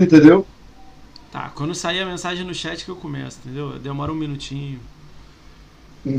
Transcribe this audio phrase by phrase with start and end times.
[0.00, 0.46] Entendeu?
[1.30, 3.78] Tá, quando sair a mensagem no chat que eu começo, entendeu?
[3.78, 4.80] Demora um minutinho.
[6.06, 6.18] Hum.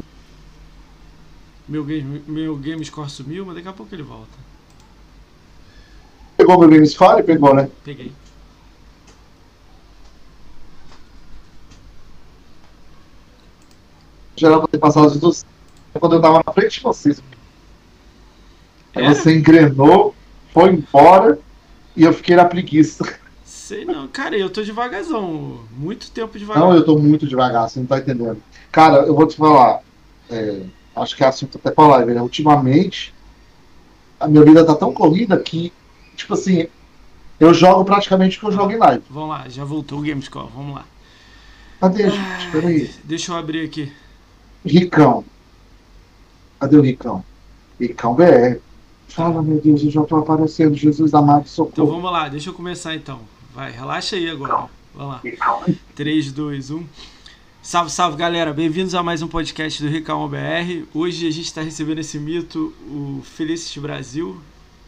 [1.67, 4.37] Meu game, meu game score sumiu, mas daqui a pouco ele volta.
[6.37, 7.21] Pegou meu Game Score?
[7.23, 7.69] Pegou, né?
[7.83, 8.11] Peguei.
[14.41, 15.45] Era pra ter passado os dos.
[15.93, 17.21] Quando eu tava na frente de vocês.
[18.95, 19.09] Aí É?
[19.13, 20.15] você engrenou,
[20.53, 21.37] foi embora
[21.95, 23.19] e eu fiquei na preguiça.
[23.71, 24.05] Sei não.
[24.09, 25.61] Cara, eu tô devagarzão.
[25.77, 26.61] Muito tempo devagar.
[26.61, 28.43] Não, eu tô muito devagar, você não tá entendendo.
[28.69, 29.81] Cara, eu vou te falar.
[30.29, 32.21] é, acho que é assunto até pra live, né?
[32.21, 33.13] Ultimamente,
[34.19, 35.71] a minha vida tá tão corrida que,
[36.17, 36.67] tipo assim,
[37.39, 39.03] eu jogo praticamente o que eu jogo em live.
[39.09, 40.49] Vamos lá, já voltou o game score.
[40.53, 40.83] Vamos lá.
[41.79, 42.51] Cadê, gente?
[42.51, 42.91] Peraí.
[43.05, 43.89] Deixa eu abrir aqui.
[44.65, 45.23] Ricão.
[46.59, 47.23] Cadê o Ricão?
[47.79, 48.59] Ricão BR.
[49.07, 50.75] Fala, meu Deus, eu já tô aparecendo.
[50.75, 51.87] Jesus amado, Então socorro.
[51.87, 53.21] vamos lá, deixa eu começar então.
[53.53, 54.69] Vai, relaxa aí agora.
[54.95, 55.21] Vamos lá.
[55.21, 55.65] Ricão.
[55.93, 56.85] 3, 2, 1.
[57.61, 60.85] Salve, salve galera, bem-vindos a mais um podcast do Ricão BR.
[60.93, 64.41] Hoje a gente está recebendo esse mito, o Felicity Brasil.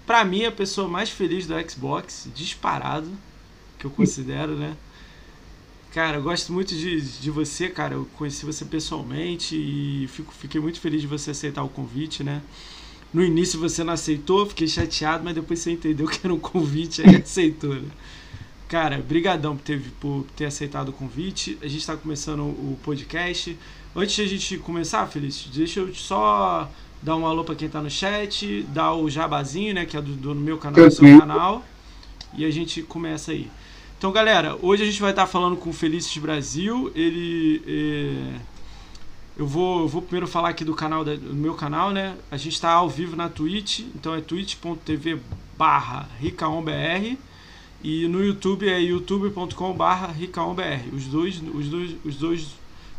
[0.08, 3.10] Pra mim, a pessoa mais feliz do Xbox, disparado,
[3.78, 4.78] que eu considero, né?
[5.94, 7.96] Cara, eu gosto muito de, de você, cara.
[7.96, 12.42] Eu conheci você pessoalmente e fico, fiquei muito feliz de você aceitar o convite, né?
[13.14, 17.02] No início você não aceitou, fiquei chateado, mas depois você entendeu que era um convite
[17.02, 17.90] e aceitou, né?
[18.74, 21.60] Cara, brigadão por ter, por ter aceitado o convite.
[21.62, 23.56] A gente está começando o podcast.
[23.96, 26.68] Antes de a gente começar, Feliz, deixa eu só
[27.00, 30.16] dar um alô para quem tá no chat, dar o jabazinho, né, que é do,
[30.16, 31.20] do meu canal, do seu Tranquilo.
[31.20, 31.64] canal.
[32.36, 33.48] E a gente começa aí.
[33.96, 36.92] Então, galera, hoje a gente vai estar falando com o Felices Brasil.
[36.96, 38.40] Ele é,
[39.38, 42.16] eu vou, eu vou primeiro falar aqui do canal do meu canal, né?
[42.32, 45.20] A gente está ao vivo na Twitch, então é twitch.tv
[45.56, 47.20] barra ricaombr
[47.84, 50.82] e no YouTube é youtube.com barra ricaombr.
[50.94, 52.48] Os dois, os dois, os dois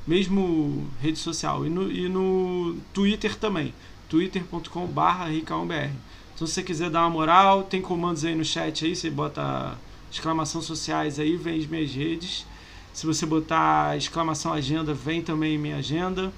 [0.06, 1.66] mesmo rede social.
[1.66, 3.72] E no, e no Twitter também,
[4.10, 5.90] twitter.com barra ricaombr.
[6.34, 9.78] Então se você quiser dar uma moral, tem comandos aí no chat aí, você bota
[10.10, 12.46] exclamação sociais aí, vem as minhas redes.
[12.92, 16.32] Se você botar exclamação agenda, vem também minha agenda.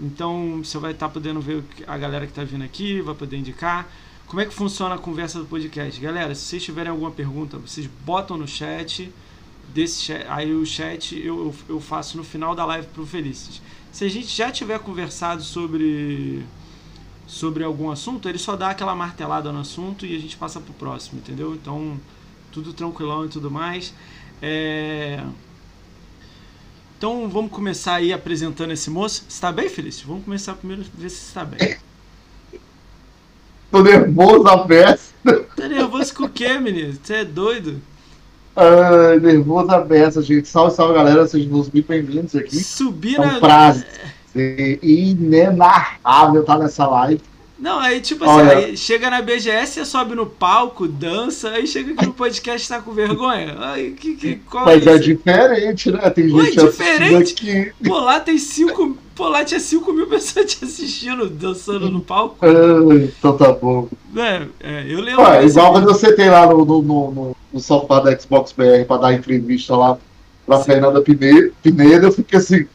[0.00, 3.88] Então você vai estar podendo ver a galera que está vindo aqui, vai poder indicar.
[4.26, 6.00] Como é que funciona a conversa do podcast?
[6.00, 9.12] Galera, se vocês tiverem alguma pergunta, vocês botam no chat.
[9.72, 13.60] Desse chat aí o chat eu, eu, faço no final da live pro Felices.
[13.92, 16.44] Se a gente já tiver conversado sobre
[17.26, 20.74] sobre algum assunto, ele só dá aquela martelada no assunto e a gente passa pro
[20.74, 21.54] próximo, entendeu?
[21.54, 21.98] Então,
[22.52, 23.94] tudo tranquilão e tudo mais.
[24.42, 25.24] É...
[26.98, 29.24] Então vamos começar aí apresentando esse moço.
[29.28, 30.06] Você tá bem, Felício?
[30.06, 31.76] Vamos começar primeiro ver se está bem.
[33.74, 35.08] Tô nervoso a beça.
[35.56, 36.94] Tá nervoso com o quê, menino?
[37.02, 37.82] Você é doido?
[38.54, 40.46] Ai, nervoso a beça, gente.
[40.46, 41.26] Salve, salve, galera.
[41.26, 42.62] Sejam todos muito bem-vindos aqui.
[42.62, 43.40] Subir É um na.
[43.40, 47.20] prazer inenarrável estar nessa live.
[47.58, 51.94] Não, aí tipo assim, aí chega na BGS, você sobe no palco, dança, aí chega
[51.94, 53.56] aqui no podcast tá com vergonha.
[53.58, 56.10] Ai, que, que, qual Mas é é diferente, né?
[56.10, 57.16] Tem Ué, gente diferente?
[57.16, 57.72] assistindo aqui.
[57.84, 58.98] Pô, lá tem 5.
[59.14, 62.36] Pô, lá tinha 5 mil pessoas te assistindo, dançando no palco.
[62.44, 63.88] Ai, então tá bom.
[64.16, 65.22] É, é, eu lembro.
[65.22, 68.96] Ué, igual quando você tem lá no, no, no, no- sofá da Xbox BR pra
[68.96, 69.96] dar entrevista lá
[70.44, 70.64] pra Sim.
[70.64, 72.66] Fernanda Pine- Pinedo, eu fiquei assim,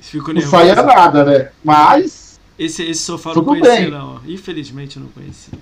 [0.00, 0.50] Fico não nervoso.
[0.50, 1.50] saía nada, né?
[1.62, 2.38] Mas.
[2.58, 3.90] Esse, esse sofá eu não conhecia, bem.
[3.90, 4.20] não.
[4.26, 5.58] Infelizmente eu não conhecia.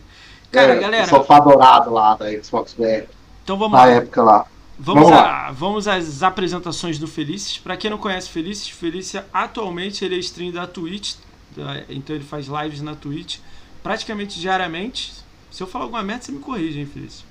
[0.51, 3.05] Cara, é, galera, O sofá dourado lá da Xbox BR,
[3.43, 3.91] então vamos na lá.
[3.91, 4.47] época lá.
[4.79, 7.59] Vamos, Vamos a- vamos às apresentações do Felices.
[7.59, 11.15] Pra quem não conhece o Felices, Felícia atualmente ele é stream da Twitch,
[11.57, 13.39] da- então ele faz lives na Twitch
[13.83, 15.13] praticamente diariamente.
[15.51, 17.25] Se eu falar alguma merda, você me corrige, hein, Felício?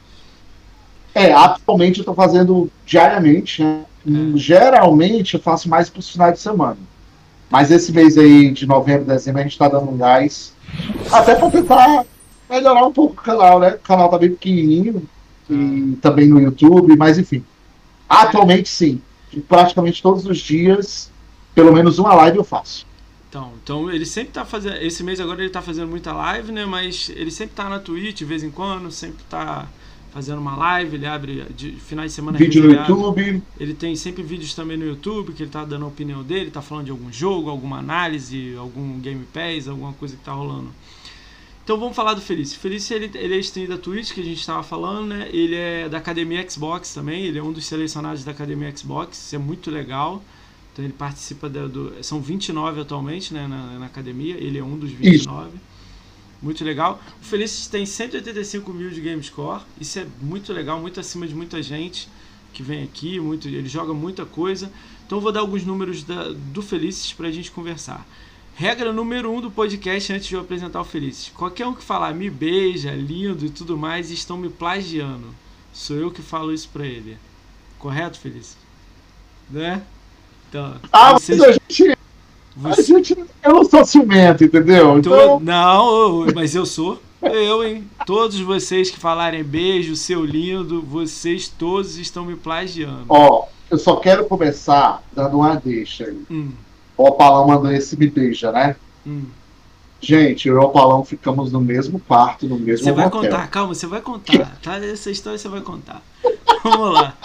[1.14, 3.84] É, atualmente eu tô fazendo diariamente, né?
[4.08, 4.38] É.
[4.38, 6.78] Geralmente eu faço mais pros finais de semana.
[7.50, 10.54] Mas esse mês aí de novembro, dezembro, a gente tá dando um gás.
[11.12, 12.06] Até pra tentar
[12.50, 13.72] melhorar um pouco o canal, né?
[13.76, 15.06] O canal tá bem pequenininho.
[15.54, 17.44] E também no YouTube, mas enfim.
[18.08, 19.02] Atualmente sim.
[19.48, 21.10] Praticamente todos os dias,
[21.56, 22.86] pelo menos uma live eu faço.
[23.30, 24.76] Então, então ele sempre tá fazendo.
[24.78, 26.66] Esse mês agora ele tá fazendo muita live, né?
[26.66, 29.68] Mas ele sempre tá na Twitch de vez em quando, sempre tá
[30.14, 33.44] fazendo uma live, ele abre de finais de semana Vídeo no abre- YouTube.
[33.58, 36.62] Ele tem sempre vídeos também no YouTube que ele tá dando a opinião dele, tá
[36.62, 40.68] falando de algum jogo, alguma análise, algum Game Pass, alguma coisa que tá rolando.
[41.64, 42.60] Então vamos falar do Felício.
[42.60, 45.30] Felício ele, ele é stream da Twitch que a gente tava falando, né?
[45.32, 49.36] Ele é da Academia Xbox também, ele é um dos selecionados da Academia Xbox, isso
[49.36, 50.24] é muito legal.
[50.74, 51.94] Então ele participa da- do.
[52.04, 55.58] São 29 atualmente, né, na, na academia, ele é um dos 29.
[56.42, 57.02] muito legal.
[57.22, 61.36] O Felices tem 185 mil de game score, isso é muito legal, muito acima de
[61.36, 62.10] muita gente
[62.54, 64.72] que vem aqui, muito, ele joga muita coisa.
[65.06, 68.06] Então vou dar alguns números da, do Felices para a gente conversar.
[68.62, 71.32] Regra número um do podcast antes de eu apresentar o Felices.
[71.36, 75.30] Qualquer um que falar me beija, lindo e tudo mais, estão me plagiando.
[75.74, 77.18] Sou eu que falo isso para ele.
[77.80, 78.56] Correto, Felices?
[79.50, 79.82] Né?
[80.48, 81.40] Então, ah, vocês...
[81.40, 81.98] mas a gente
[82.56, 82.82] você...
[82.82, 85.00] A gente, eu não sou ciumento, entendeu?
[85.00, 85.40] Então...
[85.40, 87.02] Não, mas eu sou.
[87.20, 87.90] Eu, hein?
[88.06, 93.06] Todos vocês que falarem beijo, seu lindo, vocês todos estão me plagiando.
[93.10, 96.22] Ó, eu só quero começar dando uma deixa aí.
[96.30, 96.52] Hum.
[97.02, 98.76] O Opalão mandou esse me beija, né?
[99.08, 99.24] Hum.
[100.00, 103.74] Gente, eu e o Opalão ficamos no mesmo quarto, no mesmo Você vai contar, calma,
[103.74, 104.78] você vai contar, tá?
[104.78, 106.02] Essa história você vai contar.
[106.64, 107.18] Vamos lá.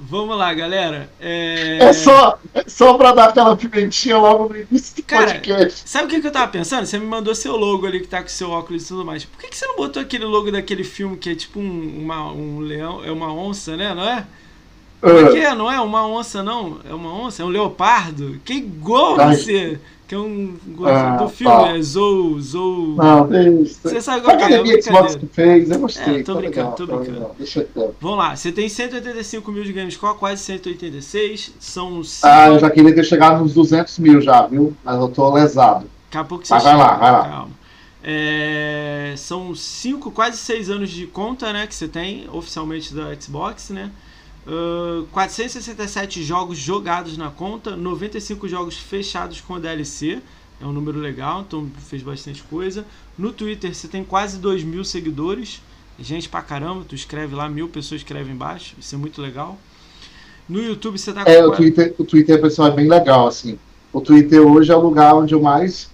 [0.00, 1.10] Vamos lá, galera.
[1.20, 5.82] É, é só, é só pra dar aquela pimentinha logo no início do Cara, podcast.
[5.86, 6.86] Sabe o que, que eu tava pensando?
[6.86, 9.26] Você me mandou seu logo ali que tá com seu óculos e tudo mais.
[9.26, 12.32] Por que, que você não botou aquele logo daquele filme que é tipo um, uma,
[12.32, 13.94] um leão, é uma onça, né?
[13.94, 14.26] Não é?
[15.00, 15.54] Como é que é?
[15.54, 16.78] Não é uma onça, não?
[16.88, 17.42] É uma onça?
[17.42, 18.40] É um leopardo?
[18.44, 19.78] Que igual você!
[20.08, 20.56] Que é um
[20.86, 21.76] ah, do filme, tá.
[21.76, 22.94] é Zou, Zou.
[22.96, 23.78] Não, isso.
[23.82, 24.56] Você sabe qual é?
[24.56, 26.20] A Xbox que fez, eu gostei.
[26.20, 27.20] É, tô brincando, legal, tô brincando.
[27.26, 31.52] Tá Deixa eu Vamos lá, você tem 185 mil de Gamescore, quase 186.
[31.60, 32.02] São.
[32.02, 32.26] Cinco...
[32.26, 34.74] Ah, eu já queria ter chegado nos 200 mil já, viu?
[34.82, 35.86] Mas eu tô lesado.
[36.06, 37.28] Daqui a pouco você Mas vai lá, vai lá.
[37.28, 37.50] Calma.
[38.02, 41.66] É, são 5, quase 6 anos de conta, né?
[41.66, 43.90] Que você tem oficialmente da Xbox, né?
[44.48, 50.22] Uh, 467 jogos jogados na conta, 95 jogos fechados com DLC,
[50.58, 52.86] é um número legal, então fez bastante coisa.
[53.18, 55.60] No Twitter você tem quase 2 mil seguidores,
[56.00, 59.58] gente pra caramba, tu escreve lá, mil pessoas escrevem embaixo, isso é muito legal.
[60.48, 63.58] No YouTube você tá É, o Twitter, o Twitter, pessoal, é bem legal, assim.
[63.92, 65.90] O Twitter hoje é o lugar onde eu mais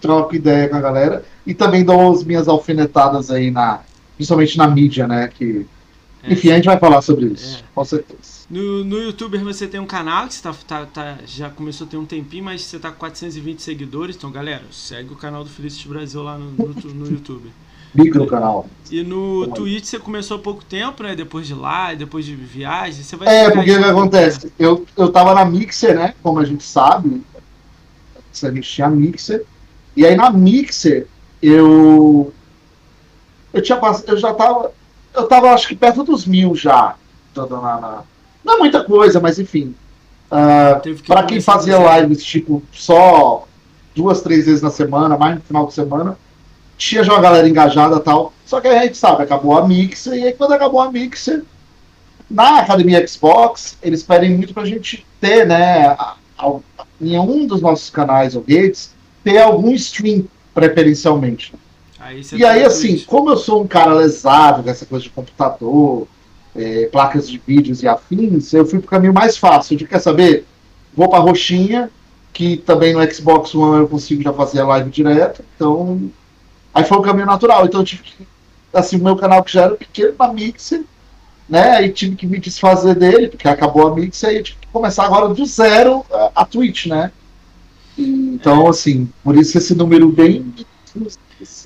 [0.00, 3.82] troco ideia com a galera e também dou as minhas alfinetadas aí na,
[4.16, 5.64] principalmente na mídia, né, que
[6.24, 7.62] é, Enfim, a gente vai falar sobre isso, é.
[7.74, 8.34] com certeza.
[8.50, 11.90] No, no YouTube você tem um canal que você tá, tá, tá, já começou a
[11.90, 14.16] ter um tempinho, mas você tá com 420 seguidores.
[14.16, 17.50] Então, galera, segue o canal do Felicity Brasil lá no, no, no YouTube.
[17.94, 18.66] Bica canal.
[18.90, 21.14] E no Twitch você começou há pouco tempo, né?
[21.14, 23.04] Depois de lá, depois de viagem.
[23.04, 24.52] Você vai é, porque o que acontece?
[24.58, 26.12] Eu, eu tava na Mixer, né?
[26.20, 27.22] Como a gente sabe.
[28.42, 29.44] A gente tinha Mixer.
[29.96, 31.06] E aí na Mixer
[31.40, 32.32] eu.
[33.52, 33.78] Eu, tinha,
[34.08, 34.72] eu já tava
[35.14, 36.96] eu tava acho que perto dos mil já.
[38.44, 39.74] Não é muita coisa, mas enfim.
[40.30, 43.46] Uh, que para quem fazia lives tipo só
[43.94, 46.18] duas, três vezes na semana, mais no final de semana,
[46.76, 48.32] tinha já uma galera engajada tal.
[48.44, 51.44] Só que a gente sabe, acabou a Mixer, e aí quando acabou a Mixer,
[52.28, 56.52] na Academia Xbox, eles pedem muito pra gente ter, né, a, a,
[57.00, 61.54] em um dos nossos canais ou redes, ter algum stream preferencialmente.
[62.04, 66.06] Aí e aí, assim, como eu sou um cara lesado dessa coisa de computador,
[66.54, 69.74] é, placas de vídeos e afins, eu fui pro caminho mais fácil.
[69.74, 70.44] De quer saber?
[70.94, 71.90] Vou pra roxinha,
[72.30, 75.42] que também no Xbox One eu consigo já fazer a live direto.
[75.56, 76.10] Então,
[76.74, 77.64] aí foi o caminho natural.
[77.64, 78.28] Então eu tive que,
[78.70, 80.84] assim, o meu canal que já era pequeno na Mixer,
[81.48, 81.70] né?
[81.70, 85.06] Aí tive que me desfazer dele, porque acabou a Mixer, e eu tive que começar
[85.06, 87.10] agora do zero a, a Twitch, né?
[87.96, 90.52] Então, assim, por isso esse número bem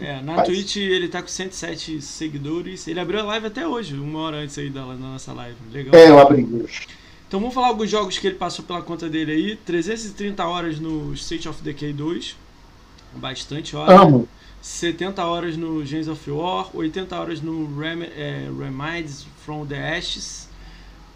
[0.00, 0.48] é, na Faz.
[0.48, 2.86] Twitch ele tá com 107 seguidores.
[2.86, 5.56] Ele abriu a live até hoje, uma hora antes aí da, da nossa live.
[5.72, 5.94] Legal.
[5.94, 6.46] É, eu abri.
[7.26, 9.56] Então vamos falar alguns jogos que ele passou pela conta dele aí.
[9.56, 12.36] 330 horas no State of Decay 2.
[13.17, 14.00] Bastante horas.
[14.00, 14.29] Amo.
[14.62, 16.70] 70 horas no Gens of War.
[16.74, 20.48] 80 horas no Rem é, Reminds from the Ashes.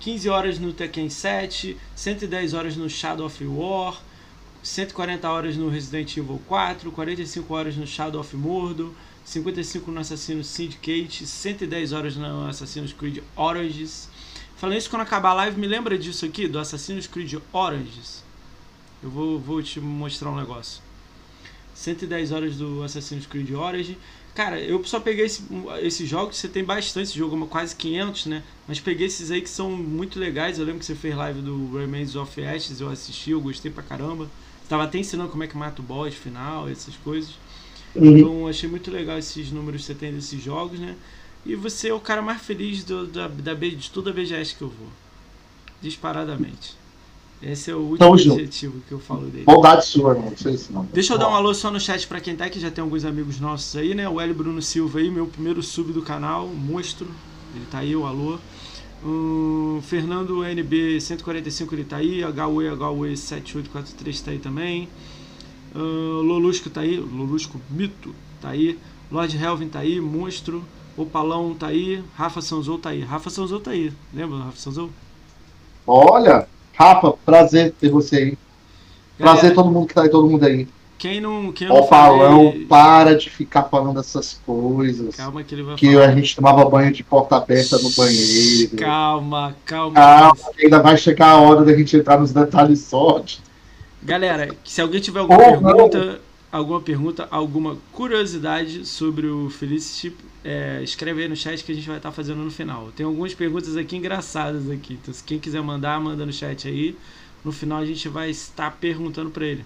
[0.01, 1.77] 15 horas no Tekken 7.
[1.95, 4.01] 110 horas no Shadow of War.
[4.63, 8.93] 140 horas no Resident Evil 4, 45 horas no Shadow of Mordor,
[9.25, 14.09] 55 no Assassin's Syndicate, 110 horas no Assassin's Creed Oranges.
[14.57, 18.23] Falando isso, quando acabar a live, me lembra disso aqui, do Assassin's Creed Oranges.
[19.03, 20.81] Eu vou, vou te mostrar um negócio.
[21.75, 23.99] 110 horas do Assassin's Creed Orange.
[24.35, 25.43] Cara, eu só peguei esse,
[25.83, 28.43] esses jogos, você tem bastante esse jogo, quase 500, né?
[28.69, 30.59] Mas peguei esses aí que são muito legais.
[30.59, 33.83] Eu lembro que você fez live do Remains of Ashes, eu assisti, eu gostei pra
[33.83, 34.31] caramba.
[34.73, 37.33] Estava até ensinando como é que mata o boss final, essas coisas.
[37.95, 38.17] Uhum.
[38.17, 40.97] Então achei muito legal esses números que você tem desses jogos, né?
[41.45, 44.63] E você é o cara mais feliz do, da, da, de toda a BGS que
[44.63, 44.89] eu vou.
[45.83, 46.75] Disparadamente.
[47.43, 49.45] Esse é o último objetivo que eu falo dele.
[49.45, 50.87] Bondade sua, não sei se não.
[50.87, 53.05] Deixa eu dar um alô só no chat pra quem tá, que já tem alguns
[53.05, 54.09] amigos nossos aí, né?
[54.09, 57.09] O Hélio Bruno Silva aí, meu primeiro sub do canal, monstro.
[57.55, 58.39] Ele tá aí, o alô.
[59.05, 64.89] Um, Fernando NB 145 ele tá aí, HUE HUE 7843 tá aí também.
[65.75, 68.79] Uh, Lolusco tá aí, Lolusco Mito tá aí.
[69.11, 70.65] Lord Helvin tá aí, Monstro,
[70.97, 73.03] Opalão tá aí, Rafa Sanzou tá aí.
[73.03, 74.91] Rafa Sanzou tá aí, lembra Rafa Sanzou?
[75.87, 78.39] Olha, Rafa, prazer ter você aí.
[79.19, 80.69] Galera, prazer todo mundo que tá aí, todo mundo aí.
[81.03, 81.51] Quem não.
[81.51, 82.65] Quem não Opalão, falei...
[82.67, 85.17] para de ficar falando essas coisas.
[85.17, 86.07] Calma que ele vai Que falar.
[86.07, 88.77] a gente tomava banho de porta aberta no banheiro.
[88.77, 89.97] Calma, calma.
[89.97, 93.41] Calma, ainda vai chegar a hora da gente entrar nos detalhes sorte.
[94.01, 96.05] Galera, se alguém tiver alguma oh, pergunta.
[96.05, 96.19] Não
[96.53, 101.89] alguma pergunta, alguma curiosidade sobre o Felicity, é, escreve aí no chat que a gente
[101.89, 102.93] vai estar fazendo no final.
[102.95, 104.97] Tem algumas perguntas aqui engraçadas aqui.
[105.03, 106.97] Então, se quem quiser mandar, manda no chat aí.
[107.45, 109.65] No final a gente vai estar perguntando para ele.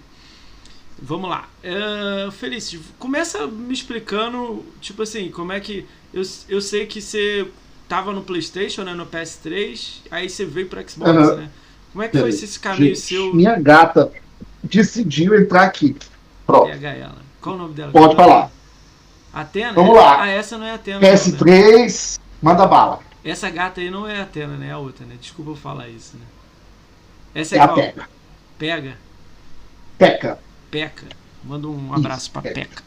[1.01, 1.47] Vamos lá.
[1.63, 5.85] Uh, Felicity, começa me explicando, tipo assim, como é que.
[6.13, 7.47] Eu, eu sei que você
[7.87, 11.35] tava no PlayStation, né, no PS3, aí você veio para Xbox, uhum.
[11.35, 11.49] né?
[11.91, 13.33] Como é que foi esse caminho gente, seu?
[13.33, 14.11] Minha gata
[14.63, 15.95] decidiu entrar aqui.
[16.45, 16.69] Pronto.
[16.69, 17.17] Pega ela.
[17.41, 17.91] Qual o nome dela?
[17.91, 18.51] Pode falar.
[19.33, 19.73] Atena?
[19.73, 20.23] Vamos lá.
[20.23, 20.99] Ah, essa não é Atena.
[20.99, 21.87] PS3, não, né?
[22.41, 22.99] manda bala.
[23.23, 24.69] Essa gata aí não é Atena, né?
[24.69, 25.15] É a outra, né?
[25.19, 26.25] Desculpa eu falar isso, né?
[27.35, 28.09] Essa é, é a Pega.
[28.57, 28.97] Pega?
[29.97, 30.39] Peca.
[30.77, 31.07] Peca.
[31.43, 32.83] Manda um abraço isso, pra Peca.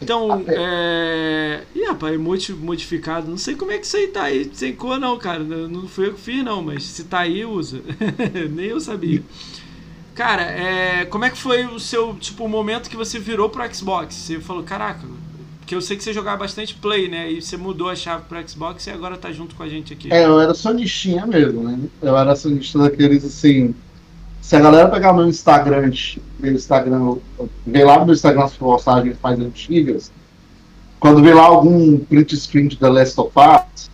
[0.00, 1.62] Então, é.
[1.74, 3.30] Ih, rapaz, emote modificado.
[3.30, 5.42] Não sei como é que isso aí tá aí sem cor, não, cara.
[5.42, 7.80] Não fui eu que fiz, não, mas se tá aí, usa.
[8.52, 9.22] Nem eu sabia.
[10.14, 13.74] Cara, é, como é que foi o seu, tipo, o momento que você virou pro
[13.74, 14.14] Xbox?
[14.14, 15.06] Você falou, caraca,
[15.60, 17.30] porque eu sei que você jogava bastante Play, né?
[17.32, 20.12] E você mudou a chave pro Xbox e agora tá junto com a gente aqui.
[20.12, 21.78] É, eu era sonistinha mesmo, né?
[22.02, 23.74] Eu era sonista daqueles, assim...
[24.46, 25.90] Se a galera pegar meu Instagram,
[26.38, 27.16] meu Instagram,
[27.66, 30.12] ver lá no meu Instagram as postagens mais antigas,
[31.00, 33.90] quando vê lá algum print screen de The Last of Us,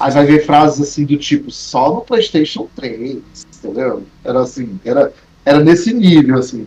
[0.00, 3.18] aí vai ver frases assim do tipo, só no Playstation 3,
[3.58, 4.02] entendeu?
[4.24, 5.12] Era assim, era
[5.44, 6.66] era nesse nível, assim.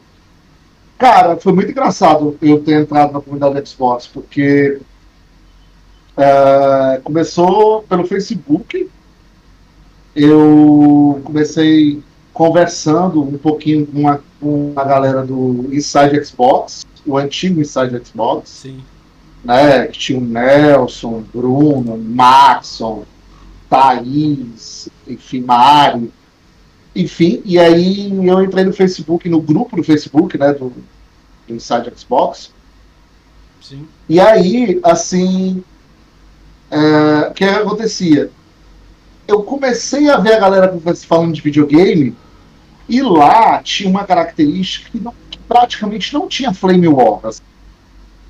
[1.00, 4.80] Cara, foi muito engraçado eu ter entrado na comunidade Xbox, porque
[6.16, 8.88] é, começou pelo Facebook.
[10.16, 17.62] Eu comecei conversando um pouquinho com a, com a galera do Inside Xbox, o antigo
[17.62, 18.50] Inside Xbox.
[18.50, 18.84] Sim.
[19.44, 23.04] Né, que tinha o Nelson, Bruno, Maxon,
[23.70, 26.12] Thaís, enfim, Mário.
[26.96, 30.72] Enfim, e aí eu entrei no Facebook, no grupo do Facebook, né, do,
[31.48, 32.52] do Inside Xbox.
[33.62, 33.86] Sim.
[34.08, 35.62] E aí, assim,
[36.72, 38.32] é, o que acontecia?
[39.28, 42.16] Eu comecei a ver a galera falando de videogame,
[42.88, 47.42] e lá tinha uma característica que, não, que praticamente não tinha Flame Wars.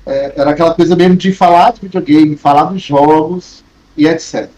[0.06, 3.64] É, era aquela coisa mesmo de falar de videogame, falar dos jogos
[3.96, 4.50] e etc.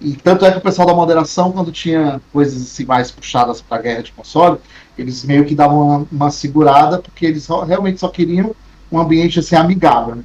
[0.00, 3.78] E tanto é que o pessoal da moderação, quando tinha coisas assim mais puxadas para
[3.78, 4.58] a guerra de console,
[4.96, 8.54] eles meio que davam uma, uma, segurada, porque eles realmente só queriam
[8.92, 10.16] um ambiente assim amigável.
[10.16, 10.22] Né?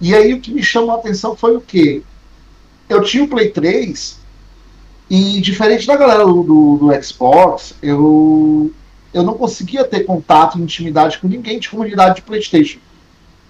[0.00, 2.02] E aí o que me chamou a atenção foi o quê?
[2.88, 4.18] Eu tinha o Play 3
[5.10, 8.70] e diferente da galera do, do, do Xbox, eu,
[9.12, 12.78] eu não conseguia ter contato e intimidade com ninguém de comunidade de Playstation.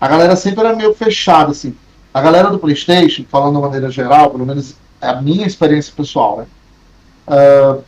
[0.00, 1.74] A galera sempre era meio fechada, assim.
[2.14, 6.38] A galera do Playstation, falando de maneira geral, pelo menos é a minha experiência pessoal,
[6.38, 6.46] né?
[7.26, 7.82] Uh,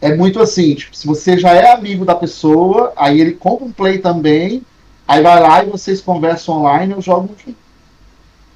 [0.00, 3.72] é muito assim, tipo, se você já é amigo da pessoa, aí ele compra um
[3.72, 4.62] play também,
[5.06, 7.65] aí vai lá e vocês conversam online e jogam junto.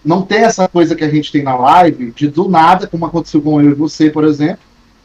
[0.05, 3.43] Não tem essa coisa que a gente tem na live, de do nada, como aconteceu
[3.43, 4.61] com eu e você, por exemplo.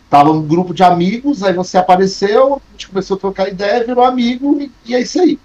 [0.10, 4.04] Tava um grupo de amigos, aí você apareceu, a gente começou a trocar ideia, virou
[4.04, 5.40] amigo e, e é isso aí.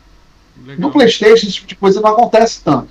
[0.64, 0.80] Legal.
[0.88, 2.88] No Playstation, esse tipo de coisa não acontece tanto.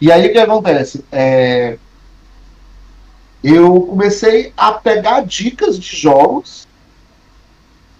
[0.00, 1.04] E aí o que acontece?
[1.12, 1.78] É,
[3.42, 6.66] eu comecei a pegar dicas de jogos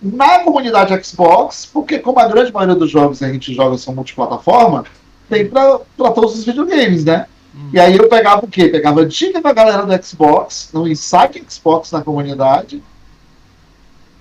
[0.01, 3.95] na comunidade Xbox, porque como a grande maioria dos jogos que a gente joga são
[3.95, 4.85] multiplataforma,
[5.29, 7.27] tem para todos os videogames, né?
[7.55, 7.71] Hum.
[7.73, 8.69] E aí eu pegava o quê?
[8.69, 12.83] Pegava dica da galera do Xbox, no Inside Xbox na comunidade,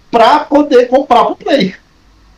[0.09, 1.75] para poder comprar pro Play.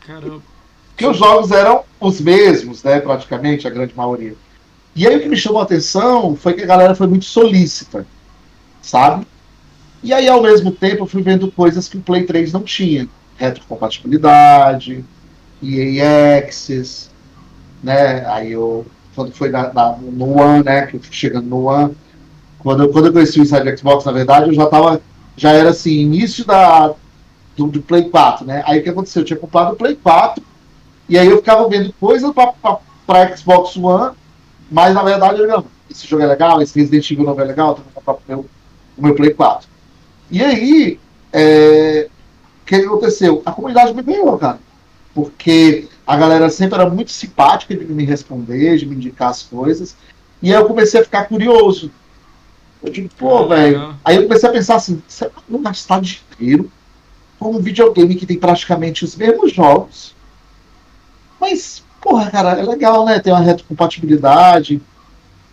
[0.06, 0.42] Caramba.
[0.90, 3.00] Porque os jogos eram os mesmos, né?
[3.00, 4.36] Praticamente, a grande maioria.
[4.94, 8.06] E aí o que me chamou a atenção foi que a galera foi muito solícita
[8.84, 9.26] sabe?
[10.02, 13.08] E aí, ao mesmo tempo, eu fui vendo coisas que o Play 3 não tinha.
[13.36, 15.04] Retrocompatibilidade,
[15.62, 17.08] EA Access,
[17.82, 18.24] né?
[18.26, 20.86] Aí eu, quando foi na, na, no One, né?
[20.86, 21.96] Que eu chegando no One,
[22.58, 25.00] quando eu, quando eu conheci o Inside Xbox, na verdade, eu já tava,
[25.36, 26.94] já era assim, início da,
[27.56, 28.62] do, do Play 4, né?
[28.66, 29.22] Aí o que aconteceu?
[29.22, 30.42] Eu tinha comprado o Play 4,
[31.08, 32.32] e aí eu ficava vendo coisas
[33.06, 34.14] para Xbox One,
[34.70, 37.72] mas na verdade eu não, esse jogo é legal, esse Resident Evil não é legal,
[37.72, 38.46] então vou comprar pro meu
[38.96, 39.68] o meu Play 4.
[40.30, 40.98] E aí,
[41.32, 42.08] é,
[42.62, 43.42] o que aconteceu?
[43.44, 44.58] A comunidade me ganhou, cara.
[45.14, 49.96] Porque A galera sempre era muito simpática de me responder, de me indicar as coisas.
[50.42, 51.90] E aí eu comecei a ficar curioso.
[52.82, 53.96] Eu digo, pô, velho.
[54.04, 56.70] Aí eu comecei a pensar assim: será que não gastar dinheiro
[57.38, 60.14] com um videogame que tem praticamente os mesmos jogos?
[61.40, 63.18] Mas, porra, cara, é legal, né?
[63.18, 64.80] Tem uma retrocompatibilidade.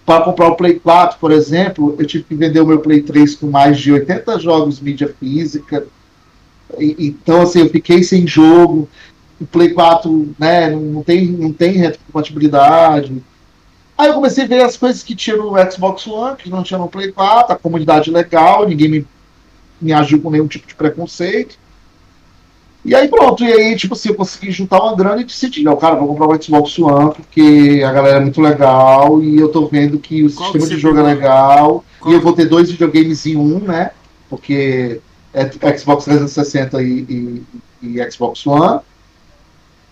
[0.06, 3.36] Para comprar o Play 4, por exemplo, eu tive que vender o meu Play 3
[3.36, 5.86] com mais de 80 jogos mídia física.
[6.78, 8.90] E, então, assim, eu fiquei sem jogo.
[9.42, 13.24] O Play 4 né, não, tem, não tem retrocompatibilidade.
[13.98, 16.78] Aí eu comecei a ver as coisas que tinha no Xbox One, que não tinha
[16.78, 19.08] no Play 4, a comunidade legal, ninguém me,
[19.82, 21.58] me agiu com nenhum tipo de preconceito.
[22.84, 25.76] E aí pronto, e aí, tipo assim, eu consegui juntar uma grana e decidi, não,
[25.76, 29.68] cara, vou comprar o Xbox One, porque a galera é muito legal e eu tô
[29.68, 31.12] vendo que o Qual sistema de jogo é pegou?
[31.12, 31.86] é legal.
[32.00, 32.14] Qual?
[32.14, 33.92] E eu vou ter dois videogames em um, né?
[34.30, 35.00] Porque
[35.34, 37.44] é Xbox 360 e, e,
[38.00, 38.82] e Xbox One.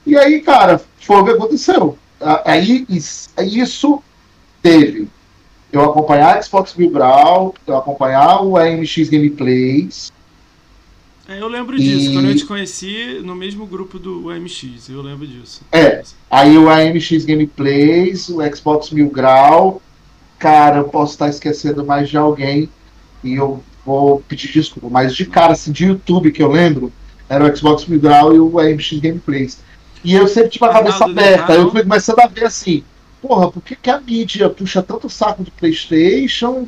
[0.05, 1.97] E aí, cara, foi o que aconteceu.
[2.45, 2.85] Aí
[3.37, 4.01] isso
[4.61, 5.07] teve
[5.71, 10.11] eu acompanhar Xbox Mil Grau, eu acompanhar o AMX Gameplays.
[11.27, 12.13] É, eu lembro disso, e...
[12.13, 15.61] quando eu te conheci no mesmo grupo do AMX, eu lembro disso.
[15.71, 19.79] É, aí o AMX Gameplays, o Xbox Mil Grau,
[20.39, 22.67] cara, eu posso estar esquecendo mais de alguém
[23.23, 26.91] e eu vou pedir desculpa, mas de cara, assim, de YouTube que eu lembro,
[27.29, 29.59] era o Xbox Mil Grau e o AMX Gameplays.
[30.03, 31.53] E eu sempre tive a cabeça aberta.
[31.53, 32.83] Aí eu fui começando a ver assim,
[33.21, 36.67] porra, por que, que a mídia puxa tanto saco do Playstation,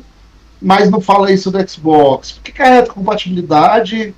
[0.60, 2.32] mas não fala isso do Xbox?
[2.32, 4.14] Por que, que a retrocompatibilidade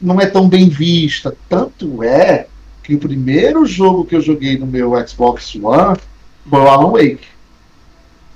[0.00, 1.36] não é tão bem vista?
[1.48, 2.46] Tanto é
[2.82, 5.98] que o primeiro jogo que eu joguei no meu Xbox One
[6.48, 7.26] foi o Alan Wake.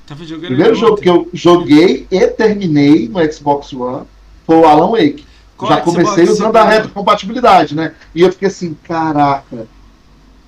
[0.06, 4.06] Tava jogando o primeiro jogo que eu joguei e terminei no Xbox One
[4.46, 5.26] foi o Alan Wake.
[5.56, 7.94] Qual Já comecei Xbox usando a retrocompatibilidade, né?
[8.14, 9.66] E eu fiquei assim, caraca,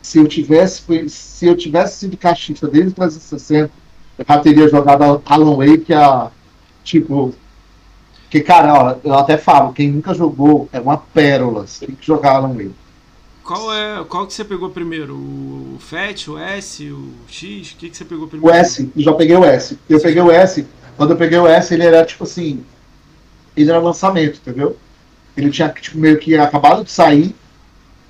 [0.02, 3.70] se eu tivesse, se eu tivesse sido caixista desde 360,
[4.18, 6.30] eu já teria jogado Alan Wake a
[6.84, 7.34] tipo.
[8.28, 11.66] Que, cara, ó, eu até falo, quem nunca jogou é uma pérola.
[11.66, 12.74] Você tem que jogar Alan Wake.
[13.42, 15.14] Qual é qual que você pegou primeiro?
[15.16, 17.72] O FAT, o S, o X?
[17.72, 18.54] O que, que você pegou primeiro?
[18.54, 19.76] O S, eu já peguei o S.
[19.88, 20.66] Eu peguei o S.
[20.96, 22.64] Quando eu peguei o S, ele era tipo assim.
[23.56, 24.76] Ele era lançamento, entendeu?
[25.36, 27.34] Ele tinha tipo, meio que acabado de sair.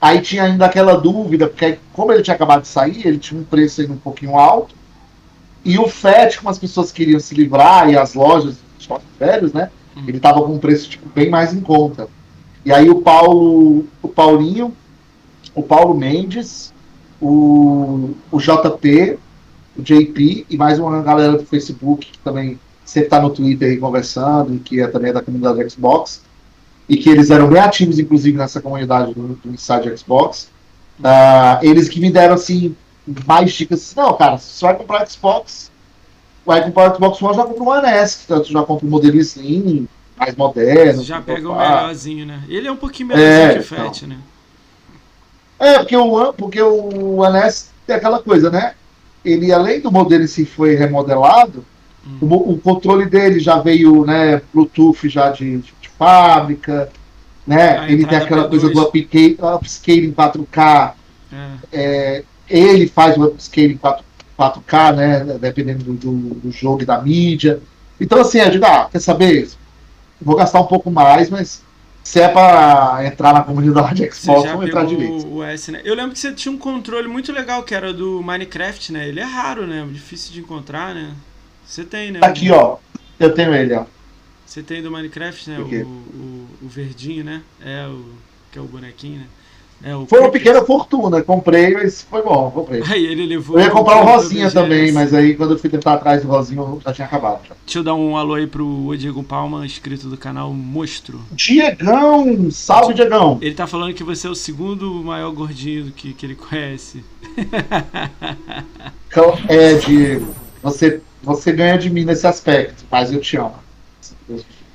[0.00, 3.44] Aí tinha ainda aquela dúvida, porque como ele tinha acabado de sair, ele tinha um
[3.44, 4.74] preço ainda um pouquinho alto.
[5.62, 9.70] E o FET, como as pessoas queriam se livrar, e as lojas, os velhos, né?
[9.94, 10.04] Hum.
[10.08, 12.08] Ele tava com um preço tipo, bem mais em conta.
[12.64, 14.74] E aí o Paulo, o Paulinho,
[15.54, 16.72] o Paulo Mendes,
[17.20, 19.18] o, o JP,
[19.76, 23.76] o JP e mais uma galera do Facebook que também sempre está no Twitter aí
[23.76, 26.22] conversando, que é também da comunidade Xbox
[26.90, 30.50] e que eles eram bem ativos, inclusive, nessa comunidade do, do Inside Xbox.
[30.98, 32.74] Uh, eles que me deram, assim,
[33.24, 33.80] mais dicas.
[33.80, 35.70] Assim, Não, cara, se você vai comprar Xbox,
[36.44, 39.86] vai comprar Xbox One, já compra um One S, que já compra um modelo Slim,
[40.18, 41.04] mais moderno.
[41.04, 42.42] Já pega o melhorzinho, né?
[42.48, 44.08] Ele é um pouquinho melhorzinho é, que o Fat, então.
[44.08, 44.18] né?
[45.60, 48.74] É, porque o, porque o One S tem aquela coisa, né?
[49.24, 51.64] Ele, além do modelo em si foi remodelado,
[52.06, 52.18] hum.
[52.20, 56.90] o, o, controle dele já veio, né, Bluetooth já de, de fábrica,
[57.46, 57.90] né?
[57.90, 60.92] ele tem aquela coisa do upscale, upscale em 4K.
[61.32, 61.48] É.
[61.72, 64.04] É, ele faz o upscale em 4,
[64.38, 65.38] 4K, né?
[65.38, 67.60] Dependendo do, do, do, jogo e da mídia.
[68.00, 69.48] Então, assim, eu digo, ah, quer saber?
[70.20, 71.62] Vou gastar um pouco mais, mas
[72.02, 75.28] se é para entrar na comunidade Xbox, vamos entrar direito.
[75.28, 75.80] O S, né?
[75.84, 79.08] Eu lembro que você tinha um controle muito legal que era do Minecraft, né?
[79.08, 79.86] Ele é raro, né?
[79.90, 81.14] Difícil de encontrar, né?
[81.70, 82.18] Você tem, né?
[82.20, 82.78] Aqui, ó.
[83.18, 83.84] Eu tenho ele, ó.
[84.44, 85.60] Você tem do Minecraft, né?
[85.60, 87.42] O, o, o, verdinho, né?
[87.64, 88.06] É o.
[88.50, 89.26] Que é o bonequinho, né?
[89.80, 92.82] É, o foi uma pequena fortuna, comprei, mas foi bom, comprei.
[92.84, 93.56] Aí ele levou.
[93.56, 96.80] Eu ia comprar o Rosinha também, mas aí quando eu fui tentar atrás do Rosinho
[96.84, 97.46] já tinha acabado.
[97.48, 97.54] Já.
[97.64, 101.20] Deixa eu dar um alô aí pro Diego Palma, inscrito do canal Mostro.
[101.30, 102.50] Diegão!
[102.50, 103.38] Salve, Diegão!
[103.40, 107.04] Ele tá falando que você é o segundo maior gordinho que, que ele conhece.
[109.48, 113.58] É, Diego, você, você ganha de mim nesse aspecto, mas eu te amo.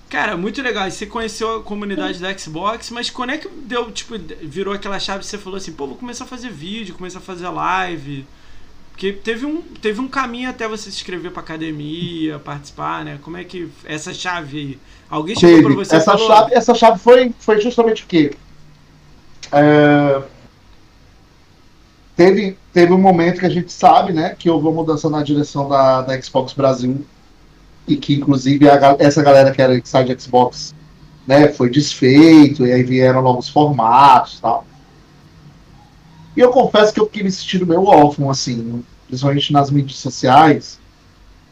[0.09, 0.89] Cara, muito legal.
[0.89, 5.23] Você conheceu a comunidade da Xbox, mas quando é que deu, tipo, virou aquela chave
[5.23, 8.25] e você falou assim, pô, vou começar a fazer vídeo, começar a fazer live.
[8.91, 13.19] Porque teve um, teve um caminho até você se inscrever pra academia, participar, né?
[13.21, 13.69] Como é que.
[13.83, 14.79] Essa chave aí.
[15.09, 15.75] Alguém chegou teve.
[15.75, 16.27] pra você essa falou...
[16.27, 18.33] chave Essa chave foi, foi justamente o quê?
[19.51, 20.21] É...
[22.15, 25.67] Teve, teve um momento que a gente sabe, né, que houve uma mudança na direção
[25.67, 27.05] da, da Xbox Brasil
[27.87, 30.73] e que inclusive a, essa galera que era Inside Xbox
[31.27, 34.65] né, foi desfeito, e aí vieram novos formatos tal.
[36.35, 40.79] E eu confesso que eu fiquei me sentindo meio órfão, assim, principalmente nas mídias sociais,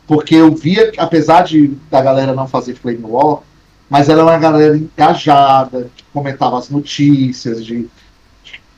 [0.06, 3.40] porque eu via, apesar de da galera não fazer flame war,
[3.90, 7.90] mas ela é uma galera engajada, que comentava as notícias, de,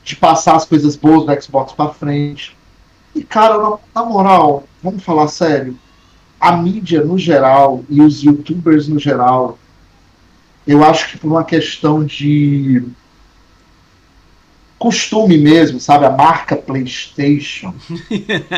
[0.06, 2.56] de, passar as coisas boas do Xbox para frente.
[3.14, 5.76] E, cara, na, na, moral, vamos falar sério,
[6.40, 9.58] a mídia no geral e os youtubers no geral,
[10.66, 12.82] eu acho que por uma questão de
[14.78, 16.04] costume mesmo, sabe?
[16.04, 17.74] A marca PlayStation.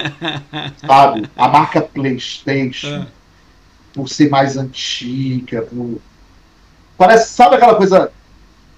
[0.87, 1.29] sabe?
[1.37, 2.89] A marca PlayStation.
[2.89, 3.07] É.
[3.95, 5.63] Por ser mais antiga.
[5.63, 6.01] Por...
[6.97, 8.13] Parece, sabe aquela coisa.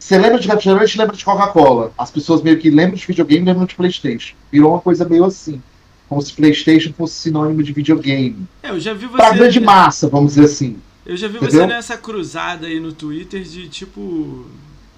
[0.01, 1.93] Você lembra de refrigerante lembra de Coca-Cola.
[1.97, 4.35] As pessoas meio que lembram de videogame lembram de PlayStation.
[4.51, 5.63] Virou uma coisa meio assim.
[6.09, 8.49] Como se PlayStation fosse sinônimo de videogame.
[8.63, 9.17] É, eu já vi você.
[9.19, 10.79] Pra grande massa, vamos dizer assim.
[11.05, 11.61] Eu já vi Entendeu?
[11.61, 14.47] você nessa cruzada aí no Twitter de tipo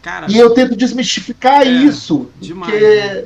[0.01, 2.29] Cara, e eu tento desmistificar é, isso.
[2.41, 3.25] Demais, porque, né?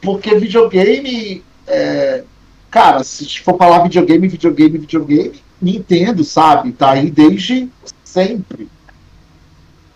[0.00, 1.42] porque videogame.
[1.66, 2.24] É,
[2.70, 6.72] cara, se for falar videogame, videogame, videogame, Nintendo, sabe?
[6.72, 7.68] Tá aí desde
[8.04, 8.68] sempre.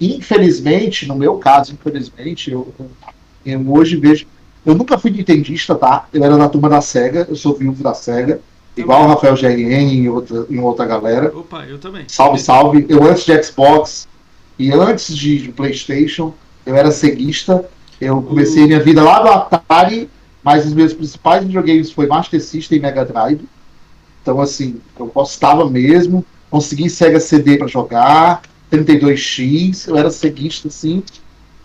[0.02, 2.74] Infelizmente, no meu caso, infelizmente, eu,
[3.46, 4.26] eu hoje vejo.
[4.66, 6.08] Eu nunca fui nintendista, tá?
[6.12, 8.40] Eu era da turma da SEGA, eu sou viúvo da SEGA.
[8.76, 11.32] Igual o Rafael GRN e outra, e outra galera.
[11.36, 12.04] Opa, eu também.
[12.08, 12.86] Salve, salve.
[12.88, 14.08] Eu antes de Xbox,
[14.58, 16.34] e antes de, PlayStation,
[16.66, 17.64] eu era ceguista.
[18.00, 20.10] Eu comecei minha vida lá do Atari,
[20.42, 23.48] mas os meus principais videogames foi Master System e Mega Drive.
[24.20, 26.24] Então, assim, eu gostava mesmo.
[26.50, 31.02] Consegui Sega CD para jogar, 32X, eu era ceguista, assim.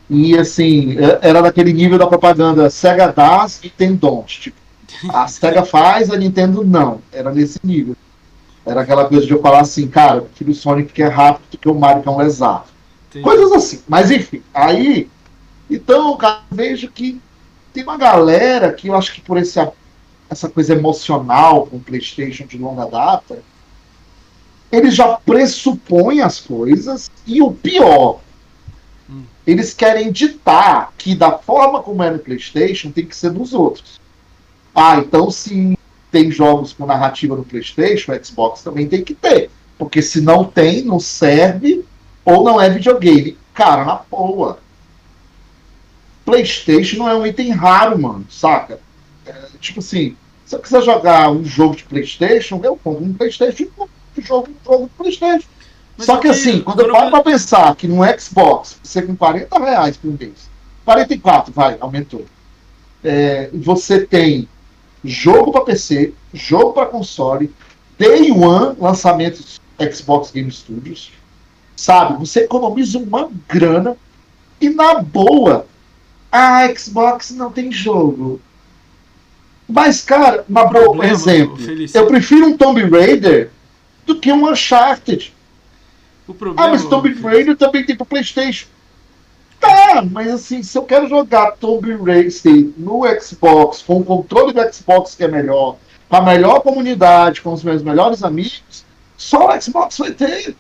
[0.10, 4.32] E, assim, é, era daquele nível da propaganda Sega das e Tendons.
[4.38, 4.58] Tipo,
[5.10, 7.02] a Sega faz, a Nintendo não.
[7.12, 7.96] Era nesse nível.
[8.66, 11.58] Era aquela coisa de eu falar assim, cara, eu o Sonic que é rápido do
[11.58, 12.70] que o Mario que é um exato.
[13.10, 13.24] Entendi.
[13.24, 13.82] Coisas assim.
[13.88, 15.10] Mas enfim, aí.
[15.70, 17.22] Então, cara, vejo que
[17.74, 19.60] tem uma galera que eu acho que por esse,
[20.30, 23.42] essa coisa emocional com o PlayStation de longa data,
[24.72, 28.20] eles já pressupõem as coisas e o pior,
[29.10, 29.24] hum.
[29.46, 34.00] eles querem ditar que da forma como é no PlayStation tem que ser nos outros.
[34.76, 35.78] Ah, então se
[36.12, 39.50] tem jogos com narrativa no PlayStation, o Xbox também tem que ter.
[39.78, 41.86] Porque se não tem, não serve,
[42.26, 43.38] ou não é videogame.
[43.54, 44.60] Cara, na boa.
[46.26, 48.80] PlayStation não é um item raro, mano, saca?
[49.26, 53.64] É, tipo assim, se eu quiser jogar um jogo de PlayStation, eu compro um PlayStation
[53.64, 53.72] e
[54.22, 55.48] jogo um jogo de PlayStation.
[55.98, 59.60] Mas Só que assim, quando eu paro pra pensar que no Xbox, você com 40
[59.60, 60.50] reais por mês,
[60.86, 62.26] 44, vai, aumentou.
[63.04, 64.48] É, você tem
[65.04, 67.54] jogo para PC, jogo para console,
[67.98, 69.60] Day One, lançamentos
[69.92, 71.12] Xbox Game Studios,
[71.76, 72.20] sabe?
[72.20, 73.98] Você economiza uma grana
[74.62, 75.66] e na boa
[76.32, 78.40] a Xbox não tem jogo.
[79.68, 81.58] Mas, cara, na boa, por exemplo,
[81.94, 83.52] eu prefiro um Tomb Raider
[84.08, 85.34] do que um Uncharted.
[86.56, 88.68] ah, mas Tomb Raider também tem pro Playstation.
[89.60, 94.74] Tá, mas assim, se eu quero jogar Tomb Raider no Xbox, com o controle do
[94.74, 98.86] Xbox que é melhor, com a melhor comunidade, com os meus melhores amigos,
[99.18, 100.56] só o Xbox vai ter.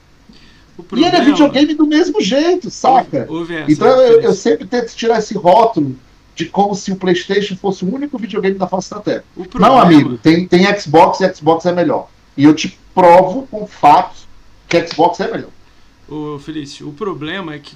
[0.75, 1.07] Problema...
[1.07, 3.27] E ele é videogame do mesmo jeito, saca?
[3.67, 5.95] então eu, eu, sempre tento tirar esse rótulo
[6.35, 9.23] de como se o PlayStation fosse o único videogame da face da Terra.
[9.33, 9.67] Problema...
[9.69, 12.09] Não, amigo, tem, tem Xbox e Xbox é melhor.
[12.37, 14.27] E eu te provo com fatos
[14.69, 15.49] que Xbox é melhor.
[16.07, 17.75] Ô Felício, o problema é que,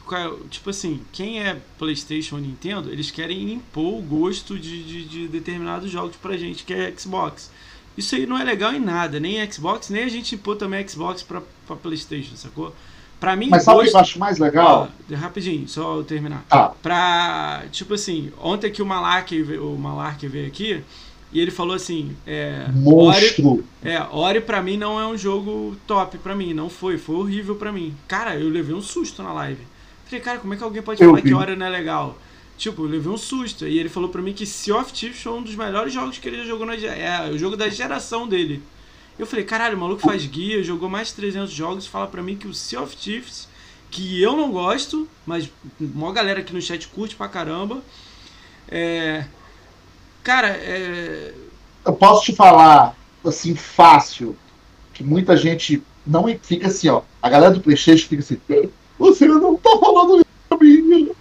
[0.50, 5.28] tipo assim, quem é PlayStation ou Nintendo, eles querem impor o gosto de, de, de
[5.28, 7.52] determinados jogos pra gente, que é Xbox.
[7.97, 11.24] Isso aí não é legal em nada, nem Xbox, nem a gente impor também Xbox
[11.24, 12.74] pra, pra PlayStation, sacou?
[13.19, 14.89] Pra mim, Mas sabe o que eu acho mais legal?
[15.12, 16.43] Ah, rapidinho, só eu terminar.
[16.50, 16.71] Ah.
[16.82, 20.84] Pra, tipo assim, ontem que o Malark, o Malark veio aqui,
[21.32, 23.52] e ele falou assim, é, Monstro.
[23.52, 27.15] Ori, é, Ori pra mim não é um jogo top pra mim, não foi, foi
[27.15, 27.96] horrível pra mim.
[28.08, 29.62] Cara, eu levei um susto na live.
[30.06, 31.30] Falei, cara, como é que alguém pode eu falar vi.
[31.30, 32.17] que Ori não é legal?
[32.58, 33.65] Tipo, eu levei um susto.
[33.65, 36.28] E ele falou pra mim que Sea of Thieves foi um dos melhores jogos que
[36.28, 38.62] ele já jogou na é o jogo da geração dele.
[39.17, 42.36] Eu falei, caralho, o maluco faz guia, jogou mais de 300 jogos, fala pra mim
[42.36, 43.48] que o Sea of Thieves,
[43.89, 47.82] que eu não gosto, mas uma galera aqui no chat curte pra caramba.
[48.67, 49.26] É.
[50.23, 51.34] Cara, é.
[51.86, 54.38] Eu posso te falar, assim, fácil,
[54.93, 57.01] que muita gente não fica assim, ó.
[57.21, 58.39] A galera do PlayStation fica assim,
[58.97, 61.12] você não tá falando isso pra mim.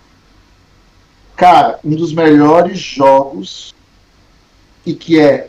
[1.36, 3.74] Cara, um dos melhores jogos
[4.84, 5.48] e que é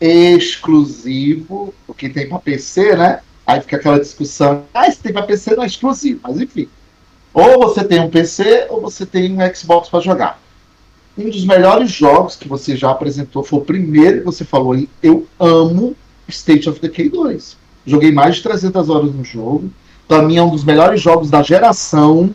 [0.00, 3.20] exclusivo, porque tem para PC, né?
[3.46, 6.68] Aí fica aquela discussão, ah, se tem para PC não é exclusivo, mas enfim.
[7.32, 10.42] Ou você tem um PC ou você tem um Xbox para jogar.
[11.16, 13.42] Um dos melhores jogos que você já apresentou.
[13.42, 14.88] Foi o primeiro que você falou aí.
[15.02, 15.94] Eu amo
[16.28, 17.56] State of Decay 2.
[17.86, 19.70] Joguei mais de 300 horas no jogo.
[20.08, 22.34] Para mim é um dos melhores jogos da geração.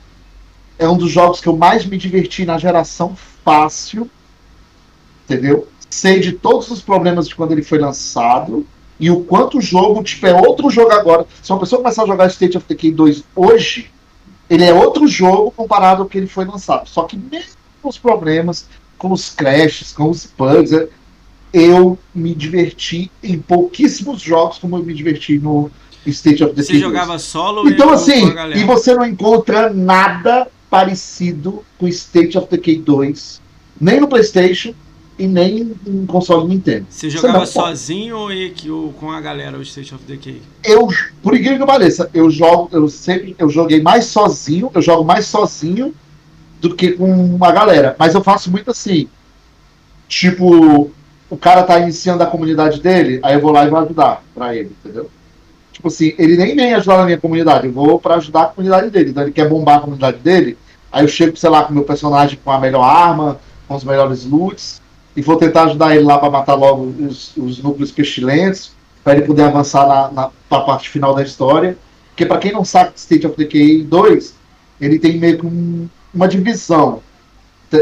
[0.78, 4.10] É um dos jogos que eu mais me diverti na geração fácil.
[5.26, 5.68] Entendeu?
[5.90, 8.66] Sei de todos os problemas de quando ele foi lançado.
[9.00, 11.26] E o quanto o jogo, tipo, é outro jogo agora.
[11.42, 13.92] Se uma pessoa começar a jogar State of Decay 2 hoje,
[14.50, 16.88] ele é outro jogo comparado ao que ele foi lançado.
[16.88, 17.57] Só que mesmo
[17.88, 18.66] com os problemas,
[18.98, 20.88] com os crashes, com os bugs,
[21.54, 25.72] eu me diverti em pouquíssimos jogos como eu me diverti no
[26.06, 26.76] State of Decay.
[26.76, 32.80] Você jogava solo Então assim, e você não encontra nada parecido com State of Decay
[32.80, 33.42] 2,
[33.80, 34.74] nem no PlayStation
[35.18, 36.88] e nem em console Nintendo.
[36.90, 38.30] Você jogava você sozinho ou,
[38.76, 40.42] ou com a galera o State of Decay?
[40.64, 40.90] Eu,
[41.24, 45.26] por incrível que pareça, eu jogo, eu sempre, eu joguei mais sozinho, eu jogo mais
[45.26, 45.96] sozinho
[46.60, 47.96] do que com uma galera.
[47.98, 49.08] Mas eu faço muito assim.
[50.08, 50.92] Tipo,
[51.30, 54.56] o cara tá iniciando a comunidade dele, aí eu vou lá e vou ajudar pra
[54.56, 55.10] ele, entendeu?
[55.72, 58.90] Tipo assim, ele nem vem ajudar na minha comunidade, eu vou para ajudar a comunidade
[58.90, 59.12] dele.
[59.12, 60.58] Então ele quer bombar a comunidade dele,
[60.92, 63.84] aí eu chego, sei lá, com o meu personagem com a melhor arma, com os
[63.84, 64.82] melhores loots,
[65.16, 68.72] e vou tentar ajudar ele lá para matar logo os, os núcleos pestilentes,
[69.04, 71.78] para ele poder avançar na, na pra parte final da história.
[72.10, 74.34] Porque para quem não sabe State of Decay 2,
[74.80, 77.02] ele tem meio que um, uma divisão.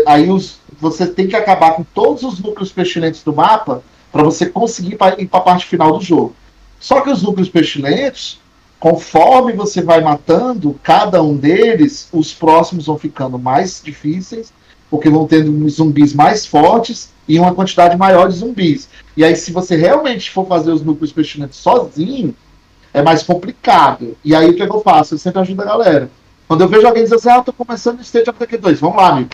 [0.05, 4.45] Aí os, você tem que acabar com todos os núcleos pestilentes do mapa para você
[4.45, 6.35] conseguir ir para a parte final do jogo.
[6.79, 8.39] Só que os núcleos pestilentes,
[8.79, 14.53] conforme você vai matando cada um deles, os próximos vão ficando mais difíceis,
[14.89, 18.87] porque vão tendo zumbis mais fortes e uma quantidade maior de zumbis.
[19.15, 22.35] E aí, se você realmente for fazer os núcleos pestilentes sozinho,
[22.93, 24.15] é mais complicado.
[24.23, 25.15] E aí, o que, é que eu faço?
[25.15, 26.09] Eu sempre ajudo a galera.
[26.47, 28.97] Quando eu vejo alguém dizer assim, ah, tô começando no State of Decay 2, vamos
[28.97, 29.31] lá, amigo.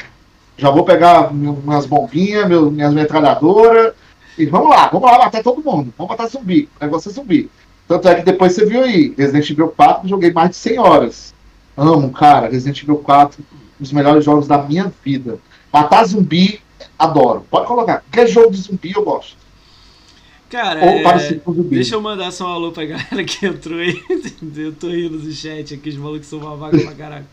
[0.58, 3.94] Já vou pegar minhas bombinhas, minhas metralhadoras,
[4.38, 5.94] e vamos lá, vamos lá matar todo mundo.
[5.98, 6.70] Vamos matar zumbi.
[6.80, 7.50] O negócio é zumbi.
[7.88, 11.34] Tanto é que depois você viu aí, Resident Evil 4, joguei mais de 100 horas.
[11.76, 15.38] Amo, cara, Resident Evil 4, um dos melhores jogos da minha vida.
[15.74, 16.62] Matar zumbi,
[16.98, 17.46] adoro.
[17.50, 18.02] Pode colocar.
[18.02, 19.36] Qualquer jogo de zumbi eu gosto.
[20.52, 21.40] Cara, é...
[21.70, 24.04] deixa eu mandar só um alô pra galera que entrou aí.
[24.58, 27.26] eu tô rindo do chat aqui, os malucos são uma vaga pra caralho.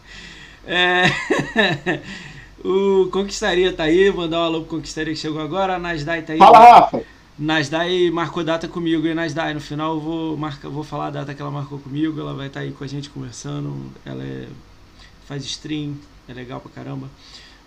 [0.64, 1.02] É...
[2.64, 5.74] o Conquistaria tá aí, mandar um alô pro Conquistaria que chegou agora.
[5.74, 6.38] A Nasdai tá aí.
[6.38, 7.02] Fala, Rafa!
[7.37, 11.35] Nasdai marcou data comigo e Nasdai, no final eu vou, marcar, vou falar a data
[11.35, 12.20] que ela marcou comigo.
[12.20, 13.90] Ela vai estar tá aí com a gente conversando.
[14.07, 14.46] Ela é...
[15.26, 15.96] faz stream,
[16.28, 17.09] é legal pra caramba.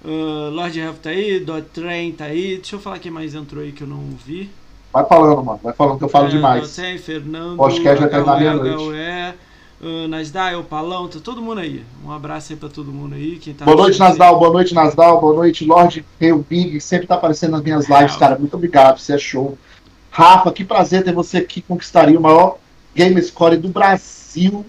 [0.04, 2.56] Uh, Lord Health tá aí, Dot Train tá aí.
[2.56, 4.50] Deixa eu falar quem mais entrou aí que eu não vi.
[4.92, 5.60] Vai falando, mano.
[5.64, 6.76] Vai falando que eu falo é, demais.
[6.76, 9.38] Tem Fernando, Podcast até na meia-noite.
[9.84, 11.84] Uh, Nasdal, Palão, tá todo mundo aí.
[12.06, 13.40] Um abraço aí pra todo mundo aí.
[13.40, 14.38] Quem tá boa noite, Nasdal.
[14.38, 15.20] Boa noite, Nasdal.
[15.20, 16.80] Boa noite, Lorde Rio Big.
[16.80, 18.38] Sempre tá aparecendo nas minhas lives, é, cara.
[18.38, 19.00] Muito obrigado.
[19.00, 19.58] Você é show.
[20.12, 21.62] Rafa, que prazer ter você aqui.
[21.62, 22.58] Conquistaria o maior
[22.94, 24.64] game score do Brasil.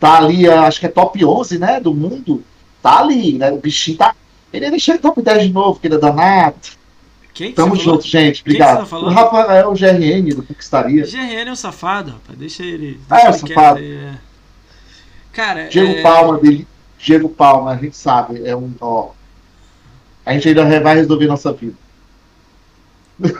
[0.00, 1.78] Tá ali, acho que é top 11, né?
[1.78, 2.42] Do mundo.
[2.82, 3.52] Tá ali, né?
[3.52, 4.16] O bichinho tá.
[4.52, 6.56] Ele deixou em top 10 de novo, que ele é danado.
[7.34, 8.42] Quem que Tamo junto, gente.
[8.42, 8.88] Obrigado.
[8.88, 11.04] Tá o Rafael GRN do Conquistaria.
[11.04, 12.38] GRN é o safado, rapaz.
[12.38, 13.00] Deixa ele.
[13.10, 13.78] Ah, deixa ah, é o safado.
[13.80, 14.18] Aí, é.
[15.32, 16.02] Cara, Diego é...
[16.02, 16.66] Palma dele.
[16.96, 18.72] Diego Palma, a gente sabe, é um.
[18.80, 19.10] Ó,
[20.24, 21.74] a gente ainda vai resolver nossa vida.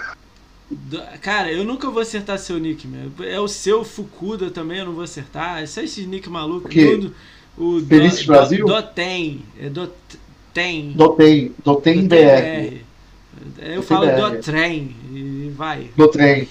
[1.23, 3.13] Cara, eu nunca vou acertar seu nick, meu.
[3.25, 5.63] É o seu Fukuda também, eu não vou acertar.
[5.63, 6.69] É só esse nick maluco.
[6.69, 7.15] Tudo.
[7.57, 8.67] O Feliz do, Brasil?
[8.67, 9.45] Dotem.
[9.59, 10.93] É Dotem.
[10.93, 11.55] Dotem.
[11.65, 12.83] Dotem BR.
[13.59, 15.91] Eu falo do trem e vai.
[15.97, 16.49] Do trem.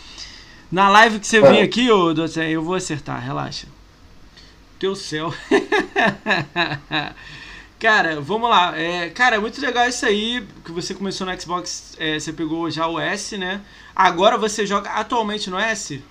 [0.71, 1.41] Na live que você é.
[1.41, 3.67] vem aqui, ô, do trem, eu vou acertar, relaxa.
[4.79, 5.33] Teu céu.
[7.79, 8.77] cara, vamos lá.
[8.77, 12.69] É, cara, é muito legal isso aí, que você começou no Xbox, é, você pegou
[12.69, 13.61] já o S, né?
[13.95, 16.01] Agora você joga atualmente no S?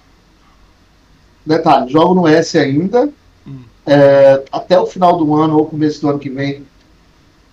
[1.45, 3.11] Detalhe, jogo no S ainda.
[3.47, 3.63] Hum.
[3.85, 6.65] É, até o final do ano ou começo do ano que vem.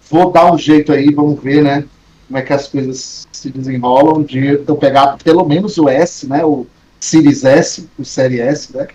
[0.10, 1.86] Vou dar um jeito aí, vamos ver, né?
[2.30, 6.46] Como é que as coisas se desenrolam de eu pegar pelo menos o S, né,
[6.46, 6.68] o
[7.00, 8.88] Series S, o Série S, né,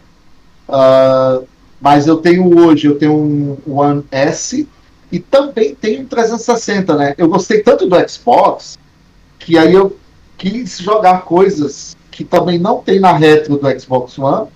[0.69, 1.45] uh,
[1.81, 4.69] mas eu tenho hoje, eu tenho um One S
[5.11, 8.79] e também tenho um 360, né, eu gostei tanto do Xbox
[9.41, 9.99] que aí eu
[10.39, 14.47] quis jogar coisas que também não tem na retro do Xbox One,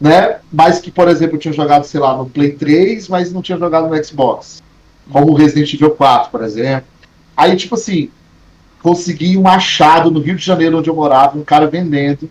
[0.00, 3.42] né, mas que, por exemplo, eu tinha jogado, sei lá, no Play 3, mas não
[3.42, 4.62] tinha jogado no Xbox,
[5.12, 6.86] como Resident Evil 4, por exemplo,
[7.38, 8.10] Aí, tipo assim,
[8.82, 12.28] consegui um achado no Rio de Janeiro, onde eu morava, um cara vendendo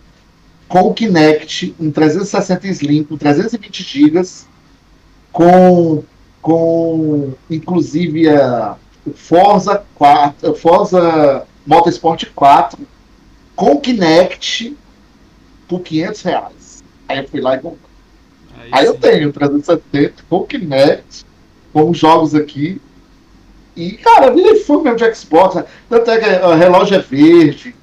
[0.68, 4.22] com o Kinect, um 360 Slim, com 320 GB,
[5.32, 6.04] com,
[6.42, 12.78] com inclusive a, o Forza 4, Forza Motorsport 4
[13.56, 14.76] com Kinect
[15.66, 16.84] por 500 reais.
[17.08, 17.90] Aí eu fui lá e comprei.
[18.58, 21.24] Aí, Aí eu tenho 370 com Kinect,
[21.72, 22.78] com jogos aqui.
[23.78, 25.54] E, cara, virei fã mesmo de Xbox.
[25.54, 25.64] Né?
[25.88, 27.76] Tanto é que o relógio é verde,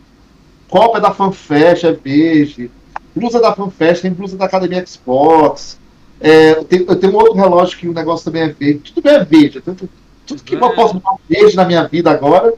[0.68, 2.70] copa da FanFest é verde,
[3.16, 5.80] blusa da FanFest tem blusa da Academia Xbox.
[6.20, 8.92] É, eu, tenho, eu tenho um outro relógio que o negócio também é verde.
[8.92, 9.62] Tudo bem é verde.
[9.62, 9.90] Tudo,
[10.28, 10.58] tudo que é.
[10.58, 12.54] eu posso botar verde na minha vida agora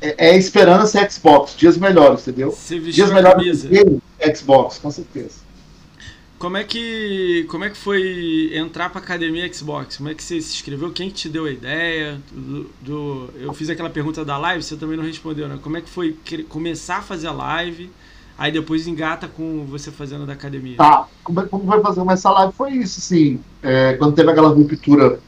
[0.00, 1.56] é, é esperança Xbox.
[1.56, 2.56] Dias melhores, entendeu?
[2.68, 3.66] Dias melhores
[4.36, 5.47] Xbox, com certeza.
[6.38, 9.96] Como é que como é que foi entrar para academia Xbox?
[9.96, 10.92] Como é que você se inscreveu?
[10.92, 12.20] Quem te deu a ideia?
[12.30, 15.58] Do, do, eu fiz aquela pergunta da live, você também não respondeu, né?
[15.60, 16.16] Como é que foi
[16.48, 17.90] começar a fazer a live?
[18.38, 20.76] Aí depois engata com você fazendo da academia.
[20.76, 22.52] Tá, como, como foi fazer essa live?
[22.52, 23.40] Foi isso, sim.
[23.60, 25.18] É, quando teve aquela ruptura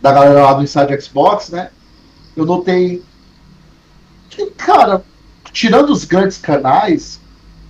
[0.00, 1.70] da galera lá do Inside Xbox, né?
[2.36, 3.02] Eu notei
[4.30, 5.04] que, cara,
[5.52, 7.20] tirando os grandes canais,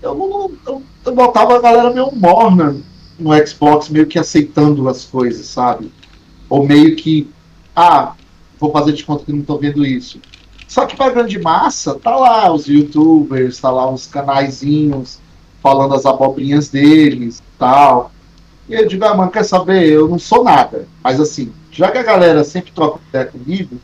[0.02, 2.76] eu não, eu, eu botava a galera meio morna
[3.18, 5.92] no Xbox, meio que aceitando as coisas, sabe?
[6.48, 7.30] Ou meio que,
[7.74, 8.14] ah,
[8.58, 10.20] vou fazer de conta que não tô vendo isso.
[10.66, 15.20] Só que para grande massa, tá lá os youtubers, tá lá os canaizinhos
[15.62, 18.10] falando as abobrinhas deles tal.
[18.68, 19.86] E eu digo, ah, mano, quer saber?
[19.88, 20.88] Eu não sou nada.
[21.02, 23.78] Mas assim, já que a galera sempre troca ideia comigo,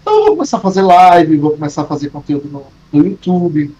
[0.00, 3.74] então eu vou começar a fazer live, vou começar a fazer conteúdo no, no YouTube.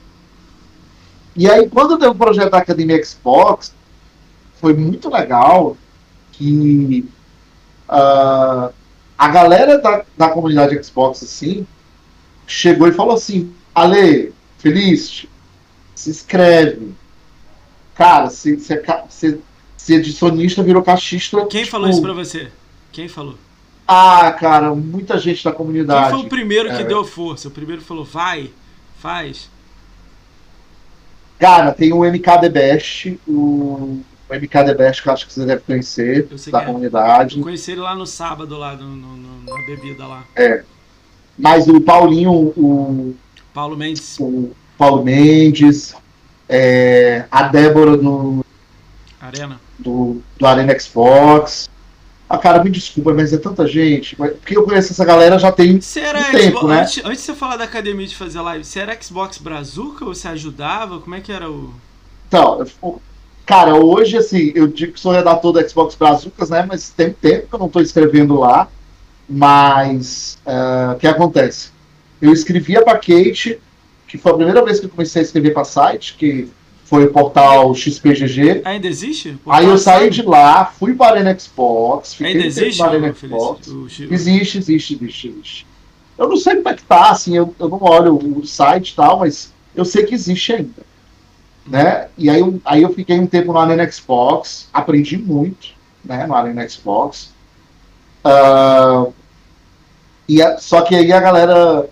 [1.36, 3.74] E aí, quando deu o projeto da Academia Xbox,
[4.60, 5.76] foi muito legal
[6.32, 7.08] que
[7.88, 8.72] uh,
[9.16, 11.66] a galera da, da comunidade Xbox, assim,
[12.46, 15.26] chegou e falou assim: Ale, feliz,
[15.94, 16.94] se inscreve.
[17.94, 19.40] Cara, se, se, se,
[19.76, 21.46] se edicionista virou cachista.
[21.46, 22.48] Quem tipo, falou isso pra você?
[22.92, 23.36] Quem falou?
[23.86, 26.10] Ah, cara, muita gente da comunidade.
[26.10, 26.84] Quem foi o primeiro que é.
[26.84, 27.48] deu força?
[27.48, 28.50] O primeiro falou, vai,
[28.98, 29.50] faz.
[31.38, 35.32] Cara, tem o MK The Best, o, o MK The Best que eu acho que
[35.32, 36.64] você deve conhecer, da é.
[36.64, 37.38] comunidade.
[37.38, 40.24] Eu conheci ele lá no sábado, lá no, no, na bebida lá.
[40.36, 40.62] É.
[41.38, 43.14] Mas o Paulinho, o.
[43.52, 44.18] Paulo Mendes.
[44.20, 45.94] O Paulo Mendes.
[46.48, 48.44] É, a Débora do.
[49.20, 49.60] Arena.
[49.78, 51.68] Do, do Arena Xbox.
[52.28, 54.16] Ah, cara, me desculpa, mas é tanta gente.
[54.16, 56.80] Porque eu conheço essa galera já tem era um tempo, né?
[56.80, 60.14] Antes, antes de você falar da academia de fazer live, você era Xbox Brazuca ou
[60.14, 61.00] você ajudava?
[61.00, 61.72] Como é que era o.
[62.26, 62.66] Então,
[63.44, 66.64] cara, hoje, assim, eu digo que sou redator do Xbox Brazucas, né?
[66.66, 68.68] Mas tem tempo que eu não estou escrevendo lá.
[69.28, 71.70] Mas uh, o que acontece?
[72.20, 73.58] Eu escrevia para Kate,
[74.06, 76.50] que foi a primeira vez que eu comecei a escrever para site, que
[76.84, 78.62] foi o portal XPGG.
[78.64, 79.38] Ainda existe?
[79.46, 83.14] Aí eu saí de lá, fui para a Arena Xbox, fiquei Ainda existe, na Arena
[83.14, 83.68] Xbox.
[83.68, 85.66] Existe, existe, existe, existe.
[86.16, 88.94] Eu não sei como é que tá, assim, eu, eu não olho o site e
[88.94, 90.94] tal, mas eu sei que existe ainda.
[91.66, 92.08] Né?
[92.18, 95.68] E aí, aí eu fiquei um tempo na Arena Xbox, aprendi muito
[96.04, 97.32] né, no Arena Xbox.
[98.24, 99.12] Uh,
[100.28, 101.88] e a, só que aí a galera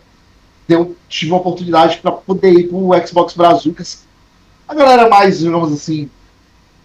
[0.68, 3.83] deu, tive uma oportunidade para poder ir pro Xbox Brasil, que
[4.66, 6.11] a galera mais, digamos assim,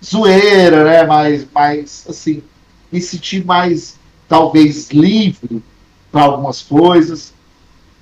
[0.03, 1.03] zoeira, né?
[1.05, 2.43] Mais, mais assim,
[2.91, 5.63] me sentir mais, talvez, livre
[6.11, 7.33] para algumas coisas.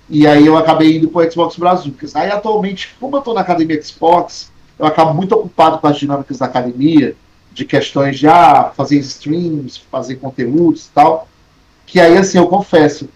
[0.09, 1.93] E aí eu acabei indo pro Xbox Brasil.
[2.13, 6.37] Aí atualmente, como eu tô na academia Xbox, eu acabo muito ocupado com as dinâmicas
[6.37, 7.15] da academia,
[7.51, 11.27] de questões de ah, fazer streams, fazer conteúdos e tal
[11.85, 13.07] que aí, assim, eu confesso,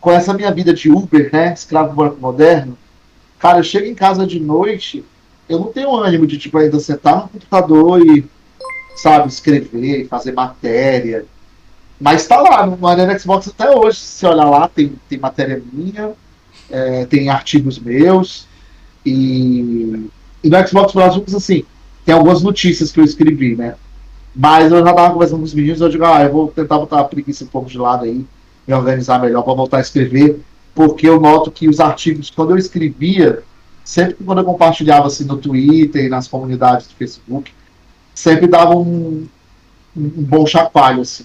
[0.00, 2.78] com essa minha vida de Uber, né, escravo banco moderno,
[3.38, 5.04] cara, eu chego em casa de noite,
[5.48, 8.24] eu não tenho ânimo de, tipo, ainda sentar no computador e,
[8.96, 11.24] sabe, escrever, fazer matéria.
[12.00, 16.12] Mas tá lá, no Arena Xbox até hoje, se olhar lá, tem, tem matéria minha,
[16.70, 18.46] é, tem artigos meus,
[19.04, 20.08] e,
[20.44, 21.64] e no Xbox Brasil, assim,
[22.04, 23.74] tem algumas notícias que eu escrevi, né?
[24.34, 27.00] Mas eu já tava conversando com os meninos, eu digo, ah, eu vou tentar botar
[27.00, 28.24] a preguiça um pouco de lado aí,
[28.66, 30.40] me organizar melhor para voltar a escrever,
[30.74, 33.42] porque eu noto que os artigos, quando eu escrevia,
[33.88, 37.54] sempre que quando eu compartilhava assim no Twitter e nas comunidades do Facebook,
[38.14, 39.26] sempre dava um,
[39.96, 41.24] um bom chacoalho, assim.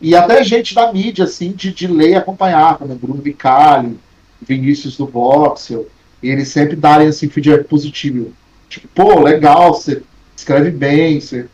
[0.00, 3.98] E até gente da mídia, assim, de, de ler e acompanhar, como Bruno Vicali,
[4.40, 5.86] Vinícius do Voxel,
[6.22, 8.32] e eles sempre darem, assim, feedback positivo.
[8.70, 10.02] Tipo, pô, legal, você
[10.34, 11.46] escreve bem, você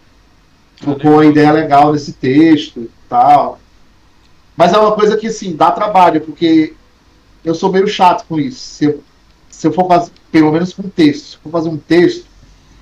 [0.81, 3.59] trocou uma ideia legal nesse texto e tal.
[4.57, 6.75] Mas é uma coisa que, assim, dá trabalho, porque
[7.45, 8.61] eu sou meio chato com isso.
[8.61, 9.03] Se eu,
[9.59, 12.27] se eu for fazer, pelo menos com texto, se eu for fazer um texto,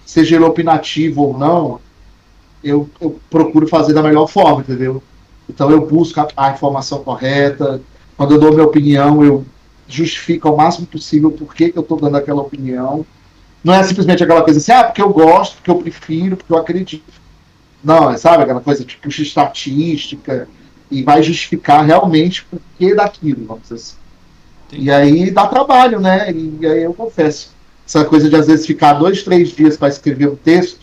[0.04, 1.80] seja ele opinativo ou não,
[2.62, 5.02] eu, eu procuro fazer da melhor forma, entendeu?
[5.48, 7.80] Então eu busco a, a informação correta.
[8.14, 9.46] Quando eu dou minha opinião, eu
[9.88, 13.06] justifico ao máximo possível por que, eu estou dando aquela opinião.
[13.64, 16.58] Não é simplesmente aquela coisa assim, ah, porque eu gosto, porque eu prefiro, porque eu
[16.58, 17.10] acredito.
[17.82, 20.46] Não, é, sabe, aquela coisa tipo estatística
[20.90, 24.05] e vai justificar realmente por que daquilo, vamos dizer assim.
[24.78, 26.32] E aí dá trabalho, né?
[26.32, 27.50] E aí eu confesso,
[27.86, 30.80] essa coisa de às vezes ficar dois, três dias para escrever um texto,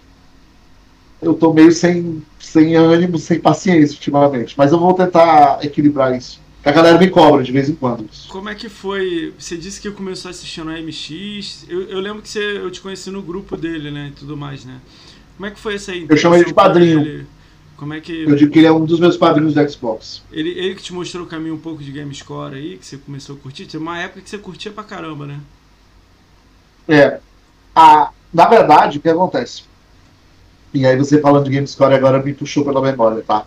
[1.21, 4.55] eu tô meio sem, sem ânimo, sem paciência ultimamente.
[4.57, 6.41] Mas eu vou tentar equilibrar isso.
[6.65, 8.09] A galera me cobra de vez em quando.
[8.29, 9.33] Como é que foi?
[9.37, 11.65] Você disse que começou assistindo a MX.
[11.67, 14.07] Eu, eu lembro que você, eu te conheci no grupo dele, né?
[14.07, 14.79] E tudo mais, né?
[15.35, 16.05] Como é que foi essa aí?
[16.07, 17.01] Eu chamo ele de padrinho.
[17.01, 17.25] Ele?
[17.83, 18.23] Como é que.
[18.23, 20.23] Eu digo que ele é um dos meus padrinhos do Xbox.
[20.31, 23.35] Ele, ele que te mostrou o caminho um pouco de GameScore aí, que você começou
[23.35, 23.65] a curtir.
[23.65, 25.41] Tinha uma época que você curtia pra caramba, né?
[26.87, 27.19] É.
[27.75, 29.63] A, na verdade, o que acontece?
[30.73, 33.45] E aí você falando de GameScore agora me puxou pela memória, tá?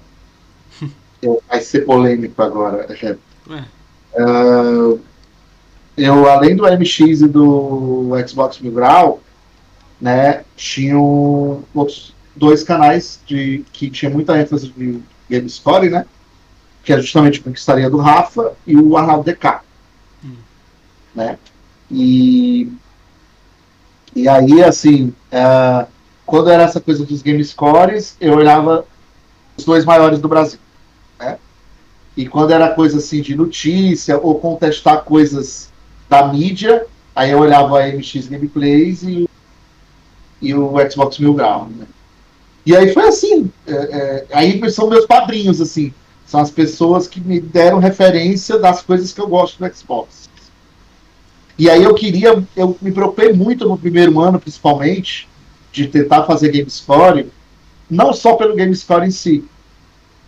[1.48, 2.86] vai ser polêmico agora.
[2.92, 4.22] É.
[4.22, 5.00] Uh,
[5.96, 9.22] eu, além do MX e do Xbox Mil Grau,
[9.98, 16.06] né, tinham outros dois canais de, que tinha muita ênfase de Game Story, né?
[16.84, 19.60] Que é justamente o Conquistaria do Rafa e o Arnaldo DK.
[20.24, 20.36] Hum.
[21.14, 21.38] Né?
[21.90, 22.70] E,
[24.14, 25.86] e aí, assim, uh,
[26.24, 28.84] quando era essa coisa dos Game Scores, eu olhava
[29.56, 30.60] os dois maiores do Brasil.
[31.18, 31.38] Né?
[32.16, 35.70] E quando era coisa assim de notícia ou contestar coisas
[36.08, 39.28] da mídia, aí eu olhava a MX Gameplays e,
[40.40, 41.68] e o Xbox Mil Grau.
[41.68, 41.86] Né?
[42.66, 43.50] E aí foi assim.
[43.66, 45.94] É, é, aí são meus padrinhos, assim.
[46.26, 50.28] São as pessoas que me deram referência das coisas que eu gosto do Xbox.
[51.56, 55.28] E aí eu queria, eu me preocupei muito no primeiro ano, principalmente,
[55.72, 57.30] de tentar fazer Game Score,
[57.88, 59.44] não só pelo Game Score em si,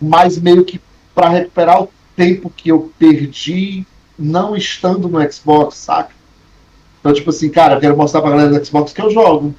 [0.01, 0.80] mas meio que
[1.14, 3.84] para recuperar o tempo que eu perdi
[4.18, 6.14] não estando no Xbox, saca?
[7.01, 9.55] Então, tipo assim, cara, eu quero mostrar pra galera do Xbox que eu jogo.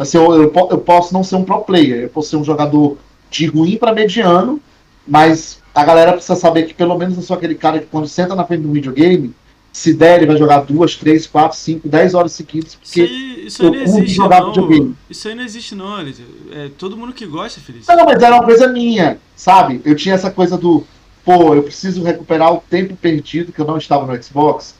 [0.00, 2.96] Assim, eu, eu, eu posso não ser um pro player, eu posso ser um jogador
[3.30, 4.58] de ruim para mediano,
[5.06, 8.34] mas a galera precisa saber que pelo menos eu sou aquele cara que quando senta
[8.34, 9.34] na frente do videogame,
[9.70, 12.76] se der, ele vai jogar duas, três, quatro, cinco, dez horas seguidas.
[12.76, 14.48] Porque isso aí, isso aí não existe, jogar não.
[14.48, 14.96] Videogame.
[15.10, 17.86] Isso aí não existe, não, É todo mundo que gosta, Feliz.
[17.86, 19.82] Não, mas era uma coisa minha, sabe?
[19.84, 20.82] Eu tinha essa coisa do,
[21.22, 24.74] pô, eu preciso recuperar o tempo perdido que eu não estava no Xbox.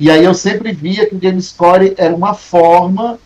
[0.00, 3.20] E aí eu sempre via que o Game Score era uma forma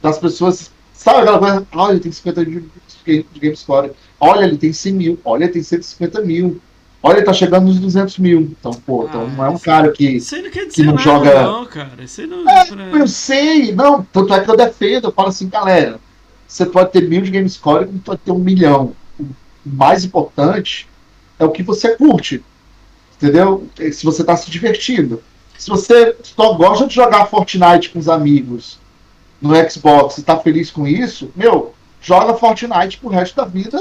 [0.00, 0.72] das pessoas.
[1.04, 1.66] Sabe aquela coisa?
[1.74, 2.64] Olha, ele tem 50 mil
[3.04, 3.90] de Game Score.
[4.18, 5.20] Olha, ele tem 100 mil.
[5.22, 6.58] Olha, ele tem 150 mil.
[7.02, 8.40] Olha, ele tá chegando nos 200 mil.
[8.58, 10.94] Então, pô, ah, então não é um cara que, isso não, quer dizer que não
[10.94, 11.42] nada, joga.
[11.42, 12.02] Não, cara.
[12.02, 14.02] Isso não, é, Eu sei, não.
[14.02, 15.08] Tanto é que eu defendo.
[15.08, 16.00] Eu falo assim, galera.
[16.48, 18.94] Você pode ter mil de Game Score, como pode ter um milhão.
[19.20, 19.26] O
[19.66, 20.88] mais importante
[21.38, 22.42] é o que você curte.
[23.18, 23.68] Entendeu?
[23.92, 25.22] Se você está se divertindo.
[25.58, 28.82] Se você só gosta de jogar Fortnite com os amigos
[29.44, 33.78] no Xbox e está feliz com isso, meu, joga Fortnite pro resto da vida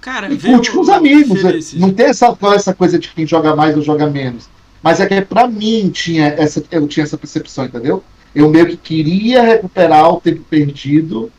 [0.00, 1.74] Cara, e curte com os amigos.
[1.74, 4.48] Não tem essa, essa coisa de quem joga mais ou joga menos.
[4.80, 8.02] Mas é que pra mim tinha essa, eu tinha essa percepção, entendeu?
[8.34, 11.30] Eu meio que queria recuperar o tempo perdido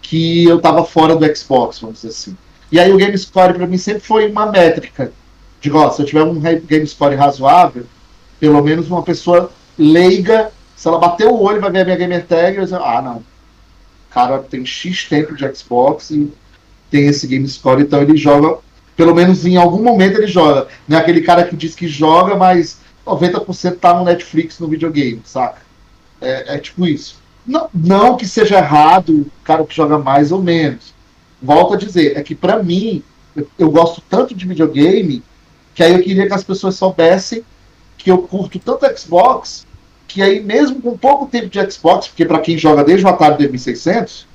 [0.00, 2.36] que eu tava fora do Xbox, vamos dizer assim.
[2.70, 5.12] E aí o Game Score para mim sempre foi uma métrica.
[5.60, 7.84] Digo, ó, se eu tiver um Game Score razoável,
[8.38, 12.26] pelo menos uma pessoa leiga, se ela bater o olho vai ver a minha gamer
[12.26, 13.24] tag, eu dizer, ah, não.
[14.10, 16.30] Cara tem X tempo de Xbox e
[16.90, 18.58] tem esse game score, então ele joga,
[18.94, 20.68] pelo menos em algum momento ele joga.
[20.86, 25.22] Não é aquele cara que diz que joga, mas 90% tá no Netflix no videogame,
[25.24, 25.62] saca?
[26.20, 27.16] É, é, tipo isso.
[27.46, 30.94] Não, não que seja errado o cara que joga mais ou menos.
[31.40, 33.02] Volto a dizer, é que para mim,
[33.58, 35.22] eu gosto tanto de videogame
[35.74, 37.44] que aí eu queria que as pessoas soubessem
[37.98, 39.65] que eu curto tanto Xbox
[40.16, 43.36] que aí mesmo com pouco tempo de Xbox, porque para quem joga desde o Atari
[43.36, 44.26] 2600,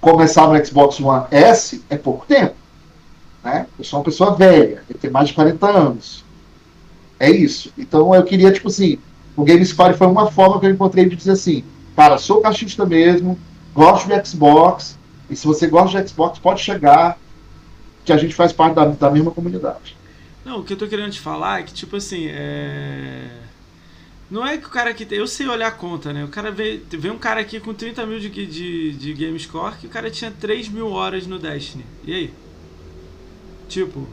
[0.00, 2.54] começar no Xbox One S é pouco tempo.
[3.44, 3.66] Né?
[3.78, 6.24] Eu sou uma pessoa velha, eu tenho mais de 40 anos.
[7.20, 7.70] É isso.
[7.76, 8.96] Então eu queria, tipo assim,
[9.36, 11.62] o Game Score foi uma forma que eu encontrei de dizer assim,
[11.94, 13.38] cara, sou cachista mesmo,
[13.74, 14.98] gosto de Xbox,
[15.28, 17.18] e se você gosta de Xbox, pode chegar,
[18.02, 19.94] que a gente faz parte da, da mesma comunidade.
[20.42, 23.41] Não, o que eu tô querendo te falar é que, tipo assim, é
[24.32, 25.06] não é que o cara aqui.
[25.10, 26.24] Eu sei olhar a conta, né?
[26.24, 29.76] O cara vê, vê um cara aqui com 30 mil de, de, de game score
[29.76, 31.84] que o cara tinha 3 mil horas no Destiny.
[32.02, 32.30] E aí?
[33.68, 34.08] Tipo,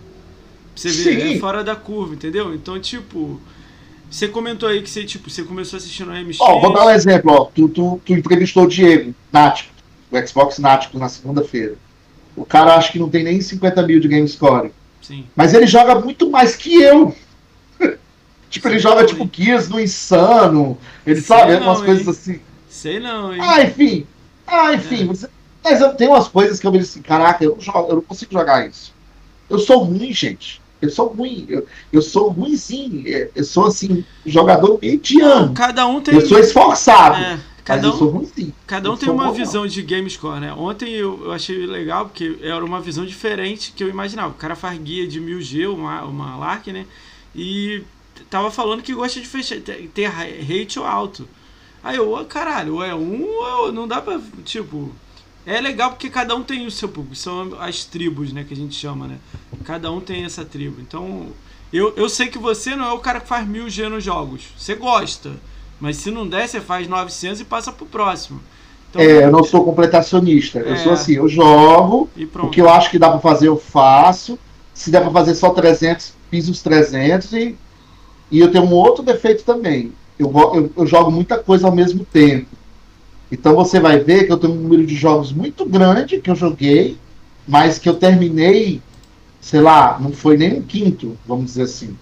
[0.75, 2.53] você vê, é fora da curva, entendeu?
[2.53, 3.39] Então, tipo.
[4.11, 6.41] Você comentou aí que você, tipo, você começou assistindo a MX.
[6.41, 7.45] Ó, oh, vou dar um exemplo, ó.
[7.45, 9.71] Tu, tu, tu entrevistou o Diego, Nático,
[10.11, 11.75] o Xbox Nático, na segunda-feira.
[12.35, 14.71] O cara acha que não tem nem 50 mil de game score.
[15.01, 15.25] Sim.
[15.33, 17.15] Mas ele joga muito mais que eu.
[18.49, 20.77] Tipo, ele joga tipo Gears no Insano.
[21.05, 21.85] Ele Sei sabe, não, umas hein?
[21.85, 22.39] coisas assim.
[22.67, 23.39] Sei não, hein?
[23.41, 24.07] Ah, enfim.
[24.45, 25.03] Ah, enfim.
[25.03, 25.05] É.
[25.05, 25.29] Você...
[25.63, 28.01] Mas eu tenho umas coisas que eu me assim, caraca, eu não, jogo, eu não
[28.01, 28.93] consigo jogar isso.
[29.49, 30.61] Eu sou ruim, gente.
[30.81, 31.45] Eu sou ruim.
[31.49, 33.03] Eu, eu sou ruimzinho.
[33.35, 35.53] Eu sou, assim, jogador mediano.
[35.53, 36.15] Cada um tem.
[36.15, 37.17] Eu sou esforçado.
[37.17, 38.53] É, cada eu um, sou ruimzinho.
[38.65, 39.35] cada um eu tem sou uma bom, não.
[39.35, 40.53] visão de game score, né?
[40.53, 44.29] Ontem eu, eu achei legal porque era uma visão diferente que eu imaginava.
[44.29, 46.85] O cara faz guia de 1000G, uma, uma LARC, né?
[47.35, 47.83] E
[48.29, 51.27] tava falando que gosta de fechar, ter ratio alto.
[51.83, 54.19] Aí eu, "Ô, caralho, ou é um ou não dá pra.
[54.43, 54.91] Tipo.
[55.45, 57.15] É legal porque cada um tem o seu público.
[57.15, 58.43] São as tribos, né?
[58.43, 59.17] Que a gente chama, né?
[59.63, 60.81] Cada um tem essa tribo.
[60.81, 61.27] Então.
[61.71, 64.41] Eu, eu sei que você não é o cara que faz 1000G nos jogos.
[64.57, 65.31] Você gosta.
[65.79, 68.41] Mas se não der, você faz 900 e passa pro próximo.
[68.89, 70.59] Então, É, eu não sou completacionista.
[70.59, 70.77] Eu É.
[70.77, 72.09] sou assim, eu jogo,
[72.43, 74.37] o que eu acho que dá pra fazer eu faço.
[74.73, 77.55] Se der pra fazer só 300, piso os 300 e,
[78.31, 79.91] e eu tenho um outro defeito também.
[80.17, 82.47] Eu, eu, eu jogo muita coisa ao mesmo tempo.
[83.31, 86.35] Então você vai ver que eu tenho um número de jogos muito grande que eu
[86.35, 86.97] joguei,
[87.47, 88.81] mas que eu terminei,
[89.39, 91.95] sei lá, não foi nem um quinto, vamos dizer assim.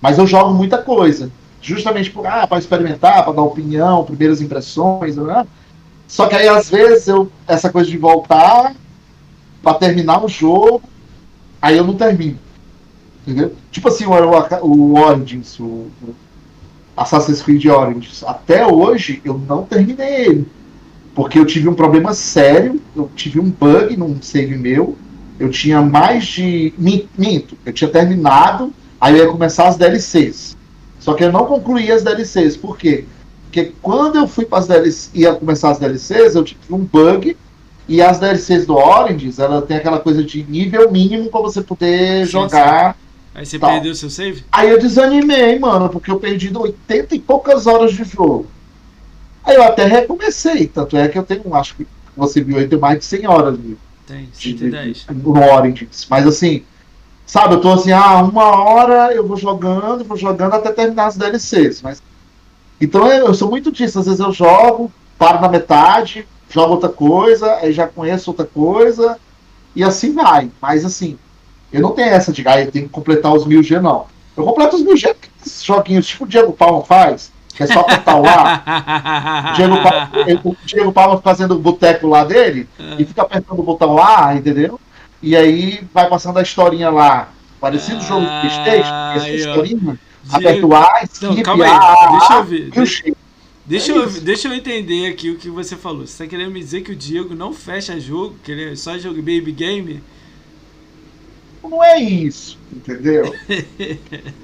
[0.00, 1.30] Mas eu jogo muita coisa.
[1.60, 5.46] Justamente por, ah, para experimentar, para dar opinião, primeiras impressões, né?
[6.08, 8.74] Só que aí, às vezes, eu, essa coisa de voltar
[9.62, 10.82] para terminar o jogo,
[11.60, 12.38] aí eu não termino.
[13.26, 13.54] Entendeu?
[13.70, 16.14] Tipo assim, o, o, o Origins, o, o
[16.96, 18.22] Assassin's Creed Origins.
[18.24, 20.48] Até hoje, eu não terminei ele.
[21.14, 24.96] Porque eu tive um problema sério, eu tive um bug num save meu.
[25.38, 26.72] Eu tinha mais de.
[26.78, 30.56] min- Minto, eu tinha terminado, aí eu ia começar as DLCs.
[30.98, 32.56] Só que eu não concluí as DLCs.
[32.56, 33.04] Por quê?
[33.44, 37.36] Porque quando eu fui para as DLCs, ia começar as DLCs, eu tive um bug.
[37.88, 42.24] E as DLCs do Origins, ela tem aquela coisa de nível mínimo para você poder
[42.26, 42.96] Sim, jogar.
[43.34, 43.68] Aí você Tá.
[43.68, 44.44] perdeu seu save?
[44.52, 48.46] Aí eu desanimei, mano, porque eu perdi 80 e poucas horas de jogo.
[49.44, 52.78] Aí eu até recomecei, tanto é que eu tenho, acho que você viu aí, tem
[52.78, 53.76] mais de 100 horas de,
[54.06, 55.06] Tem, de, 110.
[55.10, 56.06] no Origins.
[56.10, 56.62] Mas assim,
[57.26, 61.16] sabe, eu tô assim, ah, uma hora eu vou jogando, vou jogando até terminar as
[61.16, 61.80] DLCs.
[61.82, 62.02] Mas...
[62.80, 66.88] Então eu, eu sou muito disso, às vezes eu jogo, paro na metade, jogo outra
[66.90, 69.18] coisa, aí já conheço outra coisa,
[69.74, 70.50] e assim vai.
[70.60, 71.18] Mas assim,
[71.72, 74.06] eu não tenho essa de, ah, eu tenho que completar os 1000G, não.
[74.36, 75.14] Eu completo os 1000G,
[75.44, 78.62] esses joguinhos, tipo o Diego Palma faz, que é só apertar o A.
[79.52, 80.10] O Diego, Palma,
[80.44, 82.68] o Diego Palma fazendo o boteco lá dele
[82.98, 84.80] e fica apertando o botão lá, entendeu?
[85.22, 87.28] E aí vai passando a historinha lá.
[87.60, 89.76] Parecido o jogo do Playstation, Ah, essa historinha.
[89.78, 89.98] Diego-
[90.32, 90.80] Aperta o A,
[91.20, 92.70] Não, skip, calma aí, A, deixa eu ver.
[92.70, 93.02] Deixa,
[93.66, 96.06] deixa É eu, deixa eu entender aqui o que você falou.
[96.06, 98.96] Você tá querendo me dizer que o Diego não fecha jogo, que ele é só
[98.98, 100.02] jogo baby game?
[101.62, 103.34] Não é isso, entendeu?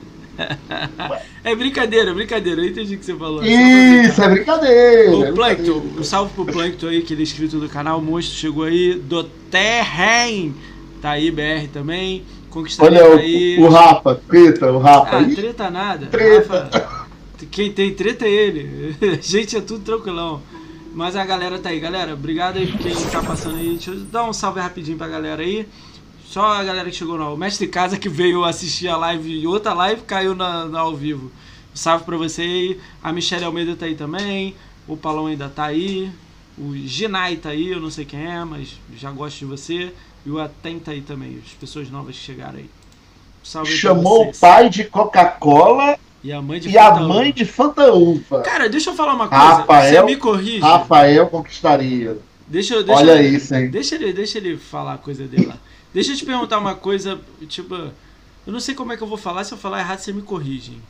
[1.43, 2.61] É brincadeira, brincadeira.
[2.61, 3.39] Eu entendi o que você falou.
[3.41, 5.16] pra Isso, é brincadeira.
[5.16, 8.03] O é Plankton, um salve pro Plankton aí, que ele é inscrito do canal, o
[8.03, 10.55] monstro chegou aí, do Terren,
[11.03, 13.59] tá aí, BR também, Conquistaria Olha aí.
[13.59, 15.19] o, o Rafa, treta, o Rafa.
[15.19, 16.07] Ah, treta nada.
[16.07, 16.71] Treta.
[16.73, 17.07] Rafa,
[17.51, 18.97] quem tem treta é ele.
[19.01, 20.43] A gente é tudo tranquilão.
[20.95, 21.79] Mas a galera tá aí.
[21.79, 23.71] Galera, obrigado aí por quem tá passando aí.
[23.71, 25.66] Deixa eu dar um salve rapidinho pra galera aí.
[26.29, 27.33] Só a galera que chegou não.
[27.33, 30.95] O mestre casa que veio assistir a live e outra live caiu na, na ao
[30.95, 31.33] vivo.
[31.72, 32.81] Um salve pra você aí.
[33.03, 34.55] A Michelle Almeida tá aí também.
[34.87, 36.11] O Palão ainda tá aí.
[36.59, 39.93] O Ginai tá aí, eu não sei quem é, mas já gosto de você.
[40.26, 42.68] E o Aten tá aí também, as pessoas novas que chegaram aí.
[43.43, 47.45] Salve chamou o pai de Coca-Cola E a mãe de e a Fanta mãe de.
[48.45, 49.45] Cara, deixa eu falar uma coisa.
[49.45, 50.59] Rafael- Você me corrige.
[50.59, 52.18] Rafael conquistaria.
[52.47, 53.70] Deixa, deixa, Olha eu- isso, hein?
[53.70, 55.57] Deixa ele, deixa ele falar a coisa dele lá.
[55.93, 59.18] Deixa eu te perguntar uma coisa, tipo, eu não sei como é que eu vou
[59.18, 60.72] falar, se eu falar errado você me corrige.
[60.72, 60.82] hein?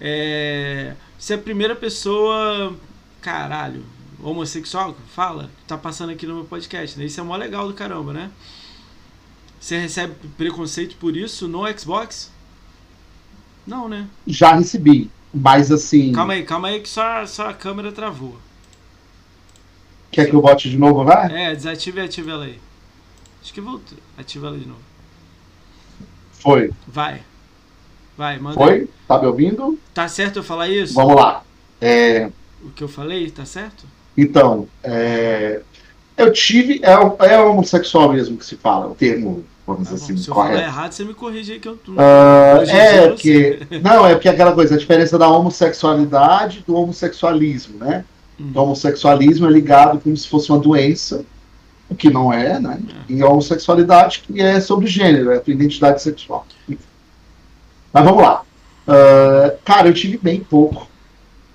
[0.00, 2.74] É, você é a primeira pessoa,
[3.20, 3.84] caralho,
[4.22, 7.04] homossexual fala, tá passando aqui no meu podcast, né?
[7.04, 8.30] Isso é mó legal do caramba, né?
[9.60, 12.30] Você recebe preconceito por isso no Xbox?
[13.66, 14.06] Não, né?
[14.26, 15.10] Já recebi.
[15.34, 16.12] Mas assim.
[16.12, 18.38] Calma aí, calma aí que só, só a câmera travou.
[20.10, 21.26] Quer que eu bote de novo lá?
[21.30, 22.58] É, desativa e ativa ela aí.
[23.42, 23.98] Acho que voltou.
[24.16, 24.80] Ativa ela de novo.
[26.32, 26.70] Foi.
[26.86, 27.22] Vai.
[28.16, 28.56] Vai, manda.
[28.56, 28.88] Foi?
[29.06, 29.78] Tá me ouvindo?
[29.94, 30.94] Tá certo eu falar isso?
[30.94, 31.42] Vamos lá.
[31.80, 32.30] É,
[32.64, 33.84] O que eu falei, tá certo?
[34.16, 35.60] então, é,
[36.16, 36.80] eu tive.
[36.82, 36.92] É,
[37.32, 40.12] é homossexual mesmo que se fala, o termo, vamos Tá dizer bom.
[40.12, 40.64] assim, Se eu falar correto.
[40.66, 41.78] errado, você me corrige aí que eu.
[41.96, 43.06] Ah, dia é,
[43.70, 48.04] eu não é porque aquela coisa, a diferença da homossexualidade do homossexualismo, né?
[48.40, 48.50] Hum.
[48.54, 51.24] O homossexualismo é ligado como se fosse uma doença
[51.88, 52.78] o que não é, né?
[53.08, 53.12] É.
[53.12, 56.46] E a homossexualidade, que é sobre gênero, é a tua identidade sexual.
[57.92, 58.42] Mas vamos lá.
[58.86, 60.88] Uh, cara, eu tive bem pouco.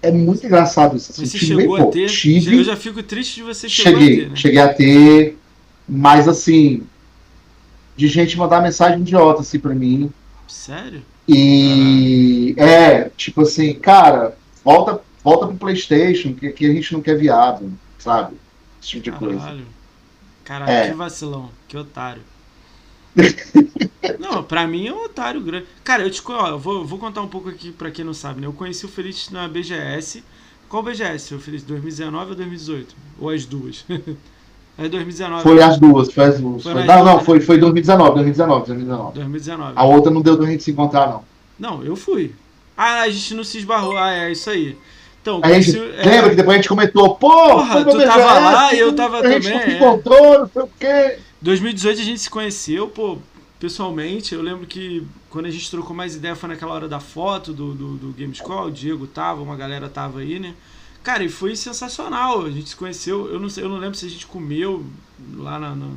[0.02, 1.12] É muito engraçado isso.
[1.12, 2.08] Assim, você chegou a ter?
[2.08, 4.30] Tive, eu já fico triste de você cheguei, a ter.
[4.30, 4.36] Né?
[4.36, 5.38] Cheguei a ter,
[5.88, 6.84] mas assim,
[7.96, 10.12] de gente mandar mensagem idiota assim pra mim.
[10.48, 11.02] Sério?
[11.28, 17.18] E é, tipo assim, cara, volta, volta pro Playstation, que aqui a gente não quer
[17.18, 18.36] viado, sabe?
[18.82, 19.40] Esse tipo de Caralho.
[19.40, 19.64] coisa.
[20.44, 20.90] Caralho, é.
[20.90, 22.22] que vacilão, que otário.
[24.20, 25.66] não, pra mim é um otário grande.
[25.84, 28.48] Cara, eu te ó, vou, vou contar um pouco aqui pra quem não sabe, né?
[28.48, 30.24] Eu conheci o Feliz na BGS.
[30.68, 31.64] Qual BGS, o Feliz?
[31.64, 32.96] 2019 ou 2018?
[33.20, 33.86] Ou as duas?
[34.78, 35.44] É 2019.
[35.44, 36.64] Foi as duas, foi as duas.
[36.64, 39.14] Foi, não, não, foi, foi 2019, 2019, 2019.
[39.14, 39.74] 2019.
[39.76, 41.24] A outra não deu pra gente se encontrar, não.
[41.60, 42.34] Não, eu fui.
[42.76, 43.96] Ah, a gente não se esbarrou.
[43.96, 44.76] Ah, é isso aí.
[45.24, 46.06] Então, a gente, é...
[46.06, 49.42] Lembra que depois a gente comentou, porra, tu tava lá e eu tava a também.
[49.42, 49.76] Gente é.
[49.78, 51.20] encontrou, não sei o quê.
[51.42, 53.18] 2018 a gente se conheceu, pô,
[53.58, 54.36] pessoalmente.
[54.36, 57.74] Eu lembro que quando a gente trocou mais ideia foi naquela hora da foto do,
[57.74, 60.54] do, do o Diego tava, uma galera tava aí, né?
[61.02, 62.46] Cara, e foi sensacional.
[62.46, 63.32] A gente se conheceu.
[63.32, 64.86] Eu não sei, eu não lembro se a gente comeu
[65.38, 65.88] lá na, na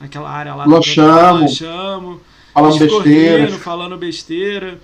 [0.00, 0.64] naquela área lá.
[0.64, 1.40] Lanchamos.
[1.42, 2.20] Lanchamos.
[2.54, 3.58] Falando besteira.
[3.58, 4.80] falando besteira.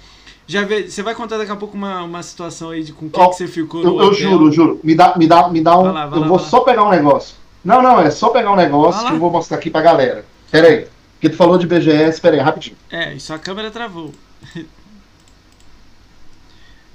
[0.46, 3.22] Já vê, você vai contar daqui a pouco uma, uma situação aí de com quem
[3.22, 4.80] oh, que você ficou eu, eu juro, juro.
[4.82, 5.92] Me dá, me dá, me dá um.
[5.92, 7.34] Lá, eu lá, vou só pegar um negócio.
[7.64, 10.24] Não, não, é só pegar um negócio que eu vou mostrar aqui pra galera.
[10.50, 10.86] Pera aí.
[11.14, 12.76] Porque tu falou de BGS, pera aí, rapidinho.
[12.90, 14.12] É, isso a câmera travou.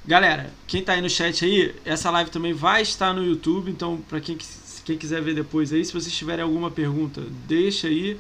[0.06, 3.98] Galera, quem tá aí no chat aí, essa live também vai estar no YouTube, então
[4.10, 4.38] para quem,
[4.84, 8.20] quem quiser ver depois aí, se vocês tiverem alguma pergunta, deixa aí.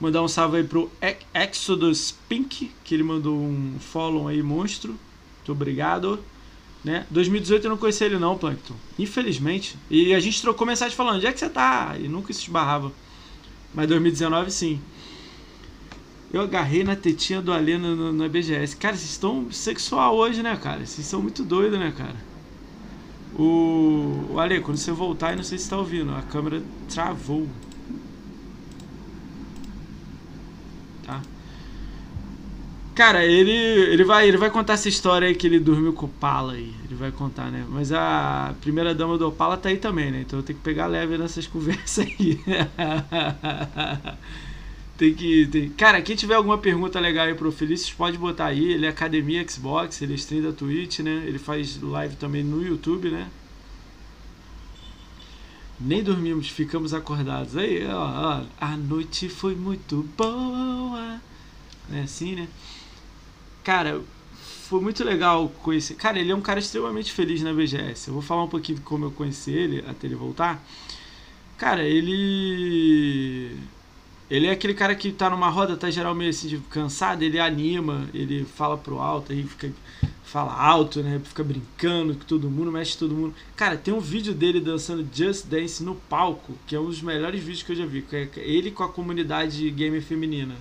[0.00, 0.90] Mandar um salve aí pro
[1.34, 4.90] Exodus Pink, que ele mandou um follow aí monstro.
[5.38, 6.20] Muito obrigado.
[6.84, 7.04] Né?
[7.10, 8.74] 2018 eu não conheci ele não, Plankton.
[8.98, 9.76] Infelizmente.
[9.90, 11.96] E a gente trocou mensagem falando, onde é que você tá?
[11.98, 12.92] E nunca se esbarrava.
[13.74, 14.80] Mas 2019 sim.
[16.32, 18.76] Eu agarrei na tetinha do Alê na, BGS.
[18.76, 20.84] Cara, vocês estão sexual hoje, né, cara?
[20.84, 22.16] Vocês são muito doidos, né, cara?
[23.38, 27.48] O, o Ale, quando você voltar, eu não sei se está ouvindo, a câmera travou.
[31.02, 31.22] Tá?
[32.98, 36.08] Cara, ele, ele, vai, ele vai contar essa história aí que ele dormiu com o
[36.08, 36.74] Opala aí.
[36.84, 37.64] Ele vai contar, né?
[37.68, 40.22] Mas a primeira dama do Opala tá aí também, né?
[40.22, 42.40] Então eu tenho que pegar leve nessas conversas aí.
[44.98, 45.46] Tem que.
[45.46, 45.68] Tem...
[45.70, 48.72] Cara, quem tiver alguma pergunta legal aí pro Felício, pode botar aí.
[48.72, 51.22] Ele é Academia Xbox, ele é stream da Twitch, né?
[51.24, 53.28] Ele faz live também no YouTube, né?
[55.78, 57.56] Nem dormimos, ficamos acordados.
[57.56, 61.20] Aí, ó, ó, a noite foi muito boa.
[61.92, 62.48] É assim, né?
[63.68, 64.00] Cara,
[64.66, 65.94] foi muito legal conhecer.
[65.94, 68.08] Cara, ele é um cara extremamente feliz na BGS.
[68.08, 70.64] Eu vou falar um pouquinho de como eu conheci ele até ele voltar.
[71.58, 73.58] Cara, ele
[74.30, 78.08] ele é aquele cara que tá numa roda, tá geral meio assim, cansado, ele anima,
[78.14, 79.70] ele fala pro alto, aí fica
[80.24, 81.20] fala alto, né?
[81.22, 83.34] Fica brincando com todo mundo, mexe todo mundo.
[83.54, 87.40] Cara, tem um vídeo dele dançando Just Dance no palco, que é um dos melhores
[87.40, 88.02] vídeos que eu já vi.
[88.12, 90.56] É ele com a comunidade gamer feminina.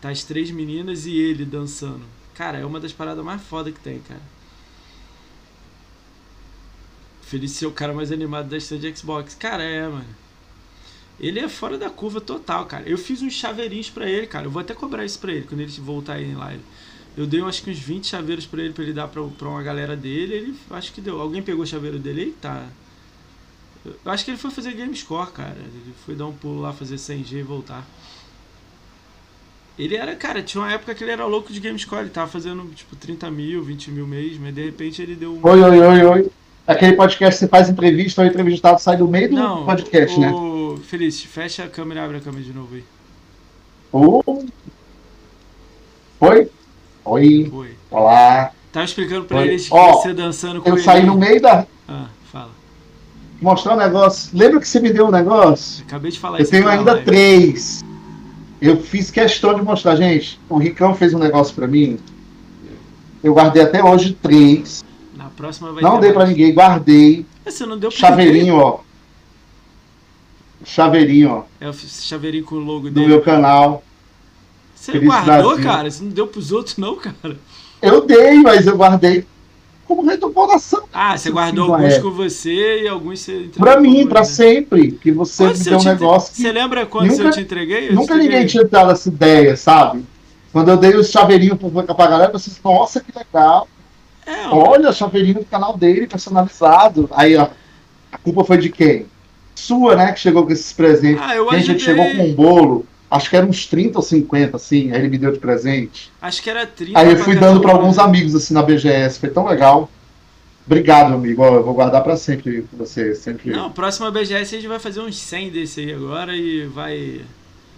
[0.00, 2.21] Tá as três meninas e ele dançando.
[2.34, 4.22] Cara, é uma das paradas mais foda que tem, cara.
[7.20, 9.34] Feliz ser o cara mais animado da stand de Xbox.
[9.34, 10.22] Cara, é, mano.
[11.20, 12.88] Ele é fora da curva total, cara.
[12.88, 14.46] Eu fiz uns chaveirinhos para ele, cara.
[14.46, 16.62] Eu vou até cobrar isso pra ele quando ele voltar aí em live.
[17.16, 19.62] Eu dei acho que uns 20 chaveiros para ele, pra ele dar pra, pra uma
[19.62, 20.34] galera dele.
[20.34, 21.20] Ele acho que deu.
[21.20, 22.22] Alguém pegou o chaveiro dele?
[22.22, 22.66] Eita.
[23.84, 25.56] Eu acho que ele foi fazer game score, cara.
[25.58, 27.86] Ele foi dar um pulo lá, fazer 100G e voltar.
[29.78, 32.02] Ele era, cara, tinha uma época que ele era louco de game score.
[32.02, 35.40] Ele tava fazendo tipo 30 mil, 20 mil mês, mas de repente ele deu um.
[35.42, 36.30] Oi, oi, oi, oi.
[36.66, 40.20] Aquele podcast que você faz entrevista, o entrevistado sai do meio do Não, podcast, o...
[40.20, 40.78] né?
[40.84, 42.84] Feliz, fecha a câmera e abre a câmera de novo aí.
[43.90, 44.22] Oh.
[46.20, 46.48] Oi?
[47.04, 47.50] Oi.
[47.52, 47.70] Oi.
[47.90, 48.52] Olá.
[48.72, 49.48] Tava explicando pra Oi.
[49.48, 50.84] eles que oh, você dançando com Eu ele.
[50.84, 51.66] saí no meio da.
[51.88, 52.50] Ah, fala.
[53.40, 54.30] Mostrar um negócio.
[54.32, 55.84] Lembra que você me deu um negócio?
[55.86, 56.54] Acabei de falar Eu isso.
[56.54, 57.04] Eu tenho ainda live.
[57.04, 57.82] três.
[58.62, 60.40] Eu fiz questão de mostrar, gente.
[60.48, 61.98] O Ricão fez um negócio pra mim.
[63.22, 64.84] Eu guardei até hoje três.
[65.16, 67.26] Na próxima vai Não dei para ninguém, guardei.
[67.44, 68.60] Você não deu pra Chaveirinho, ninguém?
[68.60, 68.78] ó
[70.64, 71.44] chaveirinho, ó.
[71.60, 73.06] É o chaveirinho com o logo dele.
[73.06, 73.82] Do meu canal.
[74.74, 75.90] Você guardou, cara?
[75.90, 77.36] Você não deu pros outros, não, cara?
[77.80, 79.26] Eu dei, mas eu guardei
[79.86, 80.84] como recordação.
[80.92, 82.00] Ah, você guardou alguns é.
[82.00, 84.26] com você e alguns você Pra mim, pra né?
[84.26, 84.92] sempre.
[84.92, 86.34] Que você quando me deu um negócio.
[86.34, 87.88] Você lembra quando nunca, eu te entreguei?
[87.88, 90.04] Eu nunca te ninguém tinha dado essa ideia, sabe?
[90.52, 93.66] Quando eu dei os chaveirinhos pra, pra galera, vocês, nossa, que legal.
[94.26, 97.08] É, Olha, chaveirinho do canal dele, personalizado.
[97.12, 97.48] Aí, ó,
[98.12, 99.06] a culpa foi de quem?
[99.54, 101.22] sua, né, que chegou com esses presentes.
[101.22, 104.90] Ah, eu Gente, chegou com um bolo, acho que era uns 30 ou 50, assim,
[104.90, 106.10] aí ele me deu de presente.
[106.20, 106.98] Acho que era 30.
[106.98, 109.90] Aí eu fui dando para alguns amigos, assim, na BGS, foi tão legal.
[110.66, 113.50] Obrigado, amigo, eu vou guardar para sempre com você, sempre.
[113.50, 117.20] Não, próxima BGS a gente vai fazer uns 100 desse aí agora e vai.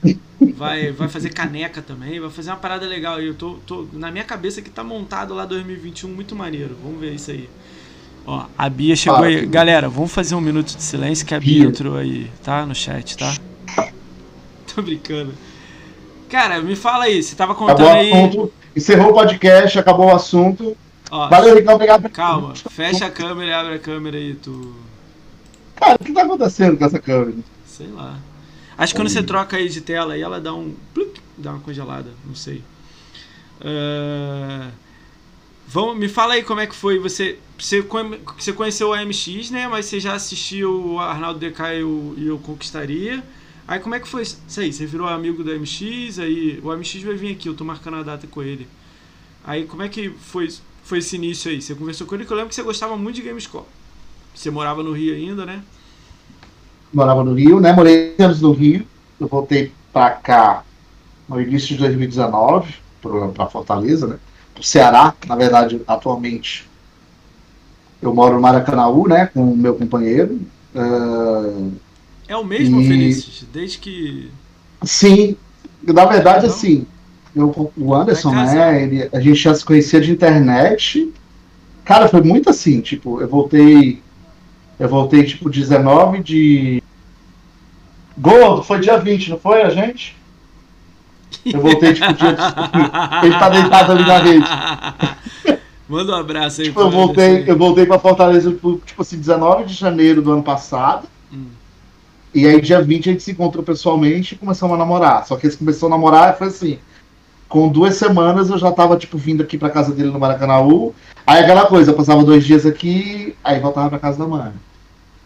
[0.56, 3.18] Vai, vai fazer caneca também, vai fazer uma parada legal.
[3.18, 3.86] Eu tô, tô.
[3.94, 6.76] Na minha cabeça que tá montado lá 2021, muito maneiro.
[6.82, 7.48] Vamos ver isso aí.
[8.26, 9.46] Ó, a Bia chegou aí.
[9.46, 11.64] Galera, vamos fazer um minuto de silêncio que a Bia.
[11.64, 12.66] entrou aí, tá?
[12.66, 13.34] No chat, tá?
[14.74, 15.32] Tô brincando.
[16.28, 18.12] Cara, me fala aí, você tava Acabou contando o aí.
[18.12, 20.76] assunto, encerrou o podcast, acabou o assunto.
[21.10, 22.08] Ó, Valeu, Ricão, obrigado.
[22.10, 24.74] calma, fecha a câmera e abre a câmera aí, tu.
[25.76, 27.34] Cara, o que tá acontecendo com essa câmera?
[27.66, 28.18] Sei lá.
[28.76, 30.74] Acho que quando você troca aí de tela aí, ela dá um.
[30.92, 32.62] pluc, dá uma congelada, não sei.
[33.60, 34.70] Ah,
[35.68, 36.98] vamos, me fala aí como é que foi.
[36.98, 37.82] Você, você,
[38.36, 39.68] você conheceu o AMX, né?
[39.68, 43.22] Mas você já assistiu o Arnaldo DK e o, e o Conquistaria.
[43.66, 44.72] Aí como é que foi isso aí?
[44.72, 48.02] Você virou amigo do AMX, aí o AMX vai vir aqui, eu tô marcando a
[48.02, 48.68] data com ele.
[49.44, 50.48] Aí como é que foi,
[50.84, 51.62] foi esse início aí?
[51.62, 53.66] Você conversou com ele que eu lembro que você gostava muito de Gamescom.
[54.34, 55.64] Você morava no Rio ainda, né?
[56.92, 57.72] Morava no Rio, né?
[57.72, 58.86] Morei anos no Rio.
[59.18, 60.64] Eu voltei pra cá
[61.28, 64.18] no início de 2019, pro- pra Fortaleza, né?
[64.54, 66.70] Pro Ceará, na verdade, atualmente.
[68.00, 69.26] Eu moro no Maracanãú, né?
[69.26, 70.40] Com o meu companheiro.
[70.74, 71.70] Ah,
[72.34, 73.22] É o mesmo, E-?
[73.52, 74.28] Desde que.
[74.82, 75.36] Sim,
[75.80, 76.52] na verdade, Não?
[76.52, 76.84] assim,
[77.34, 78.82] eu, o Anderson, né?
[78.82, 81.12] Ele, a gente já se conhecia de internet.
[81.84, 84.02] Cara, foi muito assim, tipo, eu voltei.
[84.80, 86.82] Eu voltei, tipo, 19 de.
[88.18, 90.16] Gordo, foi dia 20, não foi a gente?
[91.46, 92.36] Eu voltei, tipo, dia.
[93.22, 94.46] Ele tá deitado ali na rede.
[95.86, 99.64] Manda um abraço aí Tipo, eu voltei, eu voltei pra Fortaleza, tipo, tipo assim, 19
[99.64, 101.06] de janeiro do ano passado.
[102.34, 105.24] E aí, dia 20, a gente se encontrou pessoalmente e começamos a namorar.
[105.24, 106.78] Só que eles começaram a namorar foi assim.
[107.48, 110.92] Com duas semanas eu já tava, tipo, vindo aqui pra casa dele no Maracanãú.
[111.24, 114.52] Aí aquela coisa, eu passava dois dias aqui, aí voltava pra casa da mãe.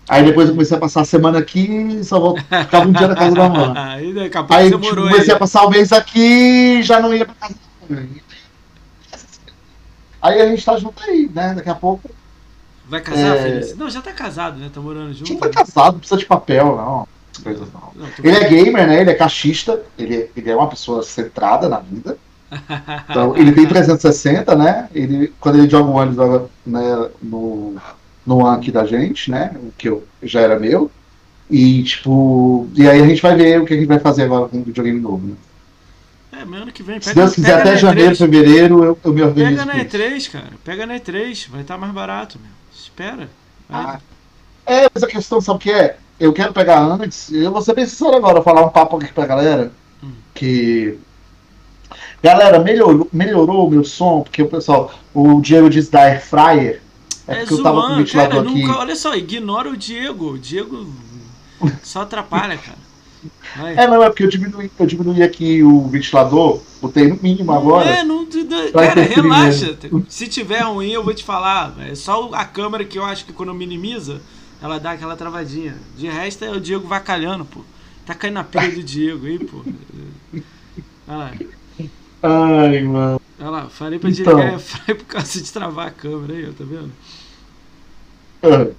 [0.07, 3.09] Aí depois eu comecei a passar a semana aqui e só voltava, ficava um dia
[3.09, 3.73] na casa da mãe.
[4.51, 5.31] Aí tipo, comecei aí.
[5.31, 8.09] a passar o mês aqui e já não ia pra casa da mãe.
[10.21, 11.55] Aí a gente tá junto aí, né?
[11.55, 12.11] Daqui a pouco.
[12.89, 13.43] Vai casar, É.
[13.43, 13.76] Felício?
[13.76, 14.70] Não, já tá casado, né?
[14.72, 15.26] Tá morando junto.
[15.28, 17.09] gente tá casado, não precisa de papel, não.
[17.43, 17.93] Coisas não.
[17.95, 19.01] Não, Ele é gamer, né?
[19.01, 22.16] Ele é cachista, ele, ele é uma pessoa centrada na vida.
[23.11, 24.89] Então, ele tem 360, né?
[24.95, 27.76] Ele, quando ele joga um ano, joga né, no,
[28.26, 29.55] no Anki da gente, né?
[29.62, 30.91] O que eu, já era meu.
[31.51, 34.49] E, tipo, e aí a gente vai ver o que a gente vai fazer agora
[34.49, 35.34] com o videogame novo, né?
[36.41, 37.01] É, mas ano que vem.
[37.01, 38.18] Se Deus quiser, pega até na janeiro, E3.
[38.18, 39.64] fevereiro, eu, eu me Pega organizo.
[39.64, 39.86] na com isso.
[39.97, 40.51] E3, cara.
[40.64, 41.49] Pega na E3.
[41.51, 42.58] Vai estar mais barato, meu.
[42.99, 43.28] Espera.
[43.68, 43.84] Vai.
[43.84, 44.01] Ah,
[44.66, 45.96] É, mas a questão, sabe o que é?
[46.18, 49.24] Eu quero pegar antes, eu vou ser bem sincero agora, falar um papo aqui pra
[49.24, 49.70] galera,
[50.03, 50.12] Hum.
[50.34, 50.99] que...
[52.22, 56.82] Galera, melhorou, melhorou o meu som, porque o pessoal, o Diego diz da Air Fryer,
[57.28, 58.24] é, É, porque eu tava com o zoando, cara.
[58.28, 58.62] ventilador aqui.
[58.62, 60.32] Nunca, olha só, ignora o Diego.
[60.32, 60.92] O Diego
[61.84, 62.78] só atrapalha, cara.
[63.77, 67.59] É, não, é porque eu diminui, eu diminui aqui o ventilador, botei no mínimo Não
[67.59, 67.89] agora.
[67.91, 68.27] é, não,
[68.73, 69.77] Vai cara, relaxa.
[70.09, 71.75] Se tiver ruim, eu vou te falar.
[71.81, 74.21] É só a câmera que eu acho que quando minimiza,
[74.62, 75.77] ela dá aquela travadinha.
[75.97, 77.61] De resto é o Diego vacalhando, pô.
[78.07, 79.62] Tá caindo na pilha do Diego aí, pô.
[81.07, 81.33] Olha lá,
[82.23, 83.21] Ai, mano.
[83.41, 83.69] olha lá.
[83.69, 84.35] Falei pra Então.
[84.37, 86.93] desligar Fry por causa de travar a câmera aí, tá vendo?
[88.43, 88.73] Ah,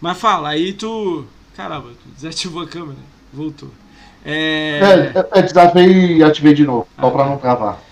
[0.00, 1.24] Mas fala, aí tu.
[1.56, 2.98] Caramba, tu desativou a câmera.
[3.34, 3.76] Voltou.
[4.24, 5.14] É.
[5.14, 7.30] É, é, desativei e ativei de novo, só Ah, pra tá.
[7.30, 7.84] não travar.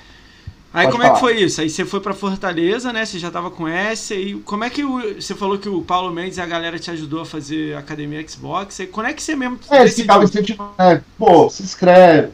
[0.72, 1.20] Aí Pode como é que falar.
[1.20, 1.60] foi isso?
[1.60, 3.04] Aí você foi pra Fortaleza, né?
[3.04, 4.14] Você já tava com essa.
[4.14, 6.90] E como é que o, você falou que o Paulo Mendes e a galera te
[6.90, 8.78] ajudou a fazer academia Xbox?
[8.78, 10.04] E quando é que você mesmo É, decidiu?
[10.04, 11.02] ficavam incentivando, né?
[11.18, 12.32] Pô, se inscreve.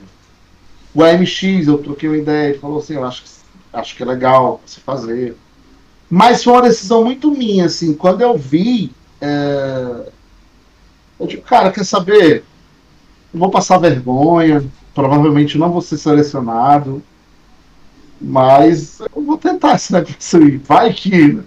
[0.94, 3.30] O AMX, eu troquei uma ideia, ele falou assim, eu acho que,
[3.72, 5.36] acho que é legal você fazer.
[6.10, 10.12] Mas foi uma decisão muito minha, assim, quando eu vi, é,
[11.18, 12.44] eu digo, cara, quer saber?
[13.32, 14.64] Vou passar vergonha,
[14.94, 17.02] provavelmente não vou ser selecionado,
[18.20, 21.32] mas eu vou tentar esse negócio aí, vai que...
[21.34, 21.42] né?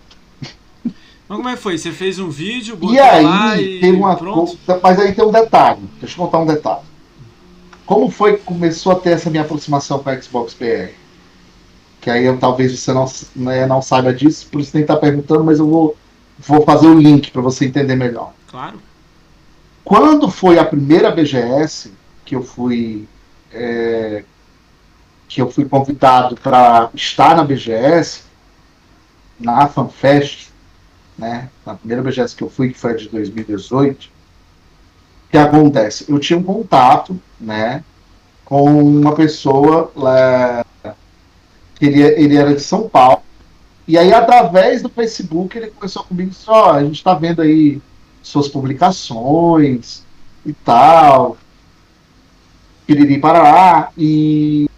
[1.28, 1.78] Mas como é que foi?
[1.78, 4.58] Você fez um vídeo, botou E aí, lá e tem uma pronto?
[4.58, 4.82] coisa.
[4.84, 5.80] Mas aí tem um detalhe.
[6.00, 6.82] Deixa eu contar um detalhe.
[7.86, 10.92] Como foi que começou a ter essa minha aproximação com a Xbox PR?
[12.02, 13.06] Que aí eu, talvez você não,
[13.36, 15.96] né, não saiba disso, por isso nem tá perguntando, mas eu vou,
[16.40, 18.34] vou fazer o link para você entender melhor.
[18.48, 18.80] Claro.
[19.84, 21.92] Quando foi a primeira BGS
[22.26, 23.08] que eu fui
[23.52, 24.24] é,
[25.28, 28.24] que eu fui convidado para estar na BGS,
[29.40, 30.50] na FanFest,
[31.18, 31.50] né?
[31.66, 34.10] Na primeira BGS que eu fui, que foi a de 2018,
[35.32, 36.06] que acontece?
[36.10, 37.84] Eu tinha um contato, né,
[38.44, 40.66] com uma pessoa, lá,
[41.80, 43.24] ele, ele era de São Paulo,
[43.88, 47.14] e aí, através do Facebook, ele começou comigo e disse, ó, oh, a gente está
[47.14, 47.82] vendo aí
[48.22, 50.04] suas publicações
[50.46, 51.38] e tal,
[52.86, 54.70] piriri parará, e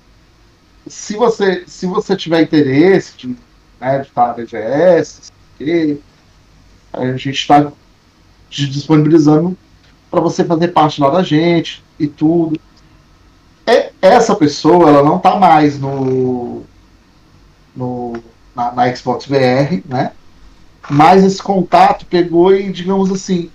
[0.88, 3.28] se você, se você tiver interesse de,
[3.80, 5.32] né, de estar na BGS,
[6.91, 7.72] a gente está
[8.50, 9.58] disponibilizando
[10.12, 12.60] para você fazer parte lá da gente e tudo.
[13.66, 16.64] É, essa pessoa, ela não está mais no,
[17.76, 18.14] no
[18.56, 20.12] na, na, Xbox VR, né?
[20.90, 23.50] Mas esse contato pegou e, digamos assim,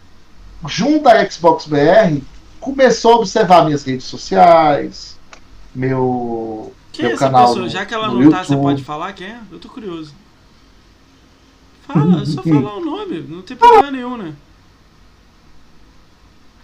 [0.67, 2.21] junto à Xbox VR,
[2.61, 5.19] começou a observar minhas redes sociais,
[5.75, 7.49] meu, quem meu é canal.
[7.49, 7.69] Pessoa?
[7.69, 8.33] Já que ela não YouTube.
[8.33, 9.39] tá, você pode falar quem é?
[9.51, 10.15] Eu tô curioso.
[11.87, 14.35] Fala, é só falar o nome, não tem problema nenhum, né?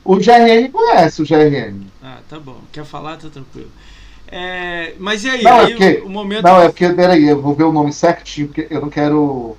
[0.04, 1.86] O GRN conhece o GRN.
[2.02, 2.60] Ah, tá bom.
[2.70, 3.70] Quer falar, tá tranquilo.
[4.28, 5.42] É, mas e aí?
[5.42, 6.42] Não, é aí é porque, o, momento.
[6.42, 9.56] Não, é porque, peraí, eu vou ver o nome certinho, porque eu não quero.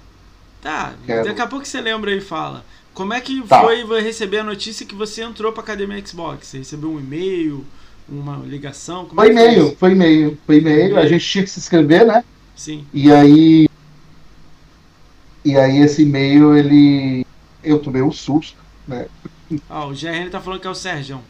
[0.66, 1.26] Tá, quero...
[1.26, 2.66] daqui a pouco você lembra e fala.
[2.92, 3.62] Como é que tá.
[3.62, 6.48] foi receber a notícia que você entrou pra Academia Xbox?
[6.48, 7.64] Você recebeu um e-mail,
[8.10, 9.06] uma ligação?
[9.06, 10.98] Como foi é e-mail, foi e-mail, foi e-mail.
[10.98, 12.24] A gente tinha que se inscrever, né?
[12.56, 12.84] Sim.
[12.92, 13.70] E aí.
[15.44, 17.24] E aí esse e-mail, ele.
[17.64, 18.58] Eu tomei um susto,
[18.88, 19.06] né?
[19.70, 21.22] Ah, o GRN tá falando que é o Sérgio.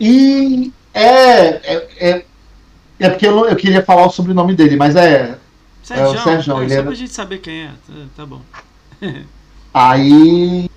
[0.00, 2.24] E é, é, é,
[3.00, 5.38] é porque eu, eu, queria falar o sobrenome dele, mas é.
[5.86, 6.52] Sérgio, é o Sérgio.
[6.54, 6.82] É, ele só era...
[6.82, 7.68] pra gente saber quem é.
[7.68, 8.40] Tá, tá bom.
[9.72, 10.70] aí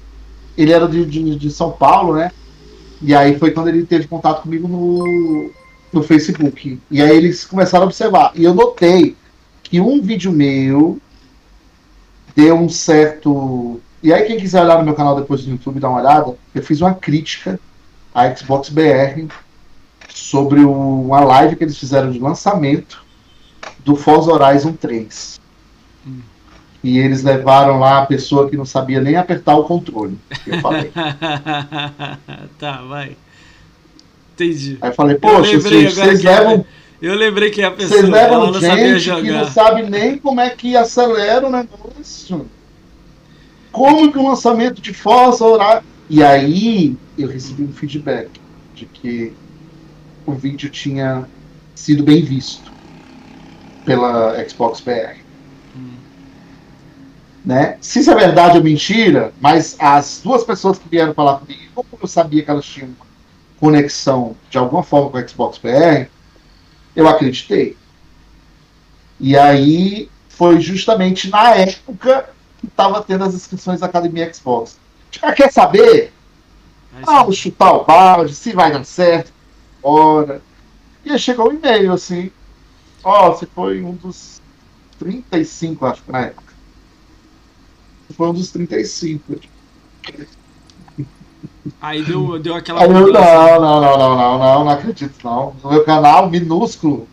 [0.57, 2.31] ele era de, de, de, São Paulo, né?
[3.01, 5.51] E aí foi quando ele teve contato comigo no,
[5.91, 6.79] no Facebook.
[6.91, 8.33] E aí eles começaram a observar.
[8.35, 9.15] E eu notei
[9.63, 10.99] que um vídeo meu
[12.35, 15.89] deu um certo e aí, quem quiser olhar no meu canal depois do YouTube dar
[15.89, 17.59] uma olhada, eu fiz uma crítica
[18.15, 19.27] à Xbox BR
[20.07, 23.03] sobre o, uma live que eles fizeram de lançamento
[23.83, 25.39] do Forza Horizon 3.
[26.07, 26.19] Hum.
[26.83, 30.17] E eles levaram lá a pessoa que não sabia nem apertar o controle.
[30.47, 30.91] Eu falei.
[32.57, 33.17] tá, vai.
[34.33, 34.77] Entendi.
[34.79, 36.65] Aí eu falei, poxa, eu vocês, vocês levam.
[37.01, 40.49] Eu lembrei que a pessoa vocês levam não gente que não sabe nem como é
[40.49, 42.45] que acelera o negócio
[43.71, 45.83] como que um lançamento de Forza Horizon...
[46.09, 48.29] E aí eu recebi um feedback
[48.73, 49.33] de que
[50.25, 51.27] o vídeo tinha
[51.75, 52.68] sido bem visto
[53.89, 55.17] pela Xbox BR.
[55.75, 55.95] Hum.
[57.43, 57.79] Né?
[57.81, 61.87] Se isso é verdade ou mentira, mas as duas pessoas que vieram falar comigo, como
[61.99, 62.89] eu sabia que elas tinham
[63.59, 66.07] conexão de alguma forma com a Xbox BR,
[66.95, 67.75] eu acreditei.
[69.19, 72.29] E aí foi justamente na época
[72.59, 74.77] que estava tendo as inscrições da Academia Xbox.
[75.11, 76.13] Já quer saber?
[77.01, 79.33] Vamos chutar o balde, se vai dar certo,
[79.81, 80.43] bora.
[81.03, 82.31] E aí chegou um e-mail assim,
[83.29, 84.41] você foi um dos
[84.99, 86.53] 35, acho que na época.
[88.11, 89.35] Foi um dos 35.
[91.81, 92.81] Aí deu, deu aquela.
[92.81, 95.55] Aí eu, não, não, não, não, não, não, não acredito não.
[95.63, 97.07] No meu canal, minúsculo,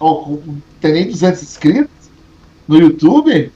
[0.00, 0.40] não
[0.80, 2.10] tem nem 200 inscritos
[2.66, 3.52] no YouTube,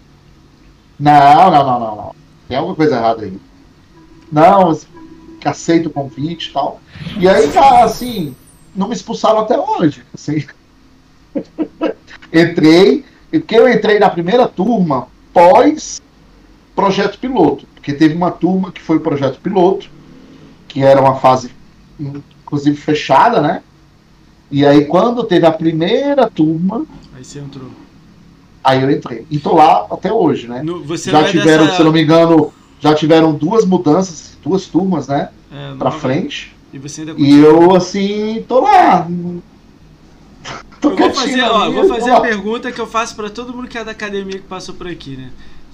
[0.99, 2.15] não, não, não, não, não.
[2.47, 3.39] Tem alguma coisa errada aí.
[4.31, 4.77] Não,
[5.45, 6.81] aceito o convite e tal.
[7.19, 7.51] E aí,
[7.83, 8.35] assim,
[8.75, 10.05] não me expulsaram até hoje.
[10.15, 10.45] Assim.
[12.33, 16.01] Entrei, porque eu entrei na primeira turma pós
[16.75, 17.67] projeto piloto.
[17.75, 19.91] Porque teve uma turma que foi o projeto piloto,
[20.69, 21.51] que era uma fase,
[21.99, 23.63] inclusive, fechada, né?
[24.51, 26.87] E aí, quando teve a primeira turma.
[27.17, 27.71] Aí você entrou.
[28.63, 29.27] Aí eu entrei.
[29.31, 30.63] E tô lá até hoje, né?
[30.63, 31.77] No, já tiveram, dessa...
[31.77, 35.31] se não me engano, já tiveram duas mudanças, duas turmas, né?
[35.53, 36.55] É, pra frente.
[36.73, 39.09] E, você ainda e eu, assim, tô lá.
[40.83, 43.79] Eu vou fazer, ó, vou fazer a pergunta que eu faço para todo mundo que
[43.79, 45.31] é da academia que passou por aqui, né?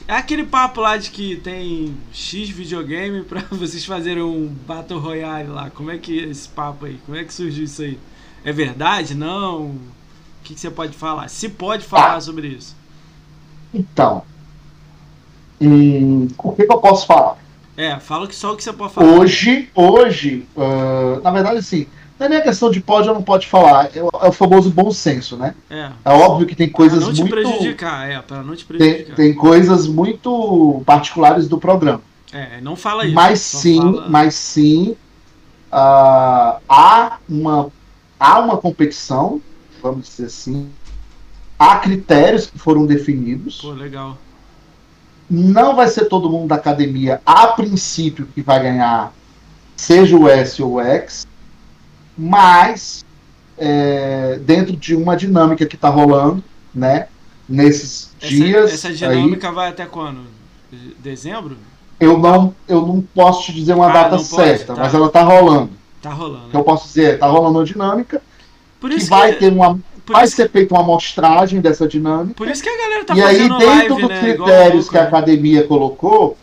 [0.06, 5.48] É aquele papo lá de que tem X videogame pra vocês fazerem um Battle Royale
[5.48, 5.70] lá.
[5.70, 6.98] Como é que é esse papo aí?
[7.06, 7.98] Como é que surgiu isso aí?
[8.44, 9.14] É verdade?
[9.14, 9.62] Não?
[9.62, 9.80] O
[10.42, 11.28] que, que você pode falar?
[11.28, 12.20] Se pode falar ah.
[12.20, 12.76] sobre isso.
[13.72, 14.22] Então,
[15.60, 17.38] hum, o que, que, eu posso falar?
[17.76, 19.06] É, fala que só o que você pode falar.
[19.06, 21.86] Hoje, hoje, uh, na verdade, assim,
[22.18, 24.70] não é nem a questão de pode ou não pode falar, é, é o famoso
[24.70, 25.54] bom senso, né?
[25.68, 25.90] É.
[26.04, 27.24] É óbvio que tem coisas pra não muito.
[27.24, 29.14] te prejudicar, é, para não te prejudicar.
[29.14, 32.02] Tem, tem, coisas muito particulares do programa.
[32.32, 33.14] É, não fala isso.
[33.14, 34.08] Mas sim, fala...
[34.08, 34.96] mas sim,
[35.72, 37.68] uh, há, uma,
[38.18, 39.40] há uma competição,
[39.82, 40.70] vamos dizer assim,
[41.58, 43.60] Há critérios que foram definidos.
[43.60, 44.18] Pô, legal.
[45.30, 49.12] Não vai ser todo mundo da academia, a princípio, que vai ganhar
[49.76, 51.26] seja o S ou o X,
[52.16, 53.04] mas
[53.58, 56.42] é, dentro de uma dinâmica que está rolando,
[56.74, 57.08] né?
[57.48, 58.72] Nesses Essa, dias.
[58.72, 60.20] essa aí, dinâmica vai até quando?
[60.98, 61.56] Dezembro?
[62.00, 64.82] eu não, eu não posso te dizer uma Ah, data pode, certa, tá.
[64.82, 65.70] mas ela está rolando.
[66.02, 66.48] Tá rolando.
[66.50, 68.20] Que eu posso dizer, está rolando uma dinâmica
[68.80, 72.34] Por que isso vai que, ter uma, por vai ser feita uma amostragem dessa dinâmica.
[72.34, 74.20] por isso que a galera tá e aí, fazendo dentro dos né?
[74.20, 75.06] Critérios que a né?
[75.08, 76.36] academia colocou,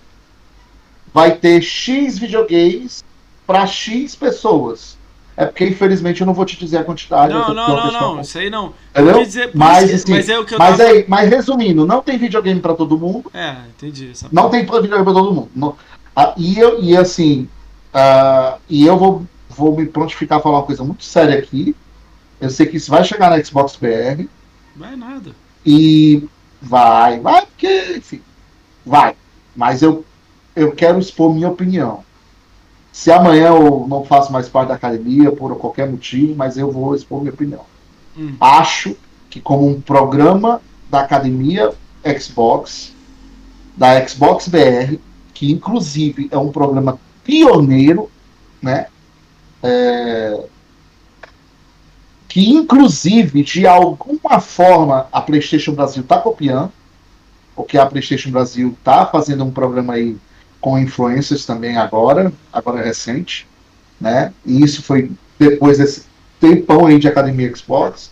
[1.14, 3.04] vai ter X videogames
[3.46, 4.98] para X pessoas.
[5.42, 7.34] É porque, infelizmente, eu não vou te dizer a quantidade.
[7.34, 8.22] Não, não, não, questão- não.
[8.22, 8.74] Isso aí não.
[8.92, 9.24] Entendeu?
[9.26, 12.00] Dizer, mas, isso assim, mas é o que eu mas, tava- aí, mas resumindo, não
[12.04, 13.32] tem videogame para todo mundo.
[13.34, 14.12] É, entendi.
[14.32, 15.50] Não tem videogame para todo mundo.
[15.56, 15.76] Não-
[16.16, 17.50] ah, e, eu, e assim,
[17.92, 21.76] ah, e eu vou, vou me prontificar a falar uma coisa muito séria aqui.
[22.40, 24.28] Eu sei que isso vai chegar na Xbox BR.
[24.76, 25.32] Vai nada.
[25.66, 26.24] E
[26.62, 28.22] vai, vai, porque, enfim,
[28.86, 29.16] vai.
[29.56, 30.06] Mas eu,
[30.56, 32.04] eu quero expor minha opinião.
[32.92, 36.94] Se amanhã eu não faço mais parte da academia, por qualquer motivo, mas eu vou
[36.94, 37.66] expor minha opinião.
[38.18, 38.36] Hum.
[38.40, 38.96] Acho
[39.30, 41.72] que, como um programa da academia
[42.20, 42.94] Xbox,
[43.78, 44.98] da Xbox BR,
[45.34, 48.12] que inclusive é um programa pioneiro,
[48.62, 48.88] né?
[49.64, 50.44] É,
[52.28, 56.72] que inclusive de alguma forma a PlayStation Brasil está copiando,
[57.56, 60.18] porque a PlayStation Brasil está fazendo um programa aí
[60.62, 63.48] com influencers também agora, agora é recente,
[64.00, 64.32] né?
[64.46, 66.04] E isso foi depois desse
[66.40, 68.12] tempão aí de Academia Xbox.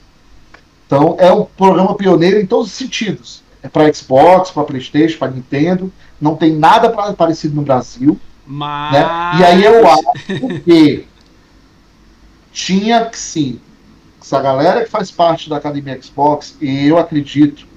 [0.85, 3.43] Então é um programa pioneiro em todos os sentidos.
[3.61, 5.93] É para Xbox, para PlayStation, para Nintendo.
[6.19, 8.19] Não tem nada parecido no Brasil.
[8.45, 8.93] Mas.
[8.93, 8.99] Né?
[9.39, 11.07] E aí eu acho que
[12.51, 13.59] tinha que sim.
[14.19, 17.67] Essa galera que faz parte da Academia Xbox, e eu acredito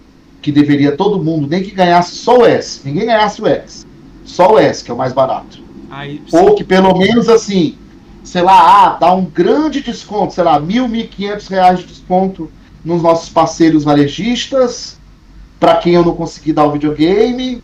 [0.40, 3.86] que deveria todo mundo, nem que ganhasse só o S, ninguém ganhasse o S,
[4.32, 5.62] só o S, que é o mais barato.
[5.90, 7.76] Aí, Ou que pelo menos assim,
[8.24, 12.50] sei lá, ah, dá um grande desconto, sei lá, mil, mil quinhentos reais de desconto
[12.82, 14.98] nos nossos parceiros varejistas,
[15.60, 17.62] para quem eu não consegui dar o videogame.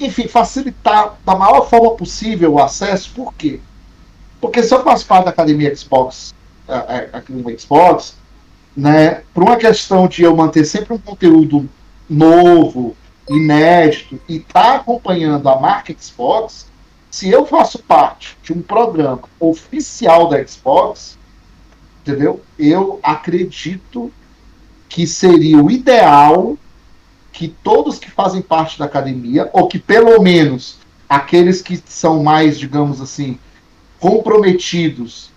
[0.00, 3.60] Enfim, facilitar da maior forma possível o acesso, por quê?
[4.40, 6.34] Porque se eu faço parte da Academia Xbox,
[6.66, 8.16] a, a, Academia Xbox,
[8.74, 11.68] né, por uma questão de eu manter sempre um conteúdo
[12.08, 12.96] novo,
[13.28, 16.66] inédito, e estar acompanhando a marca Xbox,
[17.10, 21.18] se eu faço parte de um programa oficial da Xbox,
[22.00, 22.42] entendeu?
[22.58, 24.12] Eu acredito
[24.88, 26.56] que seria o ideal
[27.32, 32.58] que todos que fazem parte da academia, ou que pelo menos aqueles que são mais,
[32.58, 33.38] digamos assim,
[33.98, 35.30] comprometidos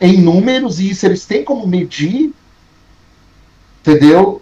[0.00, 2.32] em números, e isso eles têm como medir,
[3.80, 4.40] entendeu?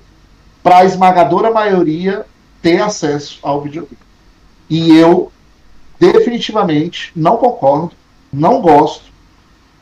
[0.63, 2.25] Para a esmagadora maioria
[2.63, 3.99] ter acesso ao videogame.
[4.69, 5.33] E eu
[5.99, 7.93] definitivamente não concordo,
[8.33, 9.05] não gosto,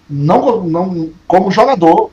[0.09, 2.11] não, não como jogador,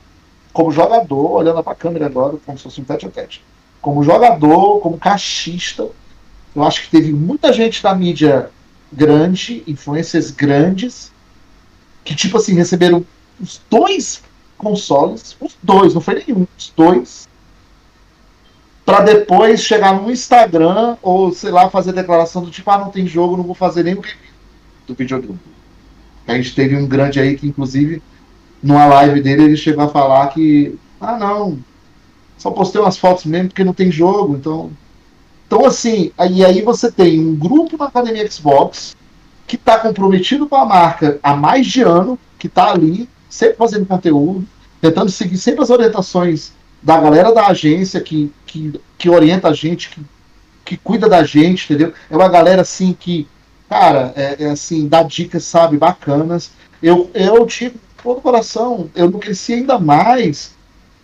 [0.52, 3.44] como jogador, olhando para a câmera agora, como se fosse um tete a tete,
[3.80, 5.88] como jogador, como cachista,
[6.54, 8.50] eu acho que teve muita gente da mídia
[8.92, 11.12] grande, influências grandes,
[12.04, 13.04] que tipo assim, receberam
[13.40, 14.22] os dois
[14.56, 17.28] consoles, os dois, não foi nenhum, os dois,
[18.84, 23.06] para depois chegar no Instagram ou sei lá fazer declaração do tipo ah não tem
[23.06, 24.02] jogo não vou fazer nem o
[24.86, 25.38] do videogame.
[26.26, 28.02] A gente teve um grande aí que inclusive
[28.62, 31.58] numa live dele ele chegou a falar que ah não
[32.36, 34.70] só postei umas fotos mesmo porque não tem jogo então.
[35.46, 38.94] Então assim aí aí você tem um grupo na academia Xbox
[39.46, 43.86] que está comprometido com a marca há mais de ano que está ali sempre fazendo
[43.86, 44.46] conteúdo
[44.80, 46.52] tentando seguir sempre as orientações
[46.84, 50.02] da galera da agência que, que, que orienta a gente, que,
[50.66, 51.94] que cuida da gente, entendeu?
[52.10, 53.26] É uma galera assim que,
[53.70, 56.50] cara, é, é assim, dá dicas, sabe, bacanas.
[56.82, 60.52] Eu, eu digo, todo coração, eu não cresci ainda mais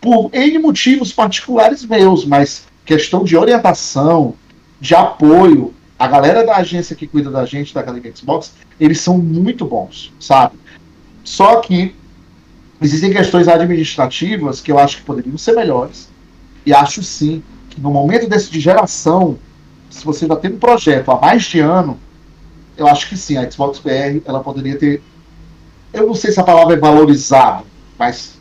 [0.02, 4.34] por N motivos particulares meus, mas questão de orientação,
[4.78, 9.16] de apoio, a galera da agência que cuida da gente, da Academia Xbox, eles são
[9.16, 10.58] muito bons, sabe?
[11.24, 11.94] Só que
[12.80, 16.08] existem questões administrativas que eu acho que poderiam ser melhores.
[16.64, 19.38] E acho sim que no momento desse de geração,
[19.88, 21.98] se você já tem um projeto há mais de ano,
[22.76, 25.02] eu acho que sim, a Xbox BR ela poderia ter.
[25.92, 27.64] Eu não sei se a palavra é valorizado,
[27.98, 28.38] mas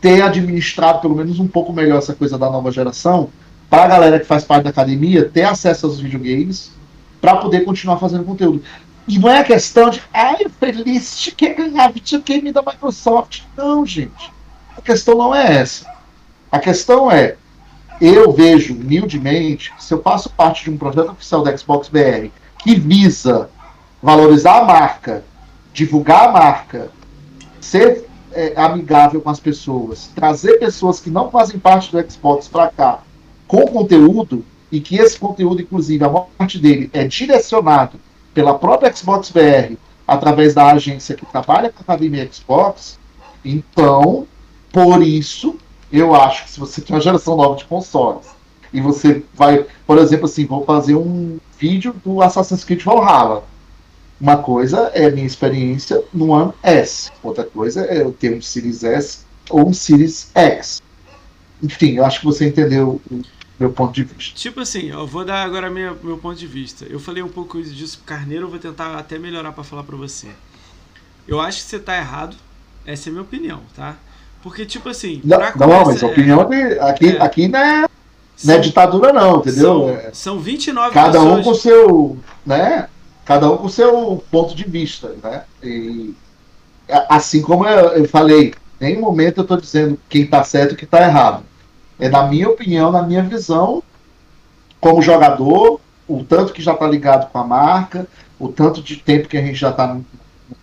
[0.00, 3.28] ter administrado pelo menos um pouco melhor essa coisa da nova geração,
[3.68, 6.72] para a galera que faz parte da academia ter acesso aos videogames,
[7.20, 8.62] para poder continuar fazendo conteúdo.
[9.06, 13.42] E não é questão de, ai, Feliz quer ganhar videogame da Microsoft.
[13.56, 14.32] Não, gente.
[14.76, 15.86] A questão não é essa.
[16.50, 17.36] A questão é,
[18.00, 22.28] eu vejo humildemente, se eu faço parte de um projeto oficial da Xbox BR
[22.58, 23.50] que visa
[24.02, 25.24] valorizar a marca,
[25.72, 26.90] divulgar a marca,
[27.60, 32.68] ser é, amigável com as pessoas, trazer pessoas que não fazem parte do Xbox para
[32.68, 33.00] cá
[33.46, 38.00] com conteúdo e que esse conteúdo, inclusive, a maior parte dele é direcionado
[38.34, 39.76] pela própria Xbox BR
[40.06, 42.98] através da agência que trabalha com a Academia Xbox,
[43.44, 44.26] então,
[44.70, 45.56] por isso,
[45.92, 48.26] eu acho que se você tem uma geração nova de consoles
[48.72, 53.44] e você vai, por exemplo, assim, vou fazer um vídeo do Assassin's Creed Valhalla.
[54.20, 58.40] Uma coisa é a minha experiência no One S, outra coisa é eu ter um
[58.40, 59.20] Series S
[59.50, 60.80] ou um Series X.
[61.62, 63.22] Enfim, eu acho que você entendeu o
[63.62, 64.36] meu ponto de vista.
[64.36, 66.84] Tipo assim, eu vou dar agora minha, meu ponto de vista.
[66.84, 69.96] Eu falei um pouco disso pro Carneiro, eu vou tentar até melhorar para falar para
[69.96, 70.28] você.
[71.28, 72.36] Eu acho que você tá errado,
[72.84, 73.96] essa é a minha opinião, tá?
[74.42, 75.20] Porque, tipo assim.
[75.24, 77.88] Não, não mas a opinião de, aqui, é, aqui não, é,
[78.44, 79.62] não é ditadura, não, entendeu?
[79.62, 81.38] São, é, são 29 Cada pessoas.
[81.38, 82.18] um com seu.
[82.44, 82.88] Né?
[83.24, 85.44] Cada um com seu ponto de vista, né?
[85.62, 86.12] E,
[87.08, 90.76] assim como eu, eu falei, em nenhum momento eu estou dizendo quem está certo e
[90.76, 91.44] quem está errado.
[92.02, 93.80] É na minha opinião, na minha visão,
[94.80, 98.08] como jogador, o tanto que já está ligado com a marca,
[98.40, 100.04] o tanto de tempo que a gente já está num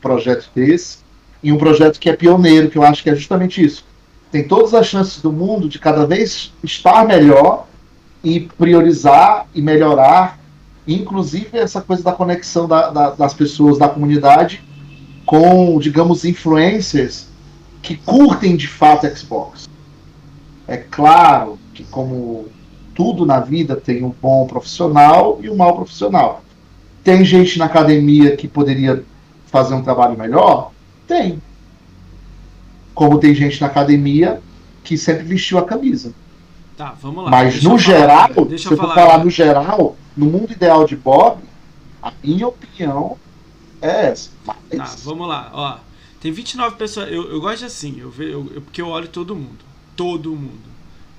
[0.02, 0.98] projeto desse
[1.42, 3.86] em um projeto que é pioneiro, que eu acho que é justamente isso.
[4.30, 7.68] Tem todas as chances do mundo de cada vez estar melhor
[8.22, 10.38] e priorizar e melhorar,
[10.86, 14.62] inclusive essa coisa da conexão da, da, das pessoas da comunidade
[15.26, 17.28] com, digamos, influencers
[17.82, 19.69] que curtem de fato Xbox.
[20.70, 22.48] É claro que, como
[22.94, 26.44] tudo na vida, tem um bom profissional e um mau profissional.
[27.04, 29.04] Tem gente na academia que poderia
[29.48, 30.72] fazer um trabalho melhor?
[31.08, 31.42] Tem.
[32.94, 34.40] Como tem gente na academia
[34.84, 36.14] que sempre vestiu a camisa.
[36.78, 37.32] Tá, vamos lá.
[37.32, 41.40] Mas no geral, falar, se eu for falar no geral, no mundo ideal de Bob,
[42.00, 43.18] a minha opinião
[43.82, 44.30] é essa.
[44.46, 44.78] Mas...
[44.78, 45.50] Tá, vamos lá.
[45.52, 45.78] Ó,
[46.22, 47.12] tem 29 pessoas.
[47.12, 49.69] Eu, eu gosto assim, eu, eu, eu, porque eu olho todo mundo.
[50.00, 50.70] Todo mundo.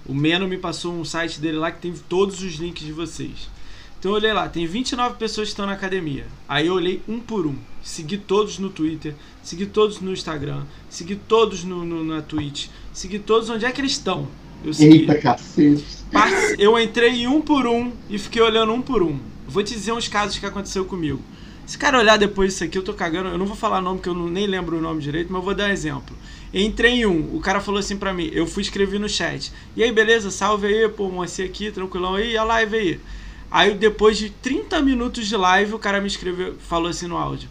[0.06, 3.50] O Meno me passou um site dele lá que tem todos os links de vocês.
[3.98, 6.24] Então eu olhei lá, tem 29 pessoas que estão na academia.
[6.48, 7.56] Aí eu olhei um por um.
[7.82, 13.18] Segui todos no Twitter, segui todos no Instagram, segui todos no, no na Twitch, segui
[13.18, 14.26] todos onde é que eles estão.
[14.64, 15.00] Eu segui.
[15.00, 15.84] Eita cacete.
[16.58, 19.18] Eu entrei um por um e fiquei olhando um por um.
[19.46, 21.20] Vou te dizer uns casos que aconteceu comigo.
[21.66, 23.28] Se cara olhar depois disso aqui, eu tô cagando.
[23.28, 25.44] Eu não vou falar nome, porque eu não, nem lembro o nome direito, mas eu
[25.44, 26.16] vou dar um exemplo.
[26.52, 29.52] Entrei em um, o cara falou assim pra mim, eu fui escrever no chat.
[29.76, 30.30] E aí, beleza?
[30.30, 33.00] Salve aí, pô, moacir aqui, tranquilão aí, a live aí.
[33.50, 37.48] Aí depois de 30 minutos de live, o cara me escreveu, falou assim no áudio.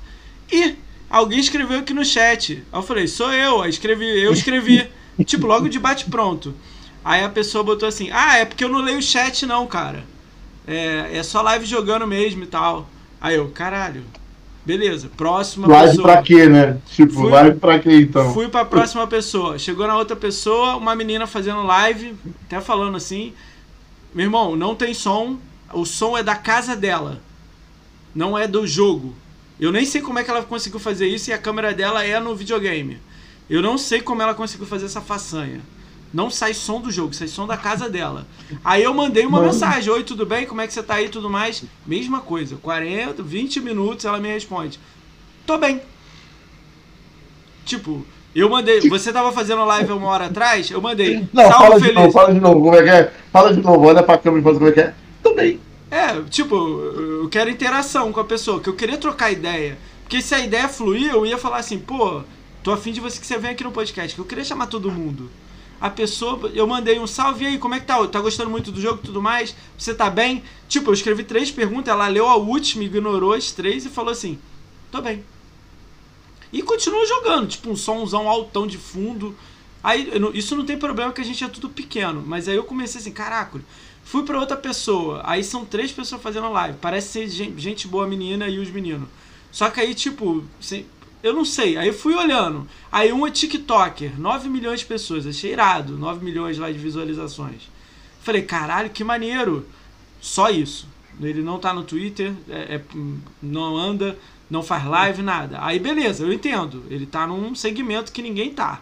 [0.51, 0.75] E
[1.09, 2.63] alguém escreveu aqui no chat.
[2.71, 4.89] Aí eu falei, sou eu, aí escrevi, eu escrevi.
[5.25, 6.53] tipo, logo de bate pronto.
[7.03, 10.03] Aí a pessoa botou assim, ah, é porque eu não leio o chat não, cara.
[10.67, 12.89] É, é só live jogando mesmo e tal.
[13.19, 14.03] Aí eu, caralho.
[14.65, 16.07] Beleza, próxima live pessoa.
[16.07, 16.77] Live pra quê, né?
[16.91, 18.33] Tipo, fui, live pra quê então?
[18.33, 19.57] Fui pra próxima pessoa.
[19.57, 23.33] Chegou na outra pessoa, uma menina fazendo live, até falando assim:
[24.13, 25.37] Meu irmão, não tem som,
[25.73, 27.21] o som é da casa dela,
[28.13, 29.15] não é do jogo.
[29.59, 32.19] Eu nem sei como é que ela conseguiu fazer isso e a câmera dela é
[32.19, 32.99] no videogame.
[33.49, 35.61] Eu não sei como ela conseguiu fazer essa façanha.
[36.13, 38.25] Não sai som do jogo, sai som da casa dela.
[38.63, 39.51] Aí eu mandei uma Mano.
[39.51, 40.45] mensagem: Oi, tudo bem?
[40.45, 41.63] Como é que você tá aí tudo mais?
[41.85, 44.79] Mesma coisa, 40, 20 minutos ela me responde:
[45.45, 45.81] Tô bem.
[47.63, 48.81] Tipo, eu mandei.
[48.89, 50.71] Você tava fazendo live uma hora atrás?
[50.71, 51.27] Eu mandei.
[51.31, 51.89] Não, fala feliz.
[51.89, 52.61] de novo, fala de novo.
[52.61, 53.13] Como é que é?
[53.31, 55.59] Fala de novo, olha pra câmera e faz como é que é também.
[55.91, 59.77] É, tipo, eu quero interação com a pessoa, que eu queria trocar ideia.
[60.03, 62.21] Porque se a ideia fluir, eu ia falar assim, pô,
[62.63, 64.91] tô afim de você que você vem aqui no podcast, que eu queria chamar todo
[64.91, 65.29] mundo.
[65.79, 68.05] A pessoa, eu mandei um salve, aí, como é que tá?
[68.07, 69.55] Tá gostando muito do jogo e tudo mais?
[69.77, 70.43] Você tá bem?
[70.67, 74.37] Tipo, eu escrevi três perguntas, ela leu a última, ignorou as três e falou assim,
[74.91, 75.23] tô bem.
[76.51, 79.35] E continua jogando, tipo, um somzão altão de fundo.
[79.81, 82.23] Aí, isso não tem problema que a gente é tudo pequeno.
[82.25, 83.61] Mas aí eu comecei assim, caraca,
[84.03, 85.21] Fui para outra pessoa.
[85.23, 86.79] Aí são três pessoas fazendo live.
[86.81, 89.07] Parece ser gente boa menina e os meninos.
[89.51, 90.43] Só que aí, tipo,
[91.21, 91.77] eu não sei.
[91.77, 92.67] Aí eu fui olhando.
[92.91, 95.27] Aí um é TikToker, 9 milhões de pessoas.
[95.27, 95.97] Achei irado.
[95.97, 97.69] 9 milhões lá de visualizações.
[98.21, 99.67] Falei, caralho, que maneiro.
[100.21, 100.87] Só isso.
[101.21, 102.81] Ele não tá no Twitter, é, é,
[103.41, 104.17] não anda,
[104.49, 105.57] não faz live, nada.
[105.61, 106.83] Aí beleza, eu entendo.
[106.89, 108.81] Ele tá num segmento que ninguém tá.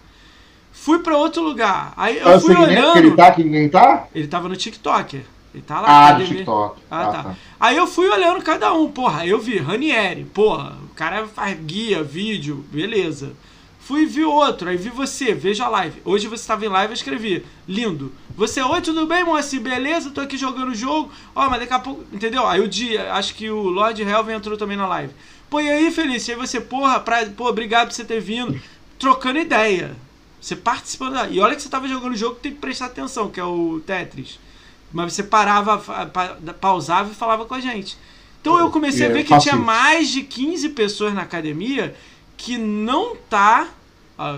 [0.72, 1.94] Fui para outro lugar.
[1.98, 2.94] Aí eu fui olhando.
[2.94, 4.08] Que ele tá que ninguém tá?
[4.14, 5.22] Ele tava no TikTok.
[5.53, 6.07] Ele tá lá.
[6.07, 6.82] Ah, no TikTok.
[6.90, 7.24] Ah, ah tá.
[7.24, 7.36] tá.
[7.60, 8.91] Aí eu fui olhando cada um.
[8.91, 10.26] Porra, eu vi Ranieri.
[10.26, 13.34] Porra, o cara faz guia, vídeo, beleza.
[13.88, 16.02] Fui vi outro, aí vi você, veja a live.
[16.03, 17.45] Hoje você estava em live, eu escrevi.
[17.65, 18.11] Lindo.
[18.36, 19.57] Você, oi, tudo bem, moça?
[19.61, 20.11] Beleza?
[20.11, 21.10] Tô aqui jogando o jogo.
[21.34, 22.03] Ó, mas daqui a pouco.
[22.11, 22.45] Entendeu?
[22.45, 25.14] Aí o dia, acho que o Lord Helven entrou também na live.
[25.49, 26.34] Pô, e aí, Felício?
[26.34, 28.60] Aí você, porra, pra, pô, obrigado por você ter vindo.
[28.99, 29.95] Trocando ideia.
[30.41, 31.14] Você participando.
[31.14, 31.30] Da...
[31.30, 33.45] E olha que você tava jogando o jogo que tem que prestar atenção, que é
[33.45, 34.38] o Tetris.
[34.92, 35.82] Mas você parava,
[36.60, 37.98] pausava e falava com a gente.
[38.42, 41.94] Então eu comecei a ver que tinha mais de 15 pessoas na academia
[42.38, 43.68] que não tá.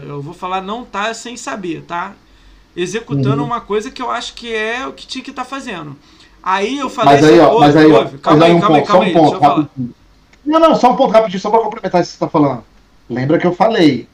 [0.07, 2.13] Eu vou falar não tá sem saber, tá?
[2.75, 3.47] Executando uhum.
[3.47, 5.95] uma coisa que eu acho que é o que tinha que estar tá fazendo.
[6.41, 9.13] Aí eu falei mas aí, ó, mas aí, ó, calma aí, calma aí, calma aí,
[9.13, 9.89] calma aí, calma aí.
[10.45, 12.63] Não, não, só um ponto rapidinho, só para complementar isso que você está falando.
[13.09, 14.07] Lembra que eu falei,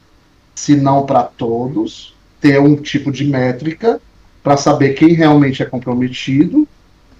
[0.54, 4.00] se não para todos, ter um tipo de métrica
[4.46, 6.68] para saber quem realmente é comprometido,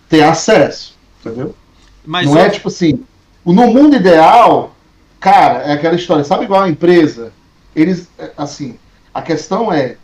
[0.09, 1.57] ter acesso, entendeu?
[2.05, 3.03] Mas não é tipo assim,
[3.45, 4.77] no mundo ideal,
[5.19, 7.33] cara, é aquela história, sabe igual a empresa?
[7.75, 8.79] Eles, é, assim,
[9.13, 9.97] a questão é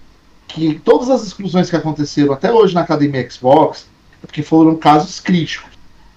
[0.49, 3.86] que todas as exclusões que aconteceram até hoje na academia Xbox,
[4.20, 5.70] é porque foram casos críticos.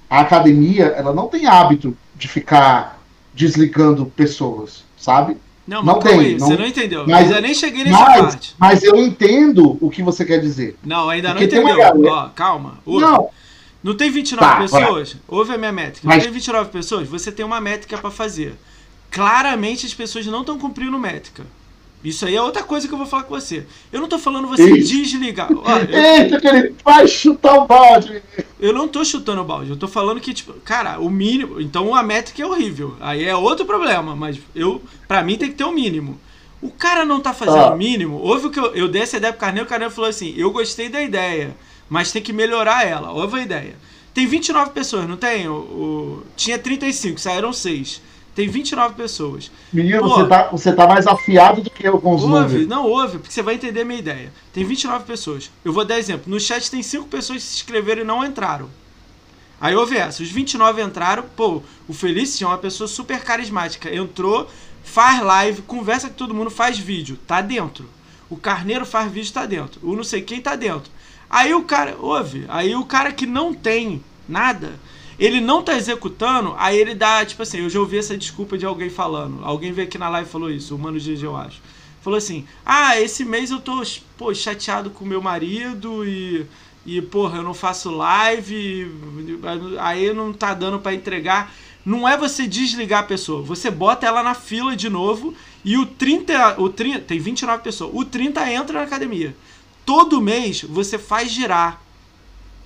[0.10, 3.00] A academia, ela não tem hábito de ficar
[3.32, 5.38] desligando pessoas, sabe?
[5.68, 6.20] Não, não tem.
[6.20, 7.06] Aí, não, você não entendeu.
[7.08, 8.56] Mas, eu nem cheguei nessa mas, parte.
[8.58, 10.78] Mas eu entendo o que você quer dizer.
[10.84, 11.78] Não, ainda não entendeu.
[12.08, 12.80] Ó, calma.
[12.86, 13.04] Ouve.
[13.04, 13.30] Não.
[13.84, 15.14] Não tem 29 tá, pessoas?
[15.14, 15.22] Vai.
[15.28, 16.08] Ouve a minha métrica.
[16.08, 16.18] Mas...
[16.18, 17.08] Não tem 29 pessoas?
[17.08, 18.56] Você tem uma métrica para fazer.
[19.12, 21.46] Claramente as pessoas não estão cumprindo métrica.
[22.04, 23.66] Isso aí é outra coisa que eu vou falar com você.
[23.92, 24.78] Eu não tô falando você Eita.
[24.78, 25.50] desligar.
[25.52, 26.24] Olha, eu...
[26.24, 28.22] Eita, que ele vai chutar o balde.
[28.60, 29.72] Eu não tô chutando o balde.
[29.72, 31.60] Eu tô falando que, tipo, cara, o mínimo.
[31.60, 32.96] Então a métrica é horrível.
[33.00, 34.16] Aí é outro problema.
[34.16, 36.20] Mas eu, pra mim, tem que ter o um mínimo.
[36.62, 37.74] O cara não tá fazendo ah.
[37.74, 38.18] o mínimo.
[38.18, 39.66] Houve o que eu, eu dei essa ideia pro Carneiro.
[39.66, 41.56] O Carneiro falou assim: eu gostei da ideia,
[41.90, 43.12] mas tem que melhorar ela.
[43.12, 43.76] Houve a ideia.
[44.14, 45.48] Tem 29 pessoas, não tem?
[45.48, 46.24] O, o...
[46.38, 48.02] Tinha 35, saíram 6.
[48.36, 49.50] Tem 29 pessoas.
[49.72, 52.68] Menino, Pô, você, tá, você tá mais afiado do que eu com os ouve, números.
[52.68, 54.34] Não, ouve, porque você vai entender a minha ideia.
[54.52, 55.50] Tem 29 pessoas.
[55.64, 56.26] Eu vou dar exemplo.
[56.28, 58.70] No chat tem 5 pessoas que se inscreveram e não entraram.
[59.60, 60.22] Aí houve essa.
[60.22, 61.24] Os 29 entraram.
[61.34, 63.96] Pô, o Felício é uma pessoa super carismática.
[63.96, 64.50] Entrou,
[64.84, 67.18] faz live, conversa com todo mundo, faz vídeo.
[67.26, 67.90] Tá dentro.
[68.30, 69.80] O Carneiro faz vídeo, tá dentro.
[69.82, 70.92] O não sei quem tá dentro.
[71.30, 74.74] Aí o cara, ouve, aí o cara que não tem nada
[75.18, 78.66] ele não tá executando, aí ele dá, tipo assim, eu já ouvi essa desculpa de
[78.66, 79.44] alguém falando.
[79.44, 81.62] Alguém veio aqui na live e falou isso, o Mano GG, eu acho.
[82.02, 83.82] Falou assim: ah, esse mês eu tô,
[84.16, 86.46] pô, chateado com meu marido e.
[86.86, 88.92] E, porra, eu não faço live,
[89.80, 91.52] aí não tá dando para entregar.
[91.84, 95.34] Não é você desligar a pessoa, você bota ela na fila de novo
[95.64, 99.36] e o 30, o 30, tem 29 pessoas, o 30 entra na academia.
[99.84, 101.82] Todo mês você faz girar.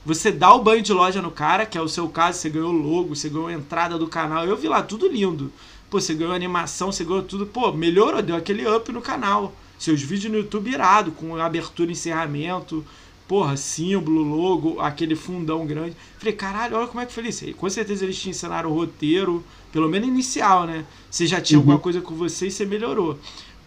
[0.10, 2.72] Você dá o banho de loja no cara, que é o seu caso, você ganhou
[2.72, 4.44] logo, você ganhou entrada do canal.
[4.44, 5.52] Eu vi lá, tudo lindo.
[5.88, 7.46] Pô, você ganhou animação, você ganhou tudo.
[7.46, 9.54] Pô, melhorou, deu aquele up no canal.
[9.78, 12.84] Seus vídeos no YouTube irado, com abertura e encerramento.
[13.28, 15.96] Porra, símbolo, logo, aquele fundão grande.
[16.18, 17.46] Falei, caralho, olha como é que foi isso.
[17.54, 20.86] Com certeza eles te ensinaram o roteiro, pelo menos inicial, né?
[21.12, 21.66] Você já tinha uhum.
[21.66, 23.20] alguma coisa com você e você melhorou.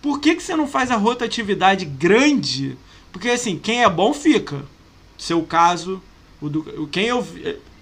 [0.02, 2.76] Por que, que você não faz a rotatividade grande?
[3.12, 4.64] Porque assim, quem é bom fica.
[5.16, 6.02] Seu caso,
[6.42, 7.24] o do, quem eu,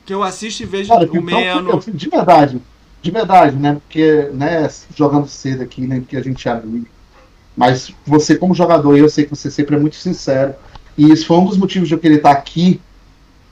[0.04, 1.80] que eu assisto e vejo Cara, o Meno.
[1.80, 2.60] de verdade,
[3.02, 3.74] de verdade, né?
[3.74, 6.00] Porque, né, jogando cedo aqui, né?
[6.00, 6.86] Porque a gente é amigo.
[7.56, 10.54] Mas você, como jogador, eu sei que você sempre é muito sincero.
[10.96, 12.80] E isso foi um dos motivos de eu querer estar aqui,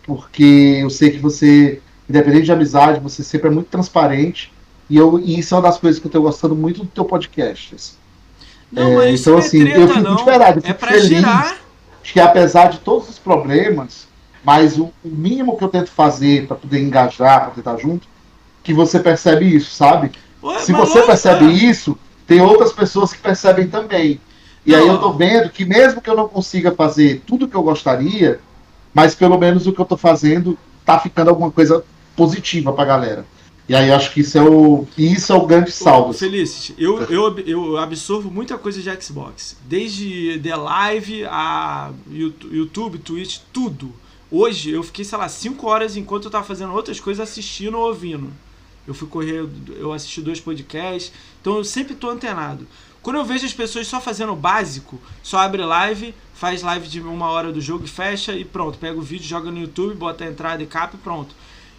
[0.04, 4.52] porque eu sei que você, independente de amizade, você sempre é muito transparente.
[4.90, 7.04] E, eu, e isso é uma das coisas que eu estou gostando muito do teu
[7.04, 7.74] podcast.
[7.74, 7.94] Assim.
[8.70, 10.16] Não, é, então, assim, treta, eu fico não.
[10.16, 11.58] de verdade, eu é pra feliz girar.
[12.02, 14.07] que apesar de todos os problemas,
[14.44, 18.06] mas o, o mínimo que eu tento fazer para poder engajar, para tentar junto,
[18.62, 20.12] que você percebe isso, sabe?
[20.42, 21.50] Ué, Se você percebe é.
[21.50, 24.20] isso, tem outras pessoas que percebem também.
[24.64, 24.78] E não.
[24.78, 28.40] aí eu tô vendo que mesmo que eu não consiga fazer tudo que eu gostaria,
[28.92, 31.84] mas pelo menos o que eu tô fazendo tá ficando alguma coisa
[32.16, 33.24] positiva pra galera.
[33.68, 36.14] E aí eu acho que isso é o, isso é o grande saldo.
[36.14, 39.58] Felicity, eu, eu, eu absorvo muita coisa de Xbox.
[39.66, 43.92] Desde The Live a YouTube, Twitch, tudo.
[44.30, 47.86] Hoje eu fiquei, sei lá, 5 horas enquanto eu tava fazendo outras coisas assistindo ou
[47.86, 48.30] ouvindo.
[48.86, 52.66] Eu fui correr, eu assisti dois podcasts, então eu sempre tô antenado.
[53.02, 57.00] Quando eu vejo as pessoas só fazendo o básico, só abre live, faz live de
[57.00, 60.24] uma hora do jogo e fecha e pronto, pega o vídeo, joga no YouTube, bota
[60.24, 61.34] a entrada e capa e pronto.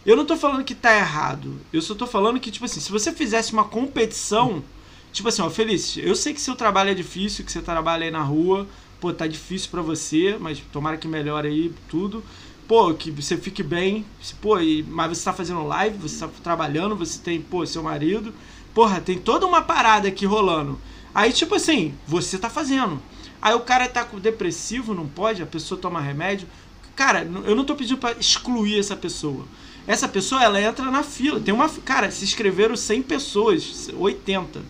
[0.05, 1.59] Eu não tô falando que tá errado.
[1.73, 4.63] Eu só tô falando que, tipo assim, se você fizesse uma competição,
[5.11, 8.11] tipo assim, ó, Feliz, eu sei que seu trabalho é difícil, que você trabalha aí
[8.11, 8.67] na rua,
[8.99, 12.23] pô, tá difícil para você, mas tomara que melhore aí tudo.
[12.67, 14.05] Pô, que você fique bem,
[14.41, 18.33] pô, e, mas você tá fazendo live, você tá trabalhando, você tem, pô, seu marido.
[18.73, 20.79] Porra, tem toda uma parada aqui rolando.
[21.13, 23.01] Aí, tipo assim, você tá fazendo.
[23.41, 26.47] Aí o cara tá com depressivo, não pode, a pessoa toma remédio.
[26.95, 29.45] Cara, eu não tô pedindo para excluir essa pessoa.
[29.87, 31.39] Essa pessoa, ela entra na fila.
[31.39, 31.67] Tem uma.
[31.69, 34.61] Cara, se inscreveram 100 pessoas, 80.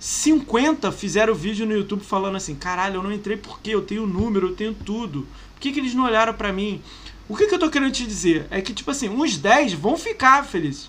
[0.00, 4.48] 50 fizeram vídeo no YouTube falando assim: caralho, eu não entrei porque eu tenho número,
[4.48, 5.28] eu tenho tudo.
[5.54, 6.82] Por que, que eles não olharam para mim?
[7.28, 8.46] O que, que eu tô querendo te dizer?
[8.50, 10.88] É que, tipo assim, uns 10 vão ficar felizes.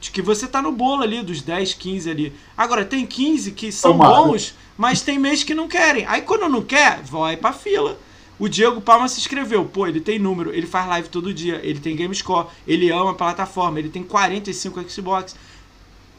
[0.00, 2.32] De que você tá no bolo ali, dos 10, 15 ali.
[2.56, 4.28] Agora, tem 15 que são Tomado.
[4.28, 6.06] bons, mas tem mês que não querem.
[6.06, 7.98] Aí quando não quer, vai pra fila.
[8.38, 9.64] O Diego Palma se inscreveu.
[9.66, 13.10] Pô, ele tem número, ele faz live todo dia, ele tem game score, ele ama
[13.10, 15.36] a plataforma, ele tem 45 Xbox.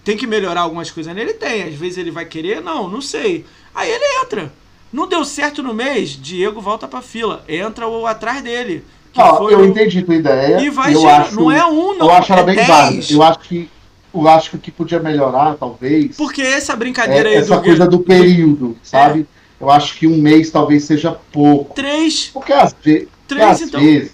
[0.10, 1.34] Tem que melhorar algumas coisas nele?
[1.34, 1.62] Tem.
[1.62, 2.64] Às vezes ele vai querer?
[2.64, 3.46] Não, não sei.
[3.76, 4.52] Aí ele entra.
[4.92, 7.44] Não deu certo no mês, Diego volta pra fila.
[7.48, 8.84] Entra o atrás dele.
[9.16, 9.66] Eu o...
[9.66, 10.62] entendi tua ideia.
[10.62, 11.22] E vai gerar.
[11.22, 12.08] Acho, não é um, não.
[12.08, 13.06] Eu acho ela é bem válida.
[13.14, 13.70] Eu acho que
[14.12, 16.18] eu acho que podia melhorar, talvez.
[16.18, 17.62] Porque essa brincadeira é, aí essa do.
[17.62, 19.28] coisa do período, sabe?
[19.62, 19.64] É.
[19.64, 21.76] Eu acho que um mês talvez seja pouco.
[21.76, 22.32] Três.
[22.34, 23.80] Porque às, ve Três, às então.
[23.80, 24.12] vezes.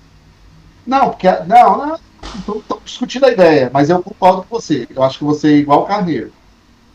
[0.85, 1.29] Não, porque.
[1.47, 1.99] Não, não.
[2.37, 4.87] Estou discutindo a ideia, mas eu concordo com você.
[4.93, 6.31] Eu acho que você é igual o Carneiro.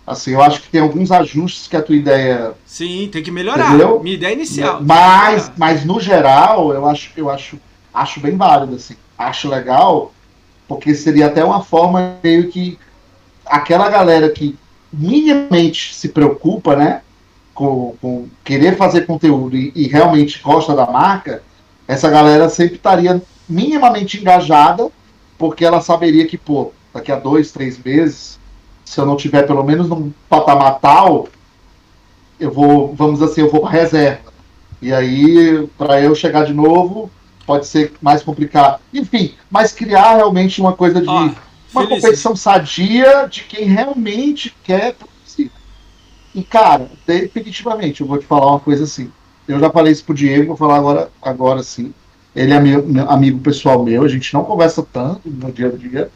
[0.07, 2.55] Assim, eu acho que tem alguns ajustes que a tua ideia.
[2.67, 3.69] Sim, tem que melhorar.
[3.69, 4.01] Entendeu?
[4.03, 4.81] Minha ideia inicial.
[4.83, 7.59] Mas, mas no geral, eu acho, eu acho,
[7.93, 8.97] acho bem válido, assim.
[9.17, 10.13] Acho legal,
[10.67, 12.79] porque seria até uma forma meio que
[13.47, 14.59] aquela galera que
[14.93, 17.03] minimamente se preocupa, né?
[17.61, 21.43] com, com querer fazer conteúdo e, e, realmente gosta da marca,
[21.87, 24.91] essa galera sempre estaria minimamente engajada,
[25.41, 28.39] porque ela saberia que, pô, daqui a dois, três meses,
[28.85, 31.29] se eu não tiver pelo menos num patamar tal,
[32.39, 34.31] eu vou, vamos assim, eu vou para reserva.
[34.83, 37.11] E aí, para eu chegar de novo,
[37.47, 38.83] pode ser mais complicado.
[38.93, 41.09] Enfim, mas criar realmente uma coisa de.
[41.09, 44.95] uma competição sadia de quem realmente quer
[46.35, 49.11] e, cara, definitivamente, eu vou te falar uma coisa assim.
[49.49, 51.93] Eu já falei isso pro Diego, vou falar agora, agora sim.
[52.35, 55.73] Ele é meu, meu amigo pessoal meu, a gente não conversa tanto no dia a
[55.73, 56.11] dia.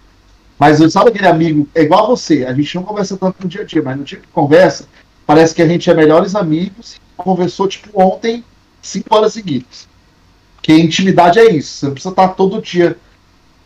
[0.59, 3.49] Mas eu sabe aquele amigo, é igual a você, a gente não conversa tanto no
[3.49, 4.87] dia a dia, mas no dia que conversa,
[5.27, 7.01] parece que a gente é melhores amigos.
[7.17, 8.45] Conversou, tipo, ontem,
[8.81, 9.89] cinco horas seguidas.
[10.63, 11.79] Que intimidade é isso.
[11.79, 12.97] Você não precisa estar todo dia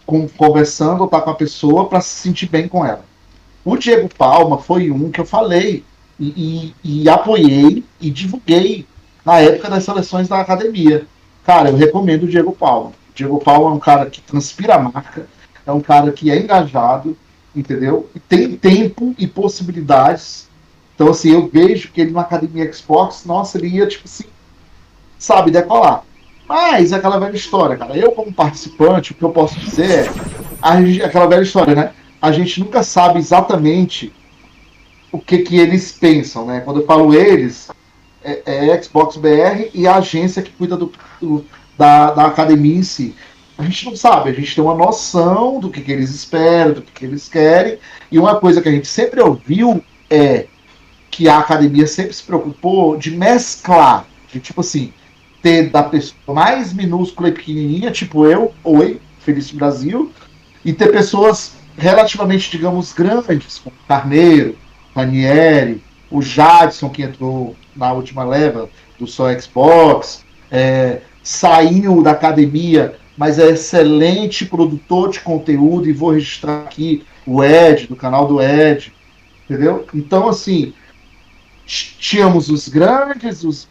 [0.07, 3.05] com, conversando ou estar com a pessoa para se sentir bem com ela.
[3.65, 5.85] O Diego Palma foi um que eu falei
[6.19, 8.87] e, e, e, apoiei e divulguei
[9.25, 11.07] na época das seleções da academia.
[11.49, 12.93] Cara, eu recomendo o Diego Paulo.
[13.09, 15.27] O Diego Paulo é um cara que transpira a marca,
[15.65, 17.17] é um cara que é engajado,
[17.57, 18.07] entendeu?
[18.15, 20.47] E tem tempo e possibilidades.
[20.95, 24.25] Então, assim, eu vejo que ele na academia Xbox, nossa, ele ia, tipo assim,
[25.19, 26.05] sabe, decolar.
[26.47, 27.97] Mas é aquela velha história, cara.
[27.97, 30.07] Eu, como participante, o que eu posso dizer
[30.61, 31.93] é aquela velha história, né?
[32.21, 34.13] A gente nunca sabe exatamente
[35.11, 36.61] o que, que eles pensam, né?
[36.61, 37.71] Quando eu falo eles,
[38.45, 41.45] é, é Xbox BR e a agência que cuida do, do,
[41.77, 43.15] da, da academia em si.
[43.57, 46.83] A gente não sabe, a gente tem uma noção do que, que eles esperam, do
[46.83, 47.79] que, que eles querem,
[48.11, 50.47] e uma coisa que a gente sempre ouviu é
[51.11, 54.93] que a academia sempre se preocupou de mesclar, de tipo assim,
[55.43, 60.13] ter da pessoa mais minúscula e pequenininha, tipo eu, oi, Feliz Brasil,
[60.65, 64.57] e ter pessoas relativamente, digamos, grandes, como Carneiro,
[64.95, 68.69] Ranieri, o Jadson, que entrou na última leva
[68.99, 76.13] do só Xbox, é, saiu da academia, mas é excelente produtor de conteúdo, e vou
[76.13, 78.93] registrar aqui o Ed, do canal do Ed,
[79.45, 79.87] entendeu?
[79.93, 80.73] Então, assim,
[81.67, 83.69] tínhamos os grandes, os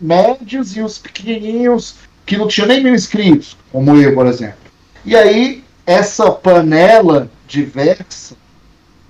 [0.00, 4.56] médios e os pequenininhos, que não tinham nem mil inscritos, como eu, por exemplo.
[5.04, 8.36] E aí, essa panela diversa,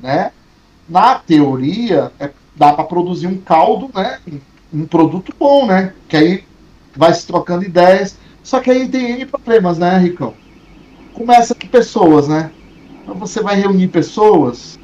[0.01, 0.33] né,
[0.89, 4.19] na teoria, é, dá para produzir um caldo, né?
[4.73, 5.93] Um produto bom, né?
[6.09, 6.45] Que aí
[6.97, 8.17] vai se trocando ideias.
[8.43, 10.35] Só que aí tem N problemas, né, Ricão?
[11.13, 12.51] Começa que pessoas, né?
[13.03, 14.79] Então você vai reunir pessoas,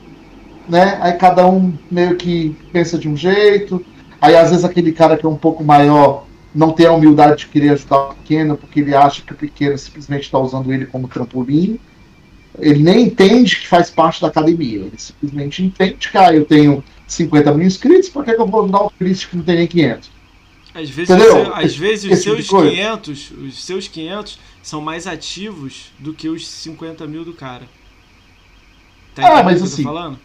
[0.68, 0.98] né?
[1.00, 3.84] Aí cada um meio que pensa de um jeito.
[4.20, 7.46] Aí às vezes aquele cara que é um pouco maior não tem a humildade de
[7.46, 11.06] querer ajudar o pequeno, porque ele acha que o pequeno simplesmente está usando ele como
[11.06, 11.78] trampolim
[12.58, 14.78] ele nem entende que faz parte da academia.
[14.78, 18.68] Ele simplesmente entende que ah, eu tenho 50 mil inscritos, por que, que eu vou
[18.68, 20.10] dar um Cristo que não tem nem 500?
[20.72, 25.92] Às vezes, seu, às vezes os seus tipo 500, os seus 500 são mais ativos
[25.98, 27.64] do que os 50 mil do cara.
[29.14, 30.18] Tá ah, mas assim, falando?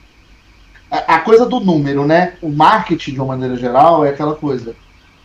[0.91, 2.36] A, a, coisa do número, né?
[2.41, 4.76] O marketing de uma maneira geral é aquela coisa.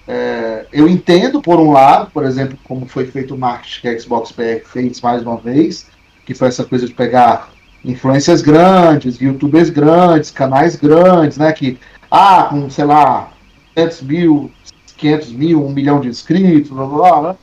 [0.09, 3.99] É, eu entendo por um lado, por exemplo, como foi feito o marketing que a
[3.99, 5.87] Xbox PR fez mais uma vez,
[6.25, 7.51] que foi essa coisa de pegar
[7.85, 11.53] influências grandes, youtubers grandes, canais grandes, né?
[11.53, 11.79] Que,
[12.11, 13.33] ah, com, sei lá,
[13.75, 14.53] 500 mil,
[14.97, 17.29] 500 mil, um milhão de inscritos, blá, blá, blá.
[17.31, 17.39] Né?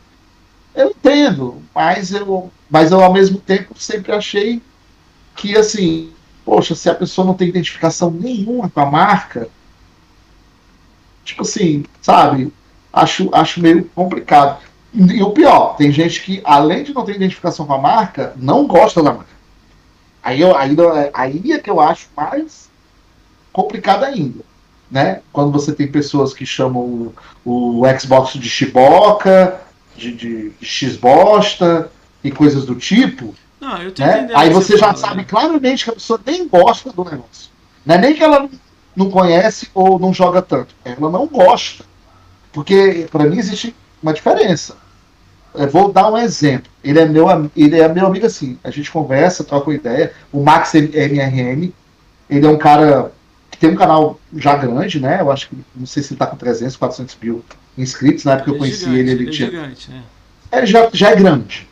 [0.76, 4.62] Eu entendo, mas eu, mas eu ao mesmo tempo sempre achei
[5.36, 6.12] que assim,
[6.46, 9.50] poxa, se a pessoa não tem identificação nenhuma com a marca,
[11.24, 12.54] tipo assim, sabe?
[12.94, 14.60] Acho, acho meio complicado.
[14.94, 18.66] E o pior, tem gente que, além de não ter identificação com a marca, não
[18.66, 19.37] gosta da marca.
[20.28, 20.76] Aí, eu, aí,
[21.14, 22.70] aí é que eu acho mais
[23.54, 24.44] complicado ainda.
[24.92, 25.22] Né?
[25.32, 27.14] Quando você tem pessoas que chamam
[27.46, 29.62] o, o Xbox de chiboca,
[29.96, 31.90] de, de, de x-bosta
[32.22, 33.34] e coisas do tipo.
[33.62, 34.28] Não, né?
[34.36, 35.24] Aí você, já fala, sabe né?
[35.24, 37.50] claramente que a pessoa nem gosta do negócio.
[37.86, 38.50] Não é nem que ela
[38.94, 40.76] não conhece ou não joga tanto.
[40.84, 41.86] Ela não gosta.
[42.52, 43.74] Porque, para mim, existe
[44.04, 44.76] uma diferença.
[45.58, 46.72] Eu vou dar um exemplo.
[46.84, 48.58] Ele é meu, ele é meu amigo assim.
[48.64, 50.14] A gente conversa, troca uma ideia.
[50.32, 51.72] O Max MRM,
[52.30, 53.12] ele é um cara
[53.50, 55.18] que tem um canal já grande, né?
[55.20, 57.44] Eu acho que não sei se ele tá com 300, 400 mil
[57.78, 58.24] inscritos.
[58.24, 59.50] Na época que eu é conheci gigante, ele, ele, é tinha.
[59.50, 59.92] Gigante?
[60.52, 61.68] Ele já, já é grande.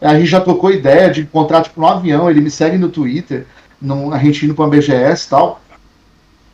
[0.00, 2.30] A gente já trocou ideia de encontrar tipo no avião.
[2.30, 3.46] Ele me segue no Twitter,
[3.80, 5.60] no, a gente indo para uma BGS e tal.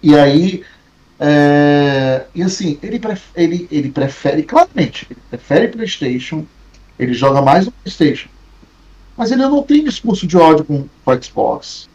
[0.02, 0.64] E aí
[1.22, 6.46] é, e assim, ele, prefere, ele, ele prefere, claramente, ele prefere PlayStation,
[7.00, 8.28] ele joga mais no PlayStation.
[9.16, 11.88] Mas ele não tem discurso de ódio com, o Xbox.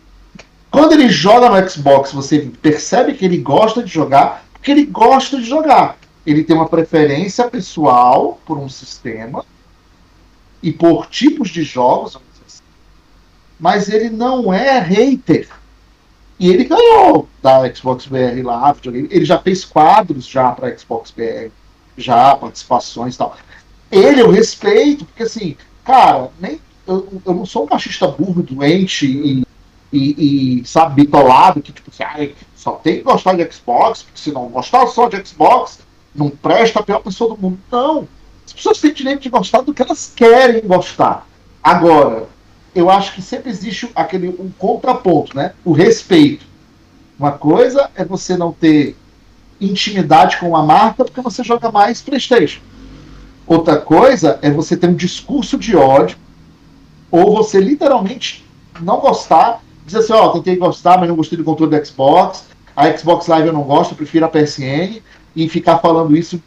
[0.71, 5.37] Quando ele joga no Xbox, você percebe que ele gosta de jogar, porque ele gosta
[5.37, 5.95] de jogar.
[6.25, 9.45] Ele tem uma preferência pessoal por um sistema
[10.61, 12.17] e por tipos de jogos,
[12.47, 12.63] assim.
[13.59, 15.47] mas ele não é hater.
[16.39, 21.51] E ele ganhou da Xbox BR lá, ele já fez quadros já para Xbox BR,
[21.95, 23.37] já participações e tal
[23.91, 29.05] ele eu respeito, porque assim, cara, nem, eu, eu não sou um machista burro, doente
[29.05, 29.45] e,
[29.91, 34.31] e, e sabe, bitolado, que tipo assim, só tem que gostar de Xbox, porque se
[34.31, 35.79] não gostar só de Xbox,
[36.13, 37.59] não presta a pior pessoa do mundo.
[37.71, 38.07] Não.
[38.45, 41.27] As pessoas têm direito de gostar do que elas querem gostar.
[41.63, 42.27] Agora,
[42.73, 45.53] eu acho que sempre existe aquele um contraponto, né?
[45.63, 46.45] O respeito.
[47.17, 48.95] Uma coisa é você não ter
[49.59, 52.61] intimidade com uma marca porque você joga mais PlayStation.
[53.47, 56.17] Outra coisa é você ter um discurso de ódio,
[57.11, 58.45] ou você literalmente
[58.81, 62.45] não gostar, dizer assim, ó, oh, tentei gostar, mas não gostei do controle do Xbox,
[62.75, 65.01] a Xbox Live eu não gosto, eu prefiro a PSN,
[65.35, 66.41] e ficar falando isso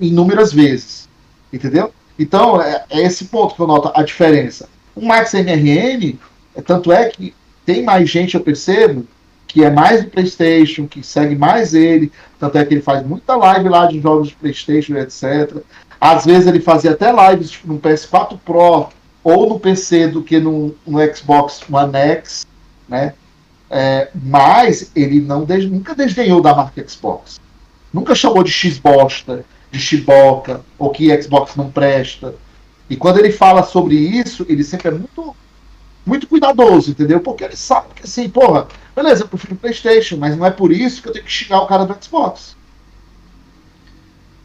[0.00, 1.08] inúmeras vezes.
[1.52, 1.92] Entendeu?
[2.18, 4.68] Então, é, é esse ponto que eu noto a diferença.
[4.94, 6.18] O Max MRN,
[6.54, 7.34] é, tanto é que
[7.64, 9.06] tem mais gente, eu percebo,
[9.46, 13.36] que é mais do PlayStation, que segue mais ele, tanto é que ele faz muita
[13.36, 15.62] live lá de jogos de PlayStation, etc.
[16.04, 18.88] Às vezes ele fazia até lives tipo, no PS4 Pro
[19.22, 22.44] ou no PC do que no, no Xbox One X,
[22.88, 23.14] né?
[23.70, 27.40] É, mas ele não nunca desdenhou da marca Xbox.
[27.92, 32.34] Nunca chamou de X-bosta, de chiboca, ou que Xbox não presta.
[32.90, 35.36] E quando ele fala sobre isso, ele sempre é muito,
[36.04, 37.20] muito cuidadoso, entendeu?
[37.20, 38.66] Porque ele sabe que assim, porra,
[38.96, 41.66] beleza, eu prefiro PlayStation, mas não é por isso que eu tenho que xingar o
[41.68, 42.56] cara do Xbox.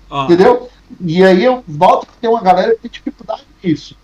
[0.08, 0.26] Ah.
[0.26, 0.70] Entendeu?
[1.02, 3.96] E aí eu volto que tem uma galera que tem dificuldade nisso.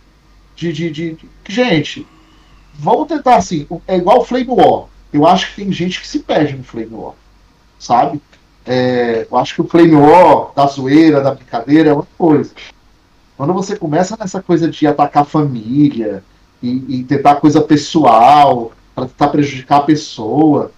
[0.56, 2.06] De, de, de, de, gente,
[2.74, 4.86] vamos tentar assim, é igual o Flame War.
[5.12, 7.14] Eu acho que tem gente que se perde no Flame War.
[7.80, 8.22] Sabe?
[8.66, 12.52] É, eu acho que o Flame War da zoeira, da brincadeira é uma coisa.
[13.36, 16.24] Quando você começa nessa coisa de atacar a família
[16.62, 20.72] e, e tentar coisa pessoal para tentar prejudicar a pessoa,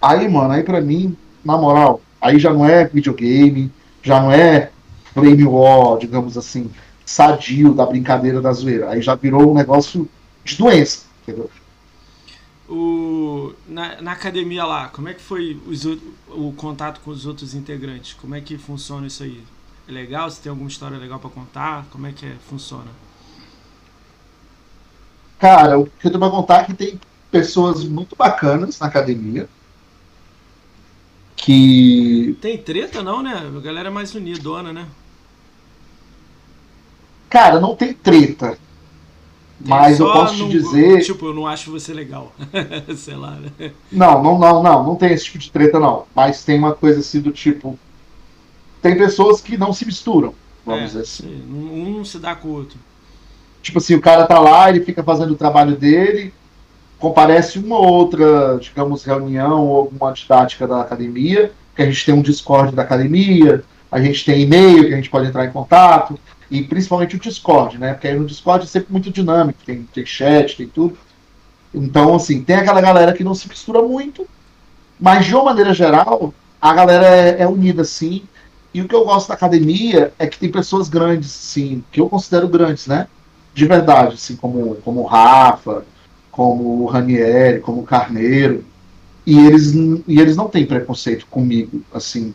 [0.00, 3.72] aí, mano, aí pra mim, na moral, aí já não é videogame,
[4.02, 4.70] já não é
[5.12, 6.70] flame war, digamos assim,
[7.04, 8.90] sadio da brincadeira da zoeira.
[8.90, 10.08] Aí já virou um negócio
[10.44, 11.50] de doença, entendeu?
[12.68, 17.54] O, na, na academia lá, como é que foi os, o contato com os outros
[17.54, 18.14] integrantes?
[18.14, 19.42] Como é que funciona isso aí?
[19.86, 20.30] É legal?
[20.30, 21.86] Você tem alguma história legal para contar?
[21.90, 22.90] Como é que é, funciona?
[25.38, 29.48] Cara, o que eu tenho pra contar é que tem pessoas muito bacanas na academia
[31.36, 32.38] que.
[32.40, 33.34] Tem treta não, né?
[33.34, 34.86] A galera é mais unidona, né?
[37.32, 38.48] Cara, não tem treta.
[38.50, 38.58] Tem
[39.66, 41.02] mas eu posso te dizer.
[41.02, 42.30] Tipo, eu não acho você legal.
[42.94, 43.72] Sei lá, né?
[43.90, 44.84] Não, não, não, não.
[44.84, 46.04] Não tem esse tipo de treta, não.
[46.14, 47.78] Mas tem uma coisa assim do tipo.
[48.82, 50.34] Tem pessoas que não se misturam,
[50.66, 51.42] vamos é, dizer assim.
[51.48, 52.78] Um não se dá com o outro.
[53.62, 56.34] Tipo assim, o cara tá lá, ele fica fazendo o trabalho dele,
[56.98, 62.14] comparece uma ou outra, digamos, reunião ou alguma didática da academia, que a gente tem
[62.14, 66.18] um Discord da academia, a gente tem e-mail que a gente pode entrar em contato,
[66.52, 67.94] e principalmente o Discord, né?
[67.94, 70.98] Porque aí no Discord é sempre muito dinâmico, tem, tem chat, tem tudo.
[71.74, 74.28] Então, assim, tem aquela galera que não se mistura muito,
[75.00, 78.24] mas de uma maneira geral, a galera é, é unida, sim.
[78.74, 82.08] E o que eu gosto da academia é que tem pessoas grandes, sim, que eu
[82.10, 83.08] considero grandes, né?
[83.54, 85.86] De verdade, assim, como, como o Rafa,
[86.30, 88.62] como o Ranieri, como o Carneiro.
[89.26, 92.34] E eles, e eles não têm preconceito comigo, assim,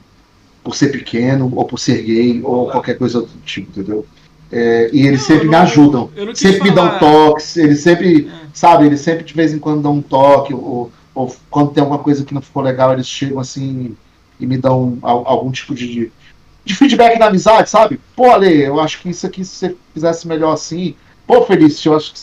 [0.68, 4.06] por ser pequeno, ou por ser gay, ou qualquer coisa do tipo, entendeu?
[4.52, 6.10] É, e eles não, sempre não, me ajudam.
[6.36, 6.70] Sempre falar.
[6.70, 8.48] me dão toques, eles sempre, é.
[8.54, 12.00] sabe, eles sempre de vez em quando dão um toque, ou, ou quando tem alguma
[12.00, 13.96] coisa que não ficou legal, eles chegam assim
[14.38, 16.12] e me dão algum tipo de,
[16.66, 17.98] de feedback na amizade, sabe?
[18.14, 20.96] Pô, Ale, eu acho que isso aqui, se você fizesse melhor assim.
[21.26, 22.20] Pô, Feliz, eu acho que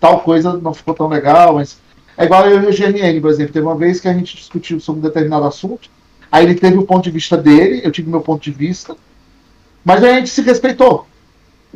[0.00, 1.76] tal coisa não ficou tão legal, mas.
[2.16, 3.52] É igual eu e o GNN, por exemplo.
[3.52, 5.90] Teve uma vez que a gente discutiu sobre um determinado assunto,
[6.32, 8.96] aí ele teve o ponto de vista dele, eu tive meu ponto de vista,
[9.84, 11.06] mas a gente se respeitou.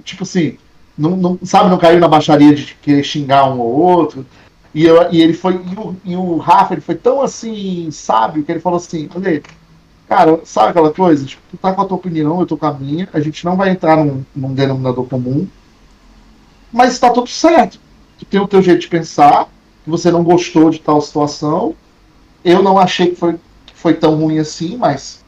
[0.03, 0.59] Tipo assim,
[0.97, 4.27] não, não, sabe, não caiu na baixaria de querer xingar um ou outro.
[4.75, 5.55] E, eu, e ele foi.
[5.55, 9.43] E o, e o Rafa ele foi tão assim, sábio, que ele falou assim, olha,
[10.09, 11.27] Cara, sabe aquela coisa?
[11.27, 13.57] Tipo, tu tá com a tua opinião, eu tô com a minha, a gente não
[13.57, 15.49] vai entrar num, num denominador comum,
[16.73, 17.81] mas tá tudo certo.
[18.19, 19.49] Tu tem o teu jeito de pensar,
[19.83, 21.75] que você não gostou de tal situação,
[22.45, 23.37] eu não achei que foi,
[23.77, 25.25] foi tão ruim assim, mas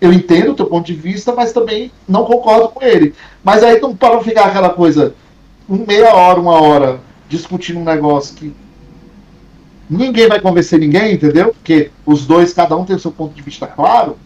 [0.00, 3.14] eu entendo o teu ponto de vista, mas também não concordo com ele.
[3.42, 5.14] Mas aí não para ficar aquela coisa,
[5.68, 8.54] meia hora, uma hora, discutindo um negócio que
[9.88, 11.54] ninguém vai convencer ninguém, entendeu?
[11.54, 14.18] Porque os dois, cada um tem o seu ponto de vista claro.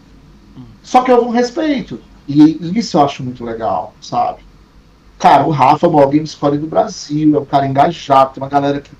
[0.81, 2.01] Só que eu um respeito.
[2.27, 4.39] E isso eu acho muito legal, sabe?
[5.17, 6.25] Cara, o Rafa é o maior game
[6.57, 8.91] do Brasil, é um cara engajado, tem uma galera que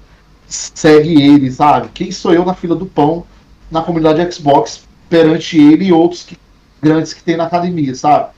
[0.48, 1.90] segue ele, sabe?
[1.94, 3.26] Quem sou eu na fila do pão
[3.70, 6.38] na comunidade Xbox perante ele e outros que,
[6.82, 8.30] grandes que tem na academia, sabe?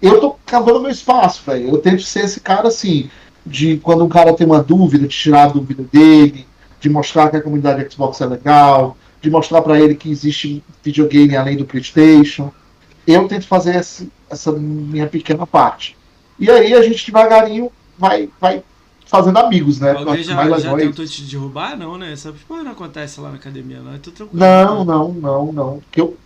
[0.00, 1.70] Eu tô cavando meu espaço, velho.
[1.70, 3.08] Eu tento ser esse cara assim,
[3.44, 6.46] de quando um cara tem uma dúvida, de tirar a dúvida dele,
[6.80, 11.36] de mostrar que a comunidade Xbox é legal, de mostrar para ele que existe videogame
[11.36, 12.52] além do PlayStation.
[13.06, 15.96] Eu tento fazer essa, essa minha pequena parte.
[16.38, 18.62] E aí a gente devagarinho vai, vai
[19.14, 19.92] fazendo amigos, né?
[19.92, 21.76] Alguém já, já tentou te derrubar?
[21.76, 22.12] Não, né?
[22.12, 23.94] Essa porra não acontece lá na academia, não.
[23.94, 24.44] É tudo tranquilo.
[24.44, 25.82] Não, não, não, não.
[25.92, 26.16] Que eu,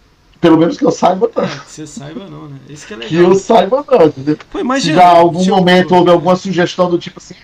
[0.40, 1.44] pelo menos que eu saiba, não.
[1.44, 2.58] É, que você saiba, não, né?
[2.68, 3.10] Isso que é legal.
[3.10, 4.06] Que eu saiba, não.
[4.06, 4.38] Entendeu?
[4.50, 7.34] Pô, imagina, Se já algum tipo, momento houve alguma sugestão do tipo assim,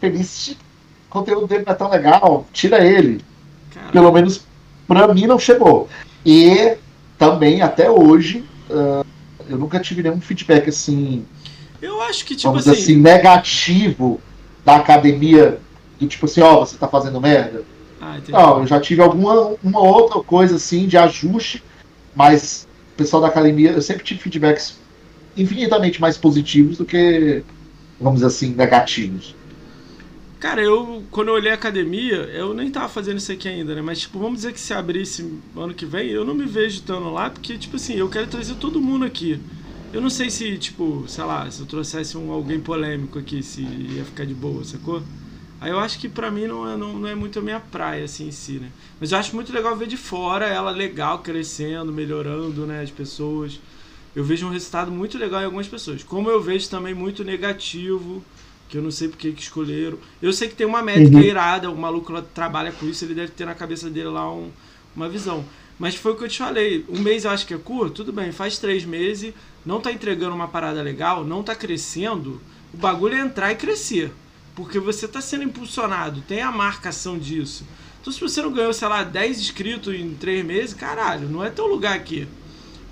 [0.00, 0.56] feliz
[1.08, 3.20] o conteúdo dele não é tão legal, tira ele.
[3.74, 3.92] Caramba.
[3.92, 4.46] Pelo menos
[4.86, 5.88] pra mim não chegou.
[6.24, 6.76] E
[7.18, 9.04] também, até hoje, uh,
[9.48, 11.24] eu nunca tive nenhum feedback assim.
[11.82, 12.70] Eu acho que, tipo assim...
[12.70, 14.20] assim, negativo
[14.64, 15.60] da academia,
[15.98, 17.64] do tipo assim, ó, oh, você tá fazendo merda.
[18.00, 21.62] Ah, não, eu já tive alguma uma outra coisa assim de ajuste,
[22.14, 24.78] mas o pessoal da academia, eu sempre tive feedbacks
[25.36, 27.44] infinitamente mais positivos do que,
[28.00, 29.34] vamos dizer assim, negativos.
[30.38, 33.82] Cara, eu, quando eu olhei a academia, eu nem tava fazendo isso aqui ainda, né?
[33.82, 37.10] Mas, tipo, vamos dizer que se abrisse ano que vem, eu não me vejo estando
[37.12, 39.38] lá, porque, tipo assim, eu quero trazer todo mundo aqui.
[39.92, 43.62] Eu não sei se, tipo, sei lá, se eu trouxesse um, alguém polêmico aqui, se
[43.62, 45.02] ia ficar de boa, sacou?
[45.60, 48.04] Aí eu acho que pra mim não é, não, não é muito a minha praia,
[48.04, 48.70] assim, em si, né?
[48.98, 53.60] Mas eu acho muito legal ver de fora ela legal, crescendo, melhorando, né, as pessoas.
[54.14, 56.02] Eu vejo um resultado muito legal em algumas pessoas.
[56.02, 58.24] Como eu vejo também muito negativo
[58.70, 59.98] que eu não sei porque que escolheram.
[60.22, 61.22] Eu sei que tem uma métrica uhum.
[61.22, 64.50] irada, o maluco lá trabalha com isso, ele deve ter na cabeça dele lá um,
[64.94, 65.44] uma visão.
[65.80, 68.12] Mas foi o que eu te falei, um mês eu acho que é curto, tudo
[68.12, 69.32] bem, faz três meses,
[69.64, 72.38] não tá entregando uma parada legal, não tá crescendo,
[72.72, 74.12] o bagulho é entrar e crescer.
[74.54, 77.64] Porque você tá sendo impulsionado, tem a marcação disso.
[77.98, 81.48] Então se você não ganhou, sei lá, 10 inscritos em três meses, caralho, não é
[81.48, 82.28] teu lugar aqui.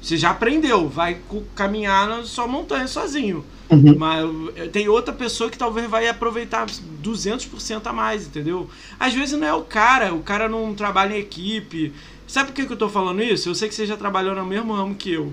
[0.01, 1.19] Você já aprendeu, vai
[1.55, 3.45] caminhar na sua montanha sozinho.
[3.69, 3.99] Uhum.
[3.99, 6.67] Mas tem outra pessoa que talvez vai aproveitar
[7.03, 8.71] 200% a mais, entendeu?
[8.99, 11.93] Às vezes não é o cara, o cara não trabalha em equipe.
[12.29, 13.49] Sabe por que, que eu tô falando isso?
[13.49, 15.33] Eu sei que você já trabalhou no mesmo ramo que eu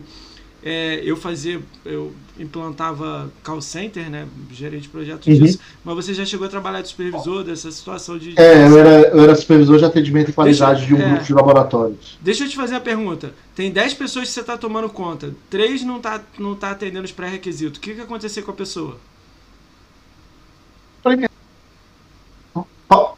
[0.65, 4.27] é, eu fazia, eu implantava call center, né?
[4.51, 5.45] Gerente de projetos uhum.
[5.45, 5.59] disso.
[5.84, 8.34] Mas você já chegou a trabalhar de supervisor dessa situação de.
[8.35, 11.34] É, eu era, eu era supervisor de atendimento e qualidade de um é, grupo de
[11.35, 12.17] laboratórios.
[12.19, 13.31] Deixa eu te fazer a pergunta.
[13.53, 17.11] Tem 10 pessoas que você está tomando conta, 3 não está não tá atendendo os
[17.11, 17.77] pré-requisitos.
[17.77, 18.97] O que, que aconteceu com a pessoa?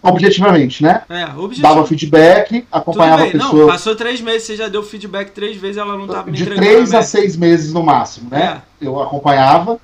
[0.10, 1.04] Objetivamente, né?
[1.10, 1.62] É, objetivo.
[1.62, 3.62] Dava feedback, acompanhava a pessoa.
[3.62, 6.46] Não, passou três meses, você já deu feedback três vezes, ela não estava me De
[6.46, 8.62] três a seis meses no máximo, né?
[8.82, 8.86] É.
[8.88, 9.80] Eu acompanhava,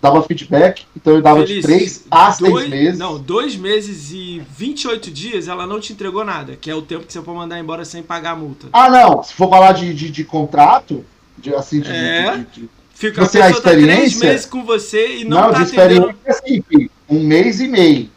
[0.00, 2.98] dava feedback, então eu dava Feliz, de três a dois, seis meses.
[2.98, 7.06] Não, dois meses e 28 dias ela não te entregou nada, que é o tempo
[7.06, 8.68] que você pode mandar embora sem pagar a multa.
[8.72, 11.04] Ah, não, se for falar de, de, de contrato,
[11.38, 12.36] de, assim, de, é.
[12.52, 15.52] de, de Fica, você, a, a pessoa tá três meses com você e não, não
[15.52, 16.08] tá de atendendo...
[16.08, 18.15] experiência, assim, um mês e meio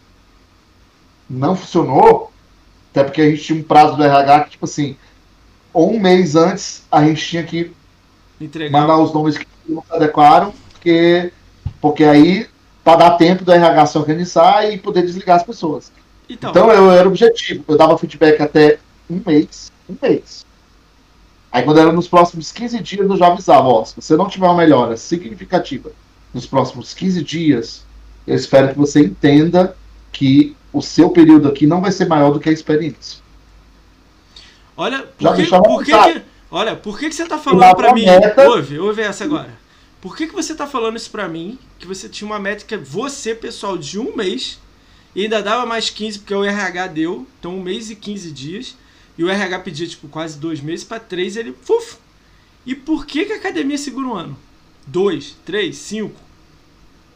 [1.30, 2.32] não funcionou,
[2.92, 4.96] até porque a gente tinha um prazo do RH que, tipo assim,
[5.72, 7.72] ou um mês antes a gente tinha que
[8.42, 8.72] Entregar.
[8.72, 11.32] mandar os nomes que não se adequaram, porque,
[11.80, 12.48] porque aí
[12.84, 15.92] para dar tempo do RH se organizar e poder desligar as pessoas.
[16.28, 18.80] Então, Então eu era objetivo, eu dava feedback até
[19.10, 20.46] um mês, um mês.
[21.52, 24.46] Aí quando era nos próximos 15 dias eu já avisava, ó, se você não tiver
[24.46, 25.92] uma melhora significativa
[26.34, 27.86] nos próximos 15 dias,
[28.26, 29.76] eu espero que você entenda
[30.12, 33.20] que o seu período aqui não vai ser maior do que a experiência.
[34.78, 36.22] olha, por que, por que, que-
[36.52, 38.06] olha, por que, que você tá falando pra mim?
[38.06, 38.48] meta.
[38.50, 39.58] Ouve, ouve essa agora.
[40.02, 41.60] Por que, que você tá falando isso pra mim?
[41.78, 44.58] Que você tinha uma métrica, você, pessoal, de um mês,
[45.14, 48.78] e ainda dava mais 15, porque o RH deu, então um mês e 15 dias,
[49.18, 51.98] e o RH pedia, tipo, quase dois meses pra três, ele, fuf!
[52.66, 54.38] E por que, que a academia segura um ano?
[54.88, 56.16] Dois, três, cinco?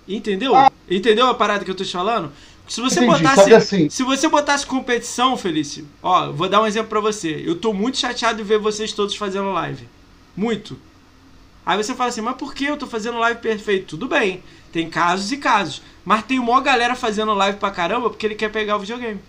[0.06, 0.52] Entendeu?
[0.90, 2.32] Entendeu a parada que eu tô te falando?
[2.68, 3.02] Se você.
[3.06, 3.54] Entendi, botasse.
[3.54, 7.44] assim- Se você botasse competição, Felício, ó, vou dar um exemplo pra você.
[7.46, 9.88] Eu tô muito chateado de ver vocês todos fazendo live.
[10.36, 10.78] Muito.
[11.66, 13.86] Aí você fala assim, mas por que eu tô fazendo live perfeito?
[13.88, 15.82] Tudo bem, tem casos e casos.
[16.04, 19.20] Mas tem uma galera fazendo live pra caramba porque ele quer pegar o videogame.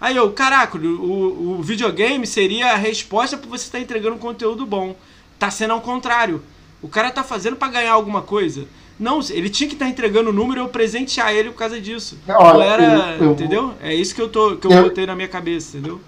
[0.00, 4.66] Aí eu, caraca, o, o videogame seria a resposta pra você estar entregando um conteúdo
[4.66, 4.96] bom.
[5.38, 6.42] Tá sendo ao contrário.
[6.82, 8.66] O cara tá fazendo pra ganhar alguma coisa.
[8.98, 12.16] Não, ele tinha que estar entregando o número e eu presentear ele por causa disso.
[12.28, 13.74] Olha, era, eu- eu- entendeu?
[13.82, 16.00] É isso que eu tô que eu, Eu- botei na minha cabeça, entendeu?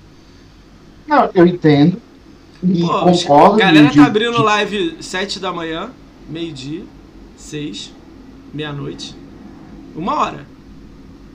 [1.07, 2.01] Não, eu entendo.
[2.63, 3.55] E Pô, concordo.
[3.57, 5.91] A galera de- tá abrindo de- live 7 da manhã,
[6.29, 6.83] meio-dia,
[7.37, 7.93] 6,
[8.53, 9.15] meia-noite.
[9.95, 10.47] Uma hora.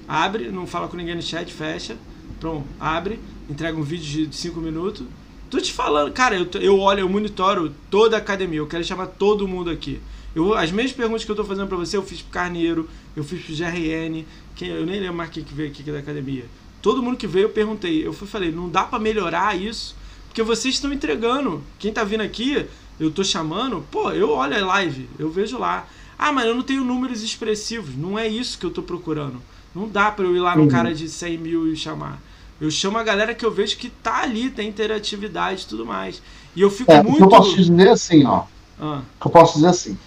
[0.08, 1.96] Abre, não fala com ninguém no chat, fecha.
[2.40, 3.20] Pronto, abre,
[3.50, 5.06] entrega um vídeo de 5 minutos.
[5.50, 8.58] Tô te falando, cara, eu, eu olho, eu monitoro toda a academia.
[8.60, 10.02] Eu quero chamar todo mundo aqui.
[10.36, 13.24] Eu, as mesmas perguntas que eu tô fazendo pra você, eu fiz pro Carneiro, eu
[13.24, 16.46] fiz pro GRN, quem, eu nem lembro mais quem que veio aqui da academia.
[16.82, 18.06] Todo mundo que veio eu perguntei.
[18.06, 19.96] Eu fui, falei, não dá pra melhorar isso,
[20.28, 21.64] porque vocês estão entregando.
[21.80, 22.66] Quem tá vindo aqui,
[23.00, 25.88] eu tô chamando, pô, eu olho a live, eu vejo lá.
[26.18, 27.96] Ah, mas eu não tenho números expressivos.
[27.96, 29.42] Não é isso que eu tô procurando.
[29.74, 30.68] Não dá pra eu ir lá no Uhum.
[30.68, 32.20] cara de 100 mil e chamar.
[32.62, 36.22] Eu chamo a galera que eu vejo que tá ali, tem interatividade e tudo mais.
[36.56, 37.24] E eu fico É, o que muito.
[37.24, 38.44] eu posso dizer assim, ó.
[38.80, 39.98] Ah, que eu posso dizer assim.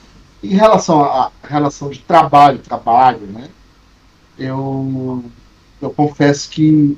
[0.46, 3.48] Em relação à relação de trabalho, trabalho, né?
[4.38, 5.24] Eu,
[5.82, 6.96] eu confesso que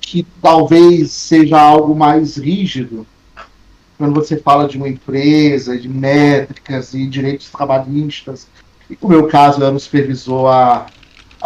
[0.00, 3.04] que talvez seja algo mais rígido
[3.98, 8.46] quando você fala de uma empresa, de métricas e direitos trabalhistas.
[8.88, 10.86] E no meu caso, eu era um supervisor há,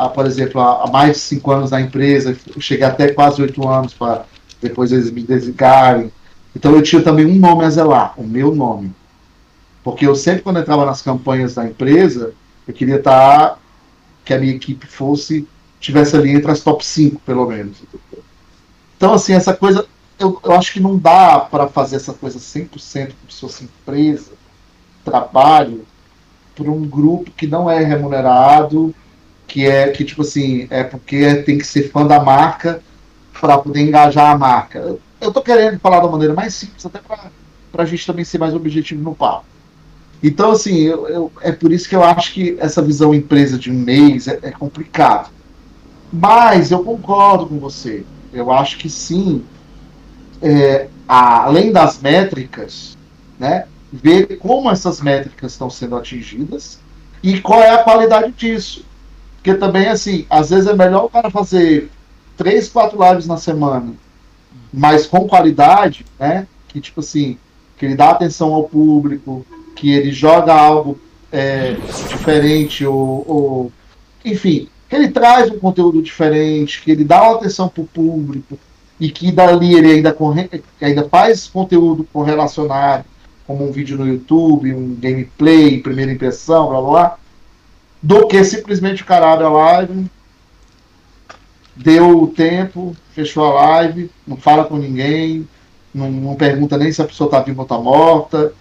[0.08, 4.26] por exemplo, há mais de cinco anos na empresa, cheguei até quase oito anos para
[4.60, 6.12] depois eles me desligarem.
[6.54, 8.92] Então eu tinha também um nome a zelar, o meu nome.
[9.82, 12.34] Porque eu sempre, quando entrava nas campanhas da empresa,
[12.66, 13.58] eu queria estar,
[14.24, 15.48] que a minha equipe fosse,
[15.80, 17.78] tivesse ali entre as top 5, pelo menos.
[18.96, 19.86] Então, assim, essa coisa,
[20.18, 22.68] eu, eu acho que não dá para fazer essa coisa 100%
[23.18, 24.32] como se fosse empresa,
[25.04, 25.86] trabalho,
[26.54, 28.94] para um grupo que não é remunerado,
[29.46, 32.82] que é, que tipo assim, é porque tem que ser fã da marca
[33.40, 34.78] para poder engajar a marca.
[34.78, 38.38] Eu, eu tô querendo falar da maneira mais simples, até para a gente também ser
[38.38, 39.46] mais objetivo no papo.
[40.22, 43.70] Então, assim, eu, eu- é por isso que eu acho que essa visão empresa de
[43.70, 45.30] um mês é, é complicado.
[46.12, 48.04] Mas eu concordo com você.
[48.32, 49.44] Eu acho que sim,
[50.42, 52.96] é, a- além das métricas,
[53.38, 56.80] né, ver como essas métricas estão sendo atingidas
[57.22, 58.84] e qual é a qualidade disso.
[59.36, 61.90] Porque também, assim, às vezes é melhor o cara fazer
[62.36, 63.94] três, quatro lives na semana,
[64.72, 66.46] mas com qualidade, né?
[66.68, 67.38] Que tipo assim,
[67.76, 69.44] que ele dá atenção ao público,
[69.74, 70.98] que ele joga algo
[71.32, 71.72] é,
[72.08, 73.72] diferente, ou, ou-
[74.24, 78.58] enfim, que ele traz um conteúdo diferente, que ele dá uma atenção para o público
[78.98, 83.04] e que dali ele ainda, corre, ainda faz conteúdo correlacionado,
[83.46, 87.18] como um vídeo no YouTube, um gameplay, primeira impressão, blá blá, blá
[88.02, 90.06] do que simplesmente o cara abre a live,
[91.76, 95.46] deu o tempo, fechou a live, não fala com ninguém,
[95.94, 98.52] não, não pergunta nem se a pessoa tá viva ou tá morta.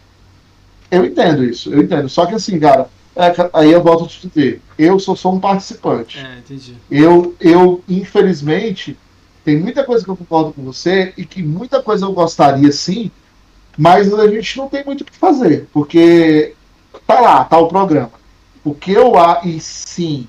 [0.92, 2.10] Eu entendo isso, eu entendo.
[2.10, 5.40] Só que assim, cara, é aí eu volto a te dizer, eu sou só um
[5.40, 6.18] participante.
[6.20, 6.76] é, entendi.
[6.90, 8.98] Eu, eu, infelizmente,
[9.44, 13.12] tem muita coisa que eu concordo com você e que muita coisa eu gostaria sim,
[13.78, 16.54] mas a gente não tem muito o que fazer, porque
[17.06, 18.12] tá lá, tá o programa.
[18.64, 20.28] O que eu a e sim,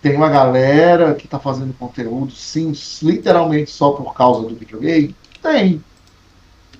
[0.00, 2.72] tem uma galera que tá fazendo conteúdo, sim,
[3.02, 5.14] literalmente só por causa do videogame?
[5.42, 5.82] Tem.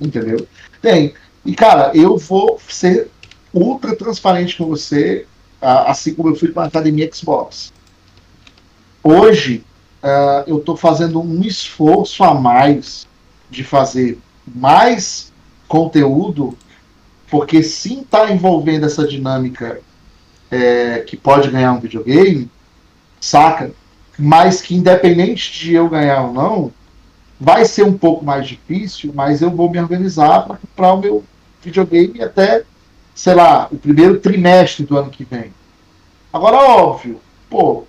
[0.00, 0.46] Entendeu?
[0.80, 1.14] Tem.
[1.48, 3.10] E, cara, eu vou ser
[3.54, 5.24] ultra transparente com você,
[5.62, 7.72] assim como eu fui para a academia Xbox.
[9.02, 9.64] Hoje,
[10.02, 13.08] ah, eu estou fazendo um esforço a mais
[13.48, 15.32] de fazer mais
[15.66, 16.54] conteúdo,
[17.30, 19.80] porque sim está envolvendo essa dinâmica
[20.50, 22.50] é, que pode ganhar um videogame,
[23.18, 23.72] saca?
[24.18, 26.72] Mas que independente de eu ganhar ou não,
[27.40, 31.24] vai ser um pouco mais difícil, mas eu vou me organizar para comprar o meu
[31.62, 32.64] videogame até,
[33.14, 35.52] sei lá, o primeiro trimestre do ano que vem.
[36.32, 37.84] Agora, óbvio, pô,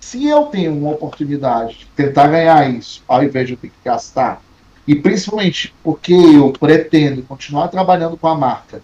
[0.00, 3.76] se eu tenho uma oportunidade de tentar ganhar isso, ao invés de eu ter que
[3.84, 4.42] gastar,
[4.86, 8.82] e principalmente porque eu pretendo continuar trabalhando com a marca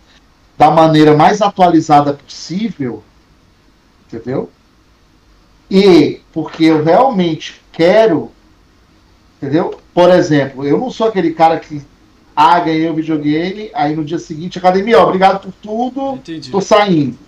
[0.57, 3.03] da maneira mais atualizada possível,
[4.07, 4.51] entendeu?
[5.71, 8.31] E porque eu realmente quero,
[9.37, 9.81] entendeu?
[9.93, 11.83] Por exemplo, eu não sou aquele cara que
[12.37, 16.51] ah, ganhei o videogame, aí no dia seguinte, academia, ó, obrigado por tudo, Entendi.
[16.51, 17.19] tô saindo.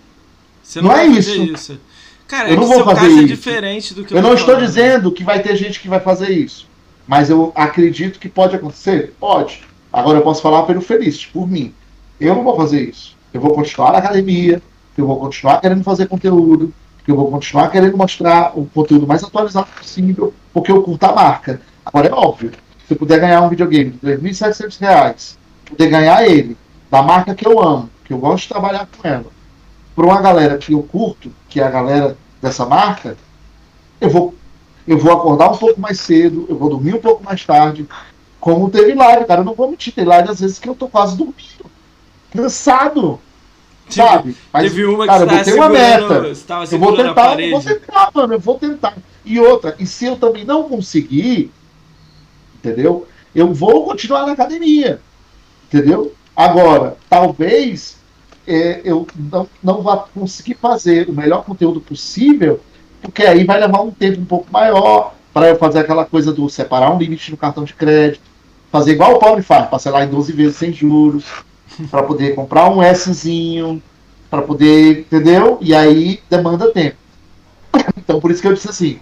[0.62, 1.42] Você não, não é isso.
[1.42, 1.80] isso.
[2.26, 3.26] Cara, eu não vou fazer é isso.
[3.26, 4.66] diferente do que eu, eu não estou falando.
[4.66, 6.68] dizendo que vai ter gente que vai fazer isso,
[7.06, 9.14] mas eu acredito que pode acontecer.
[9.18, 9.62] Pode.
[9.90, 11.72] Agora eu posso falar pelo feliz, por mim.
[12.20, 13.16] Eu não vou fazer isso.
[13.32, 14.60] Eu vou continuar na academia,
[14.94, 16.74] eu vou continuar querendo fazer conteúdo,
[17.06, 21.62] eu vou continuar querendo mostrar o conteúdo mais atualizado possível, porque eu curto a marca.
[21.84, 22.52] Agora é óbvio,
[22.88, 25.36] se eu puder ganhar um videogame de R$ 2.700,
[25.66, 26.56] poder ganhar ele
[26.90, 29.26] da marca que eu amo, que eu gosto de trabalhar com ela,
[29.94, 33.14] para uma galera que eu curto, que é a galera dessa marca,
[34.00, 34.34] eu vou,
[34.86, 37.86] eu vou acordar um pouco mais cedo, eu vou dormir um pouco mais tarde.
[38.40, 40.88] Como teve live, cara, eu não vou mentir, tem live às vezes que eu tô
[40.88, 41.66] quase dormindo,
[42.32, 43.20] cansado,
[43.90, 44.34] sabe?
[44.50, 46.14] Mas, teve uma que cara, eu vou ter uma meta.
[46.70, 48.96] Eu vou tentar, eu vou tentar, mano, eu vou tentar.
[49.26, 51.52] E outra, e se eu também não conseguir,
[52.58, 53.06] entendeu?
[53.34, 55.00] Eu vou continuar na academia,
[55.66, 56.14] entendeu?
[56.34, 57.98] Agora, talvez
[58.46, 62.60] é, eu não, não vá conseguir fazer o melhor conteúdo possível,
[63.02, 66.48] porque aí vai levar um tempo um pouco maior para eu fazer aquela coisa do
[66.48, 68.22] separar um limite no cartão de crédito,
[68.72, 71.24] fazer igual o Paulo faz, parcelar em 12 vezes sem juros,
[71.90, 73.82] para poder comprar um Szinho,
[74.30, 75.58] para poder, entendeu?
[75.60, 76.96] E aí demanda tempo.
[77.96, 78.98] Então por isso que eu disse assim,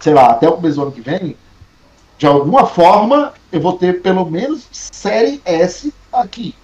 [0.00, 1.36] sei lá, até o começo do ano que vem,
[2.22, 6.54] de alguma forma eu vou ter pelo menos série S aqui.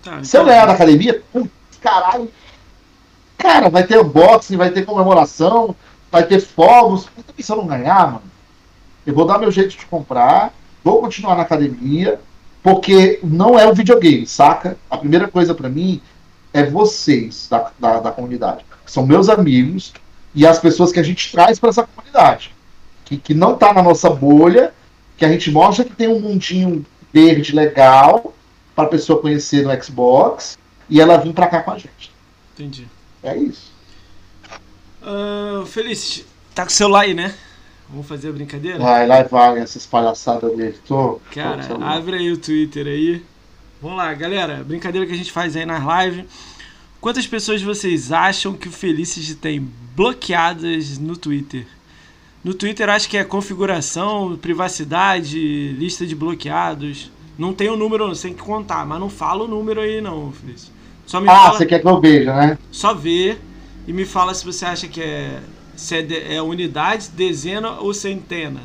[0.00, 0.24] Tá, então...
[0.24, 1.50] Se eu ganhar na academia, putz,
[1.80, 2.30] caralho.
[3.36, 5.74] Cara, vai ter unboxing, vai ter comemoração,
[6.08, 7.08] vai ter fogos.
[7.36, 8.22] Se eu não ganhar, mano,
[9.04, 10.54] eu vou dar meu jeito de comprar,
[10.84, 12.20] vou continuar na academia,
[12.62, 14.76] porque não é o videogame, saca?
[14.88, 16.00] A primeira coisa para mim
[16.52, 18.64] é vocês da, da, da, comunidade.
[18.86, 19.92] São meus amigos
[20.32, 22.54] e as pessoas que a gente traz para essa comunidade.
[23.06, 24.74] Que, que não tá na nossa bolha,
[25.16, 28.34] que a gente mostra que tem um mundinho verde legal
[28.74, 30.58] para a pessoa conhecer no Xbox
[30.90, 32.12] e ela vir para cá com a gente.
[32.54, 32.86] Entendi.
[33.22, 33.72] É isso.
[35.02, 36.24] Uh, Feliz,
[36.54, 37.34] tá com o celular aí, né?
[37.88, 38.78] Vamos fazer a brincadeira?
[38.78, 40.76] Vai, lá vai, essas palhaçadas dele.
[40.86, 43.24] Tô, Cara, tô abre aí o Twitter aí.
[43.80, 44.64] Vamos lá, galera.
[44.64, 46.24] Brincadeira que a gente faz aí nas lives.
[47.00, 49.60] Quantas pessoas vocês acham que o Felicity tem
[49.94, 51.66] bloqueadas no Twitter?
[52.46, 57.10] No Twitter acho que é configuração, privacidade, lista de bloqueados.
[57.36, 60.30] Não tem o número, você tem que contar, mas não fala o número aí não,
[60.30, 60.70] Feliz.
[61.06, 62.56] Só me ah, fala, você quer que eu veja, né?
[62.70, 63.36] Só vê
[63.84, 65.40] e me fala se você acha que é,
[65.74, 68.60] se é, de, é unidade, dezena ou centena.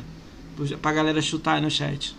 [0.80, 2.14] Pra galera chutar aí no chat.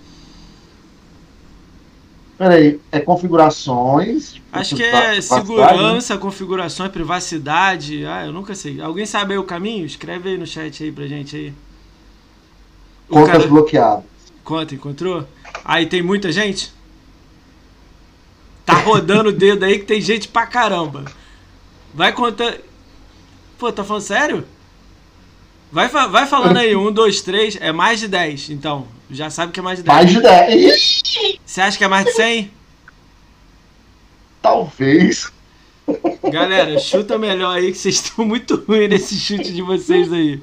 [2.38, 4.42] Peraí, é configurações.
[4.52, 8.06] Acho que é segurança, configurações, privacidade.
[8.06, 8.82] Ah, eu nunca sei.
[8.82, 9.86] Alguém sabe aí o caminho?
[9.86, 11.54] Escreve aí no chat aí pra gente aí.
[13.08, 13.48] Contas cara...
[13.48, 14.04] bloqueadas.
[14.44, 15.28] Conta, encontrou?
[15.64, 16.74] Aí tem muita gente?
[18.66, 21.06] Tá rodando o dedo aí que tem gente pra caramba.
[21.94, 22.58] Vai contar.
[23.58, 24.46] Pô, tá falando sério?
[25.72, 28.88] Vai, vai falando aí, um, dois, três, é mais de 10, então.
[29.14, 29.96] Já sabe que é mais de 10.
[29.96, 31.40] Mais de 10.
[31.46, 32.52] Você acha que é mais de 100?
[34.42, 35.32] Talvez.
[36.32, 40.42] Galera, chuta melhor aí, que vocês estão muito ruins nesse chute de vocês aí.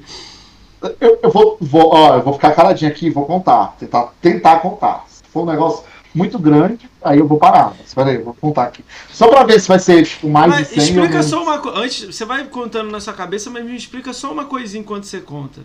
[0.99, 3.75] Eu, eu, vou, vou, ó, eu vou ficar caladinho aqui e vou contar.
[3.77, 5.05] Tentar, tentar contar.
[5.07, 5.83] Se for um negócio
[6.15, 7.75] muito grande, aí eu vou parar.
[7.85, 8.85] Espera aí, eu vou contar aqui.
[9.11, 11.77] Só pra ver se vai ser tipo, mais mas de 100 explica só uma coisa.
[11.77, 15.19] Antes, você vai contando na sua cabeça, mas me explica só uma coisinha enquanto você
[15.19, 15.61] conta.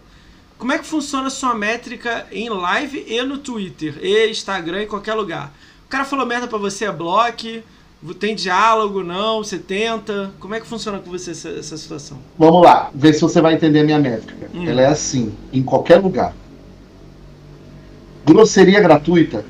[0.58, 4.86] Como é que funciona a sua métrica em live e no Twitter, e Instagram, em
[4.86, 5.52] qualquer lugar?
[5.84, 7.62] O cara falou merda pra você, é bloco,
[8.18, 9.44] tem diálogo, não?
[9.44, 10.32] Você tenta?
[10.40, 12.18] Como é que funciona com você essa, essa situação?
[12.38, 14.50] Vamos lá, ver se você vai entender a minha métrica.
[14.54, 14.66] Hum.
[14.66, 16.34] Ela é assim, em qualquer lugar.
[18.24, 19.44] Grosseria gratuita.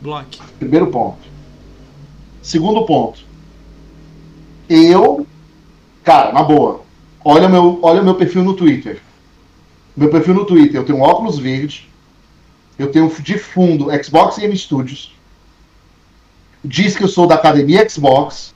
[0.00, 0.40] Bloque.
[0.58, 1.18] Primeiro ponto.
[2.42, 3.20] Segundo ponto.
[4.68, 5.26] Eu,
[6.02, 6.82] cara, na boa,
[7.24, 9.00] olha meu, olha meu perfil no Twitter.
[9.96, 11.88] Meu perfil no Twitter, eu tenho um óculos verde,
[12.78, 15.12] eu tenho de fundo Xbox Game Studios,
[16.64, 18.54] diz que eu sou da academia Xbox.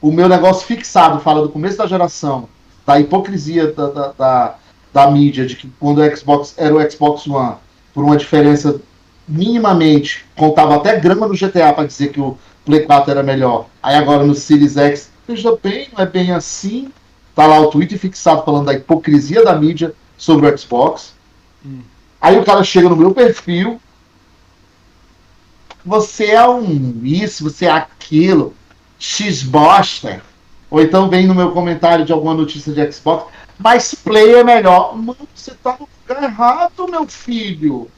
[0.00, 2.48] O meu negócio fixado fala do começo da geração,
[2.86, 4.54] da hipocrisia da, da, da,
[4.92, 7.56] da mídia, de que quando o Xbox era o Xbox One,
[7.92, 8.80] por uma diferença
[9.26, 13.66] minimamente, contava até grama no GTA para dizer que o Play 4 era melhor.
[13.82, 16.90] Aí agora no Series X, veja bem, não é bem assim.
[17.38, 21.14] Tá lá o Twitter fixado falando da hipocrisia da mídia sobre o Xbox.
[21.64, 21.82] Hum.
[22.20, 23.80] Aí o cara chega no meu perfil.
[25.86, 28.56] Você é um isso, você é aquilo.
[28.98, 30.20] X bosta.
[30.68, 33.32] Ou então vem no meu comentário de alguma notícia de Xbox.
[33.56, 34.96] Mas Play é melhor.
[34.96, 37.88] Mano, você tá no lugar errado, meu filho.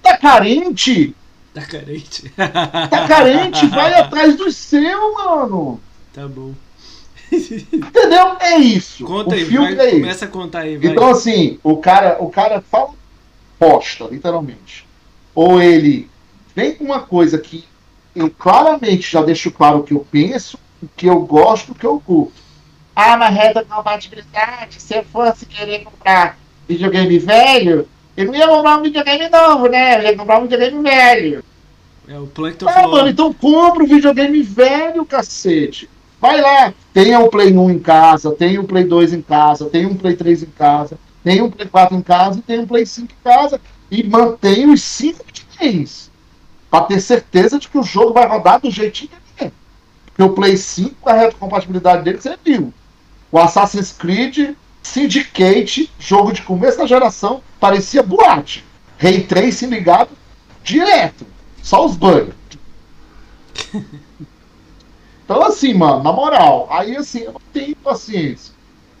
[0.00, 1.16] Tá carente?
[1.52, 2.28] Tá carente.
[2.30, 5.80] Tá carente, vai atrás do seu, mano.
[6.12, 6.54] Tá bom.
[7.72, 8.36] Entendeu?
[8.40, 9.04] É isso.
[9.04, 10.24] Conta o aí, filme vai, é começa isso.
[10.24, 10.76] a contar aí.
[10.76, 10.90] Vai.
[10.90, 12.90] Então, assim, o cara, o cara fala
[13.58, 14.86] posta, literalmente.
[15.34, 16.08] Ou ele
[16.54, 17.64] vem com uma coisa que
[18.14, 21.86] eu claramente já deixo claro o que eu penso, o que eu gosto, o que
[21.86, 22.34] eu curto.
[22.94, 26.38] Ah, mas reta compatibilidade, se eu fosse querer comprar
[26.68, 29.98] videogame velho, eu não ia comprar um videogame novo, né?
[29.98, 31.44] Eu ia comprar um videogame velho.
[32.06, 32.90] É, o Plankton Ah, falou.
[32.96, 35.88] mano, então compra o videogame velho, cacete.
[36.22, 39.88] Vai lá, tenha o Play 1 em casa, tenha o Play 2 em casa, tenha
[39.88, 42.86] um Play 3 em casa, tenha um Play 4 em casa e tenha um Play
[42.86, 43.60] 5 em casa.
[43.90, 45.84] E mantenha os 5 que.
[46.70, 49.52] Pra ter certeza de que o jogo vai rodar do jeitinho que ele é.
[50.06, 52.72] Porque o Play 5, a retrocompatibilidade dele, você viu.
[53.32, 58.64] O Assassin's Creed Syndicate, jogo de começo da geração, parecia boate.
[58.96, 60.10] Ray Tracing ligado
[60.62, 61.26] direto.
[61.60, 62.32] Só os bugs.
[65.32, 68.52] Então, assim, mano, na moral, aí assim, eu não tenho paciência.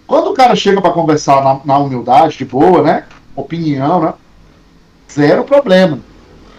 [0.06, 3.04] Quando o cara chega para conversar na, na, humildade, de boa, né?
[3.36, 4.14] Opinião, né?
[5.12, 6.00] Zero problema.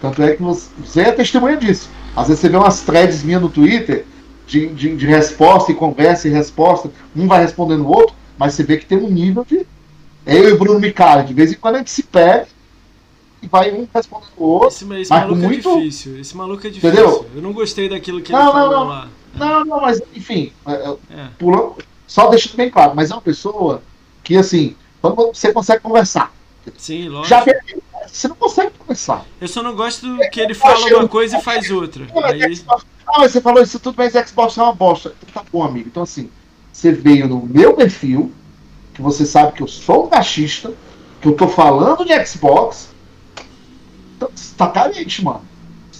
[0.00, 1.90] Tanto é que você, você é testemunha disso.
[2.14, 4.06] Às vezes você vê umas threads minhas no Twitter
[4.46, 8.62] de, de, de resposta e conversa e resposta, um vai respondendo o outro, mas você
[8.62, 9.66] vê que tem um nível de.
[10.24, 12.46] Eu e o Bruno Micali, de vez em quando a gente se pega
[13.42, 14.68] e vai um respondendo o outro.
[14.68, 15.68] Esse, esse mas maluco muito...
[15.68, 16.20] é difícil.
[16.20, 16.90] Esse maluco é difícil.
[16.90, 17.26] Entendeu?
[17.34, 18.84] Eu não gostei daquilo que Não, ele não, falou não.
[18.84, 19.08] lá.
[19.36, 20.72] Não, não, mas enfim, é,
[21.10, 21.28] É.
[21.38, 23.82] pulando, só deixando bem claro, mas é uma pessoa
[24.22, 26.32] que assim, quando você consegue conversar,
[26.78, 27.28] Sim, lógico.
[27.28, 27.60] já vê-
[28.06, 29.24] você não consegue conversar.
[29.40, 32.06] Eu só não gosto que ele fala uma coisa e faz outra.
[32.10, 35.14] Ah, mas Aí, Xbox- Ah, mas você falou isso tudo, mas Xbox é uma bosta.
[35.22, 35.88] Então tá bom, amigo.
[35.88, 36.30] Então assim,
[36.72, 38.32] você veio no meu perfil,
[38.94, 40.72] que você sabe que eu sou um machista,
[41.20, 42.88] que eu tô falando de Xbox.
[44.16, 45.42] Então, você tá carente, mano.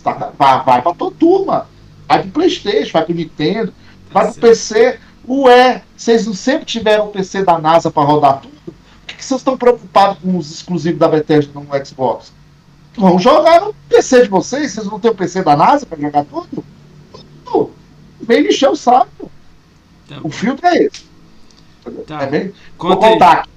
[0.03, 1.67] Tá vai, vai pra tua turma.
[2.15, 3.75] Vai pro Playstation, vai pro Nintendo,
[4.11, 4.41] vai pro.
[4.41, 4.99] PC.
[5.27, 8.55] Ué, vocês não sempre tiveram o PC da NASA pra rodar tudo?
[8.65, 8.75] Por
[9.07, 12.33] que, que vocês estão preocupados com os exclusivos da Bethesda no Xbox?
[12.97, 14.73] Vão jogar no PC de vocês?
[14.73, 16.65] Vocês não têm o PC da NASA pra jogar tudo?
[17.45, 17.73] Tudo.
[18.21, 19.31] Vem encher o saco.
[20.09, 21.05] tá, O filtro é esse.
[22.07, 22.23] Tá.
[22.23, 22.53] É bem?
[22.79, 23.13] Conta aí.
[23.13, 23.49] contar.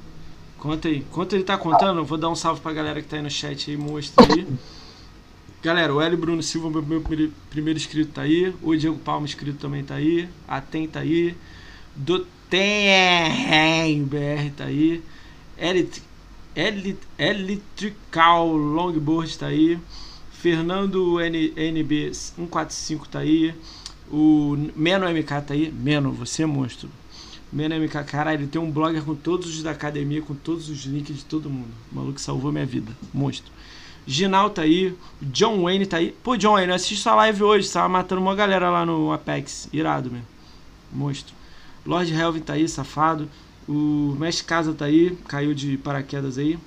[0.58, 0.98] Conta aí.
[0.98, 3.30] Enquanto ele tá contando, eu vou dar um salve pra galera que tá aí no
[3.30, 4.48] chat aí, mostra aí.
[5.68, 6.16] Galera, o L.
[6.16, 8.56] Bruno Silva, meu, primeiro- primeiro inscrito tá aí.
[8.62, 10.30] O Diego Palma inscrito também tá aí.
[10.48, 11.36] A Tem tá aí.
[11.94, 12.26] Do
[14.06, 15.04] BR tá aí.
[17.18, 19.78] Electrical Longboard tá aí.
[20.32, 23.54] Fernando N, NB 145 tá aí.
[24.10, 25.70] O Meno MK tá aí.
[25.70, 26.88] Meno, você é monstro.
[27.52, 30.86] Meno MK, caralho, ele tem um blogger com todos os da academia, com todos os
[30.86, 31.74] links de todo mundo.
[31.92, 32.96] O maluco salvou minha vida.
[33.14, 33.57] Monstro.
[34.08, 34.96] Ginal tá aí.
[35.22, 36.16] John Wayne tá aí.
[36.24, 37.70] Pô, John Wayne, eu assisti sua live hoje.
[37.70, 39.68] Tava matando uma galera lá no Apex.
[39.74, 40.26] Irado, mesmo.
[40.92, 41.36] Monstro.
[41.86, 43.30] Lord Helvin tá aí, safado.
[43.68, 45.18] O Mestre Casa tá aí.
[45.28, 46.58] Caiu de paraquedas aí.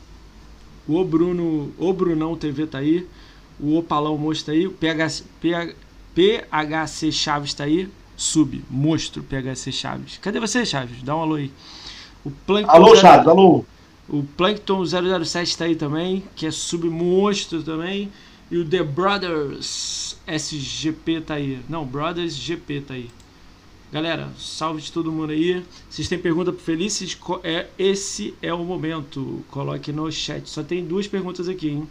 [0.87, 1.73] O Bruno.
[1.79, 3.09] O Brunão TV tá aí.
[3.59, 4.67] O Opalão Monstro tá aí.
[4.67, 5.75] O PH, PH,
[6.15, 7.89] PHC Chaves tá aí.
[8.19, 8.63] Sub.
[8.69, 10.19] Monstro PHC Chaves.
[10.19, 11.03] Cadê você, Chaves?
[11.03, 11.51] Dá um alô aí.
[12.23, 13.65] O Plankton Alô, Chaves, alô.
[14.11, 18.11] O Plankton 007 tá aí também, que é submonstro também.
[18.51, 21.61] E o The Brothers SGP tá aí.
[21.69, 23.09] Não, Brothers GP tá aí.
[23.93, 25.65] Galera, salve de todo mundo aí.
[25.89, 27.17] Vocês têm pergunta pro Felices?
[27.45, 29.45] É, esse é o momento.
[29.51, 30.49] Coloque no chat.
[30.49, 31.89] Só tem duas perguntas aqui, hein?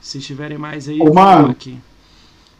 [0.00, 1.80] Se tiverem mais aí, coloquem.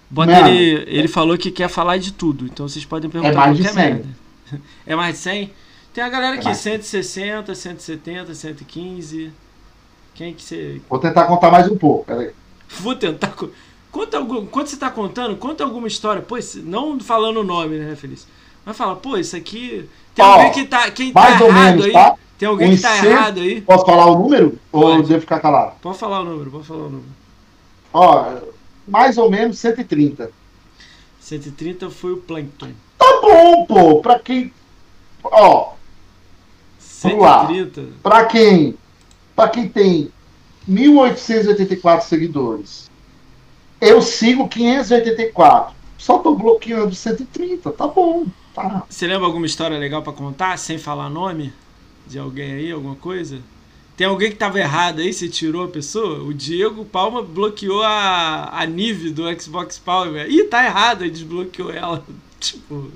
[0.08, 0.48] Bota Mano.
[0.48, 3.82] ele, ele falou que quer falar de tudo, então vocês podem perguntar mais de qualquer
[3.82, 3.94] 100.
[3.94, 4.08] merda.
[4.86, 5.50] É mais de 100?
[5.96, 6.58] Tem a galera aqui, mais.
[6.58, 9.32] 160, 170, 115.
[10.14, 10.82] Quem que você.
[10.90, 12.04] Vou tentar contar mais um pouco.
[12.04, 12.32] Peraí.
[12.80, 13.28] Vou tentar.
[13.28, 13.48] co-
[13.90, 14.44] Conta algum...
[14.44, 16.20] Quando você tá contando, conta alguma história.
[16.20, 18.28] Pô, não falando o nome, né, Feliz?
[18.62, 19.88] Mas fala, pô, isso aqui.
[20.14, 20.90] Tem Ó, alguém que tá.
[20.90, 21.92] Quem tá ou errado menos, aí?
[21.94, 22.14] tá?
[22.36, 23.60] Tem alguém que tá Uns errado aí?
[23.62, 24.58] Posso falar o número?
[24.70, 24.96] Ou Pode.
[25.00, 25.76] eu devo ficar calado?
[25.80, 27.08] Pode falar o número, pode falar o número.
[27.94, 28.34] Ó,
[28.86, 30.30] mais ou menos 130.
[31.20, 32.72] 130 foi o Plankton.
[32.98, 34.02] Tá bom, pô.
[34.02, 34.52] Pra quem.
[35.24, 35.75] Ó.
[36.96, 37.82] 130?
[38.02, 38.74] Pra quem.
[39.34, 40.10] Pra quem tem
[40.66, 42.90] 1884 seguidores.
[43.80, 45.74] Eu sigo 584.
[45.98, 47.70] Só tô bloqueando 130.
[47.72, 48.26] Tá bom.
[48.54, 48.84] Tá.
[48.88, 51.52] Você lembra alguma história legal para contar, sem falar nome?
[52.06, 53.40] De alguém aí, alguma coisa?
[53.96, 56.22] Tem alguém que tava errado aí, você tirou a pessoa?
[56.22, 60.26] O Diego Palma bloqueou a, a Nive do Xbox Power.
[60.30, 62.02] Ih, tá errado, ele desbloqueou ela.
[62.40, 62.90] Tipo.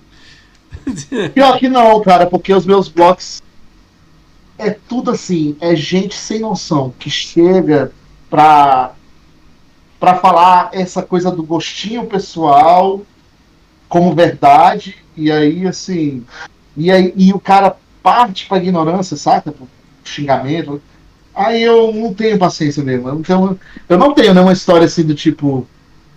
[1.34, 3.42] Pior que não, cara, porque os meus blocos
[4.60, 7.92] é tudo assim, é gente sem noção que chega
[8.28, 8.92] pra,
[9.98, 13.00] pra falar essa coisa do gostinho pessoal
[13.88, 16.24] como verdade, e aí assim.
[16.76, 19.50] E, aí, e o cara parte pra ignorância, saca?
[19.50, 19.66] Pro
[20.04, 20.80] xingamento.
[21.34, 23.10] Aí eu não tenho paciência mesmo.
[23.18, 23.58] Então,
[23.88, 25.66] eu não tenho nenhuma história assim do tipo,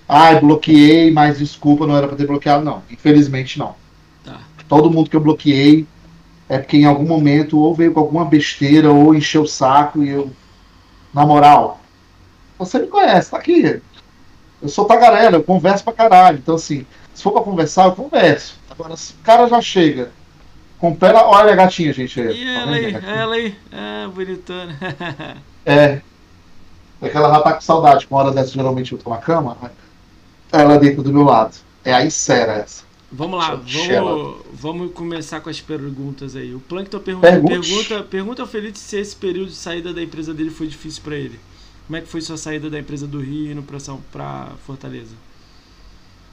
[0.07, 2.83] ai, ah, bloqueei, mas desculpa, não era pra ter bloqueado, não.
[2.91, 3.75] Infelizmente não.
[4.23, 4.39] Tá.
[4.67, 5.87] Todo mundo que eu bloqueei
[6.53, 10.09] é porque em algum momento ou veio com alguma besteira ou encheu o saco e
[10.09, 10.31] eu.
[11.11, 11.79] Na moral,
[12.57, 13.81] você me conhece, tá aqui.
[14.61, 16.37] Eu sou tagarela, eu converso pra caralho.
[16.37, 18.55] Então, assim, se for pra conversar, eu converso.
[18.69, 20.11] Agora, se o cara já chega
[20.77, 21.27] com pela.
[21.27, 22.19] Olha a gatinha, gente.
[22.19, 23.55] E tá ela aí, ela aí.
[23.71, 24.77] É, bonitona.
[25.65, 26.01] é.
[27.01, 28.05] É que ela já tá com saudade.
[28.05, 29.57] Com hora dessa, geralmente eu tô na cama.
[29.59, 29.71] Né?
[30.51, 31.55] Ela dentro do meu lado.
[31.83, 32.83] É a Isera essa.
[33.15, 36.55] Vamos lá, vamos, vamos começar com as perguntas aí.
[36.55, 40.49] O Plankton pergunta, pergunta, pergunta ao Felipe se esse período de saída da empresa dele
[40.49, 41.39] foi difícil para ele.
[41.85, 45.13] Como é que foi sua saída da empresa do Rio indo para São para Fortaleza?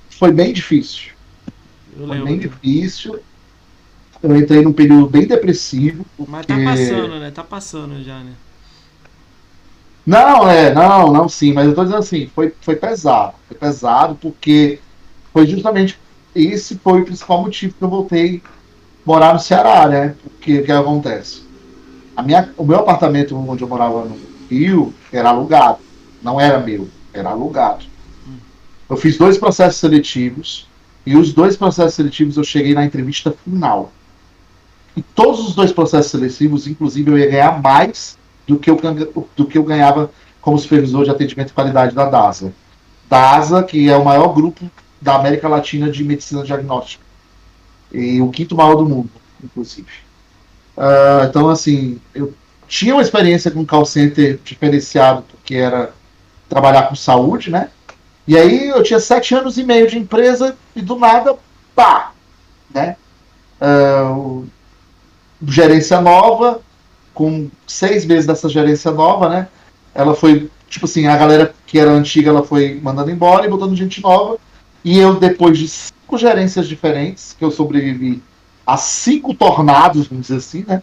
[0.08, 1.10] Foi bem difícil.
[1.98, 2.24] Eu foi lembro.
[2.24, 3.20] bem difícil.
[4.22, 6.06] Eu entrei num período bem depressivo.
[6.16, 6.32] Porque...
[6.32, 7.30] Mas tá passando, né?
[7.30, 8.32] Tá passando já, né?
[10.06, 13.34] Não, é, não, não, sim, mas eu tô dizendo assim, foi, foi pesado.
[13.48, 14.78] Foi pesado porque
[15.30, 15.98] foi justamente
[16.34, 18.42] esse foi o principal motivo que eu voltei
[19.04, 20.14] morar no Ceará, né?
[20.22, 21.42] Porque o que acontece?
[22.16, 24.16] A minha, o meu apartamento onde eu morava no
[24.48, 25.78] Rio era alugado.
[26.22, 27.84] Não era meu, era alugado.
[28.88, 30.68] Eu fiz dois processos seletivos
[31.06, 33.92] e os dois processos seletivos eu cheguei na entrevista final.
[34.96, 38.78] E todos os dois processos seletivos, inclusive, eu ia ganhar mais do que eu,
[39.36, 42.52] do que eu ganhava como supervisor de atendimento e qualidade da DASA.
[43.08, 44.68] DASA, que é o maior grupo
[45.00, 47.04] da América Latina de medicina diagnóstica.
[47.92, 49.10] E o quinto maior do mundo,
[49.42, 49.88] inclusive.
[50.76, 52.32] Uh, então, assim, eu
[52.68, 55.92] tinha uma experiência com call center diferenciado, porque era
[56.48, 57.68] trabalhar com saúde, né?
[58.26, 61.36] E aí eu tinha sete anos e meio de empresa e do nada,
[61.74, 62.12] pá!
[62.72, 62.96] Né?
[63.60, 64.46] Uh,
[65.46, 66.60] gerência nova,
[67.12, 69.48] com seis meses dessa gerência nova, né?
[69.94, 73.74] Ela foi, tipo assim, a galera que era antiga, ela foi mandando embora e botando
[73.74, 74.38] gente nova.
[74.84, 78.22] E eu, depois de cinco gerências diferentes, que eu sobrevivi
[78.66, 80.82] a cinco tornados, vamos dizer assim, né?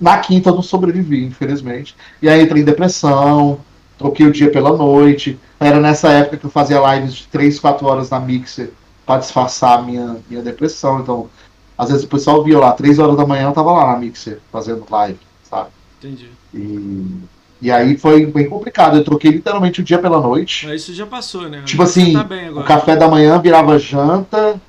[0.00, 1.96] Na quinta eu não sobrevivi, infelizmente.
[2.20, 3.60] E aí entrei em depressão,
[3.98, 5.38] troquei o dia pela noite.
[5.58, 8.70] Era nessa época que eu fazia lives de 3, 4 horas na Mixer
[9.06, 11.00] para disfarçar a minha, minha depressão.
[11.00, 11.30] Então,
[11.78, 14.40] às vezes o pessoal via lá, 3 horas da manhã eu tava lá na Mixer
[14.52, 15.18] fazendo live,
[15.48, 15.70] sabe?
[15.98, 16.30] Entendi.
[16.52, 17.20] E
[17.60, 18.96] e aí foi bem complicado.
[18.96, 20.66] Eu troquei literalmente o dia pela noite.
[20.66, 21.62] Mas isso já passou, né?
[21.64, 24.60] Tipo assim, tá o café da manhã virava janta.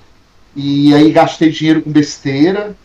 [0.56, 2.76] E aí gastei dinheiro com besteira.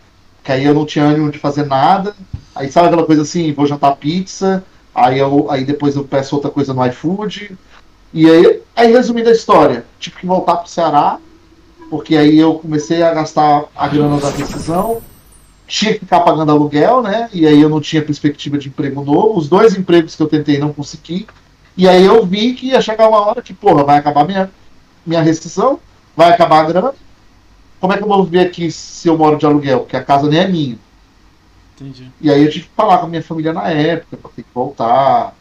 [0.42, 2.16] Que aí eu não tinha ânimo de fazer nada.
[2.54, 4.64] Aí sabe aquela coisa assim, vou jantar pizza.
[4.94, 7.56] Aí, eu, aí depois eu peço outra coisa no iFood.
[8.12, 11.18] E aí, aí resumindo a história, tive que voltar pro Ceará.
[11.88, 15.00] Porque aí eu comecei a gastar a grana da decisão
[15.72, 17.30] tinha que ficar pagando aluguel, né?
[17.32, 19.38] E aí eu não tinha perspectiva de emprego novo.
[19.38, 21.26] Os dois empregos que eu tentei não consegui.
[21.74, 24.50] E aí eu vi que ia chegar uma hora que, porra, vai acabar minha,
[25.06, 25.80] minha rescisão,
[26.14, 26.94] vai acabar a grana.
[27.80, 29.80] Como é que eu vou viver aqui se eu moro de aluguel?
[29.80, 30.78] Porque a casa nem é minha.
[31.74, 32.12] Entendi.
[32.20, 34.50] E aí eu tive que falar com a minha família na época, pra ter que
[34.54, 35.34] voltar.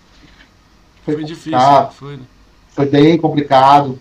[1.04, 1.90] Foi, foi difícil, né?
[1.92, 2.20] foi?
[2.70, 4.00] Foi bem complicado.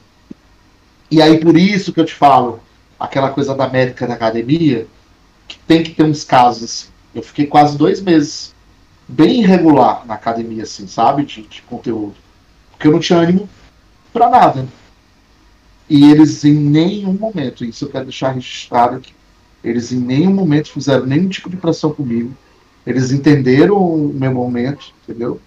[1.10, 2.60] E aí por isso que eu te falo,
[3.00, 4.86] aquela coisa da médica da academia,
[5.50, 6.88] que tem que ter uns casos assim.
[7.12, 8.54] Eu fiquei quase dois meses
[9.08, 11.24] bem irregular na academia, assim, sabe?
[11.24, 12.14] De, de conteúdo.
[12.70, 13.48] Porque eu não tinha ânimo
[14.12, 14.68] para nada.
[15.88, 19.12] E eles em nenhum momento, isso eu quero deixar registrado aqui,
[19.62, 22.32] eles em nenhum momento fizeram nenhum tipo de pressão comigo.
[22.86, 25.40] Eles entenderam o meu momento, entendeu?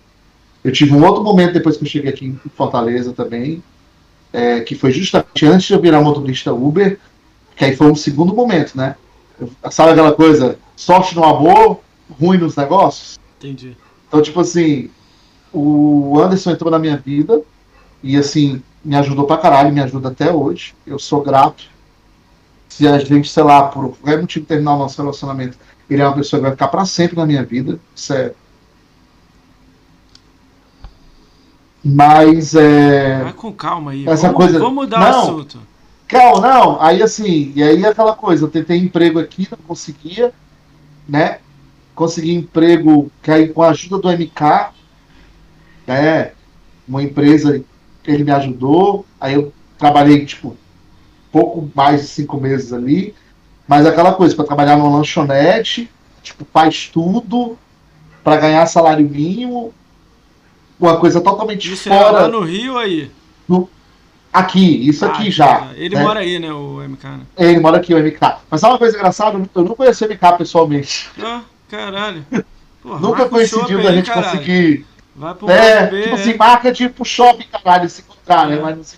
[0.64, 3.64] Eu tive um outro momento depois que eu cheguei aqui em Fortaleza também,
[4.34, 7.00] é, que foi justamente antes de eu virar motorista Uber,
[7.56, 8.96] que aí foi um segundo momento, né?
[9.72, 11.80] Sabe aquela coisa, sorte no amor,
[12.19, 13.19] ruim nos negócios?
[13.39, 13.76] Entendi.
[14.07, 14.89] Então, tipo assim,
[15.51, 17.41] o Anderson entrou na minha vida
[18.01, 20.76] e, assim, me ajudou pra caralho, me ajuda até hoje.
[20.85, 21.64] Eu sou grato.
[22.69, 25.57] Se a gente, sei lá, por qualquer motivo terminar o nosso relacionamento,
[25.89, 27.80] ele é uma pessoa que vai ficar pra sempre na minha vida.
[27.95, 28.34] Isso é.
[31.84, 33.23] Mas é.
[33.23, 34.07] Vai com calma aí.
[34.07, 35.07] Essa vamos, coisa- vamos mudar Não.
[35.07, 35.60] o assunto.
[36.14, 36.81] Calma, não.
[36.81, 40.31] Aí assim, e aí aquela coisa, eu tentei emprego aqui, não conseguia,
[41.10, 41.40] né?
[41.95, 44.72] Consegui emprego que aí com a ajuda do MK,
[45.88, 46.31] né?
[46.88, 47.64] Uma empresa,
[48.06, 49.06] ele me ajudou.
[49.19, 50.56] Aí eu trabalhei, tipo,
[51.31, 53.15] pouco mais de cinco meses ali.
[53.68, 55.90] Mas aquela coisa, para trabalhar numa lanchonete,
[56.22, 57.57] tipo, faz tudo
[58.23, 59.73] para ganhar salário mínimo.
[60.80, 63.10] Uma coisa totalmente Isso é lá fora no Rio aí.
[64.34, 65.55] Aqui, isso aqui Ah, já.
[65.60, 65.69] tá.
[65.76, 66.01] Ele né?
[66.03, 67.19] mora aí, né, o MK, né?
[67.38, 68.19] Ele mora aqui, o MK.
[68.49, 69.39] Mas sabe uma coisa engraçada?
[69.55, 71.10] Eu não conheci o MK pessoalmente.
[71.22, 72.26] Ah, caralho.
[72.81, 74.31] Porra, Nunca coincidiu da gente caralho.
[74.39, 74.85] conseguir.
[75.15, 76.19] Vai pro É, B, tipo é.
[76.19, 78.57] assim, marca de ir pro shopping, caralho, se encontrar, né?
[78.57, 78.60] É.
[78.61, 78.97] Mas, não se-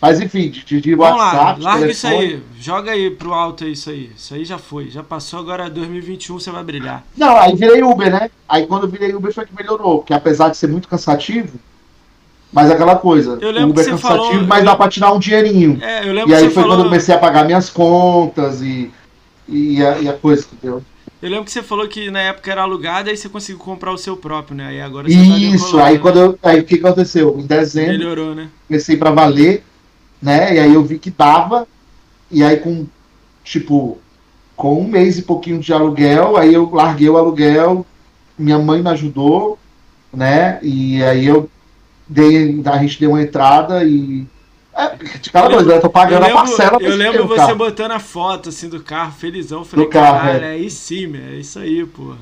[0.00, 1.58] Mas enfim, de, de, lá, WhatsApp.
[1.60, 2.26] de larga isso telefone.
[2.34, 2.42] aí.
[2.60, 4.10] Joga aí pro alto isso aí.
[4.16, 4.90] Isso aí já foi.
[4.90, 7.02] Já passou, agora 2021 você vai brilhar.
[7.16, 8.30] Não, aí virei Uber, né?
[8.48, 11.58] Aí quando eu virei Uber foi que melhorou, porque apesar de ser muito cansativo,
[12.54, 14.88] mas aquela coisa, Eu lembro o Uber que é cansativo, falou- mas eu dá pra
[14.88, 15.78] tirar um dinheirinho.
[15.82, 16.68] É, eu lembro E que aí foi falou.
[16.70, 18.90] quando eu comecei a pagar minhas contas e,
[19.48, 20.82] e, a, e a coisa, entendeu?
[21.20, 23.98] Eu lembro que você falou que na época era alugado, aí você conseguiu comprar o
[23.98, 24.68] seu próprio, né?
[24.68, 25.98] Aí agora você tá Isso, decolando, aí né?
[26.00, 26.38] quando eu.
[26.42, 27.36] Aí o que aconteceu?
[27.38, 28.48] Em dezembro, Melhorou, né?
[28.68, 29.64] comecei pra valer,
[30.22, 30.54] né?
[30.54, 31.66] E aí eu vi que dava.
[32.30, 32.86] E aí com,
[33.42, 33.98] tipo,
[34.54, 37.86] com um mês e pouquinho de aluguel, aí eu larguei o aluguel,
[38.38, 39.58] minha mãe me ajudou,
[40.12, 40.58] né?
[40.62, 41.48] E aí eu
[42.08, 44.26] dei, a gente deu uma entrada e.
[44.76, 47.26] É, de cada Eu coisa, eu tô Eu pagando a lembro, parcela pra eu lembro
[47.28, 47.56] você carro.
[47.56, 49.60] botando a foto assim do carro, felizão.
[49.60, 50.48] Eu falei, Do carro, caralho, é.
[50.48, 50.50] é.
[50.52, 52.14] aí sim, meu, é isso aí, pô.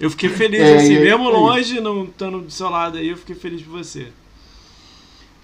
[0.00, 3.16] Eu fiquei feliz, É, assim, é mesmo longe, não estando do seu lado aí, eu
[3.16, 4.08] fiquei feliz por você.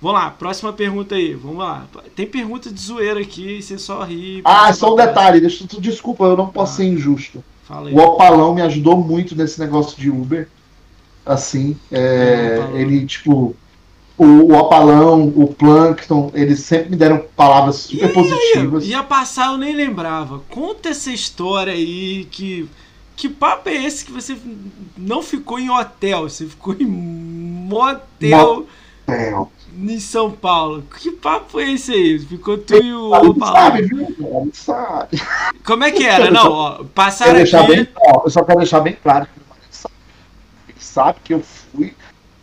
[0.01, 1.87] Vamos lá, próxima pergunta aí, vamos lá.
[2.15, 4.41] Tem pergunta de zoeira aqui, você só ri.
[4.45, 6.77] Ah, só um detalhe, deixa eu, desculpa, eu não posso Ah.
[6.77, 7.45] ser injusto.
[7.93, 10.49] O Opalão me ajudou muito nesse negócio de Uber.
[11.27, 13.55] Assim, é, É, ele, tipo,
[14.19, 18.85] o, o Opalão, o Plankton, eles sempre me deram palavras super positivas.
[18.87, 20.41] Ia passar, eu nem lembrava.
[20.51, 22.69] Conta essa história aí que.
[23.17, 24.37] Que papo é esse que você
[24.97, 26.29] não ficou em hotel?
[26.29, 28.65] Você ficou em motel
[29.09, 29.35] É,
[29.77, 30.85] em São Paulo.
[31.01, 32.19] Que papo foi esse aí?
[32.21, 33.55] Ficou tu e o Opalão.
[33.55, 34.03] sabe, viu?
[34.21, 35.21] Ele sabe.
[35.65, 36.31] Como é que era?
[36.31, 37.93] Não, ó, passaram deixar bem, aqui.
[37.97, 39.95] ó, eu só quero deixar bem claro que ele sabe.
[40.69, 41.95] Ele sabe que eu fui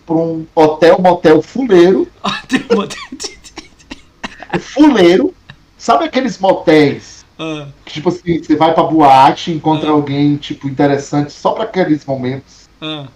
[0.06, 2.08] para um hotel, motel fuleiro,
[4.60, 5.34] fuleiro.
[5.78, 9.94] Sabe aqueles motéis Ah, que, tipo assim, você vai pra boate, encontra Ah.
[9.94, 12.70] alguém, tipo, interessante só para aqueles momentos.
[12.82, 13.08] né?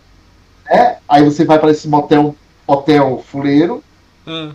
[1.07, 2.35] Aí você vai para esse motel,
[2.67, 3.81] hotel fuleiro,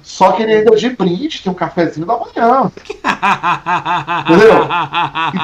[0.03, 2.71] só que ele ainda de brinde, tem um cafezinho da manhã.
[4.23, 4.65] Entendeu?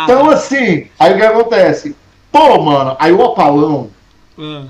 [0.04, 1.96] Então, assim, aí o que acontece?
[2.30, 3.90] Pô, mano, aí o opalão,
[4.38, 4.68] um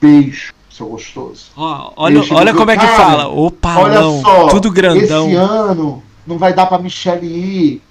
[0.00, 1.46] beijo, seu gostoso.
[1.56, 3.28] Ó, olha, olha como é que fala.
[3.28, 5.26] Opalão, Olha só, tudo grandão.
[5.26, 7.82] esse ano não vai dar pra Michelle ir,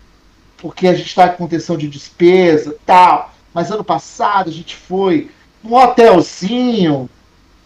[0.57, 3.33] porque a gente tá com contenção de despesa tal.
[3.53, 5.29] Mas ano passado a gente foi
[5.63, 7.09] num hotelzinho,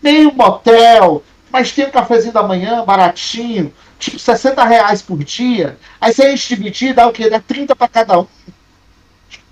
[0.01, 5.77] meio motel, mas tem um cafezinho da manhã baratinho, tipo 60 reais por dia.
[6.01, 7.29] Aí se a gente dividir, dá o quê?
[7.29, 8.27] Dá 30 pra cada um.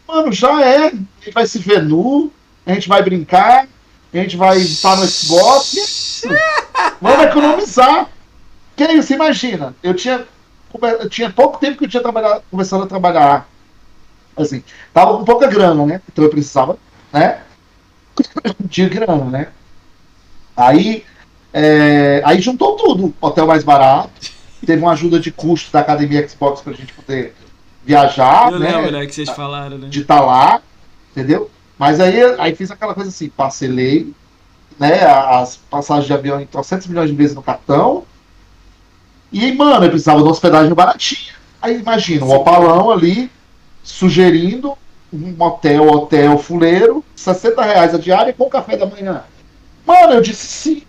[0.08, 0.88] Mano, já é.
[0.88, 2.32] A gente vai se ver nu,
[2.66, 3.68] a gente vai brincar,
[4.14, 6.24] a gente vai estar no Xbox.
[7.02, 8.10] Vamos economizar.
[8.76, 9.76] Que é isso, imagina.
[9.82, 10.26] Eu tinha,
[10.82, 13.48] eu tinha pouco tempo que eu tinha trabalhado, começado a trabalhar.
[14.36, 14.64] Assim,
[14.94, 16.02] tava com pouca grana, né?
[16.12, 16.78] Então eu precisava,
[17.12, 17.42] né?
[18.62, 19.48] De grana, né?
[20.56, 21.06] Aí,
[21.54, 23.14] é, aí juntou tudo.
[23.22, 24.10] Hotel mais barato.
[24.66, 27.34] Teve uma ajuda de custo da academia Xbox pra gente poder
[27.84, 28.72] viajar, Eu né?
[28.72, 29.88] lembro, né, que vocês falaram, né?
[29.90, 30.62] de estar lá,
[31.12, 31.50] entendeu?
[31.82, 34.14] Mas aí, aí fiz aquela coisa assim, parcelei,
[34.78, 38.04] né, as passagens de avião em 300 milhões de vezes no cartão,
[39.32, 41.34] e, mano, eu precisava de uma hospedagem baratinha.
[41.60, 43.32] Aí imagina, um opalão ali,
[43.82, 44.78] sugerindo
[45.12, 49.24] um motel, hotel fuleiro, 60 reais a diária com café da manhã.
[49.84, 50.84] Mano, eu disse sim.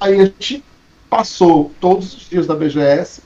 [0.00, 0.64] Aí a gente
[1.10, 3.20] passou todos os dias da BGS.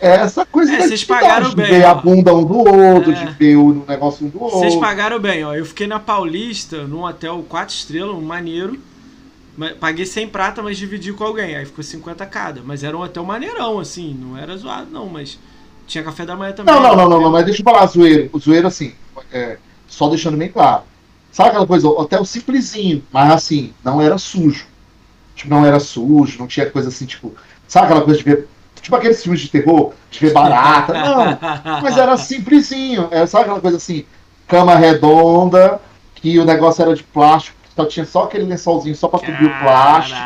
[0.00, 1.90] Essa coisa É, vocês pagaram de bem, ver ó.
[1.90, 3.14] a bunda um do outro, É.
[3.24, 4.60] de ver o negócio um do outro.
[4.60, 5.54] Vocês pagaram bem, ó.
[5.54, 8.78] Eu fiquei na Paulista, num hotel 4 estrelas, um maneiro.
[9.80, 11.56] Paguei 100 prata, mas dividi com alguém.
[11.56, 12.60] Aí ficou 50 cada.
[12.64, 14.16] Mas era um hotel maneirão, assim.
[14.20, 15.06] Não era zoado, não.
[15.08, 15.36] Mas
[15.84, 16.72] tinha café da manhã também.
[16.72, 18.30] Não, não, não, não, não, mas deixa eu falar zoeiro.
[18.32, 18.92] O zoeiro, assim,
[19.32, 19.58] é,
[19.88, 20.84] só deixando bem claro.
[21.32, 24.64] Sabe aquela coisa, hotel simplesinho, mas assim, não era sujo.
[25.34, 27.34] Tipo, não era sujo, não tinha coisa assim, tipo.
[27.66, 28.48] Sabe aquela coisa de ver
[28.80, 30.92] tipo aqueles filmes de terror, de ver barata.
[31.64, 33.08] Não, mas era simplesinho.
[33.10, 34.04] Era só aquela coisa assim,
[34.46, 35.80] cama redonda,
[36.14, 39.58] que o negócio era de plástico, só tinha só aquele lençolzinho só pra cobrir o
[39.60, 40.18] plástico.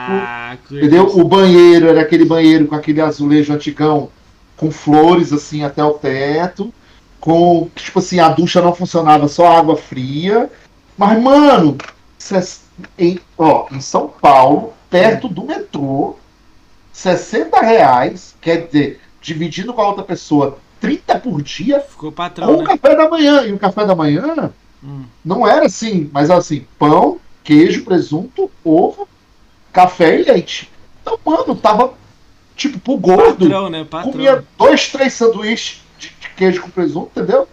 [0.71, 1.07] Entendeu?
[1.19, 4.09] O banheiro era aquele banheiro com aquele azulejo antigão,
[4.57, 6.73] com flores assim até o teto.
[7.21, 10.51] Com, tipo assim, a ducha não funcionava, só água fria.
[10.97, 11.77] Mas, mano,
[12.99, 16.17] em, ó, em São Paulo, perto do metrô,
[16.93, 22.59] 60 reais, quer dizer, dividindo com a outra pessoa, 30 por dia, Ficou com patrão,
[22.59, 22.77] o né?
[22.77, 23.43] café da manhã.
[23.47, 24.53] E o café da manhã
[24.85, 25.05] Hum.
[25.25, 29.09] não era assim, mas era assim, pão, queijo, presunto, ovo,
[29.73, 30.69] café e leite.
[31.01, 31.95] Então, mano, tava
[32.57, 33.45] tipo pro gordo.
[33.47, 33.85] Patrão, né?
[33.89, 34.13] Patrão.
[34.13, 37.47] Comia dois, três sanduíches de, de queijo com presunto, entendeu?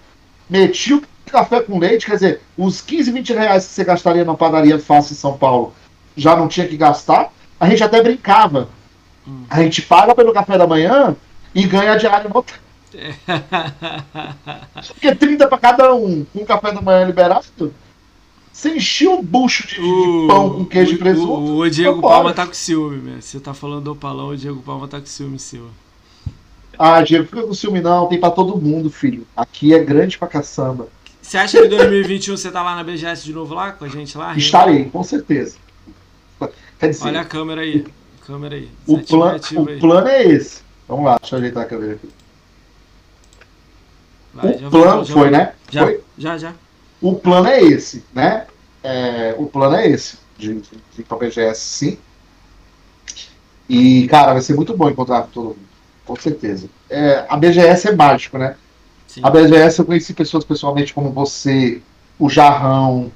[0.50, 4.34] Metia o café com leite, quer dizer, os 15, 20 reais que você gastaria na
[4.34, 5.74] padaria fácil em São Paulo,
[6.18, 7.32] já não tinha que gastar.
[7.60, 8.70] A gente até brincava.
[9.30, 9.44] Hum.
[9.50, 11.16] A gente paga pelo café da manhã
[11.54, 12.44] e ganha diário no.
[14.88, 17.46] Porque 30 para cada um, com café da manhã liberado,
[18.52, 19.76] você enchia o bucho de,
[20.28, 21.32] pão com queijo o- e presunto.
[21.32, 22.02] O, o Diego.
[22.02, 23.22] Palma tá com ciúme, meu.
[23.22, 25.68] Você tá falando do Opalão, o Diego Palma tá com ciúme seu.
[26.78, 29.28] Ah, Diego, fica com ciúme não, tem pra todo mundo, filho.
[29.36, 30.88] Aqui é grande pra caçamba.
[31.22, 33.88] Você acha que em 2021 você tá lá na BGS de novo lá com a
[33.88, 34.36] gente lá?
[34.36, 35.58] Estarei, com certeza.
[36.80, 37.86] Quer dizer, Olha a câmera aí.
[38.30, 38.70] Câmera aí.
[38.86, 39.80] o, plan, o aí.
[39.80, 40.62] plano é esse.
[40.88, 42.10] Vamos lá, deixa eu ajeitar a câmera aqui.
[44.32, 45.54] Vai, o plano já foi, né?
[45.72, 46.04] Já, Foi.
[46.16, 46.54] já, já.
[47.02, 48.46] O plano é esse, né?
[48.84, 51.98] É, o plano é esse, de, de, de ir pra BGS, sim.
[53.68, 55.60] E, cara, vai ser muito bom encontrar todo mundo,
[56.06, 56.70] com certeza.
[56.88, 58.56] É, a BGS é mágico, né?
[59.08, 59.22] Sim.
[59.24, 61.82] A BGS eu conheci pessoas pessoalmente como você,
[62.20, 63.12] o Jarrão.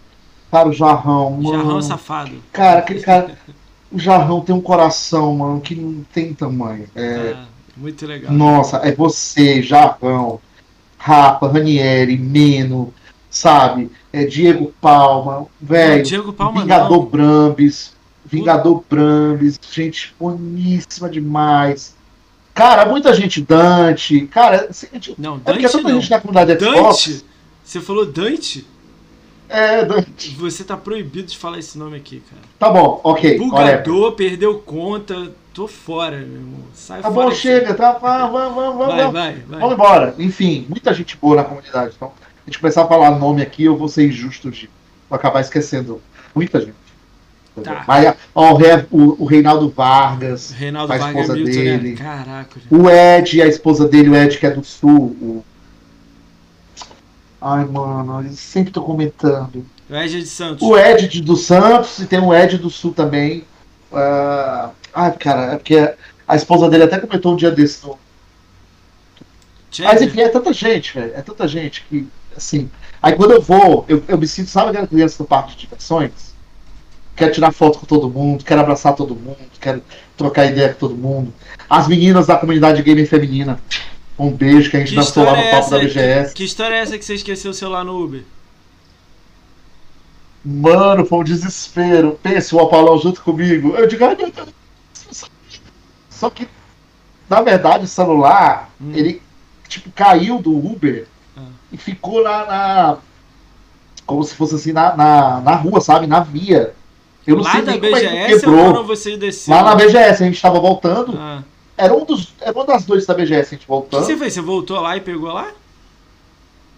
[0.50, 1.56] Cara, o Jarrão, mano.
[1.56, 2.44] Jarrão safado.
[2.52, 3.38] Cara, aquele cara.
[3.94, 6.88] O Jarrão tem um coração, mano, que não tem tamanho.
[6.96, 7.46] É, Ah,
[7.78, 8.32] muito legal.
[8.34, 10.40] nossa, é você, Jarrão,
[10.98, 12.94] Rapa, Ranieri, Meno,
[13.30, 13.92] sabe?
[14.12, 16.04] É Diego Palma, velho.
[16.04, 17.06] Diego Palma Vingador não.
[17.06, 17.94] Brambis.
[18.26, 19.60] Vingador Brambis.
[19.72, 21.96] Gente boníssima demais.
[22.54, 24.22] Cara, muita gente Dante.
[24.28, 26.00] Cara, gente- Não, é porque Dante tanta não.
[26.00, 27.06] gente na comunidade Xbox.
[27.08, 27.26] Dante?
[27.64, 28.66] Você falou Dante?
[29.54, 30.32] É, Dante.
[30.36, 32.42] Você tá proibido de falar esse nome aqui, cara.
[32.58, 33.38] Tá bom, ok.
[33.38, 35.32] Bugador, perdeu conta.
[35.54, 36.60] Tô fora, meu irmão.
[36.74, 37.14] Sai Tá fora.
[37.26, 37.42] bom, daqui.
[37.42, 37.92] chega, tá?
[37.94, 39.14] Vamos, vamos, vamos, Vai, vamos.
[39.14, 39.60] vai, vai.
[39.60, 40.16] Vamos embora.
[40.18, 41.94] Enfim, muita gente boa na comunidade.
[41.96, 44.68] Então, a gente começar a falar nome aqui, eu vou ser injusto de
[45.08, 46.02] vou acabar esquecendo
[46.34, 46.74] muita gente.
[47.64, 47.84] Tá.
[47.88, 51.90] Mas, ó, o, Re- o- o Reinaldo Vargas, Reinaldo a Vargas esposa Milton, dele.
[51.92, 51.96] né?
[51.98, 52.74] Caraca, gente.
[52.74, 55.16] o Ed, a esposa dele, o Ed que é do Sul.
[55.22, 55.46] o-
[57.46, 59.66] Ai, mano, eu sempre tô comentando.
[59.90, 60.66] O Ed de Santos.
[60.66, 63.44] O Ed do Santos e tem o Ed do Sul também.
[63.92, 65.94] Ah, Ai, cara, é porque
[66.28, 67.98] a esposa dele até comentou um dia desse no,
[69.80, 71.12] Mas enfim, é tanta gente, velho.
[71.16, 72.08] É tanta gente que,
[72.38, 72.70] assim.
[73.02, 76.34] Aí quando eu vou, eu, eu me sinto, sabe aquela criança no parque de diversões?
[77.16, 79.84] Quero tirar foto com todo mundo, quero abraçar todo mundo, quero
[80.16, 81.34] trocar ideia com todo mundo.
[81.70, 83.60] As meninas da comunidade gamer feminina.
[84.24, 86.34] Um beijo que a gente Que dançou lá no é palco da BGS.
[86.34, 88.24] Que história é essa que você esqueceu o celular no Uber?
[90.46, 92.20] Mano, foi um desespero.
[92.22, 93.76] Pense o Apolão junto comigo.
[93.76, 94.50] Eu digo, ai meu Deus.
[96.10, 96.48] Só que,
[97.30, 98.92] na verdade, o celular, Hum.
[98.94, 99.22] ele,
[99.68, 101.42] tipo, caiu do Uber Ah.
[101.72, 102.98] e ficou lá na.
[104.06, 106.08] Como se fosse assim, na, na, na rua, sabe?
[106.08, 106.74] Na via.
[107.26, 108.74] Eu não Lá sei da é que BGS ou quebrou.
[108.74, 109.54] quando você desceu?
[109.54, 111.18] Lá na BGS, a gente tava voltando.
[111.18, 111.42] Ah.
[111.76, 114.06] Era, um dos, era uma das dois da BGS, a gente O que voltando.
[114.06, 114.34] você fez?
[114.34, 115.52] Você voltou lá e pegou lá?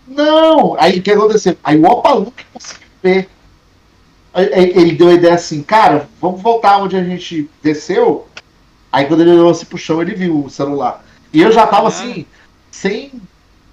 [0.07, 0.75] Não!
[0.79, 1.57] Aí o que aconteceu?
[1.63, 3.29] Aí o Opalu que conseguiu ver.
[4.35, 8.27] Ele deu a ideia assim, cara, vamos voltar onde a gente desceu.
[8.91, 11.03] Aí quando ele olhou assim pro chão, ele viu o celular.
[11.33, 11.89] E eu já tava Ah.
[11.89, 12.25] assim,
[12.69, 13.11] sem,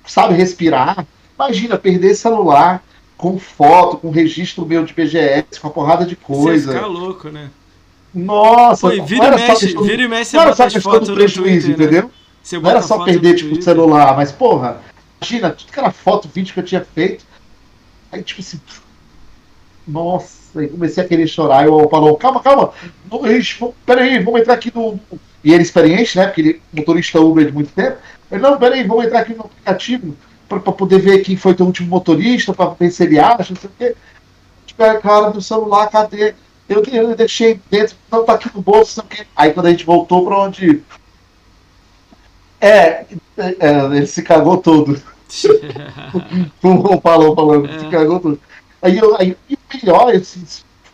[0.07, 1.07] sabe, respirar.
[1.37, 2.83] Imagina, perder celular
[3.17, 6.73] com foto, com registro meu de BGS, com uma porrada de Você coisa.
[6.73, 7.51] ficar louco, né?
[8.15, 11.01] Nossa, Pô, e não vira e mexe, questão- vira e mexe, não era só questão
[11.01, 11.85] do prejuízo, Twitter, né?
[11.99, 12.11] entendeu?
[12.43, 14.81] Você Não era só perder, tipo, o celular, mas, porra,
[15.21, 17.25] imagina, tudo que era foto, vídeo que eu tinha feito.
[18.11, 18.61] Aí, tipo assim,
[19.87, 21.65] nossa, aí comecei a querer chorar.
[21.65, 22.73] E o falou, calma, calma,
[23.11, 24.99] não, peraí, vamos entrar aqui no.
[25.45, 26.27] E ele experiente, né?
[26.27, 27.97] Porque ele é motorista Uber de muito tempo.
[28.31, 30.17] Ele, não, peraí, vamos entrar aqui no aplicativo
[30.49, 33.61] pra, pra poder ver quem foi teu último motorista, pra ver se ele acha, não
[33.61, 33.97] sei o quê.
[34.67, 36.35] Tipo, é, cara, do celular, cadê?
[36.73, 39.27] Eu, eu deixei dentro, não tá aqui no bolso, não o.
[39.37, 40.83] Aí quando a gente voltou pra onde.
[42.61, 43.05] É,
[43.37, 45.01] é, é, ele se cagou todo.
[46.61, 47.79] Como falou, falando, É.
[47.79, 48.41] se cagou todo.
[48.81, 50.45] Aí, eu, aí e o melhor, assim,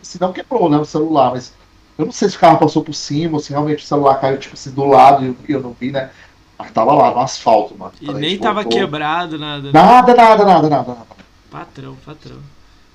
[0.01, 1.53] se não quebrou, né, o celular, mas
[1.97, 4.37] eu não sei se o carro passou por cima, ou se realmente o celular caiu,
[4.37, 6.09] tipo assim, do lado e eu, eu não vi, né?
[6.57, 7.91] Mas tava lá no asfalto, mano.
[8.01, 9.71] E nem gente tava voltou- quebrado, nada.
[9.71, 11.07] Nada, nada, nada, nada, nada.
[11.49, 12.37] Patrão, patrão.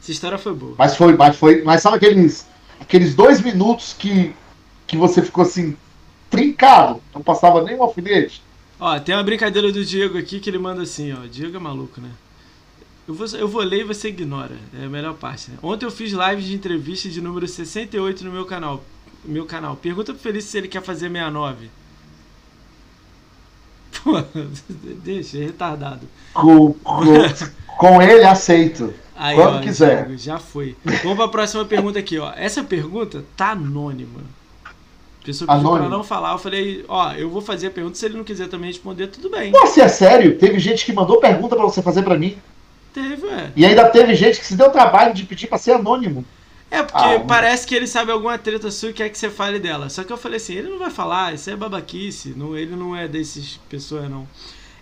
[0.01, 0.75] Essa história foi boa.
[0.79, 1.63] Mas foi, mas foi.
[1.63, 2.47] Mas sabe aqueles,
[2.81, 4.35] aqueles dois minutos que,
[4.87, 5.77] que você ficou assim,
[6.31, 8.43] trincado, não passava nem um alfinete?
[8.79, 11.27] Ó, tem uma brincadeira do Diego aqui que ele manda assim, ó.
[11.27, 12.11] Diego é maluco, né?
[13.07, 14.57] Eu vou, eu vou ler e você ignora.
[14.79, 15.59] É a melhor parte, né?
[15.63, 18.83] Ontem eu fiz live de entrevista de número 68 no meu canal.
[19.25, 19.77] Meu canal.
[19.77, 21.71] Pergunta pro Felício se ele quer fazer 69.
[24.03, 24.13] Pô,
[25.05, 26.09] deixa, é retardado.
[26.33, 27.05] Com, com,
[27.79, 28.93] com ele, aceito.
[29.17, 30.05] Aí, Quando ó, quiser.
[30.07, 30.77] Diego, já foi.
[31.03, 32.33] Vamos pra próxima pergunta aqui, ó.
[32.37, 34.21] Essa pergunta tá anônima.
[34.65, 35.97] A pessoa pediu pra Anônima?
[35.97, 36.33] não falar.
[36.33, 37.97] Eu falei, ó, eu vou fazer a pergunta.
[37.97, 39.53] Se ele não quiser também responder, tudo bem.
[39.53, 40.37] Nossa, é sério?
[40.37, 42.37] Teve gente que mandou pergunta pra você fazer pra mim.
[42.93, 43.51] Teve, é.
[43.57, 46.25] E ainda teve gente que se deu trabalho de pedir pra ser anônimo.
[46.71, 49.59] É, porque Ah, parece que ele sabe alguma treta sua e quer que você fale
[49.59, 49.89] dela.
[49.89, 52.35] Só que eu falei assim, ele não vai falar, isso é babaquice.
[52.37, 54.27] Não, ele não é desses pessoas, não.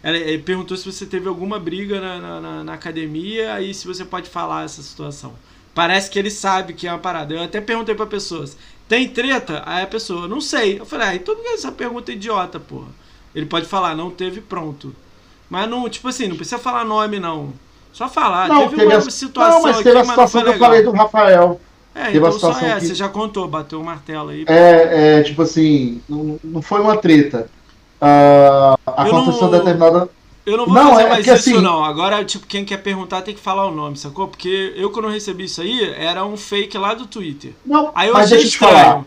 [0.03, 4.05] Ela, ele perguntou se você teve alguma briga na, na, na- academia e se você
[4.05, 5.35] pode falar essa situação.
[5.75, 7.35] Parece que ele sabe que é uma parada.
[7.35, 8.57] Eu até perguntei pra pessoas,
[8.89, 9.63] tem treta?
[9.65, 10.81] Aí a pessoa, não sei.
[10.81, 12.89] Eu falei, ah, então essa pergunta é idiota, porra?
[13.35, 14.95] Ele pode falar, não teve pronto.
[15.49, 17.53] Mas não, tipo assim, não precisa falar nome, não.
[17.93, 20.43] Só falar, não, teve uma a, situação não, mas aqui, teve a mas não situação
[20.43, 21.61] que eu falei do Rafael.
[21.95, 24.45] É, Teve a então só situação é, que- você já contou, bateu o martelo aí.
[24.47, 27.49] É, é, tipo assim, não, não foi uma treta.
[28.05, 30.09] Ah, aconteceu não- determinada.
[30.45, 31.85] Eu não vou Não, fazer é mais que isso, assim- não.
[31.85, 34.27] Agora, tipo, quem quer perguntar tem que falar o nome, sacou?
[34.27, 37.53] Porque eu, quando eu recebi isso aí, era um fake lá do Twitter.
[37.65, 38.85] Não, Aí eu mas achei deixa eu te estranho.
[38.85, 39.05] falar.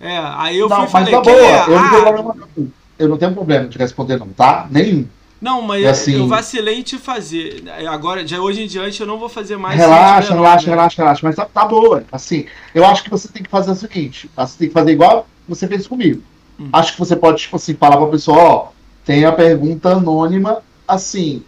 [0.00, 1.64] É, aí eu não, fui mas falei, quem boa, é?
[1.66, 2.68] eu, não tenho Ah, problema, não.
[2.98, 4.66] eu não tenho problema de responder, não, tá?
[4.70, 5.04] Nenhum.
[5.38, 7.62] não, mas É assim- eu vacilei em te fazer.
[7.86, 9.76] Agora, de hoje em diante, eu não vou fazer mais.
[9.78, 10.70] relaxa, relaxa, nome.
[10.70, 11.20] relaxa, relaxa.
[11.22, 12.04] Mas tá, tá boa.
[12.10, 15.26] Assim, eu acho que você tem que fazer o seguinte: você tem que fazer igual
[15.46, 16.22] você fez comigo.
[16.60, 16.68] Hum.
[16.72, 18.68] Acho que você pode, tipo assim, falar pra pessoa, ó,
[19.04, 21.42] tem a pergunta anônima, assim.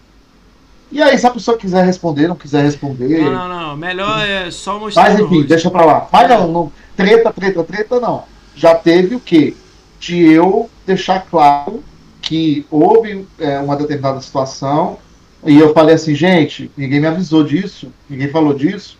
[0.90, 3.22] E aí, se a pessoa quiser responder, não quiser responder.
[3.22, 3.76] Não, não, não.
[3.76, 6.08] Melhor é só mostrar Mas enfim, deixa pra lá.
[6.12, 8.24] Mas não, não, treta, treta, treta, não.
[8.54, 9.54] Já teve o quê?
[9.98, 11.82] De eu deixar claro
[12.20, 14.98] que houve é, uma determinada situação
[15.44, 18.98] e eu falei assim, gente, ninguém me avisou disso, ninguém falou disso.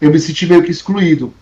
[0.00, 1.34] Eu me senti meio que excluído.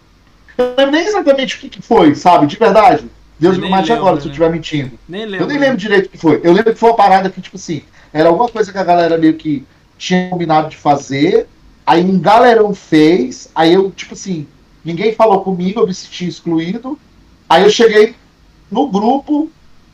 [0.56, 2.46] Eu não lembro nem exatamente o que, que foi, sabe?
[2.46, 3.04] De verdade.
[3.38, 4.30] Deus me mate agora se eu né?
[4.32, 4.98] estiver mentindo.
[5.08, 5.44] Nem lembro.
[5.44, 6.40] Eu nem lembro direito o que foi.
[6.42, 7.82] Eu lembro que foi uma parada que, tipo assim,
[8.12, 9.64] era alguma coisa que a galera meio que
[9.96, 11.46] tinha combinado de fazer,
[11.86, 14.46] aí um galerão fez, aí eu, tipo assim,
[14.84, 16.98] ninguém falou comigo, eu me senti excluído.
[17.48, 18.14] Aí eu cheguei
[18.70, 19.50] no grupo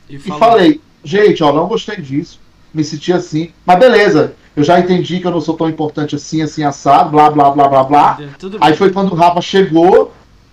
[0.09, 2.41] E, e falei, gente, ó, não gostei disso,
[2.73, 6.43] me senti assim, mas beleza, eu já entendi que eu não sou tão importante assim,
[6.43, 8.19] assim, assado, blá, blá, blá, blá, blá.
[8.61, 10.13] Aí foi quando o Rafa chegou,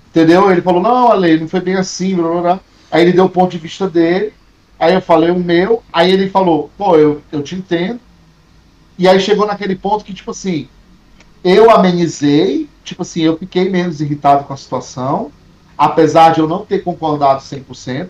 [0.10, 0.52] entendeu?
[0.52, 2.60] Ele falou, não, Ale, não foi bem assim, blá, blá, blá.
[2.92, 4.34] Aí ele deu o ponto de vista dele,
[4.80, 8.00] aí eu falei o meu, aí ele falou, pô, eu, eu te entendo.
[8.98, 10.68] E aí chegou naquele ponto que, tipo assim,
[11.44, 15.32] eu amenizei, tipo assim, eu fiquei menos irritado com a situação,
[15.78, 18.10] apesar de eu não ter concordado 100%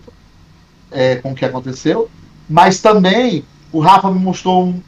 [0.90, 2.10] é, com o que aconteceu,
[2.48, 4.82] mas também o Rafa me mostrou um,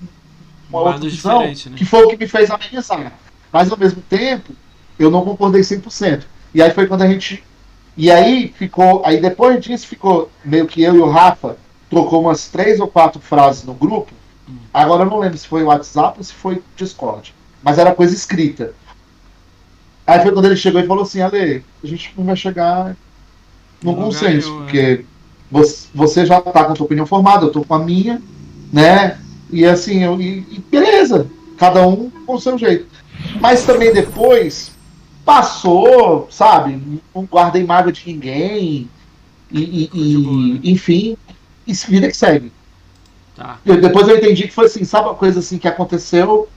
[0.69, 1.55] uma Um outra lado visão, né?
[1.77, 3.13] que foi o que me fez amenizar.
[3.53, 4.53] Mas ao mesmo tempo,
[4.99, 6.25] eu não concordei 100%.
[6.53, 7.43] E aí foi quando a gente.
[7.97, 9.03] E aí ficou.
[9.05, 11.57] Aí depois disso ficou meio que eu e o Rafa
[11.89, 14.13] trocou umas três ou quatro frases no grupo.
[14.73, 17.35] Agora eu não lembro se foi WhatsApp ou se foi Discord.
[17.63, 18.75] Mas era coisa escrita.
[20.07, 22.95] Aí foi quando ele chegou e falou assim, Ale, a gente não vai chegar
[23.83, 24.65] num lugar consenso, nenhum, é.
[24.65, 25.05] porque
[25.51, 28.21] você, você já tá com a sua opinião formada, eu tô com a minha,
[28.71, 29.19] né?
[29.51, 31.27] E assim, eu, e, e beleza,
[31.57, 32.87] cada um com o seu jeito.
[33.41, 34.74] Mas também depois
[35.25, 37.01] passou, sabe?
[37.15, 38.89] Não guardei mágoa de ninguém.
[39.51, 40.61] E, e- boa, né?
[40.63, 41.17] e, enfim,
[41.67, 42.53] e vida que segue.
[43.37, 43.59] Tá.
[43.65, 46.49] Eu- depois eu entendi que foi assim, sabe uma coisa assim que aconteceu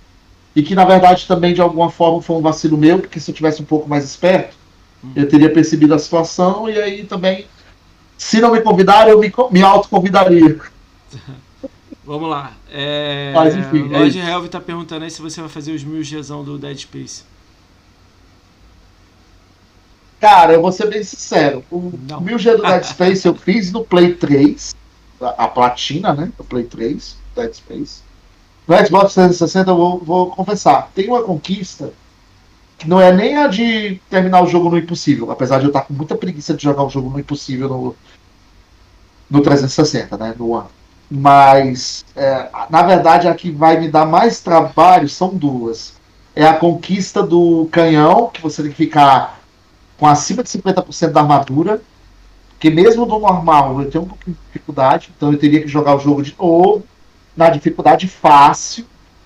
[0.55, 3.35] e que na verdade também de alguma forma foi um vacilo meu, porque se eu
[3.35, 4.55] tivesse um pouco mais esperto,
[5.03, 5.11] Hum.
[5.15, 7.45] eu teria percebido a situação e aí também,
[8.17, 10.59] se não me convidarem, eu me, me autoconvidaria.
[12.03, 12.53] Vamos lá.
[12.71, 13.31] É...
[13.35, 14.27] Mas, enfim, é Lord isso.
[14.27, 17.23] Helve tá perguntando aí se você vai fazer os mil Gzão do Dead Space.
[20.19, 21.63] Cara, eu vou ser bem sincero.
[21.71, 22.21] O Não.
[22.21, 24.75] 1000G do Dead Space eu fiz no Play 3,
[25.21, 26.31] a, a platina, né?
[26.37, 28.01] Do Play 3, Dead Space.
[28.67, 31.93] No Xbox 360 eu vou, vou confessar, tem uma conquista
[32.77, 35.81] que não é nem a de terminar o jogo no impossível, apesar de eu estar
[35.81, 37.95] com muita preguiça de jogar o jogo no impossível no,
[39.29, 40.35] no 360, né?
[40.37, 40.67] No One.
[41.09, 45.93] Mas, é, na verdade, a que vai me dar mais trabalho são duas.
[46.35, 49.36] É a conquista do canhão, que você tem que ficar
[49.97, 51.81] com acima de 50% da armadura.
[52.51, 55.95] Porque mesmo no normal eu tenho um pouquinho de dificuldade, então eu teria que jogar
[55.95, 56.83] o jogo de novo,
[57.35, 58.85] na dificuldade fácil,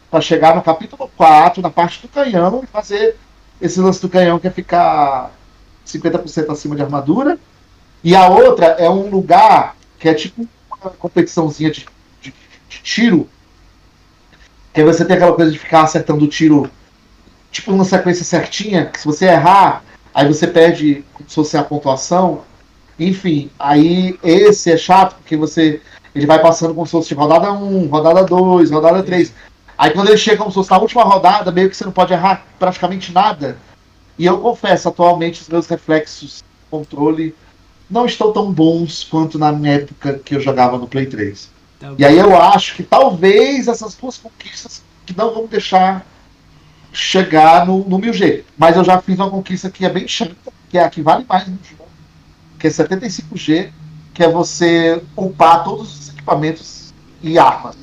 [0.10, 3.16] para chegar no capítulo 4, na parte do canhão, e fazer
[3.62, 5.32] esse lance do canhão que é ficar
[5.88, 7.40] 50% acima de armadura.
[8.04, 10.46] E a outra é um lugar que é tipo
[10.82, 11.86] uma competiçãozinha de,
[12.20, 12.34] de,
[12.68, 13.30] de tiro.
[14.74, 16.70] Que você tem aquela coisa de ficar acertando o tiro,
[17.50, 19.84] tipo numa sequência certinha, que se você errar,
[20.14, 22.42] aí você perde como se fosse a pontuação.
[23.00, 25.82] Enfim, aí esse é chato porque você.
[26.14, 29.34] Ele vai passando como se fosse rodada 1, rodada 2, rodada 3.
[29.78, 32.12] Aí quando ele chega como se fosse na última rodada, meio que você não pode
[32.12, 33.58] errar praticamente nada.
[34.20, 37.34] E eu confesso, atualmente os meus reflexos de controle
[37.90, 41.50] não estão tão bons quanto na época que eu jogava no Play 3.
[41.80, 46.06] Tá e aí eu acho que talvez essas duas conquistas que não vão deixar
[46.92, 48.44] chegar no, no 1000G.
[48.58, 50.36] Mas eu já fiz uma conquista que é bem chata,
[50.70, 51.90] que é a que vale mais no jogo,
[52.60, 53.70] que é 75G,
[54.14, 57.78] que é você upar todos os equipamentos e armas.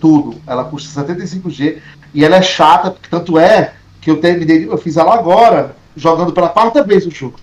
[0.00, 0.40] Tudo.
[0.46, 1.78] Ela custa 75G
[2.14, 6.32] e ela é chata, porque tanto é que eu terminei, eu fiz ela agora, jogando
[6.32, 7.38] pela quarta vez o jogo.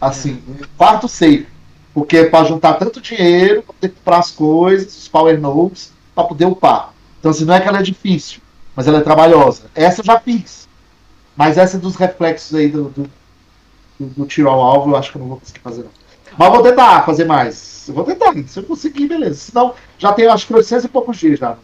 [0.00, 1.46] Assim, um quarto save.
[1.92, 6.24] Porque é para juntar tanto dinheiro, para poder comprar as coisas, os power nodes, para
[6.24, 6.94] poder upar.
[7.18, 8.40] Então, assim, não é que ela é difícil,
[8.74, 9.70] mas ela é trabalhosa.
[9.74, 10.68] Essa eu já fiz.
[11.36, 13.10] Mas essa dos reflexos aí do, do,
[13.98, 15.90] do, tiro ao alvo, eu acho que eu não vou conseguir fazer, não.
[16.38, 17.88] Mas vou tentar fazer mais.
[17.88, 18.34] Eu vou tentar.
[18.46, 19.36] Se eu conseguir, beleza.
[19.36, 21.56] Senão, já tenho acho que 800 e poucos dias já.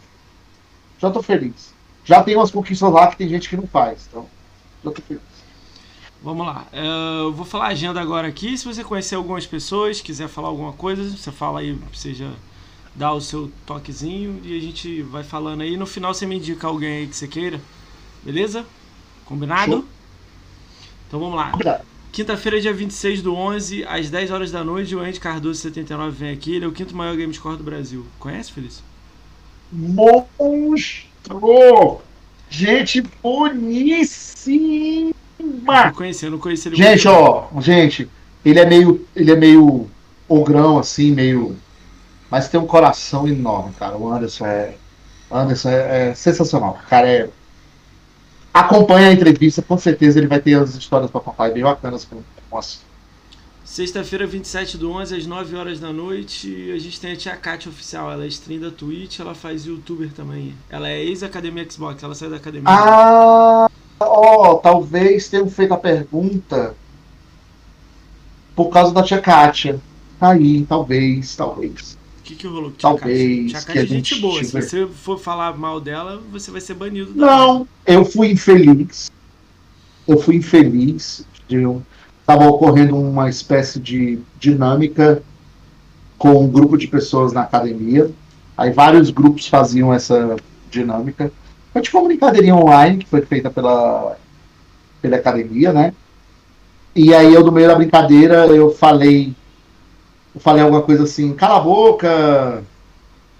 [0.99, 1.73] Já tô feliz.
[2.03, 4.07] Já tem umas conquistas lá que tem gente que não faz.
[4.09, 4.25] Então,
[4.83, 5.21] já tô feliz.
[6.21, 6.65] Vamos lá.
[6.73, 6.85] É,
[7.21, 8.57] eu vou falar a agenda agora aqui.
[8.57, 12.31] Se você conhecer algumas pessoas, quiser falar alguma coisa, você fala aí, seja
[12.97, 15.77] dar o seu toquezinho e a gente vai falando aí.
[15.77, 17.61] No final você me indica alguém aí que você queira.
[18.23, 18.65] Beleza?
[19.25, 19.71] Combinado?
[19.71, 19.85] Show.
[21.07, 21.53] Então vamos lá.
[22.11, 26.31] Quinta-feira, dia 26 do 11, às 10 horas da noite, o Andy Cardoso 79 vem
[26.31, 26.55] aqui.
[26.55, 28.05] Ele é o quinto maior Gamescore do Brasil.
[28.17, 28.83] Conhece, Felício?
[29.71, 31.11] Monstro!
[32.49, 35.13] Gente boníssima!
[35.39, 38.09] Não conheci, eu não conheci ele Gente, ó, gente,
[38.43, 39.05] ele é meio.
[39.15, 39.87] Ele é meio
[40.27, 41.55] ogrão, assim, meio.
[42.29, 43.97] Mas tem um coração enorme, cara.
[43.97, 44.75] O Anderson é.
[45.31, 46.79] Anderson é, é sensacional.
[46.83, 47.29] O cara é.
[48.53, 52.23] Acompanha a entrevista, com certeza ele vai ter as histórias para contar bem bacanas com,
[52.49, 52.81] com as
[53.67, 57.69] Sexta-feira, 27 do 11, às 9 horas da noite, a gente tem a tia Kátia
[57.69, 58.09] Oficial.
[58.09, 60.55] Ela é stream da Twitch, ela faz youtuber também.
[60.69, 62.63] Ela é ex-academia Xbox, ela saiu da academia.
[62.65, 66.75] Ah, ó, oh, talvez tenham feito a pergunta
[68.55, 69.81] por causa da tia Kátia.
[70.17, 71.96] Tá aí, talvez, talvez.
[72.27, 73.63] O que, que rolou com Talvez.
[73.63, 74.43] Tia é gente boa.
[74.43, 77.13] Se você for falar mal dela, você vai ser banido.
[77.15, 79.09] Não, eu fui infeliz.
[80.05, 81.81] Eu fui infeliz de um
[82.19, 85.23] estava ocorrendo uma espécie de dinâmica
[86.17, 88.11] com um grupo de pessoas na academia.
[88.57, 90.35] Aí vários grupos faziam essa
[90.69, 91.31] dinâmica.
[91.71, 94.17] Foi tipo uma brincadeirinha online que foi feita pela,
[95.01, 95.93] pela academia, né?
[96.93, 99.33] E aí eu, no meio da brincadeira, eu falei.
[100.37, 102.63] Eu falei alguma coisa assim, cala a boca,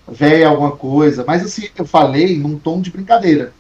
[0.08, 1.24] véia, alguma coisa.
[1.28, 3.54] Mas assim, eu falei num tom de brincadeira.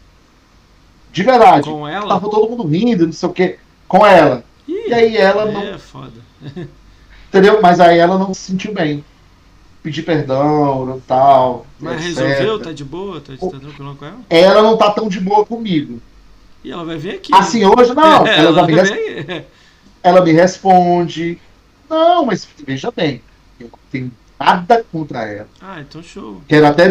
[1.11, 1.69] De verdade.
[1.69, 2.07] Com ela?
[2.07, 3.59] Tava todo mundo rindo, não sei o quê.
[3.88, 4.43] Com ela.
[4.68, 5.61] Ih, e aí ela é não.
[5.61, 6.19] É foda.
[7.30, 7.61] Entendeu?
[7.61, 9.05] Mas aí ela não se sentiu bem.
[9.84, 11.68] Pedir perdão tal.
[11.80, 12.26] Mas etc.
[12.26, 12.59] resolveu?
[12.59, 13.22] Tá de boa?
[13.22, 14.18] Tá, tá tranquilo com ela?
[14.31, 16.01] Ela não tá tão de boa comigo.
[16.64, 17.31] E ela vai vir aqui.
[17.35, 18.26] Assim, hoje não.
[18.26, 19.45] É, ela, ela, me res...
[20.01, 21.39] ela me responde.
[21.88, 23.22] Não, mas veja bem.
[23.59, 25.47] Eu não tenho nada contra ela.
[25.61, 26.41] Ah, então show.
[26.47, 26.88] Quero até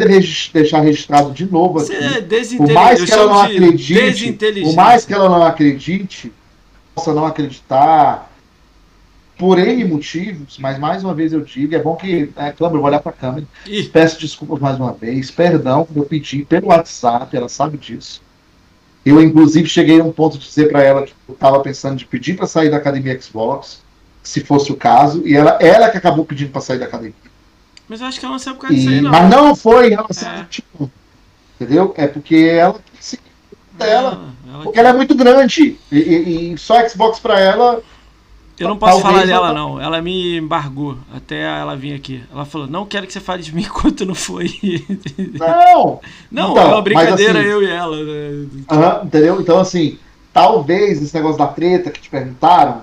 [0.52, 2.04] deixar registrado de novo Você aqui.
[2.04, 2.66] é desinteligente.
[2.66, 6.32] Por mais que ela não acredite, por mais que ela não acredite,
[6.94, 8.30] possa não acreditar
[9.38, 12.80] por N motivos, mas mais uma vez eu digo, é bom que, é, câmera, eu
[12.80, 13.84] vou olhar para a câmera, Ih.
[13.84, 18.22] peço desculpas mais uma vez, perdão, eu pedi pelo WhatsApp, ela sabe disso.
[19.04, 22.06] Eu, inclusive, cheguei a um ponto de dizer para ela que eu estava pensando de
[22.06, 23.82] pedir para sair da academia Xbox,
[24.26, 27.14] se fosse o caso, e ela, ela que acabou pedindo para sair da academia.
[27.88, 29.10] Mas eu acho que ela não sabe por causa disso aí, E, não.
[29.10, 30.38] mas não foi relação É.
[30.38, 30.90] ao tipo,
[31.60, 31.94] entendeu?
[31.96, 33.20] É porque ela se
[33.72, 34.34] dela.
[34.48, 35.76] Ela- Porque ela é muito grande.
[35.92, 37.82] E, e- e só Xbox pra ela.
[38.58, 39.78] Eu não posso falar dela, ela- não.
[39.80, 42.24] Ela me embargou até ela vir aqui.
[42.32, 44.48] Ela falou: Não quero que você fale de mim enquanto não foi.
[45.38, 46.00] Não!
[46.30, 47.96] não, Então, é uma brincadeira, assim- eu e ela.
[48.02, 48.46] né?
[48.70, 49.40] Aham, entendeu?
[49.40, 49.98] Então, assim,
[50.32, 52.82] talvez esse negócio da treta que te perguntaram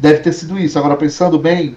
[0.00, 0.78] deve ter sido isso.
[0.78, 1.76] Agora, pensando bem,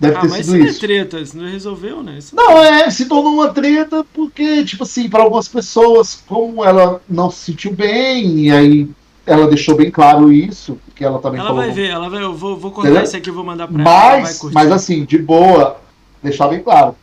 [0.00, 0.80] deve Ah, ter mas isso sido não é isso.
[0.80, 2.18] treta, isso não resolveu, né?
[2.18, 7.00] Isso Não, é, se tornou uma treta porque, tipo assim, para algumas pessoas, como ela
[7.08, 8.90] não se sentiu bem, e aí
[9.26, 11.62] ela deixou bem claro isso, que ela também ela falou.
[11.62, 14.12] vai ver, ela vai, eu vou, vou cortar isso aqui e vou mandar pra ela.
[14.12, 14.54] ela Mas, curtir.
[14.54, 15.78] mas assim, de boa,
[16.22, 16.96] deixar bem claro.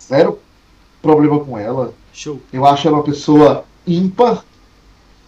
[0.00, 0.38] Zero
[1.00, 1.92] problema com ela.
[2.12, 2.40] Show.
[2.52, 4.44] Eu acho ela uma pessoa ímpar.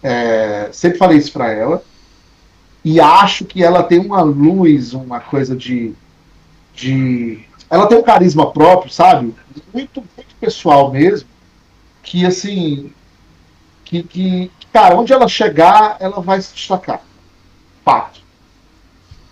[0.01, 1.83] É, sempre falei isso pra ela.
[2.87, 5.91] E acho que ela tem uma luz, uma coisa de.
[6.75, 9.33] de ela tem um carisma próprio, sabe?
[9.73, 11.27] Muito, muito pessoal mesmo.
[12.03, 12.91] Que assim.
[13.83, 17.01] Que, que, cara, onde ela chegar, ela vai se destacar.
[17.83, 18.19] Fato.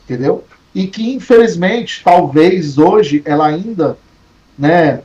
[0.03, 0.43] Entendeu?
[0.73, 3.97] E que, infelizmente, talvez hoje ela ainda,
[4.57, 5.01] né,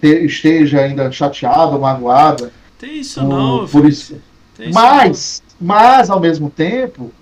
[0.00, 2.50] te- esteja ainda chateada, magoada.
[2.78, 4.18] Tem isso Por- não, por isso.
[4.56, 7.12] Tem isso Mas, mas ao mesmo tempo,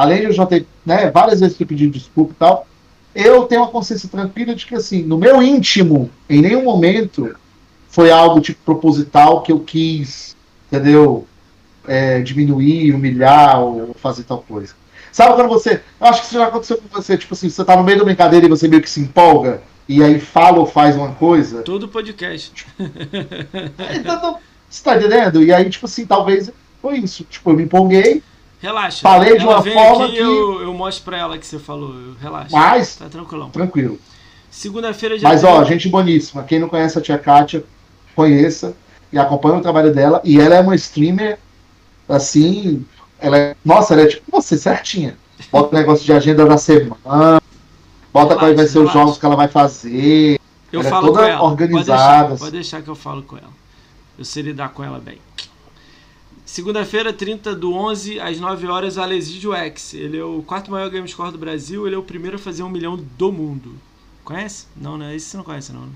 [0.00, 2.66] além de eu já ter né, várias vezes pedido desculpa e tal,
[3.14, 7.34] eu tenho uma consciência tranquila de que, assim, no meu íntimo, em nenhum momento
[7.88, 10.36] foi algo tipo proposital que eu quis,
[10.70, 11.26] entendeu?
[11.86, 14.74] É, diminuir, humilhar ou fazer tal coisa.
[15.10, 15.80] Sabe quando você.
[16.00, 18.04] Eu acho que isso já aconteceu com você, tipo assim, você tá no meio da
[18.04, 21.62] brincadeira e você meio que se empolga e aí fala ou faz uma coisa.
[21.62, 22.64] Todo podcast.
[23.98, 25.42] Então, você tá entendendo?
[25.42, 26.50] E aí, tipo assim, talvez
[26.80, 27.24] foi isso.
[27.24, 28.22] Tipo, eu me empolguei,
[28.60, 29.00] Relaxa.
[29.02, 31.94] Falei de uma forma aqui que- eu, eu mostro pra ela que você falou.
[32.20, 32.48] Relaxa.
[32.54, 33.50] mas Tá tranquilão.
[33.50, 33.98] tranquilo.
[34.50, 36.42] Segunda-feira já Mas, ó, gente boníssima.
[36.42, 37.64] Quem não conhece a tia Kátia,
[38.14, 38.74] conheça
[39.12, 40.20] e acompanhe o trabalho dela.
[40.24, 41.38] E ela é uma streamer,
[42.08, 42.84] assim.
[43.18, 45.16] Ela é, nossa, ela é tipo você, certinha.
[45.52, 47.40] Bota o negócio de agenda da semana.
[48.12, 48.98] Bota quais vai ser os Relaxa.
[48.98, 50.38] jogos que ela vai fazer.
[50.72, 51.42] Eu ela é falo toda com ela.
[51.42, 52.38] organizada, Pode deixar, assim.
[52.38, 53.48] pode deixar que eu falo com ela.
[54.18, 55.18] Eu sei lidar com ela bem.
[56.50, 59.94] Segunda-feira, 30 do 11, às 9 horas, o X.
[59.94, 61.86] Ele é o quarto maior game score do Brasil.
[61.86, 63.72] Ele é o primeiro a fazer um milhão do mundo.
[64.24, 64.66] Conhece?
[64.76, 65.14] Não, né?
[65.14, 65.82] Esse você não conhece, não.
[65.82, 65.92] né?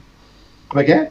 [0.68, 1.10] Como é que é?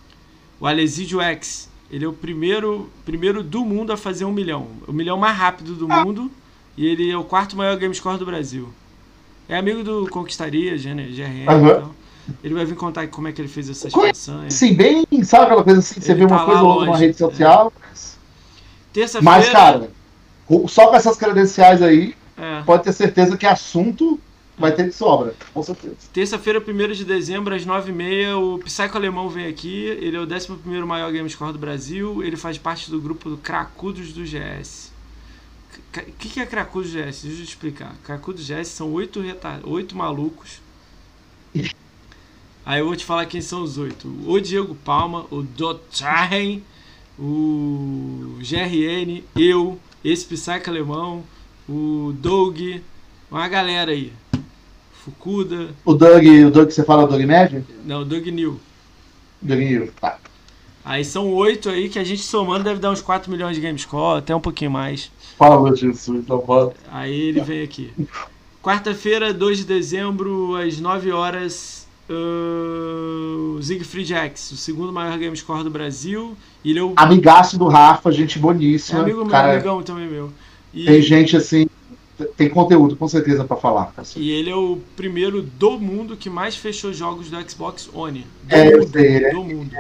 [0.62, 1.70] O Alesidio X.
[1.92, 4.66] Ele é o primeiro, primeiro do mundo a fazer um milhão.
[4.88, 6.06] O milhão mais rápido do Ah.
[6.06, 6.32] mundo.
[6.78, 8.70] E ele é o quarto maior game score do Brasil.
[9.50, 11.46] É amigo do Conquistaria, GRN e
[11.82, 11.94] tal.
[12.42, 14.32] Ele vai vir contar como é que ele fez essas Conhece.
[14.32, 14.54] façanhas.
[14.54, 17.18] Sim, bem, sabe aquela coisa assim, você Ele vê uma tá coisa ou outra rede
[17.18, 17.74] social.
[18.94, 19.38] Terça-feira.
[19.38, 19.90] Mas, cara,
[20.68, 22.62] só com essas credenciais aí, é.
[22.62, 24.20] pode ter certeza que assunto
[24.58, 25.34] vai ter de sobra.
[25.54, 25.96] Com certeza.
[26.14, 29.86] Terça-feira, 1 de dezembro, às 9h30, o Psycho Alemão vem aqui.
[29.86, 32.24] Ele é o 11 maior game score do Brasil.
[32.24, 34.92] Ele faz parte do grupo do Cracudos do GS.
[35.96, 37.24] O que, que é Cracudos do GS?
[37.24, 37.96] Deixa eu te explicar.
[38.04, 39.60] Cracudos do GS são oito, reta...
[39.64, 40.62] oito malucos.
[42.66, 44.08] Aí eu vou te falar quem são os oito.
[44.26, 46.64] O Diego Palma, o Dotchain,
[47.18, 51.24] o GRN, eu, esse Psycho Alemão,
[51.68, 52.60] o Doug,
[53.32, 54.12] uma galera aí.
[55.04, 57.66] Fukuda, O Doug, o Doug você fala, o Doug Médio?
[57.86, 58.60] não, Doug New.
[59.42, 60.18] Doug New, tá.
[60.86, 63.78] Aí são oito aí que a gente somando deve dar uns 4 milhões de game
[63.80, 65.12] score, até um pouquinho mais.
[65.38, 66.76] Fala, Jesus, então bota.
[66.92, 67.92] Aí ele vem aqui.
[68.62, 75.64] Quarta-feira, 2 de dezembro, às 9 horas, uh, Siegfried X, o segundo maior game score
[75.64, 76.36] do Brasil.
[76.64, 79.02] Ele é o Amigaço do Rafa, gente é boníssima.
[79.02, 80.32] amigo meu, cara, amigão também meu.
[80.74, 81.68] E, tem gente assim,
[82.36, 83.94] tem conteúdo com certeza pra falar.
[83.96, 84.08] cara.
[84.16, 88.26] e ele é o primeiro do mundo que mais fechou jogos do Xbox One.
[88.44, 89.72] Do É, mundo, sei, ele é- do mundo.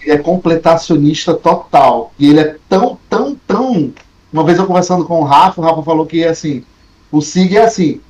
[0.00, 2.12] Ele é completacionista total.
[2.18, 3.92] E ele é tão, tão, tão.
[4.32, 6.64] Uma vez eu conversando com o Rafa, o Rafa falou que assim,
[7.10, 8.00] o Sig é assim,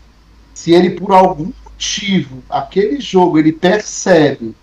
[0.52, 4.54] se ele por algum motivo, aquele jogo, ele percebe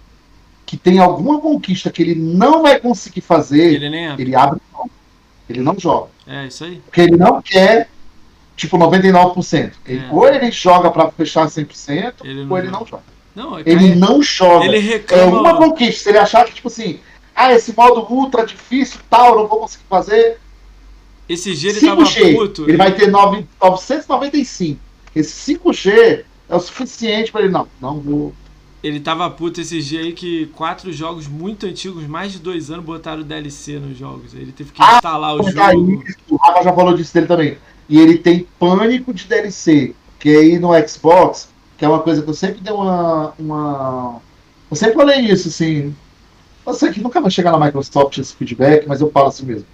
[0.66, 4.16] que tem alguma conquista que ele não vai conseguir fazer, Ele nem é.
[4.20, 4.90] ele abre mão.
[5.48, 6.10] Ele não joga.
[6.28, 6.82] É, isso aí.
[6.84, 7.88] Porque ele não quer,
[8.58, 9.72] tipo, 99%.
[9.86, 10.10] Ele, É.
[10.12, 12.80] Ou ele joga pra fechar 100%, Ele não ou ele joga.
[12.80, 13.04] não joga.
[13.36, 14.66] Não, é Ele cai- não joga.
[14.66, 15.40] ele É reclama.
[15.40, 16.04] uma conquista.
[16.04, 17.00] Se ele achar que, tipo assim,
[17.36, 20.40] ah, esse modo ultra difícil, tal, eu não vou conseguir fazer.
[21.30, 22.64] Esse dia ele tava 5G, puto.
[22.68, 24.80] ele vai ter 9, 995.
[25.16, 28.34] Esse 5G é o suficiente pra ele, não, não vou.
[28.84, 32.86] Ele tava puto esse dia aí que quatro jogos muito antigos, mais de dois anos,
[32.86, 34.34] botaram DLC nos jogos.
[34.36, 36.04] Ele teve que Ah, instalar o jogo.
[36.08, 37.58] isso, o Rafa já falou disso dele também.
[37.90, 39.96] E ele tem pânico de DLC.
[40.20, 43.34] Que aí no Xbox, que é uma coisa que eu sempre dei uma.
[43.40, 44.22] uma...
[44.70, 45.96] Eu sempre falei isso, assim.
[46.66, 49.66] Eu sei que nunca vai chegar na Microsoft esse feedback, mas eu falo assim mesmo.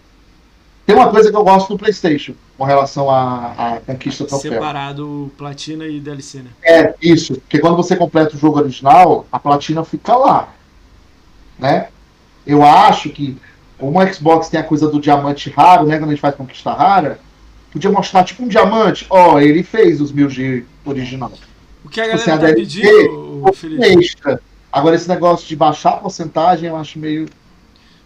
[0.86, 4.54] Tem uma coisa que eu gosto do PlayStation com relação à, à conquista troféu.
[4.54, 6.50] Separado platina e DLC, né?
[6.64, 7.36] É, isso.
[7.36, 10.54] Porque quando você completa o jogo original, a platina fica lá.
[11.58, 11.90] Né?
[12.46, 13.38] Eu acho que
[13.82, 15.98] como o Xbox tem a coisa do diamante raro, né?
[15.98, 17.20] Quando a gente faz conquista rara,
[17.72, 19.08] podia mostrar tipo um diamante.
[19.10, 21.32] Ó, ele fez os 1000G original.
[21.84, 24.40] O que a Você galera tá DLC, pedindo, Felipe, Extra.
[24.72, 27.28] Agora, esse negócio de baixar a porcentagem, eu acho meio.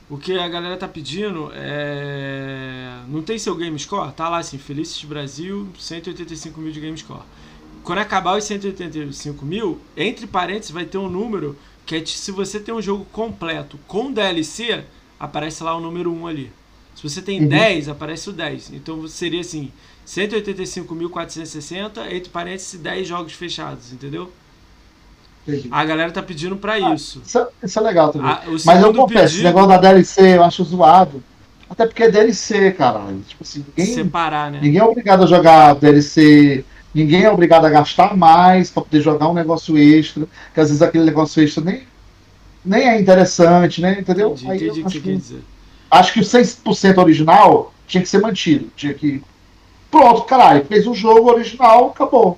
[0.10, 3.00] O que a galera tá pedindo é.
[3.08, 4.12] Não tem seu game score?
[4.14, 7.24] Tá lá assim, Felices Brasil, 185 mil de game score.
[7.84, 12.60] Quando acabar os 185 mil, entre parênteses vai ter um número que é se você
[12.60, 14.84] tem um jogo completo com DLC,
[15.20, 16.52] aparece lá o número 1 ali.
[16.96, 17.48] Se você tem uhum.
[17.48, 18.74] 10, aparece o 10.
[18.74, 19.72] Então seria assim:
[20.08, 24.32] 185.460, entre parênteses, 10 jogos fechados, entendeu?
[25.48, 25.68] Entendi.
[25.72, 27.22] A galera tá pedindo pra ah, isso.
[27.24, 27.38] isso.
[27.38, 27.80] É, isso.
[27.80, 28.30] é legal também.
[28.30, 29.24] Ah, Mas eu confesso, pedido...
[29.26, 31.24] esse negócio da DLC eu acho zoado.
[31.70, 33.02] Até porque é DLC, cara.
[33.28, 34.60] Tipo assim, ninguém, Separar, né?
[34.62, 36.64] Ninguém é obrigado a jogar DLC.
[36.94, 40.28] Ninguém é obrigado a gastar mais para poder jogar um negócio extra.
[40.54, 41.84] Que às vezes aquele negócio extra nem,
[42.64, 43.98] nem é interessante, né?
[44.00, 44.30] Entendeu?
[44.32, 45.44] Entendi, Aí entendi o que você quer dizer.
[45.92, 48.70] Acho que o 100% original tinha que ser mantido.
[48.76, 49.22] Tinha que.
[49.92, 52.38] Pronto, caralho, fez o um jogo original, acabou.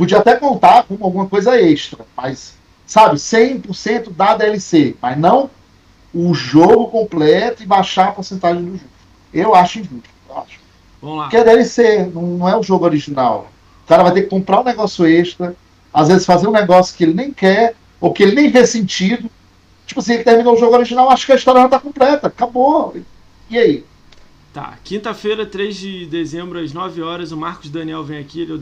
[0.00, 2.54] Podia até contar com alguma coisa extra, mas,
[2.86, 5.50] sabe, 100% da DLC, mas não
[6.14, 8.90] o jogo completo e baixar a porcentagem do jogo.
[9.30, 10.08] Eu acho injusto.
[10.26, 10.58] Eu acho.
[11.02, 11.24] Vamos lá.
[11.24, 13.50] Porque a DLC não, não é o jogo original.
[13.84, 15.54] O cara vai ter que comprar um negócio extra,
[15.92, 19.30] às vezes fazer um negócio que ele nem quer, ou que ele nem vê sentido.
[19.86, 22.96] Tipo assim, ele terminou o jogo original, acho que a história já tá completa, acabou.
[23.50, 23.84] E aí?
[24.52, 28.54] Tá, quinta-feira, 3 de dezembro, às 9 horas, o Marcos Daniel vem aqui, ele é
[28.54, 28.58] o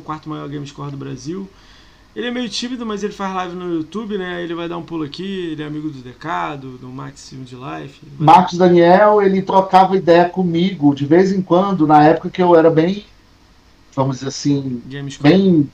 [0.00, 1.48] 14 maior game score do Brasil.
[2.14, 4.42] Ele é meio tímido, mas ele faz live no YouTube, né?
[4.42, 8.00] Ele vai dar um pulo aqui, ele é amigo do Decado, do Maximo de Life.
[8.18, 12.70] Marcos Daniel, ele trocava ideia comigo de vez em quando, na época que eu era
[12.70, 13.04] bem,
[13.94, 14.82] vamos dizer assim,
[15.20, 15.68] bem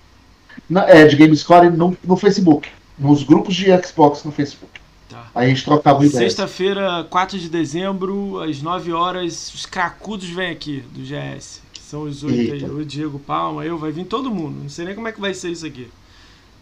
[0.89, 2.68] é, de Gamescore no, no Facebook,
[2.98, 4.81] nos grupos de Xbox no Facebook.
[5.12, 5.26] Tá.
[5.34, 6.22] Aí a gente trocava ideia.
[6.22, 11.60] Sexta-feira, 4 de dezembro, às 9 horas, os cracudos vêm aqui do GS.
[11.70, 12.64] Que são os oito aí.
[12.64, 14.62] O Diego Palma, eu, vai vir todo mundo.
[14.62, 15.86] Não sei nem como é que vai ser isso aqui.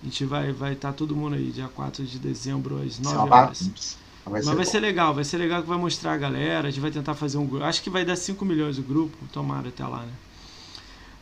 [0.02, 3.16] A gente vai estar vai tá todo mundo aí, dia 4 de dezembro, às 9
[3.16, 3.96] horas.
[4.24, 4.64] Vai Mas vai bom.
[4.64, 6.66] ser legal, vai ser legal que vai mostrar a galera.
[6.66, 7.64] A gente vai tentar fazer um grupo.
[7.64, 10.12] Acho que vai dar 5 milhões o grupo, tomara até lá, né?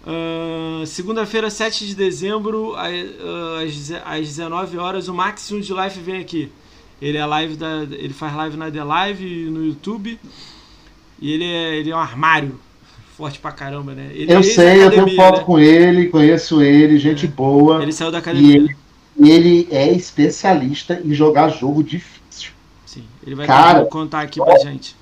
[0.03, 6.51] Uh, Segunda-feira, 7 de dezembro, às, às 19 horas, o Maximum de Life vem aqui.
[7.01, 10.19] Ele é live da, ele faz live na The Live no YouTube.
[11.21, 12.59] E ele é, ele é um armário
[13.17, 14.11] forte pra caramba, né?
[14.13, 15.45] Ele eu é sei, eu tenho foto né?
[15.45, 17.29] com ele, conheço ele, gente é.
[17.29, 17.83] boa.
[17.83, 18.57] Ele saiu da academia.
[18.57, 18.77] E ele,
[19.19, 22.53] ele, é especialista em jogar jogo difícil.
[22.87, 24.97] Sim, ele vai Cara, contar aqui pra gente.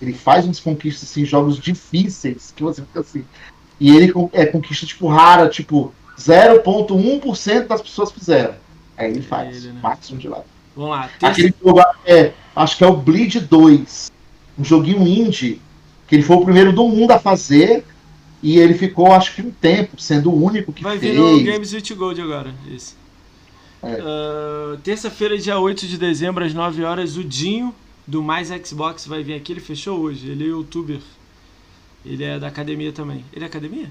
[0.00, 3.24] Ele faz uns conquistas assim, jogos difíceis, que você fica assim.
[3.78, 8.54] E ele é conquista tipo rara, tipo 0.1% das pessoas fizeram.
[8.96, 9.64] Aí ele faz.
[9.64, 9.80] Ele, né?
[9.82, 10.42] Máximo de lá.
[10.74, 11.10] Vamos lá.
[11.22, 14.12] Aquele jogo é, acho que é o Bleed 2.
[14.58, 15.60] Um joguinho indie.
[16.06, 17.84] Que ele foi o primeiro do mundo a fazer.
[18.42, 21.16] E ele ficou, acho que um tempo, sendo o único que Vai fez.
[21.16, 22.54] Vai vir no Games with Gold agora.
[22.66, 22.96] Isso.
[23.82, 23.94] É.
[23.94, 27.74] Uh, Terça-feira, dia 8 de dezembro, às 9 horas, o Dinho,
[28.06, 29.52] do Mais Xbox, vai vir aqui.
[29.52, 30.30] Ele fechou hoje.
[30.30, 31.00] Ele é youtuber.
[32.04, 33.24] Ele é da academia também.
[33.32, 33.90] Ele é academia?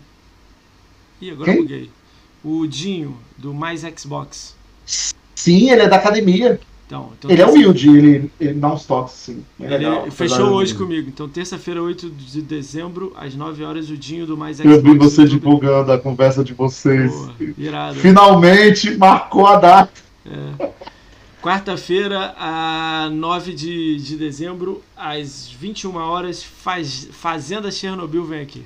[1.22, 1.62] Ih, agora Quem?
[1.62, 1.92] buguei.
[2.44, 4.56] O Dinho, do Mais Xbox.
[5.36, 6.60] Sim, ele é da academia.
[6.90, 9.46] Então, então ele é humilde, ele, ele dá uns toques, sim.
[9.60, 11.08] É ele legal, fechou hoje comigo.
[11.08, 14.76] Então, terça-feira, 8 de dezembro, às 9 horas, o Dinho do Mais Xbox.
[14.76, 17.12] Eu vi você divulgando a conversa de vocês.
[17.12, 18.00] Boa, irado.
[18.00, 20.02] Finalmente marcou a data.
[20.26, 20.72] É.
[21.44, 28.66] Quarta-feira, a 9 de, de dezembro, às 21 horas, faz, Fazenda Chernobyl vem aqui.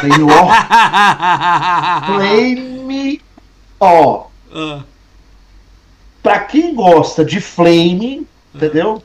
[0.00, 0.26] Flame
[2.06, 3.20] Flame
[3.78, 4.26] Ó.
[4.50, 4.82] Uh.
[6.22, 9.02] Pra quem gosta de Flame, entendeu?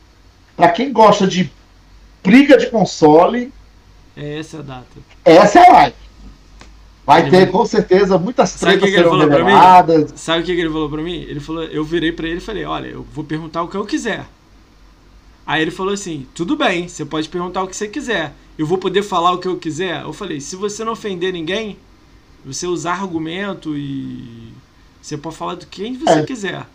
[0.56, 1.51] Pra quem gosta de
[2.24, 3.53] briga de console.
[4.17, 4.85] É essa a data.
[5.24, 5.95] Essa é a live.
[7.06, 7.48] Vai ele ter vai...
[7.48, 10.14] com certeza muitas tretas que que serão reveladas.
[10.15, 11.22] Sabe o que, que ele falou pra mim?
[11.22, 13.85] Ele falou, eu virei pra ele e falei, olha, eu vou perguntar o que eu
[13.85, 14.25] quiser.
[15.45, 18.33] Aí ele falou assim, tudo bem, você pode perguntar o que você quiser.
[18.57, 20.01] Eu vou poder falar o que eu quiser?
[20.01, 21.77] Eu falei, se você não ofender ninguém,
[22.43, 24.51] você usar argumento e
[25.06, 26.24] você pode falar do quem você é.
[26.24, 26.66] quiser.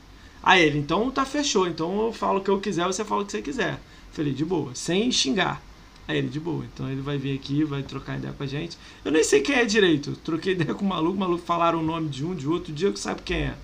[0.41, 1.67] Aí ele, então tá fechou.
[1.67, 3.81] Então eu falo o que eu quiser, você fala o que você quiser.
[4.13, 5.61] Falei, de boa, sem xingar.
[6.07, 6.65] Aí ele, de boa.
[6.73, 8.79] Então ele vai vir aqui, vai trocar ideia com a gente.
[9.05, 10.13] Eu nem sei quem é direito.
[10.25, 12.93] Troquei ideia com o maluco, o maluco falaram o nome de um, de outro, dia
[12.93, 13.55] que sabe quem é.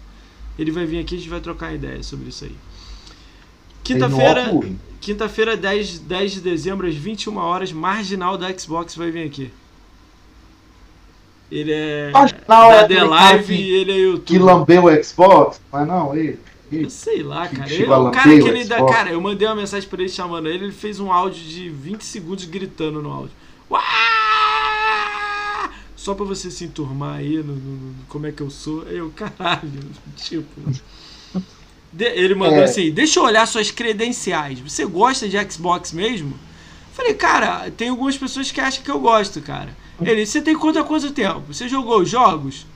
[0.59, 2.57] Ele vai vir aqui e a gente vai trocar ideia sobre isso aí.
[3.85, 4.51] Quinta-feira,
[5.01, 9.53] quinta-feira, 10, 10 de dezembro, às 21 horas, marginal da Xbox vai vir aqui.
[11.51, 14.27] Ele é Marginal da é The Live e ele é YouTube.
[14.27, 15.61] Que lambeu o Xbox?
[15.71, 16.39] Mas não, ele.
[16.71, 17.73] Eu sei lá, cara.
[17.73, 18.85] Ele, o cara que ele dá.
[18.85, 22.03] Cara, eu mandei uma mensagem pra ele chamando ele, ele fez um áudio de 20
[22.03, 23.31] segundos gritando no áudio.
[23.71, 23.83] Uá!
[25.95, 28.83] Só pra você se enturmar aí no, no, no como é que eu sou.
[28.85, 29.71] Eu, caralho,
[30.17, 30.61] tipo.
[31.97, 32.65] ele mandou é.
[32.65, 34.59] assim: deixa eu olhar suas credenciais.
[34.59, 36.37] Você gosta de Xbox mesmo?
[36.93, 39.77] Falei, cara, tem algumas pessoas que acham que eu gosto, cara.
[40.01, 41.53] Ele, você tem conta há quanto tempo?
[41.53, 42.67] Você jogou jogos?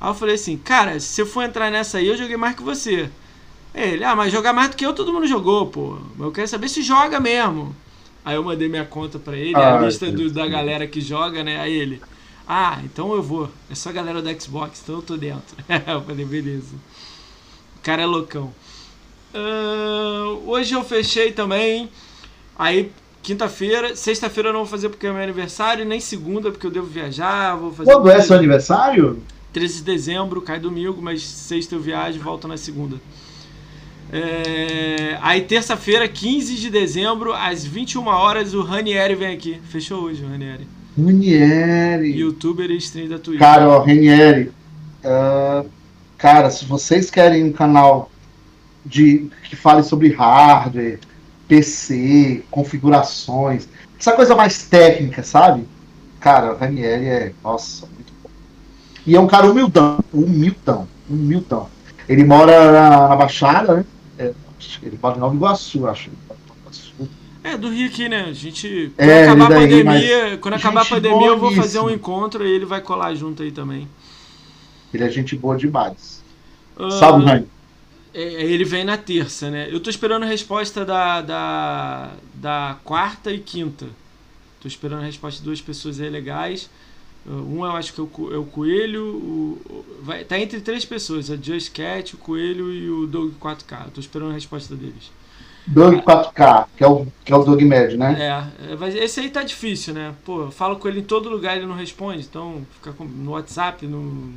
[0.00, 2.62] Aí eu falei assim, cara, se você for entrar nessa aí, eu joguei mais que
[2.62, 3.08] você.
[3.74, 5.98] Ele, ah, mas jogar mais do que eu, todo mundo jogou, pô.
[6.18, 7.74] Eu quero saber se joga mesmo.
[8.24, 11.42] Aí eu mandei minha conta pra ele, ah, a lista do, da galera que joga,
[11.42, 11.60] né?
[11.60, 12.00] Aí ele,
[12.46, 13.50] ah, então eu vou.
[13.70, 15.56] É só a galera do Xbox, então eu tô dentro.
[15.68, 16.74] eu falei, beleza.
[17.76, 18.52] O cara é loucão.
[19.34, 21.90] Uh, hoje eu fechei também.
[22.56, 22.92] Aí,
[23.24, 26.86] quinta-feira, sexta-feira eu não vou fazer porque é meu aniversário, nem segunda porque eu devo
[26.86, 27.56] viajar.
[27.56, 29.22] Vou fazer Quando é seu aniversário?
[29.52, 32.96] 13 de dezembro, cai domingo, mas sexta eu viajo e volto na segunda.
[34.12, 35.16] É...
[35.22, 39.58] Aí terça-feira, 15 de dezembro, às 21 horas, o Ranieri vem aqui.
[39.70, 40.68] Fechou hoje o Ranieri.
[40.96, 42.18] Ranieri.
[42.18, 43.40] Youtuber e stream da Twitch.
[43.40, 44.52] Cara, ó, Ranieri.
[45.02, 45.68] Uh,
[46.18, 48.10] cara, se vocês querem um canal
[48.84, 50.98] de que fale sobre hardware,
[51.48, 55.66] PC, configurações, essa coisa mais técnica, sabe?
[56.20, 57.86] Cara, o Ranieri é, nossa,
[59.06, 61.68] e é um cara humildão, humildão, humildão.
[62.08, 63.84] Ele mora na, na Baixada, né?
[64.18, 64.32] É,
[64.82, 66.10] ele mora em Nova Iguaçu, acho.
[67.42, 68.24] É, do Rio aqui, né?
[68.28, 68.90] A gente.
[68.96, 72.46] Quando é, acabar daí, a pandemia, quando acabar a pandemia, eu vou fazer um encontro
[72.46, 73.86] e ele vai colar junto aí também.
[74.92, 76.22] Ele é gente boa demais.
[76.78, 77.44] Uh, Sabe, né?
[78.14, 79.68] Ele vem na terça, né?
[79.68, 83.86] Eu tô esperando a resposta da, da, da quarta e quinta.
[84.60, 86.70] Tô esperando a resposta de duas pessoas aí legais.
[87.26, 89.04] Um eu acho que é o, é o Coelho.
[89.04, 93.90] O, vai, tá entre três pessoas: a Just Cat, o Coelho e o Doug 4K.
[93.92, 95.10] Tô esperando a resposta deles.
[95.66, 98.50] Doug 4K, que é o, que é o Doug médio, né?
[98.60, 100.14] É, esse aí tá difícil, né?
[100.24, 102.22] Pô, eu falo com ele em todo lugar ele não responde.
[102.22, 104.32] Então, fica no WhatsApp, no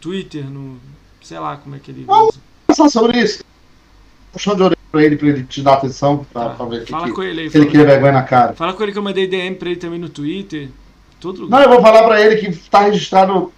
[0.00, 0.80] Twitter, no.
[1.22, 2.04] sei lá como é que ele.
[2.04, 3.44] Vamos pensar sobre isso.
[4.32, 6.54] Puxão de orelha pra ele, pra ele te dar atenção, pra, tá.
[6.54, 7.50] pra ver Fala que, com ele aí.
[7.50, 8.54] Se ele quer vergonha na cara.
[8.54, 10.68] Fala com ele que eu mandei DM pra ele também no Twitter.
[11.20, 11.58] Todo lugar.
[11.58, 13.52] Não, eu vou falar para ele que está registrado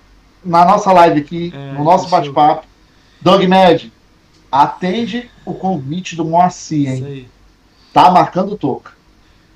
[0.44, 2.66] na nossa live aqui, é, no nosso bate-papo.
[3.20, 3.90] Doug Med,
[4.52, 6.94] atende o convite do Moacir, hein?
[6.96, 7.28] Isso aí.
[7.92, 8.92] Tá marcando toca.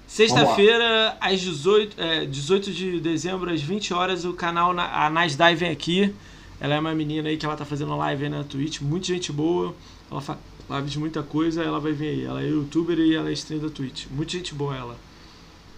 [0.07, 5.71] Sexta-feira, às 18, é, 18 de dezembro, às 20 horas, o canal a Nasdai vem
[5.71, 6.15] aqui.
[6.61, 9.33] Ela é uma menina aí que ela tá fazendo live aí na Twitch, muita gente
[9.33, 9.75] boa.
[10.11, 10.39] Ela faz
[10.69, 12.25] live de muita coisa, ela vai vir aí.
[12.25, 14.07] Ela é youtuber e ela é stream da Twitch.
[14.11, 14.97] Muita gente boa ela.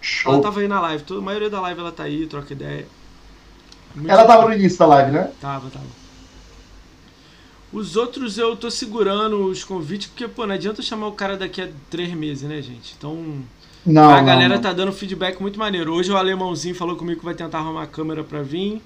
[0.01, 0.33] Show.
[0.33, 2.87] Ela tava aí na live, toda, a maioria da live ela tá aí, troca ideia.
[3.95, 5.31] Muito ela tava no início da live, né?
[5.39, 5.85] Tava, tava.
[7.71, 11.61] Os outros eu tô segurando os convites, porque, pô, não adianta chamar o cara daqui
[11.61, 12.95] a três meses, né, gente?
[12.97, 13.41] Então.
[13.85, 14.61] Não, a galera não.
[14.61, 15.93] tá dando feedback muito maneiro.
[15.93, 18.81] Hoje o alemãozinho falou comigo que vai tentar arrumar a câmera pra vir.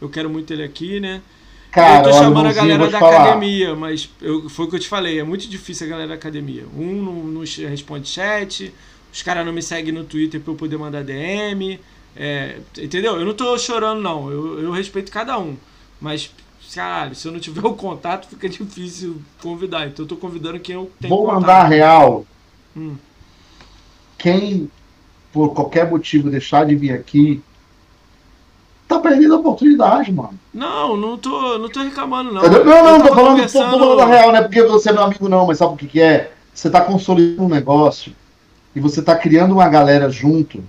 [0.00, 1.22] Eu quero muito ele aqui, né?
[1.70, 3.22] Cara, eu tô chamando a galera da falar.
[3.22, 6.14] academia, mas eu, foi o que eu te falei, é muito difícil a galera da
[6.14, 6.64] academia.
[6.74, 8.72] Um não, não responde chat,
[9.12, 11.78] os caras não me seguem no Twitter pra eu poder mandar DM.
[12.16, 13.16] É, entendeu?
[13.16, 14.30] Eu não tô chorando, não.
[14.30, 15.56] Eu, eu respeito cada um.
[16.00, 16.30] Mas,
[16.74, 19.86] caralho, se eu não tiver o contato, fica difícil convidar.
[19.86, 21.40] Então eu tô convidando quem eu tenho Vou contato.
[21.40, 22.24] mandar real.
[22.74, 22.96] Hum.
[24.16, 24.70] Quem,
[25.30, 27.42] por qualquer motivo, deixar de vir aqui,
[28.86, 30.38] tá perdendo a oportunidade, mano.
[30.52, 32.42] Não, não tô, não tô reclamando, não.
[32.42, 33.70] Não, não, não tô falando, conversando...
[33.70, 35.74] tô, tô falando da real, não é porque você é meu amigo, não, mas sabe
[35.74, 36.32] o que, que é?
[36.54, 38.12] Você tá consolidando um negócio
[38.74, 40.62] e você está criando uma galera junto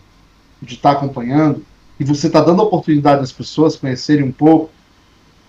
[0.61, 1.63] de estar tá acompanhando
[1.99, 4.69] e você está dando a oportunidade das pessoas conhecerem um pouco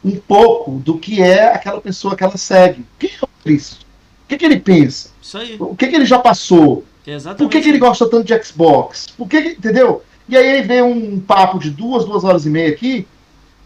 [0.05, 2.85] um pouco do que é aquela pessoa que ela segue.
[2.99, 3.85] Quem é o Cristo?
[4.25, 5.11] O que, que ele pensa?
[5.59, 6.85] O que, que ele já passou?
[7.07, 7.39] Exatamente.
[7.39, 9.09] Por que, que ele gosta tanto de Xbox?
[9.17, 10.03] Por que, entendeu?
[10.29, 13.07] E aí ele vê um papo de duas, duas horas e meia aqui,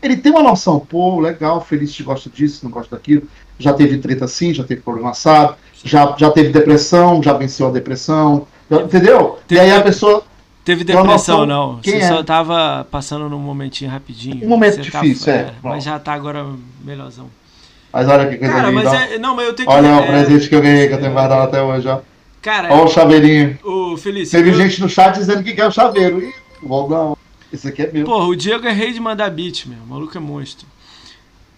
[0.02, 3.23] ele tem uma noção, pô, legal, feliz que gosta disso, não gosta daquilo,
[3.58, 7.70] já teve treta assim, já teve problema assado, já, já teve depressão, já venceu a
[7.70, 8.47] depressão,
[8.81, 9.39] Entendeu?
[9.47, 10.24] Teve, e aí a pessoa.
[10.65, 11.81] Teve depressão, não.
[11.82, 12.08] Você é?
[12.08, 14.44] só tava passando num momentinho rapidinho.
[14.44, 15.42] Um momento difícil, tá, é.
[15.42, 16.47] é mas já tá agora
[16.82, 17.28] melhorzão.
[17.92, 18.84] Mas olha que coisa Cara, linda.
[18.84, 20.94] Mas é, não, mas eu tenho olha que, o é, presente que eu ganhei, que
[20.94, 22.00] eu tenho guardado até hoje, ó.
[22.41, 23.58] Cara, olha o chaveirinho.
[23.62, 24.31] O Feliz.
[24.31, 24.55] Teve eu...
[24.55, 26.32] gente no chat dizendo que quer o chaveiro.
[26.89, 27.16] Dar.
[27.52, 28.05] Esse aqui é meu.
[28.05, 29.78] Porra, o Diego é rei de mandar beat, meu.
[29.78, 30.66] O maluco é monstro.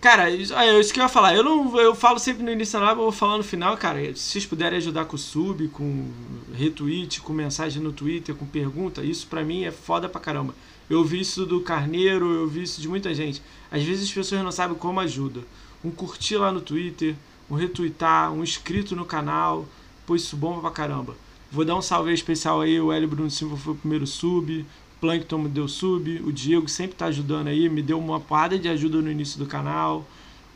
[0.01, 1.35] Cara, isso, é isso que eu ia falar.
[1.35, 4.01] Eu não eu falo sempre no início da live, eu vou falar no final, cara.
[4.15, 6.11] Se vocês puderem ajudar com sub, com
[6.53, 10.55] retweet, com mensagem no Twitter, com pergunta, isso pra mim é foda pra caramba.
[10.91, 13.41] Eu vi isso do Carneiro, eu vi isso de muita gente.
[13.71, 15.41] Às vezes as pessoas não sabem como ajuda.
[15.83, 17.15] Um curtir lá no Twitter,
[17.51, 19.67] um retweetar, um inscrito no canal,
[20.07, 21.17] pô, isso bomba pra caramba.
[21.51, 24.67] Vou dar um salve especial aí, o Hélio Bruno Silva foi o primeiro sub,
[25.05, 28.71] Plankton me deu sub, o Diego sempre tá ajudando aí, me deu uma porrada de
[28.71, 30.03] ajuda no início do canal.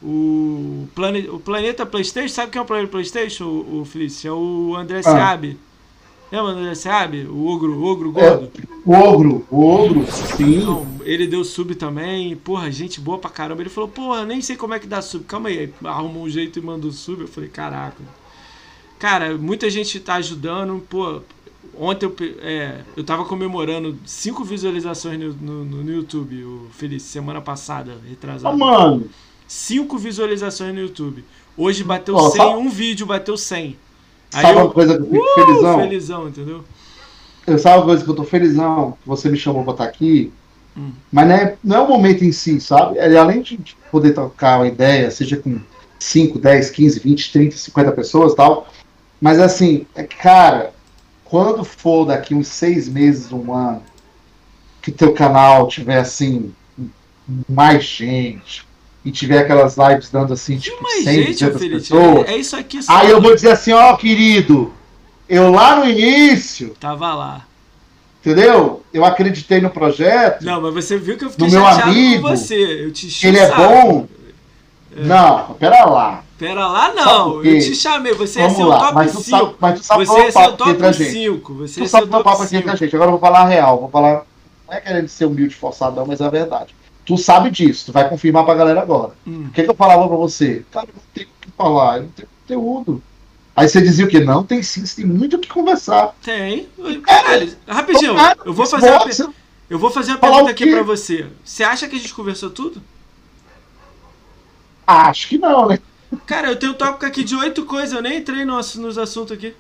[0.03, 4.27] o, plane, o Planeta Playstation, sabe quem é o Planeta Playstation, o, o Felício?
[4.27, 5.03] É o André ah.
[5.03, 5.59] Seab.
[6.33, 7.27] Lembra do André Seab?
[7.27, 8.51] O ogro, o ogro gordo?
[8.57, 10.63] É, o ogro, o ogro, sim.
[10.63, 13.61] Então, ele deu sub também, porra, gente boa pra caramba.
[13.61, 15.25] Ele falou, porra, nem sei como é que dá sub.
[15.27, 17.21] Calma aí, arrumou um jeito e mandou sub.
[17.21, 18.03] Eu falei, caraca.
[18.99, 21.21] Cara, muita gente tá ajudando, pô.
[21.79, 27.41] Ontem eu, é, eu tava comemorando cinco visualizações no, no, no YouTube, o Feliz, semana
[27.41, 28.55] passada, retrasado.
[28.55, 29.09] Oh, mano.
[29.47, 31.25] Cinco visualizações no YouTube.
[31.57, 33.77] Hoje bateu oh, 100, um vídeo bateu 100.
[34.35, 35.79] Aí sabe eu, uma coisa que eu fico uh, felizão?
[35.81, 36.65] Felizão, entendeu?
[37.47, 40.33] Eu sabe uma coisa que eu tô felizão, que você me chamou pra estar aqui,
[40.77, 40.91] hum.
[41.13, 42.99] mas não é, não é o momento em si, sabe?
[42.99, 43.59] É, além de
[43.91, 45.61] poder tocar uma ideia, seja com
[45.99, 48.69] 5, 10, 15, 20, 30, 50 pessoas tal,
[49.21, 50.73] mas assim, é, cara,
[51.31, 53.83] quando for daqui uns seis meses, um ano,
[54.81, 56.53] que teu canal tiver assim,
[57.49, 58.67] mais gente,
[59.05, 62.29] e tiver aquelas lives dando assim, tipo, mais 100, gente, 200 Felipe, pessoas.
[62.29, 62.81] É, isso aqui.
[62.89, 64.73] Aí eu vou dizer assim, ó, oh, querido,
[65.29, 66.75] eu lá no início.
[66.81, 67.47] Tava lá.
[68.21, 68.83] Entendeu?
[68.93, 70.45] Eu acreditei no projeto.
[70.45, 72.85] Não, mas você viu que eu fiquei meu amigo, com você.
[72.85, 74.09] Eu te Ele é bom.
[74.97, 75.05] É.
[75.05, 76.25] Não, pera lá.
[76.39, 77.45] Pera lá, não.
[77.45, 78.15] Eu te chamei.
[78.15, 79.23] Você Vamos é seu top mas 5.
[79.25, 81.55] Sabe, mas tu sabe você é seu top 5.
[81.55, 82.95] Você tu é sabe o papo aqui entre a gente.
[82.95, 83.81] Agora eu vou falar a real.
[83.81, 84.25] Vou falar.
[84.67, 86.75] Não é querendo ser humilde forçadão, mas é a verdade.
[87.05, 89.13] Tu sabe disso, tu vai confirmar pra galera agora.
[89.27, 89.47] Hum.
[89.49, 90.63] O que, que eu falava pra você?
[90.71, 93.03] Cara, não tem o que falar, eu não tenho conteúdo.
[93.57, 94.21] Aí você dizia o quê?
[94.21, 96.15] Não, tem sim, você tem muito o que conversar.
[96.23, 96.69] Tem.
[97.03, 99.35] Caralho, rapidinho, eu vou fazer uma,
[99.71, 101.27] eu vou fazer uma pergunta aqui pra você.
[101.43, 102.83] Você acha que a gente conversou tudo?
[104.87, 105.79] Acho que não, né?
[106.27, 109.33] Cara, eu tenho um tópico aqui de oito coisas, eu nem entrei nos, nos assuntos
[109.33, 109.55] aqui.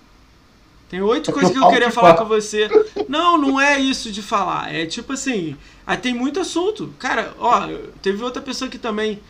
[0.88, 2.68] Tem oito coisas que eu queria falar com você.
[3.08, 4.74] Não, não é isso de falar.
[4.74, 5.54] É tipo assim,
[5.86, 6.92] aí tem muito assunto.
[6.98, 7.68] Cara, ó,
[8.00, 9.20] teve outra pessoa que também.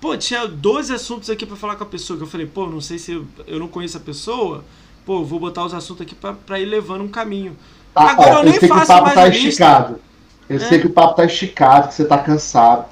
[0.00, 2.16] Pô, tinha 12 assuntos aqui para falar com a pessoa.
[2.16, 4.64] Que eu falei, pô, não sei se eu, eu não conheço a pessoa.
[5.06, 7.56] Pô, vou botar os assuntos aqui pra, ir levando um caminho.
[7.94, 10.00] Tá, Agora ó, eu, nem faço que o papo mais tá esticado.
[10.48, 10.60] Eu é.
[10.60, 12.86] sei que o papo tá esticado, que você tá cansado.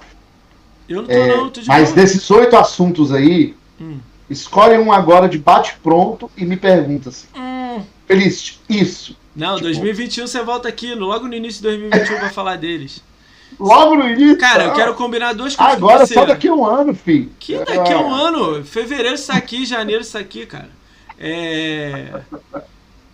[0.89, 4.01] Eu não tô, é, não, tô de Mas desses oito assuntos aí, hum.
[4.31, 7.27] escolhe um agora de bate-pronto e me pergunta assim.
[7.36, 7.83] Hum.
[8.07, 9.17] Feliz, isso.
[9.35, 9.69] Não, tipo...
[9.69, 13.02] 2021 você volta aqui, logo no início de 2021 pra falar deles.
[13.61, 14.39] Logo no início?
[14.39, 16.15] Cara, eu quero combinar duas coisas Agora com você.
[16.15, 17.31] só daqui a um ano, filho.
[17.39, 18.65] Que daqui a um ano?
[18.65, 20.70] Fevereiro está aqui, janeiro está aqui, cara.
[21.19, 22.23] É...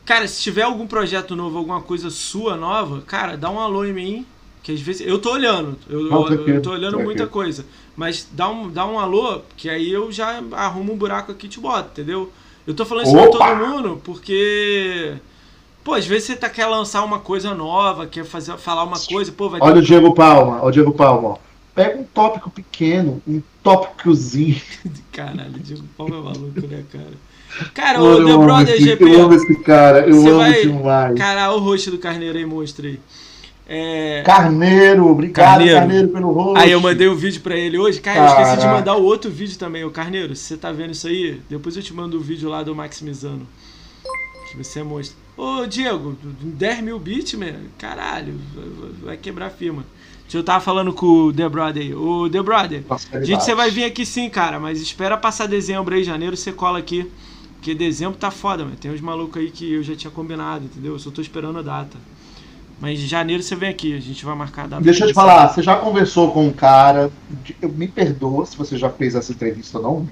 [0.04, 3.92] Cara, se tiver algum projeto novo, alguma coisa sua nova, cara, dá um alô em
[3.92, 4.26] mim.
[4.68, 5.06] Que às vezes.
[5.06, 5.78] Eu tô olhando.
[5.88, 7.64] Eu, Não, eu, eu tô olhando muita coisa.
[7.96, 11.48] Mas dá um, dá um alô, que aí eu já arrumo um buraco aqui e
[11.48, 12.30] te boto, entendeu?
[12.66, 13.38] Eu tô falando isso Opa!
[13.38, 15.14] pra todo mundo porque.
[15.82, 19.32] Pô, às vezes você tá, quer lançar uma coisa nova, quer fazer, falar uma coisa,
[19.32, 21.38] pô, vai Olha o Diego Palma, olha o Diego Palma, ó.
[21.74, 24.60] Pega um tópico pequeno, um tópicozinho.
[25.10, 27.72] Caralho, o Diego Palma é maluco, né, cara?
[27.72, 29.04] Cara, o The Brother GP.
[29.04, 30.60] Eu amo esse cara, eu amo vai...
[30.60, 31.18] demais.
[31.18, 33.00] Cara, o rosto do Carneiro aí, monstro aí.
[33.68, 34.22] É...
[34.24, 35.78] Carneiro, obrigado Carneiro.
[35.78, 36.58] Carneiro pelo rosto.
[36.58, 38.00] Aí eu mandei um vídeo pra ele hoje.
[38.00, 38.40] Cara, Caraca.
[38.40, 39.84] eu esqueci de mandar o outro vídeo também.
[39.84, 42.62] O Carneiro, se você tá vendo isso aí, depois eu te mando o vídeo lá
[42.62, 43.46] do Maximizando.
[44.50, 45.14] Que você mostra.
[45.36, 48.40] Ô, Diego, 10 mil bits, meu, caralho,
[49.04, 49.84] vai quebrar a firma.
[50.32, 51.94] Eu tava falando com o The Brother aí.
[51.94, 52.84] Ô, The Brother,
[53.22, 56.78] gente, você vai vir aqui sim, cara, mas espera passar dezembro aí, janeiro, você cola
[56.78, 57.10] aqui.
[57.54, 58.76] Porque dezembro tá foda, mano.
[58.76, 60.92] Tem uns malucos aí que eu já tinha combinado, entendeu?
[60.92, 61.98] Eu só tô esperando a data.
[62.80, 64.82] Mas em janeiro você vem aqui, a gente vai marcar a data.
[64.82, 67.10] Deixa eu te falar, você já conversou com um cara.
[67.60, 70.08] Eu, me perdoa se você já fez essa entrevista ou não.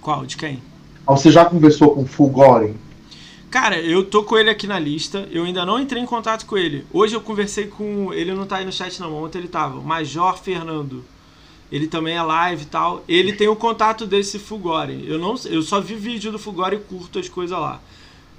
[0.00, 0.26] Qual?
[0.26, 0.62] De quem?
[1.06, 2.74] Você já conversou com o Fulgoren?
[3.50, 5.28] Cara, eu tô com ele aqui na lista.
[5.30, 6.86] Eu ainda não entrei em contato com ele.
[6.92, 8.12] Hoje eu conversei com.
[8.12, 9.22] Ele não tá aí no chat, não.
[9.22, 9.78] Ontem ele tava.
[9.78, 11.04] O Major Fernando.
[11.70, 13.02] Ele também é live e tal.
[13.08, 15.04] Ele tem o contato desse Fulgore.
[15.06, 17.80] Eu, não, eu só vi vídeo do Fulgore e curto as coisas lá.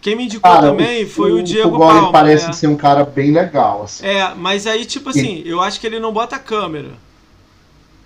[0.03, 2.11] Quem me indicou cara, também o, foi o, o Diego Fulgore Palma.
[2.11, 2.51] parece é.
[2.51, 3.83] ser um cara bem legal.
[3.83, 4.05] Assim.
[4.05, 6.91] É, mas aí, tipo assim, eu acho que ele não bota câmera.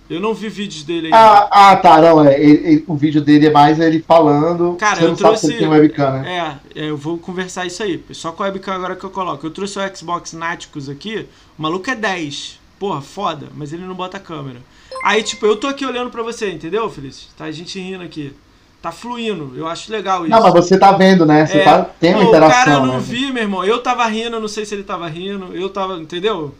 [0.08, 1.18] Eu não vi vídeos dele ainda.
[1.18, 2.40] Ah, ah tá, não, é.
[2.40, 4.76] Ele, ele, o vídeo dele é mais ele falando.
[4.76, 5.48] Cara, eu trouxe.
[5.48, 6.60] Sabe webcam, né?
[6.74, 8.02] É, é, eu vou conversar isso aí.
[8.12, 9.44] Só com a webcam agora que eu coloco.
[9.44, 11.26] Eu trouxe o Xbox Naticus aqui.
[11.58, 12.60] O maluco é 10.
[12.78, 14.60] Porra, foda, mas ele não bota câmera.
[15.04, 17.28] Aí, tipo, eu tô aqui olhando pra você, entendeu, Feliz?
[17.36, 18.32] Tá a gente rindo aqui.
[18.80, 20.30] Tá fluindo, eu acho legal isso.
[20.30, 21.44] Não, mas você tá vendo, né?
[21.44, 22.60] Você é, tá, tem uma pô, interação.
[22.60, 23.00] O cara eu não né?
[23.00, 23.64] vi, meu irmão.
[23.64, 25.52] Eu tava rindo, não sei se ele tava rindo.
[25.52, 26.54] Eu tava, entendeu?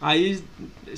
[0.00, 0.42] Aí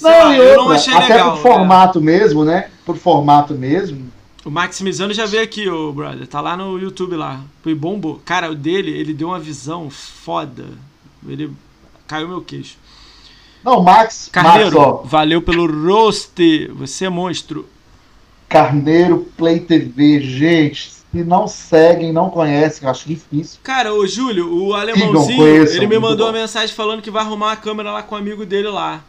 [0.01, 1.33] não, lá, eu, não achei até legal.
[1.33, 2.71] Até por formato mesmo, né?
[2.85, 4.11] Por formato mesmo.
[4.45, 6.27] O Maximizano já veio aqui, o brother.
[6.27, 7.41] Tá lá no YouTube lá.
[7.63, 8.21] Foi bombou.
[8.25, 10.65] Cara, o dele, ele deu uma visão foda.
[11.29, 11.53] Ele
[12.07, 12.79] caiu meu queixo.
[13.63, 14.29] Não, Max.
[14.33, 16.41] Carneiro, Max, valeu pelo roast.
[16.77, 17.69] Você é monstro.
[18.49, 20.21] Carneiro Play TV.
[20.21, 23.59] Gente, se não seguem, não conhecem, eu acho difícil.
[23.63, 27.57] Cara, o Júlio, o alemãozinho, ele me mandou uma mensagem falando que vai arrumar uma
[27.57, 29.03] câmera lá com um amigo dele lá.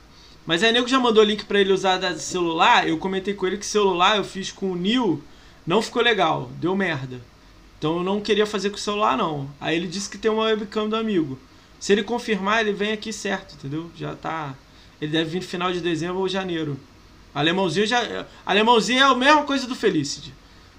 [0.46, 2.88] Mas aí nego já mandou link para ele usar da celular.
[2.88, 5.22] Eu comentei com ele que celular eu fiz com o Nil,
[5.66, 7.20] não ficou legal, deu merda.
[7.78, 9.50] Então eu não queria fazer com o celular não.
[9.60, 11.38] Aí ele disse que tem uma webcam do amigo.
[11.80, 13.92] Se ele confirmar, ele vem aqui certo, entendeu?
[13.96, 14.56] Já tá.
[15.02, 16.78] Ele deve vir no final de dezembro ou janeiro.
[17.38, 18.26] Alemãozinho já.
[18.44, 20.34] Alemãozinho é a mesma coisa do Felicity.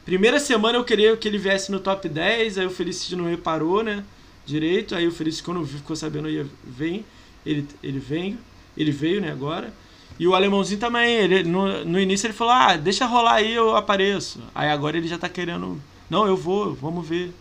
[0.04, 3.84] Primeira semana eu queria que ele viesse no top 10, aí o Felicity não reparou,
[3.84, 4.02] né?
[4.44, 7.04] Direito, aí o Felicity, quando ficou sabendo, ia vem,
[7.46, 8.38] ele, ele vem,
[8.76, 9.72] ele veio, né, agora.
[10.18, 13.76] E o alemãozinho também, ele, no, no início ele falou, ah, deixa rolar aí, eu
[13.76, 14.40] apareço.
[14.52, 15.80] Aí agora ele já tá querendo,
[16.10, 17.32] não, eu vou, vamos ver.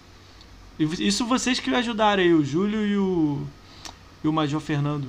[0.77, 3.47] Isso vocês que ajudaram aí, o Júlio e o,
[4.23, 5.07] e o Major Fernando.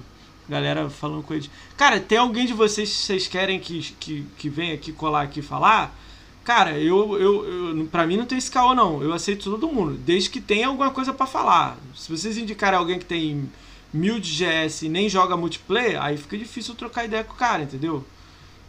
[0.49, 1.51] Galera falando com eles.
[1.77, 5.43] Cara, tem alguém de vocês que vocês querem que, que, que venha aqui colar aqui
[5.43, 5.94] falar?
[6.43, 9.02] Cara, eu, eu, eu pra mim não tem esse caô não.
[9.02, 11.77] Eu aceito todo mundo, desde que tenha alguma coisa para falar.
[11.94, 13.51] Se vocês indicarem alguém que tem
[13.93, 17.65] mil de GS e nem joga multiplayer, aí fica difícil trocar ideia com o cara,
[17.65, 18.05] entendeu?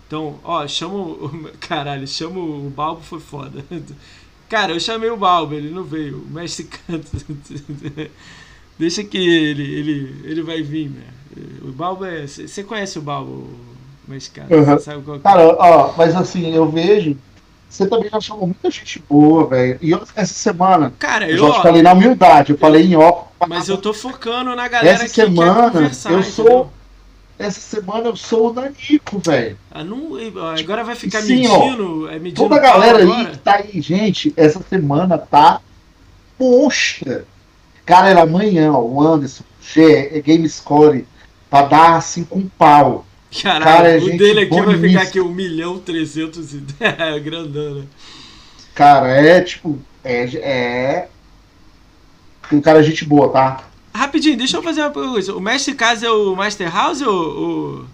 [0.06, 1.32] Então, ó, chamo.
[1.62, 3.64] Caralho, chamo o Balbo, foi foda.
[4.50, 6.18] Cara, eu chamei o Balbo, ele não veio.
[6.18, 7.10] O mestre canta.
[8.78, 11.06] Deixa que ele, ele, ele vai vir, né?
[11.62, 12.26] O Balbo é.
[12.28, 13.50] Você conhece o Balbo,
[14.34, 14.56] cara?
[14.56, 14.80] Uhum.
[14.80, 15.20] Sabe qual é?
[15.20, 17.18] Cara, ó, mas assim, eu vejo
[17.70, 19.78] você também já chamou muita gente boa, velho.
[19.80, 20.92] E eu, essa semana.
[20.98, 23.26] Cara, eu, eu já falei na humildade, eu falei em ó.
[23.48, 26.46] Mas eu tô focando na galera essa que semana, quer eu sou.
[26.46, 26.70] Entendeu?
[27.38, 29.58] Essa semana eu sou o Nanico, velho.
[29.72, 30.10] Ah, não,
[30.60, 32.42] agora vai ficar Sim, medindo, ó, é medindo.
[32.42, 35.62] Toda a galera aí que tá aí, gente, essa semana tá
[36.38, 37.26] monstra.
[37.86, 41.08] Cara, era amanhã, ó, o Anderson, G, é Game Score,
[41.50, 43.06] pra dar assim com pau.
[43.42, 46.64] Caralho, cara, é o dele aqui vai ficar aqui 1 milhão 300 e...
[46.80, 47.86] é grandona.
[48.74, 49.80] Cara, é tipo.
[50.04, 50.24] É.
[50.38, 51.10] é...
[52.52, 53.70] Um cara gente boa, tá?
[53.94, 55.36] Rapidinho, deixa eu fazer uma coisa.
[55.36, 57.86] O Mestre Casa é o Master House ou.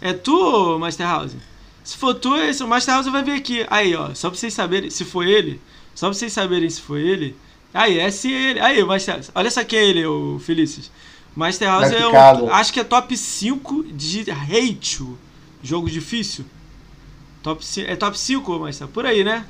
[0.00, 1.36] É tu ou Master House?
[1.82, 3.66] Se for tu, esse, o Master House vai vir aqui.
[3.68, 5.60] Aí, ó, só pra vocês saberem se foi ele.
[5.94, 7.36] Só pra vocês saberem se foi ele.
[7.74, 8.60] Aí, é se ele.
[8.60, 9.30] Aí, o Master House.
[9.34, 10.90] Olha só quem é ele, o Felícios.
[11.34, 15.06] Master House é um, acho que é top 5 de hate.
[15.62, 16.44] Jogo difícil.
[17.42, 18.88] Top, é top 5, Master?
[18.88, 19.44] Por aí, né?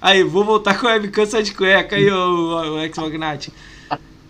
[0.00, 3.52] Aí, vou voltar com o webcam só de cueca aí, o, o X-Magnate.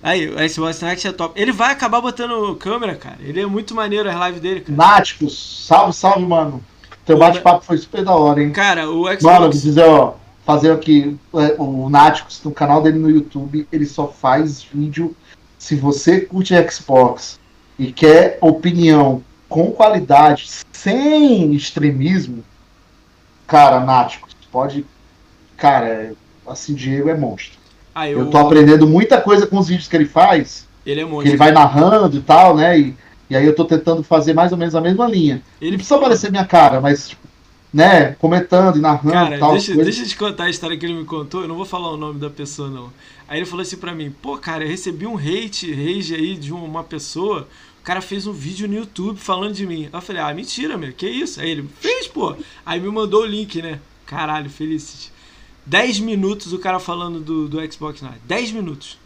[0.03, 1.41] Aí, o X-Magnate é top.
[1.41, 3.19] Ele vai acabar botando câmera, cara.
[3.21, 4.77] Ele é muito maneiro as lives dele, cara.
[4.77, 6.63] Náticos, salve, salve, mano.
[7.05, 8.53] Teu bate-papo foi super da hora, hein?
[8.53, 9.23] Cara, o Xbox...
[9.23, 14.09] Mano, dizer, ó, fazer aqui, é, o Náticos, no canal dele no YouTube, ele só
[14.09, 15.15] faz vídeo
[15.69, 17.39] se você curte Xbox
[17.79, 22.43] e quer opinião com qualidade, sem extremismo,
[23.47, 24.87] cara, Nático, pode.
[25.59, 26.15] Cara,
[26.47, 27.59] assim, Diego é monstro.
[27.95, 28.21] Ah, eu...
[28.21, 30.67] eu tô aprendendo muita coisa com os vídeos que ele faz.
[30.87, 31.25] Ele é monstro.
[31.25, 32.81] Que ele vai narrando e tal, né?
[32.81, 32.97] E,
[33.29, 35.43] e aí eu tô tentando fazer mais ou menos a mesma linha.
[35.61, 37.29] Ele não precisa aparecer minha cara, mas tipo,
[37.75, 39.53] né, comentando e narrando Cara, tal.
[39.53, 41.91] Deixa, deixa eu te contar a história que ele me contou, eu não vou falar
[41.91, 42.91] o nome da pessoa, não.
[43.29, 46.53] Aí ele falou assim pra mim, pô, cara, eu recebi um hate, rage aí de
[46.53, 47.47] uma pessoa,
[47.79, 49.89] o cara fez um vídeo no YouTube falando de mim.
[49.93, 51.41] Eu falei, ah, mentira, meu, que isso?
[51.41, 52.35] Aí ele, fez, pô.
[52.65, 53.81] Aí me mandou o link, né?
[54.07, 55.13] Caralho, Felicity.
[55.67, 58.21] 10 minutos o cara falando do, do Xbox Night.
[58.25, 58.99] 10 minutos.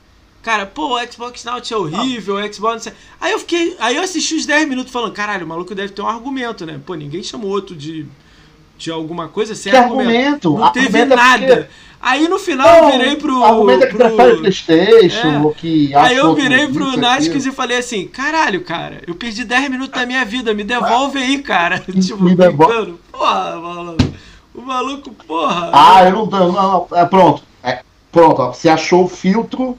[0.43, 2.93] Cara, pô, o Xbox Now é horrível, o Xbox.
[3.21, 3.77] Aí eu fiquei.
[3.79, 6.81] Aí eu assisti os 10 minutos falando, caralho, o maluco deve ter um argumento, né?
[6.85, 8.07] Pô, ninguém chamou outro de
[8.83, 10.49] de alguma coisa sem argumento.
[10.49, 10.59] argumento.
[10.59, 11.57] Não teve nada.
[11.57, 11.69] Porque...
[12.03, 13.45] Aí no final eu virei pro.
[13.45, 14.09] Argumento é que pro...
[14.09, 15.39] prefere Playstation, é.
[15.39, 19.71] ou que Aí eu virei pro Nascus e falei assim: caralho, cara, eu perdi 10
[19.71, 21.79] minutos da minha vida, me devolve aí, cara.
[22.03, 22.95] tipo, me devolve.
[23.13, 24.13] Porra, maluco.
[24.53, 25.71] O maluco, porra.
[25.73, 26.27] Ah, eu não.
[26.27, 27.45] não, não é, pronto.
[27.63, 29.79] É, pronto, ó, você achou o filtro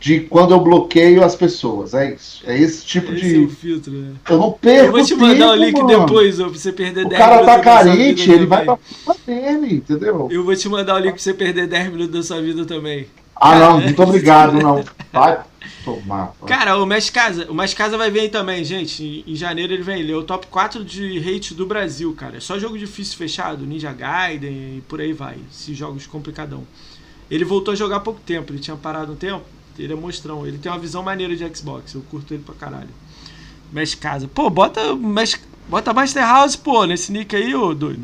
[0.00, 1.92] de quando eu bloqueio as pessoas.
[1.92, 2.42] É isso.
[2.46, 3.36] É esse tipo esse de.
[3.36, 4.14] É o filtro, né?
[4.28, 4.86] Eu não perco.
[4.86, 6.00] Eu vou te mandar tempo, o link mano.
[6.00, 7.26] depois, pra você perder o 10 minutos.
[7.26, 8.78] O cara tá carente, ele vai pra
[9.26, 10.28] dele, entendeu?
[10.30, 13.06] Eu vou te mandar o link pra você perder 10 minutos da sua vida também.
[13.36, 14.84] Ah, não, muito obrigado, não.
[15.10, 15.40] Vai
[15.82, 16.34] tomar.
[16.46, 19.24] Cara, o Mais Casa, o Mais Casa vai vir aí também, gente.
[19.26, 20.00] Em, janeiro ele vem.
[20.00, 22.36] Ele é o top 4 de hate do Brasil, cara.
[22.36, 25.38] É só jogo difícil fechado, Ninja Gaiden e por aí vai.
[25.50, 26.64] Esses jogos complicadão.
[27.30, 29.44] Ele voltou a jogar há pouco tempo, ele tinha parado um tempo.
[29.82, 30.46] Ele é monstrão.
[30.46, 31.94] Ele tem uma visão maneira de Xbox.
[31.94, 32.90] Eu curto ele pra caralho.
[33.72, 34.28] Mexe casa.
[34.28, 38.02] Pô, bota, mexe, bota Master House, pô, nesse nick aí, ô doido.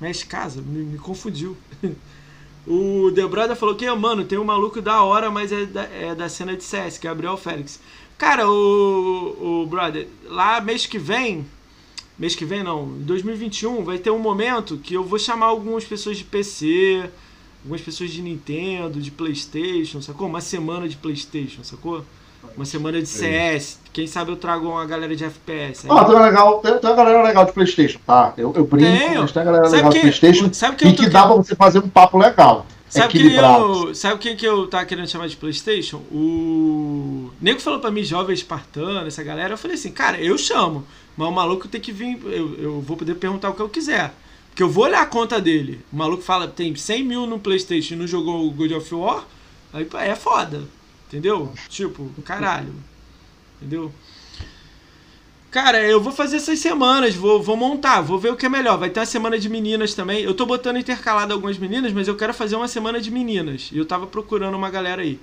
[0.00, 0.60] Mexe casa.
[0.60, 1.56] Me, me confundiu.
[2.66, 6.14] o The Brother falou que, mano, tem um maluco da hora, mas é da, é
[6.14, 7.80] da cena de CS, Gabriel Félix.
[8.18, 11.46] Cara, o, o Brother, lá mês que vem
[12.20, 15.86] mês que vem não, em 2021 vai ter um momento que eu vou chamar algumas
[15.86, 17.08] pessoas de PC,
[17.62, 20.26] algumas pessoas de Nintendo, de PlayStation, sacou?
[20.26, 22.04] Uma semana de PlayStation, sacou?
[22.56, 23.78] Uma semana de CS.
[23.92, 25.86] Quem sabe eu trago uma galera de FPS.
[25.86, 25.98] Aí...
[25.98, 28.32] Ah, tem uma, legal, tem, tem uma galera legal de PlayStation, tá?
[28.36, 29.20] Eu, eu brinco, Tenho.
[29.20, 31.36] mas tem uma galera sabe legal que, de PlayStation sabe que e que dá pra
[31.36, 32.66] você fazer um papo legal.
[32.88, 35.98] Sabe quem, eu, sabe quem que eu tava querendo chamar de PlayStation?
[36.10, 37.30] O.
[37.40, 39.54] Nego falou pra mim, jovem espartano, essa galera.
[39.54, 40.84] Eu falei assim, cara, eu chamo.
[41.16, 42.18] Mas o maluco tem que vir.
[42.24, 44.12] Eu, eu vou poder perguntar o que eu quiser.
[44.50, 45.80] Porque eu vou olhar a conta dele.
[45.92, 49.26] O maluco fala, tem 100 mil no PlayStation e não jogou o God of War.
[49.72, 50.68] Aí é foda.
[51.08, 51.52] Entendeu?
[51.68, 52.74] Tipo, caralho.
[53.56, 53.92] Entendeu?
[55.50, 58.78] Cara, eu vou fazer essas semanas, vou, vou montar, vou ver o que é melhor.
[58.78, 60.22] Vai ter uma semana de meninas também.
[60.22, 63.70] Eu tô botando intercalado algumas meninas, mas eu quero fazer uma semana de meninas.
[63.72, 65.18] E eu tava procurando uma galera aí.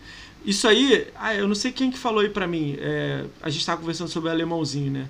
[0.46, 2.76] Isso aí, ah, eu não sei quem que falou aí pra mim.
[2.80, 5.10] É, a gente tava conversando sobre o alemãozinho, né?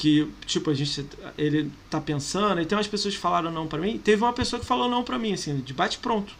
[0.00, 1.06] Que, tipo, a gente.
[1.36, 3.98] Ele tá pensando, e tem umas pessoas que falaram não pra mim.
[3.98, 6.32] Teve uma pessoa que falou não pra mim, assim, de bate pronto.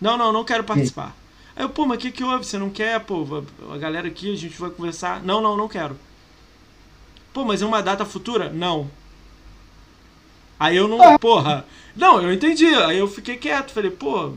[0.00, 1.14] Não, não, não quero participar.
[1.54, 2.42] Aí eu, pô, mas o que que houve?
[2.42, 3.44] Você não quer, pô?
[3.70, 5.22] A galera aqui, a gente vai conversar.
[5.22, 5.94] Não, não, não quero.
[7.34, 8.48] Pô, mas é uma data futura?
[8.48, 8.90] Não.
[10.58, 11.02] Aí eu não.
[11.04, 11.18] É.
[11.18, 11.66] Porra.
[11.94, 12.74] Não, eu entendi.
[12.76, 13.72] Aí eu fiquei quieto.
[13.72, 14.32] Falei, pô,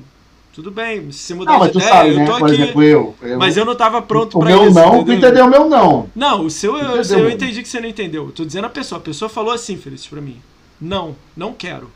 [0.58, 1.12] tudo bem.
[1.12, 2.26] Se você mudar não, de ideia, sabe, eu né?
[2.26, 2.54] tô aqui.
[2.56, 4.60] Exemplo, eu, eu, mas eu não tava pronto para isso.
[4.60, 6.10] O meu não, tu entendeu o meu não.
[6.16, 8.32] Não, o seu eu, eu entendi que você não entendeu.
[8.32, 8.98] tô dizendo a pessoa.
[8.98, 10.42] A pessoa falou assim, Feliz, pra mim.
[10.82, 11.92] Não, não quero.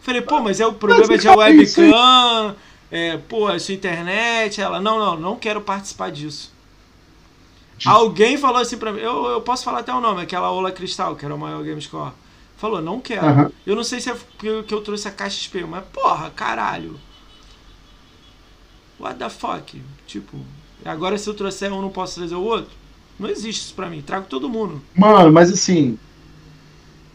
[0.00, 2.56] Falei, pô, mas é o problema de webcam.
[2.90, 4.62] É, pô, a sua internet.
[4.62, 6.54] Ela, não, não, não quero participar disso.
[7.84, 11.16] Alguém falou assim pra mim, eu, eu posso falar até o nome, aquela Ola Cristal,
[11.16, 12.12] que era o maior game score.
[12.56, 13.26] Falou, não quero.
[13.26, 13.50] Uhum.
[13.66, 16.98] Eu não sei se é porque eu trouxe a caixa XP, mas porra, caralho.
[19.00, 19.80] What the fuck?
[20.06, 20.36] Tipo,
[20.84, 22.70] agora se eu trouxer um, não posso trazer o outro?
[23.18, 24.80] Não existe isso pra mim, trago todo mundo.
[24.94, 25.98] Mano, mas assim.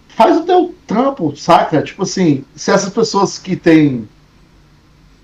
[0.10, 1.82] Faz o teu trampo, saca?
[1.82, 4.08] Tipo assim, se essas pessoas que têm.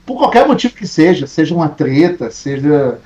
[0.06, 3.00] Por qualquer motivo que seja, seja uma treta, seja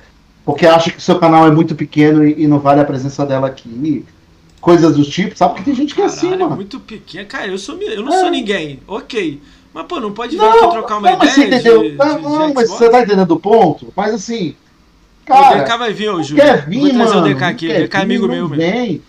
[0.46, 3.26] porque acha que o seu canal é muito pequeno e, e não vale a presença
[3.26, 4.06] dela aqui.
[4.60, 5.54] Coisas do tipo, sabe?
[5.54, 6.52] Porque tem gente que é assim, mano.
[6.52, 7.26] É muito pequeno.
[7.26, 8.20] Cara, eu, sou, eu não é.
[8.20, 8.78] sou ninguém.
[8.86, 9.42] Ok.
[9.76, 11.18] Mas, pô, não pode vir não, aqui trocar uma não, ideia.
[11.18, 11.82] Mas você entendeu?
[11.82, 13.92] De, não, de, não mas você tá entendendo o ponto?
[13.94, 14.56] Mas assim.
[15.26, 16.42] Cara, o DK vai vir, ô, Júlio.
[16.42, 17.68] Quer vir, Vou trazer mano, o DK aqui.
[17.68, 19.02] O DK é amigo meu, vem.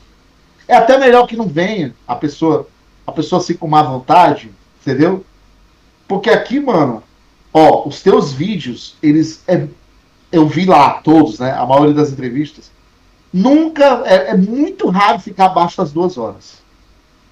[0.67, 2.67] É até melhor que não venha a pessoa,
[3.05, 5.23] a pessoa assim com má vontade, entendeu?
[6.05, 7.01] Porque aqui, mano,
[7.53, 9.65] ó, os teus vídeos, eles é
[10.33, 11.53] eu vi lá todos, né?
[11.53, 12.69] A maioria das entrevistas.
[13.31, 14.03] Nunca.
[14.05, 16.61] É, é muito raro ficar abaixo das duas horas.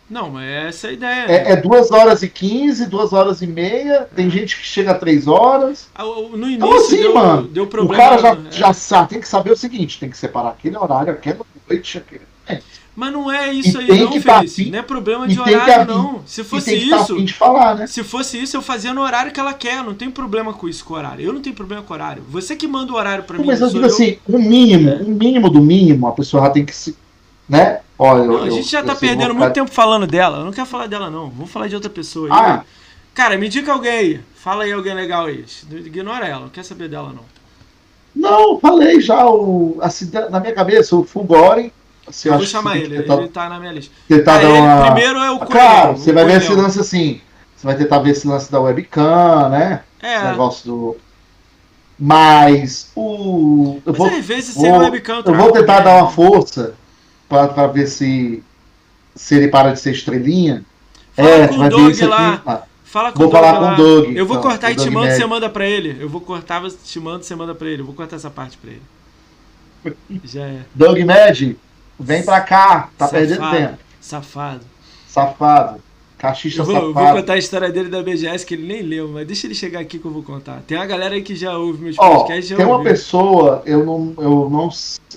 [0.10, 1.26] Não, mas essa é a ideia.
[1.28, 4.08] É, é duas horas e quinze, duas horas e meia.
[4.16, 5.90] Tem gente que chega a três horas.
[5.96, 8.04] Ah, no início então, assim, deu, mano, deu problema.
[8.04, 8.52] O cara já, é.
[8.52, 12.22] já sabe, tem que saber o seguinte: tem que separar aquele horário, aquela noite, aquele.
[12.48, 12.62] É.
[12.96, 14.42] Mas não é isso aí, não, tá.
[14.42, 16.22] Não é problema de horário, não.
[16.26, 17.28] Se fosse tá isso.
[17.34, 17.88] Falar, né?
[17.88, 19.84] Se fosse isso, eu fazia no horário que ela quer.
[19.84, 21.26] Não tem problema com isso com o horário.
[21.26, 22.24] Eu não tenho problema com o horário.
[22.30, 23.46] Você que manda o horário para mim.
[23.46, 23.88] Mas eu digo eu...
[23.88, 26.96] assim, o mínimo, o mínimo do mínimo, a pessoa já tem que se.
[27.50, 27.82] Né?
[27.98, 30.40] Olha, não, a gente já tá perdendo muito tempo falando dela.
[30.40, 31.30] Eu não quero falar dela, não.
[31.30, 32.34] Vamos falar de outra pessoa aí.
[32.34, 32.64] Ah.
[33.14, 34.22] Cara, me diga alguém aí.
[34.36, 35.46] Fala aí alguém legal aí.
[35.72, 37.24] Ignora ela, não quer saber dela, não.
[38.16, 39.26] Não, falei já.
[39.26, 41.72] O, assim, na minha cabeça, o Fulgore
[42.08, 43.16] você eu vou chamar ele, tentar...
[43.16, 43.92] ele tá na minha lista.
[44.08, 44.86] Tentar dar uma...
[44.92, 45.52] Primeiro é o Coelho.
[45.52, 47.22] Claro, você vai ver esse lance assim.
[47.56, 49.82] Você vai tentar ver esse lance da webcam, né?
[50.02, 50.18] É.
[50.18, 50.98] Esse negócio do.
[51.98, 53.80] Mas o.
[53.86, 55.24] Eu Mas vou, às vezes vou, webcam.
[55.26, 56.76] Eu vou tentar dar uma força
[57.28, 58.44] pra, pra ver se.
[59.16, 60.66] Se ele para de ser estrelinha.
[61.16, 62.34] Fala é, com o Doug lá.
[62.34, 63.76] Aqui, Fala com vou o Doug falar lá.
[63.76, 64.16] com o Doug.
[64.16, 65.98] Eu vou então, cortar e te mando, você manda pra ele.
[66.00, 67.82] Eu vou cortar, te mando, você manda pra ele.
[67.82, 68.82] Eu vou cortar essa parte pra ele.
[70.24, 70.62] Já é.
[70.74, 71.58] Doug Med,
[72.00, 73.78] Vem pra cá, tá safado, perdendo tempo.
[74.02, 74.62] Safado.
[75.08, 75.82] Safado.
[76.18, 76.94] Cachista eu vou, safado.
[76.94, 79.80] vou contar a história dele da BGS que ele nem leu, mas deixa ele chegar
[79.80, 80.62] aqui que eu vou contar.
[80.68, 82.56] Tem uma galera aí que já ouve meus oh, podcasts.
[82.56, 84.70] Tem uma pessoa, eu não, eu não,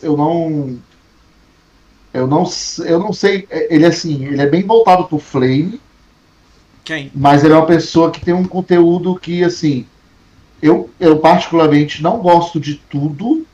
[0.02, 0.78] eu não,
[2.12, 2.44] eu não,
[2.84, 3.46] eu não sei.
[3.50, 5.80] Ele assim, ele é bem voltado pro Flame.
[6.84, 7.10] Quem?
[7.14, 9.86] Mas ele é uma pessoa que tem um conteúdo que assim,
[10.62, 13.46] eu, eu particularmente não gosto de tudo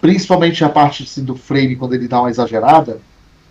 [0.00, 3.00] principalmente a parte assim, do frame, quando ele dá uma exagerada,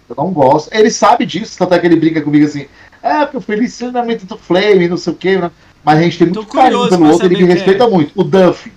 [0.10, 0.74] eu não gosto.
[0.74, 2.66] Ele sabe disso, tanto é que ele brinca comigo assim,
[3.04, 5.52] é, porque o Feliz é muito do Flame, não sei o que, né?
[5.84, 7.90] Mas a gente tem muito carinho pelo outro, ele me respeita é.
[7.90, 8.12] muito.
[8.20, 8.72] O Duff.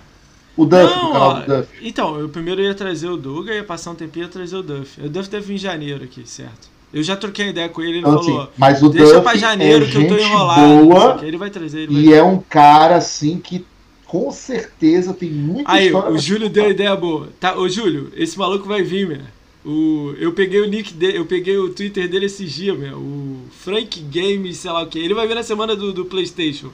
[0.55, 1.69] O Duff, não, canal ó, do Duff.
[1.81, 4.63] Então, eu primeiro ia trazer o Duga, ia passar um tempinho e ia trazer o
[4.63, 5.01] Duff.
[5.01, 6.71] O Duff deve vir em janeiro aqui, certo?
[6.93, 8.41] Eu já troquei ideia com ele, ele então, falou.
[8.41, 10.85] Assim, mas o deixa Duff pra janeiro é que eu tô enrolado.
[10.85, 11.79] Boa, ele vai trazer.
[11.79, 12.19] Ele vai e trazer.
[12.19, 13.65] é um cara assim que
[14.05, 16.09] com certeza tem muita Aí, história.
[16.09, 17.29] Aí, o Júlio deu a ideia boa.
[17.39, 19.21] Tá, ô Júlio, esse maluco vai vir, meu.
[19.65, 22.97] O, eu peguei o nick dele, eu peguei o Twitter dele esses dias, meu.
[22.97, 24.99] O Frank Games, sei lá o que.
[24.99, 26.69] Ele vai vir na semana do, do PlayStation.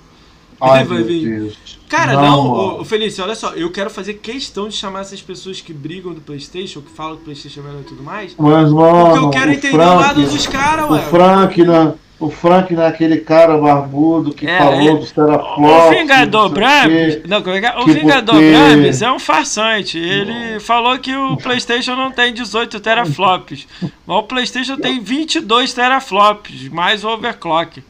[0.61, 1.53] Ai, vai vir.
[1.88, 5.59] Cara, Não, não, ô, Felício, olha só, eu quero fazer questão de chamar essas pessoas
[5.59, 8.35] que brigam do PlayStation, que falam que o PlayStation é melhor e tudo mais.
[8.38, 11.01] Mas, mano, Porque eu quero o entender Frank, o lado dos caras, O ué.
[11.01, 14.95] Frank, na, o Frank naquele cara barbudo que É, falou é.
[14.99, 15.88] dos teraflops.
[15.88, 16.53] O Vingador não o.
[16.53, 17.19] Brambis.
[17.27, 17.79] Não, como é que é?
[17.79, 19.97] O que Vingador porque- Brambis é um farsante.
[19.97, 23.65] Ele falou que o PlayStation não tem 18 teraflops.
[23.81, 27.81] Mas o PlayStation tem 22 teraflops, mais o overclock.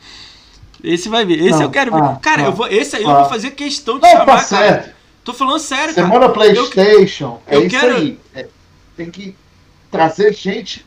[0.84, 1.40] Esse vai ver.
[1.40, 2.02] Esse Não, eu quero ver.
[2.02, 3.20] ah, Cara, ah, eu vou, esse aí eu ah.
[3.22, 4.44] vou fazer questão de Não, chamar, tá cara.
[4.48, 4.96] certo.
[5.24, 6.08] Tô falando sério, cara.
[6.08, 7.42] Semana PlayStation.
[7.48, 8.20] eu é isso quero- aí.
[8.34, 8.48] É,
[8.96, 9.36] tem que
[9.92, 10.86] trazer gente.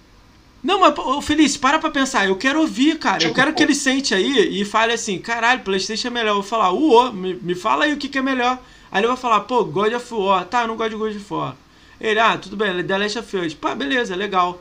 [0.63, 2.27] Não, mas, ô, Feliz, para pra pensar.
[2.27, 3.23] Eu quero ouvir, cara.
[3.23, 6.31] Eu quero que ele sente aí e fale assim: caralho, PlayStation é melhor.
[6.31, 8.59] Eu vou falar, uô, me, me fala aí o que, que é melhor.
[8.91, 10.45] Aí ele vai falar, pô, God of War.
[10.45, 11.57] Tá, eu não gosto de God of War.
[12.01, 13.55] Ele, ah, tudo bem, The Last of Us.
[13.55, 14.61] Pá, beleza, legal.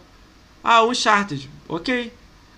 [0.63, 2.11] Ah, Uncharted, ok.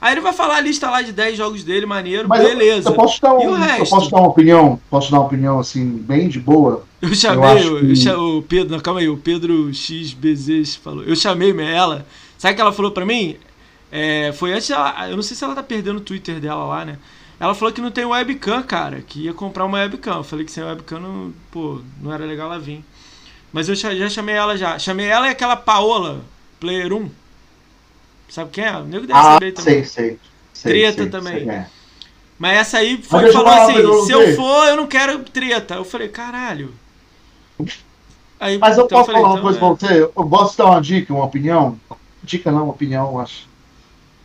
[0.04, 2.90] Aí ele vai falar a lista lá de 10 jogos dele, maneiro, Mas eu- beleza.
[2.90, 3.90] Eu, posso dar E o um, eu resto?
[3.90, 4.80] posso dar uma opinião.
[4.90, 6.84] Posso dar uma opinião assim, bem de boa.
[7.02, 11.04] Eu chamei o, que- eu cha- o Pedro, não, calma aí, o Pedro XBZ falou.
[11.06, 12.06] Eu chamei ela.
[12.38, 13.38] Sabe o que ela falou pra mim?
[13.90, 16.84] É, foi antes ela, eu não sei se ela tá perdendo o Twitter dela lá,
[16.84, 16.98] né?
[17.40, 20.18] Ela falou que não tem webcam, cara, que ia comprar uma webcam.
[20.18, 22.84] Eu falei que sem webcam não, pô, não era legal ela vir.
[23.54, 24.78] Mas eu cha- já chamei ela já.
[24.78, 26.22] Chamei ela e aquela Paola,
[26.60, 27.10] Player 1.
[28.34, 28.76] Sabe quem é?
[28.78, 29.84] O nego deve Ah, saber também.
[29.84, 30.20] sei, sei.
[30.54, 31.34] sei Treta sei, também.
[31.46, 31.68] sei, é.
[32.40, 35.76] Mas essa aí foi falou falar, assim: eu- se eu for, eu não quero treta.
[35.76, 36.74] Eu falei, caralho.
[38.40, 39.60] Aí, Mas eu então posso falei, falar uma então, coisa é.
[39.60, 40.12] pra você?
[40.20, 41.80] Eu posso dar uma dica, uma opinião?
[42.24, 43.48] Dica não, uma opinião, eu acho.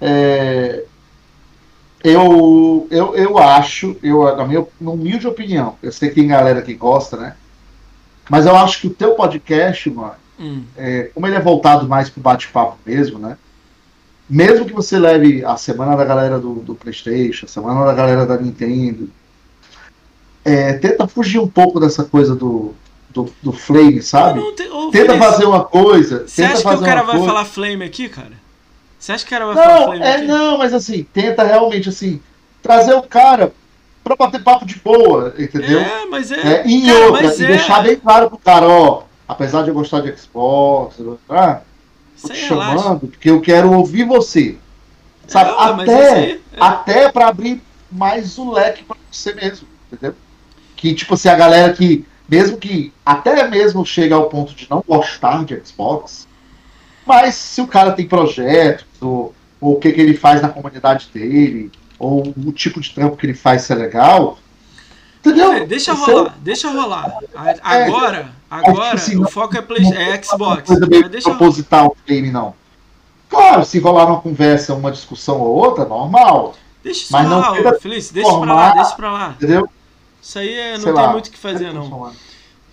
[0.00, 0.84] É,
[2.02, 6.72] eu, eu, eu acho, eu, na minha humilde opinião, eu sei que tem galera que
[6.74, 7.36] gosta, né?
[8.30, 10.62] Mas eu acho que o teu podcast, mano, Hum.
[10.76, 13.36] é, como ele é voltado mais pro bate-papo mesmo, né?
[14.28, 18.26] Mesmo que você leve a semana da galera do, do PlayStation, a semana da galera
[18.26, 19.08] da Nintendo,
[20.44, 22.74] é, tenta fugir um pouco dessa coisa do,
[23.10, 24.40] do, do flame, sabe?
[24.40, 26.26] Ô, Tenta fazer uma coisa.
[26.26, 27.26] Você acha que o cara vai coisa.
[27.26, 28.32] falar flame aqui, cara?
[28.98, 30.26] Você acha que o cara vai falar Não, flame é, aqui?
[30.26, 32.20] não, mas assim, tenta realmente assim,
[32.62, 33.52] trazer o cara
[34.02, 35.80] pra bater papo de boa, entendeu?
[35.80, 36.40] É, mas é.
[36.40, 37.46] É, e em cara, outra, e é.
[37.46, 40.96] deixar bem claro pro cara, ó, apesar de eu gostar de Xbox,
[41.28, 41.60] ah,
[42.26, 42.46] relaxa.
[42.46, 44.56] chamando porque eu quero ouvir você.
[45.26, 45.50] Sabe?
[45.50, 46.38] É, até, é.
[46.58, 50.14] até pra abrir mais o leque pra você mesmo, entendeu?
[50.74, 54.82] Que, tipo assim, a galera que, mesmo que até mesmo chega ao ponto de não
[54.86, 56.26] gostar de Xbox,
[57.06, 61.08] mas se o cara tem projetos, ou, ou o que, que ele faz na comunidade
[61.12, 64.38] dele, ou o tipo de trampo que ele faz ser legal,
[65.20, 65.52] entendeu?
[65.52, 67.18] É, deixa rolar, deixa rolar.
[67.34, 70.62] A- Agora, agora, assim, o não- foco é, play, não é Xbox.
[70.66, 71.38] coisa meio Mas deixa rolar.
[71.38, 72.54] proposital o game, não.
[73.28, 77.42] Claro, se rolar uma conversa, uma discussão ou outra, normal, Deixa isso Mas não
[77.80, 79.30] Felício, deixa pra lá, formar- deixa pra lá.
[79.36, 79.68] entendeu?
[80.22, 81.12] Isso aí é, não Sei tem lá.
[81.12, 82.12] muito o que fazer, não.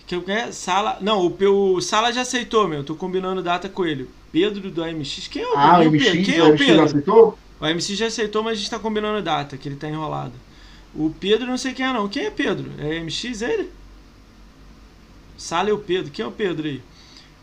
[0.06, 0.98] Que eu quero sala.
[1.00, 2.84] Não, o, o Sala já aceitou, meu.
[2.84, 4.08] Tô combinando data com ele.
[4.30, 5.26] Pedro do AMX.
[5.28, 6.22] Quem é o, Ah, o MX, Pedro?
[6.24, 6.84] Quem é o o MX já Pedro?
[6.84, 7.38] aceitou?
[7.60, 10.32] O MC já aceitou, mas a gente tá combinando data, que ele tá enrolado.
[10.98, 12.08] O Pedro não sei quem é não.
[12.08, 12.70] Quem é Pedro?
[12.78, 13.70] É MX ele?
[15.36, 16.10] Sala é o Pedro.
[16.10, 16.82] Quem é o Pedro aí?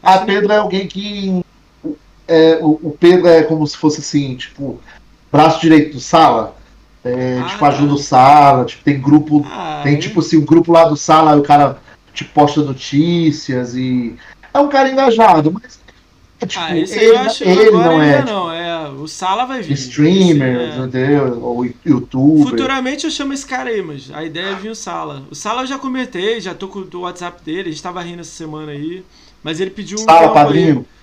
[0.02, 1.44] Ah, Acho que- Pedro é alguém que.
[2.28, 4.80] É, o, o Pedro é como se fosse assim, tipo,
[5.32, 6.56] braço direito do Sala.
[7.04, 9.46] É, Ah, tipo, ajuda o Sala, tipo, tem grupo.
[9.50, 9.98] Ah, Tem é?
[9.98, 11.78] tipo assim, o grupo lá do Sala, o cara
[12.14, 14.16] tipo, posta notícias e.
[14.54, 15.80] É um cara engajado, mas.
[16.42, 18.52] é, tipo, Ah, esse ele, eu acho ele agora não é tipo, não.
[18.52, 19.74] É, o Sala vai vir.
[19.74, 21.40] streamer, Esse é- entendeu?
[21.44, 22.48] Ou youtuber.
[22.50, 25.24] Futuramente eu chamo esse cara aí, mas a ideia é vir o Sala.
[25.32, 28.22] O Sala eu já comentei, já tô com o WhatsApp dele, a gente tava rindo
[28.22, 29.04] essa semana aí.
[29.44, 30.86] Mas ele pediu um Sala, tempo padrinho.
[30.88, 30.94] aí.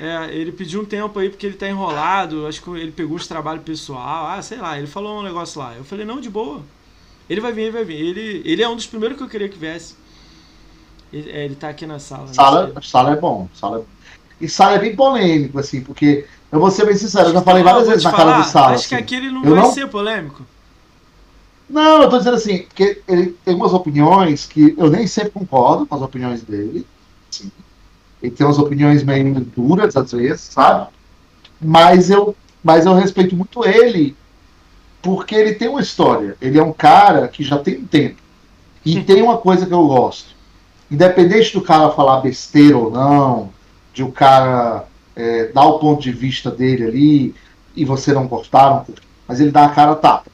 [0.00, 2.46] É, ele pediu um tempo aí porque ele tá enrolado.
[2.46, 4.26] Acho que ele pegou uns trabalhos pessoal.
[4.26, 5.74] Ah, sei lá, ele falou um negócio lá.
[5.76, 6.62] Eu falei, não, de boa.
[7.30, 7.94] Ele vai vir, ele vai vir.
[8.00, 9.94] Ele, ele é um dos primeiros que eu queria que viesse.
[11.12, 12.32] Ele, é, ele tá aqui na sala.
[12.34, 13.48] Sala, Sala é bom.
[13.54, 13.94] Sala é...
[14.40, 17.64] E Sala é bem polêmico, assim, porque eu vou ser bem sincero, eu já falei
[17.64, 18.74] várias vezes na cara do Sala.
[18.74, 19.02] Acho que assim.
[19.02, 20.46] aquele não Eu vai não- ser polêmico.
[21.68, 25.84] Não, eu tô dizendo assim, que ele tem umas opiniões que eu nem sempre concordo
[25.84, 26.86] com as opiniões dele.
[27.28, 27.50] Sim.
[28.22, 30.86] Ele tem umas opiniões meio duras às vezes, sabe?
[31.60, 34.14] Mas eu, mas eu respeito muito ele
[35.02, 36.36] porque ele tem uma história.
[36.40, 38.22] Ele é um cara que já tem um tempo.
[38.84, 40.28] E tem uma coisa que eu gosto.
[40.88, 43.50] Independente do cara falar besteira ou não,
[43.92, 44.84] de o cara
[45.16, 47.34] é, dar o ponto de vista dele ali
[47.76, 50.30] e você não gostar, não curtir, mas ele dá a cara a tapa.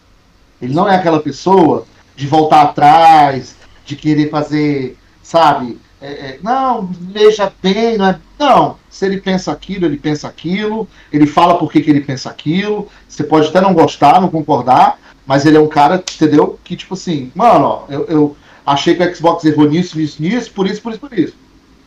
[0.60, 6.86] Ele não é aquela pessoa de voltar atrás, de querer fazer, sabe, é, é, não,
[6.86, 11.70] veja bem, não, é, não, se ele pensa aquilo, ele pensa aquilo, ele fala por
[11.70, 15.60] que, que ele pensa aquilo, você pode até não gostar, não concordar, mas ele é
[15.60, 16.58] um cara, entendeu?
[16.64, 20.50] Que tipo assim, mano, ó, eu, eu achei que o Xbox errou nisso, nisso, nisso,
[20.52, 21.34] por isso, por isso, por isso.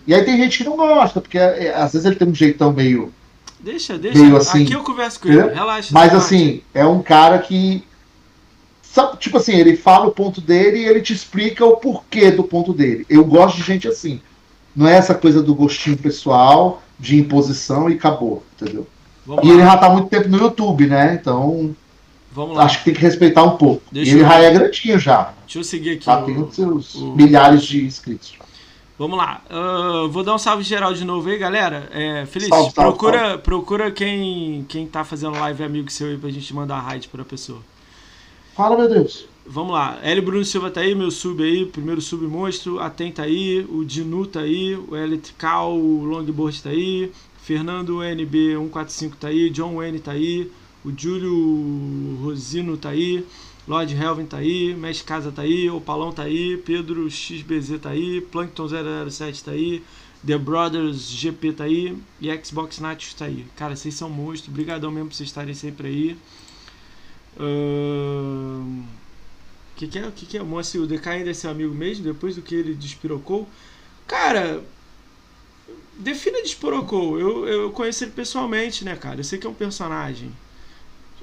[0.06, 2.74] E aí tem gente que não gosta, porque é, às vezes ele tem um jeitão
[2.74, 3.14] meio.
[3.60, 4.20] Deixa, deixa.
[4.20, 5.90] Meio assim, Aqui eu converso com ele, relaxa.
[5.92, 7.84] Mas assim, é um cara que.
[8.82, 12.44] Sabe, tipo assim, ele fala o ponto dele e ele te explica o porquê do
[12.44, 13.06] ponto dele.
[13.10, 14.22] Eu gosto de gente assim.
[14.76, 18.88] Não é essa coisa do gostinho pessoal, de imposição e acabou, entendeu?
[19.26, 19.54] Vamos e lá.
[19.54, 21.18] ele já tá muito tempo no YouTube, né?
[21.20, 21.76] Então.
[22.32, 22.64] Vamos lá.
[22.64, 23.84] Acho que tem que respeitar um pouco.
[23.92, 24.28] Deixa e ele eu...
[24.28, 25.34] já é grandinho já.
[25.46, 26.06] Deixa eu seguir aqui.
[26.06, 26.26] Já o...
[26.26, 27.16] tem os seus o...
[27.16, 28.34] milhares de inscritos.
[28.98, 29.42] Vamos lá.
[29.50, 31.90] Uh, vou dar um salve geral de novo aí, galera.
[31.92, 33.38] É, Feliz, salve, procura, salve.
[33.40, 37.26] procura quem, quem tá fazendo live amigo seu aí pra gente mandar a raid pra
[37.26, 37.60] pessoa.
[38.56, 39.26] Fala, meu Deus.
[39.46, 40.00] Vamos lá.
[40.04, 40.22] L.
[40.22, 42.80] Bruno Silva tá aí, meu sub aí, primeiro sub monstro.
[42.80, 49.14] Aten tá aí, o Dinu tá aí, o Electrical, o Longboard tá aí, Fernando NB145
[49.20, 50.50] tá aí, John Wayne tá aí,
[50.86, 53.26] o Júlio Rosino tá aí.
[53.68, 57.92] Lord Helvin tá aí, Mestre Casa tá aí, O Palão tá aí, Pedro XBZ tá
[57.92, 58.68] aí, Plankton
[59.10, 59.84] 007 tá aí,
[60.26, 63.46] The Brothers GP tá aí e Xbox Natus tá aí.
[63.56, 66.18] Cara, vocês são monstros, brigadão mesmo por vocês estarem sempre aí.
[67.38, 68.86] O
[69.76, 70.12] que, que é?
[70.12, 70.44] Que, que é?
[70.44, 73.48] Mostra o DK ainda é seu amigo mesmo, depois do que ele despirocou.
[74.08, 74.64] Cara,
[75.98, 77.20] defina despirocou.
[77.20, 79.20] Eu, eu conheço ele pessoalmente, né, cara?
[79.20, 80.32] Eu sei que é um personagem.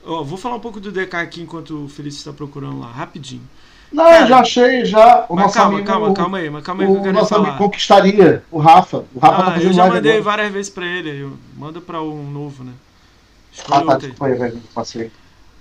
[0.04, 3.42] Ó, vou falar um pouco do DK aqui enquanto o Felício está procurando lá, rapidinho.
[3.92, 5.26] Não, Cara, eu já achei, já.
[5.28, 7.48] O mas calma, amigo, calma, calma aí, mas calma aí que eu quero nosso falar.
[7.48, 9.04] amigo conquistaria o Rafa.
[9.12, 10.24] O Rafa ah, tá eu já mandei agora.
[10.24, 11.22] várias vezes pra ele.
[11.22, 12.72] Eu, manda pra um novo, né?
[13.52, 15.10] Escolhe ah, tá, desculpa aí, velho, passei.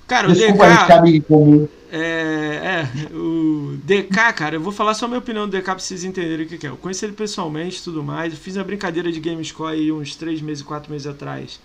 [0.07, 0.91] Cara, desculpa, o DK.
[0.91, 1.67] A é amigo comum.
[1.91, 5.79] É, é, o DK, cara, eu vou falar só a minha opinião do DK pra
[5.79, 6.69] vocês entenderem o que, que é.
[6.69, 8.31] Eu conheci ele pessoalmente e tudo mais.
[8.31, 11.59] Eu fiz uma brincadeira de Gamescore aí uns 3 meses, 4 meses atrás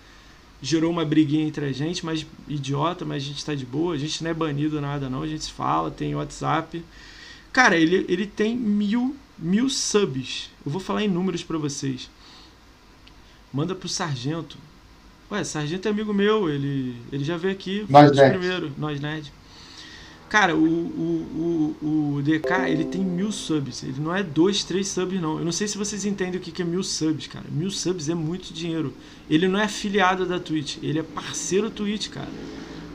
[0.65, 3.97] gerou uma briguinha entre a gente, mas idiota, mas a gente tá de boa, a
[3.97, 6.83] gente não é banido nada não, a gente se fala, tem WhatsApp.
[7.53, 10.49] Cara, ele, ele tem mil, mil subs.
[10.65, 12.09] Eu vou falar em números para vocês.
[13.53, 14.57] Manda pro Sargento.
[15.31, 19.31] Ué, Sargento é amigo meu, ele, ele já veio aqui, foi nós primeiro, nós Nerd.
[20.27, 23.83] Cara, o, o, o, o DK, ele tem mil subs.
[23.83, 25.37] Ele não é dois, três subs, não.
[25.37, 27.45] Eu não sei se vocês entendem o que é mil subs, cara.
[27.49, 28.93] Mil subs é muito dinheiro.
[29.29, 30.77] Ele não é afiliado da Twitch.
[30.81, 32.29] Ele é parceiro Twitch, cara.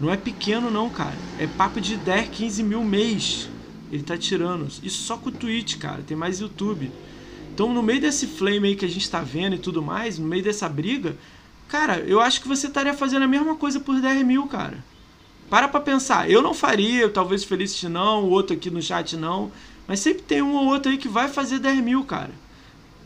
[0.01, 1.17] Não é pequeno, não, cara.
[1.39, 3.49] É papo de 10, 15 mil mês.
[3.93, 4.67] Ele tá tirando.
[4.67, 6.03] Isso só com o Twitch, cara.
[6.03, 6.91] Tem mais YouTube.
[7.55, 10.27] Então, no meio desse flame aí que a gente tá vendo e tudo mais, no
[10.27, 11.17] meio dessa briga,
[11.69, 14.83] cara, eu acho que você estaria fazendo a mesma coisa por 10 mil, cara.
[15.51, 16.31] Para pra pensar.
[16.31, 19.51] Eu não faria, talvez o Felicity não, o outro aqui no chat não.
[19.87, 22.31] Mas sempre tem um ou outro aí que vai fazer 10 mil, cara.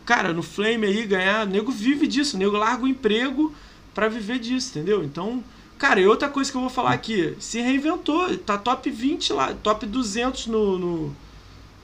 [0.04, 3.54] Cara, no Flame aí ganhar, o nego vive disso, o nego larga o emprego
[3.94, 5.02] para viver disso, entendeu?
[5.02, 5.42] Então,
[5.78, 9.54] cara, e outra coisa que eu vou falar aqui, se reinventou, tá top 20 lá,
[9.54, 11.16] top 200 no no,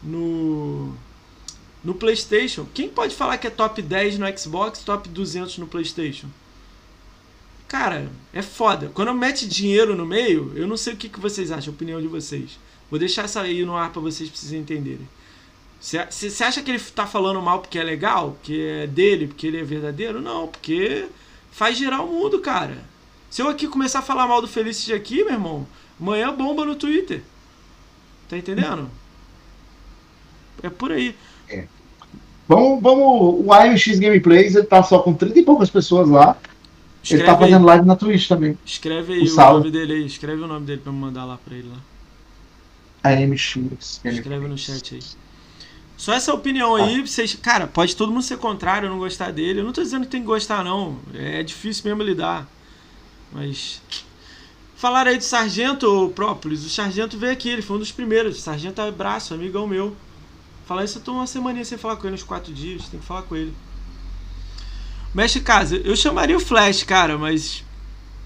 [0.02, 0.94] no,
[1.82, 2.66] no PlayStation.
[2.74, 6.28] Quem pode falar que é top 10 no Xbox, top 200 no PlayStation?
[7.70, 8.90] Cara, é foda.
[8.92, 12.00] Quando mete dinheiro no meio, eu não sei o que, que vocês acham, a opinião
[12.00, 12.58] de vocês.
[12.90, 15.08] Vou deixar essa aí no ar para vocês precisem entenderem.
[15.80, 18.36] Você acha que ele tá falando mal porque é legal?
[18.42, 20.20] Que é dele, porque ele é verdadeiro?
[20.20, 21.06] Não, porque
[21.52, 22.76] faz girar o mundo, cara.
[23.30, 25.64] Se eu aqui começar a falar mal do Felicity aqui, meu irmão,
[26.00, 27.22] amanhã bomba no Twitter.
[28.28, 28.90] Tá entendendo?
[30.60, 31.14] É por aí.
[31.48, 31.68] É.
[32.48, 33.46] Vamos, vamos.
[33.46, 36.36] O AMX Gameplays tá só com 30 e poucas pessoas lá.
[37.02, 37.66] Escreve ele tá fazendo aí.
[37.66, 38.58] live na Twitch também.
[38.64, 40.06] Escreve aí o, o nome dele aí.
[40.06, 41.78] Escreve o nome dele pra me mandar lá pra ele lá.
[43.02, 44.00] AMX.
[44.04, 45.00] Escreve no chat aí.
[45.96, 47.34] Só essa opinião aí, vocês.
[47.34, 49.60] Cara, pode todo mundo ser contrário, não gostar dele.
[49.60, 50.98] Eu não tô dizendo que tem que gostar, não.
[51.14, 52.48] É difícil mesmo lidar.
[53.32, 53.82] Mas.
[54.76, 56.64] Falaram aí do Sargento Própolis.
[56.64, 58.38] O Sargento veio aqui, ele foi um dos primeiros.
[58.38, 59.94] O Sargento é braço, amigão meu.
[60.64, 62.88] Falar isso, eu tô uma semana sem falar com ele, uns quatro dias.
[62.88, 63.52] Tem que falar com ele.
[65.12, 67.64] Mestre Casa, eu chamaria o Flash, cara, mas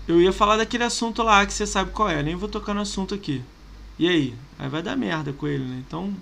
[0.06, 2.22] eu ia falar daquele assunto lá que você sabe qual é.
[2.22, 3.42] Nem vou tocar no assunto aqui.
[3.98, 4.34] E aí?
[4.58, 5.82] Aí vai dar merda com ele, né?
[5.86, 6.12] Então.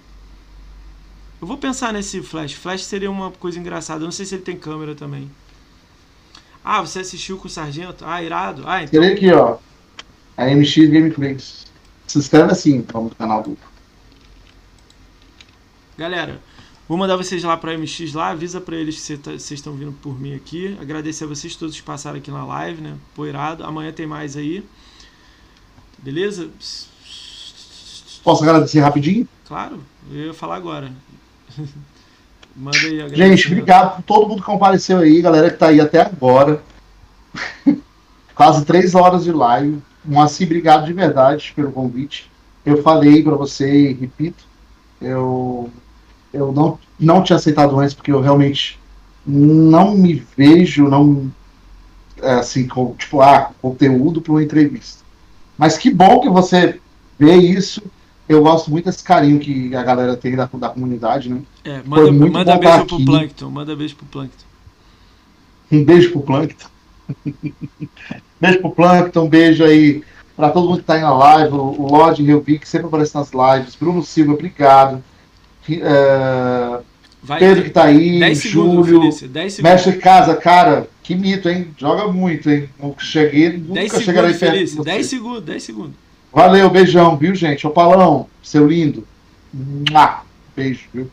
[1.40, 2.52] Eu vou pensar nesse Flash.
[2.52, 4.02] Flash seria uma coisa engraçada.
[4.02, 5.28] Eu não sei se ele tem câmera também.
[6.64, 8.04] Ah, você assistiu com o Sargento?
[8.04, 8.62] Ah, irado.
[8.64, 9.02] Ah, então.
[9.02, 9.58] Ele aqui, ó.
[10.36, 11.66] A MX Gameplays.
[12.06, 13.58] Se inscreve assim, então, no canal do.
[15.98, 16.40] Galera,
[16.88, 19.92] Vou mandar vocês lá para MX lá, avisa para eles que tá, vocês estão vindo
[19.92, 20.76] por mim aqui.
[20.80, 22.96] Agradecer a vocês todos que passaram aqui na live, né?
[23.14, 23.64] Poirado.
[23.64, 24.64] Amanhã tem mais aí.
[25.98, 26.50] Beleza?
[28.24, 29.26] Posso agradecer rapidinho?
[29.46, 29.80] Claro,
[30.10, 30.92] eu ia falar agora.
[32.54, 36.02] Manda aí, Gente, obrigado por todo mundo que compareceu aí, galera que tá aí até
[36.02, 36.62] agora.
[38.34, 39.78] Quase três horas de live.
[40.06, 42.30] Um assim, obrigado de verdade pelo convite.
[42.64, 44.44] Eu falei para você e repito,
[45.00, 45.70] eu,
[46.32, 48.78] eu não, não tinha aceitado antes porque eu realmente
[49.26, 51.30] não me vejo, não
[52.20, 55.02] é, assim, com, tipo, ah, conteúdo para uma entrevista.
[55.58, 56.80] Mas que bom que você
[57.18, 57.82] vê isso.
[58.28, 61.42] Eu gosto muito desse carinho que a galera tem da, da comunidade, né?
[61.64, 64.44] É, manda, manda beijo pro Plankton, manda beijo pro Plankton.
[65.70, 66.68] Um beijo pro Plankton.
[68.40, 70.02] beijo pro Plankton, um beijo aí
[70.36, 73.30] para todo mundo que está aí na live, o Lorde vi que sempre aparece nas
[73.32, 75.02] lives, Bruno Silva, obrigado.
[75.70, 76.78] É,
[77.24, 81.68] Vai, Pedro que está aí, 10 Júlio, segundos, mestre casa, cara, que mito, hein?
[81.78, 82.68] Joga muito, hein?
[82.98, 84.52] Cheguei, nunca chegarei perto.
[84.54, 85.92] Felício, 10 segundos, 10 segundos.
[86.32, 87.64] Valeu, beijão, viu, gente?
[87.64, 89.06] Ô Palão, seu lindo.
[90.56, 91.08] Beijo, viu?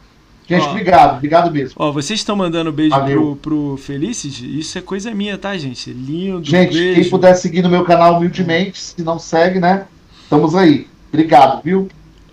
[0.48, 1.76] Gente, ó, obrigado, obrigado mesmo.
[1.78, 4.60] Ó, vocês estão mandando beijo pro, pro Felicity?
[4.60, 5.94] Isso é coisa minha, tá, gente?
[5.94, 6.44] Lindo.
[6.44, 7.02] Gente, beijo.
[7.02, 9.86] quem puder seguir no meu canal humildemente, se não segue, né?
[10.24, 10.88] Estamos aí.
[11.10, 11.88] Obrigado, viu?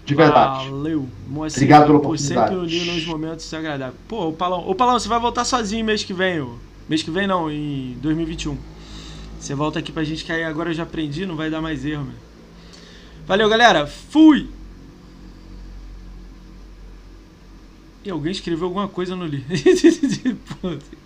[0.06, 0.70] De verdade.
[0.70, 1.08] Valeu.
[1.26, 2.54] Moacir, obrigado pela oportunidade.
[2.54, 4.00] Por sempre unir nos momentos agradáveis.
[4.06, 6.54] Pô, o Palão, o Palão, você vai voltar sozinho mês que vem, ô.
[6.88, 8.56] Mês que vem não, em 2021.
[9.40, 11.84] Você volta aqui pra gente que aí agora eu já aprendi, não vai dar mais
[11.84, 12.14] erro, meu.
[13.26, 13.84] Valeu, galera.
[13.86, 14.48] Fui!
[18.04, 19.46] E alguém escreveu alguma coisa no livro.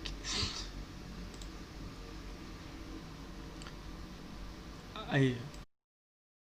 [5.09, 5.35] Aí.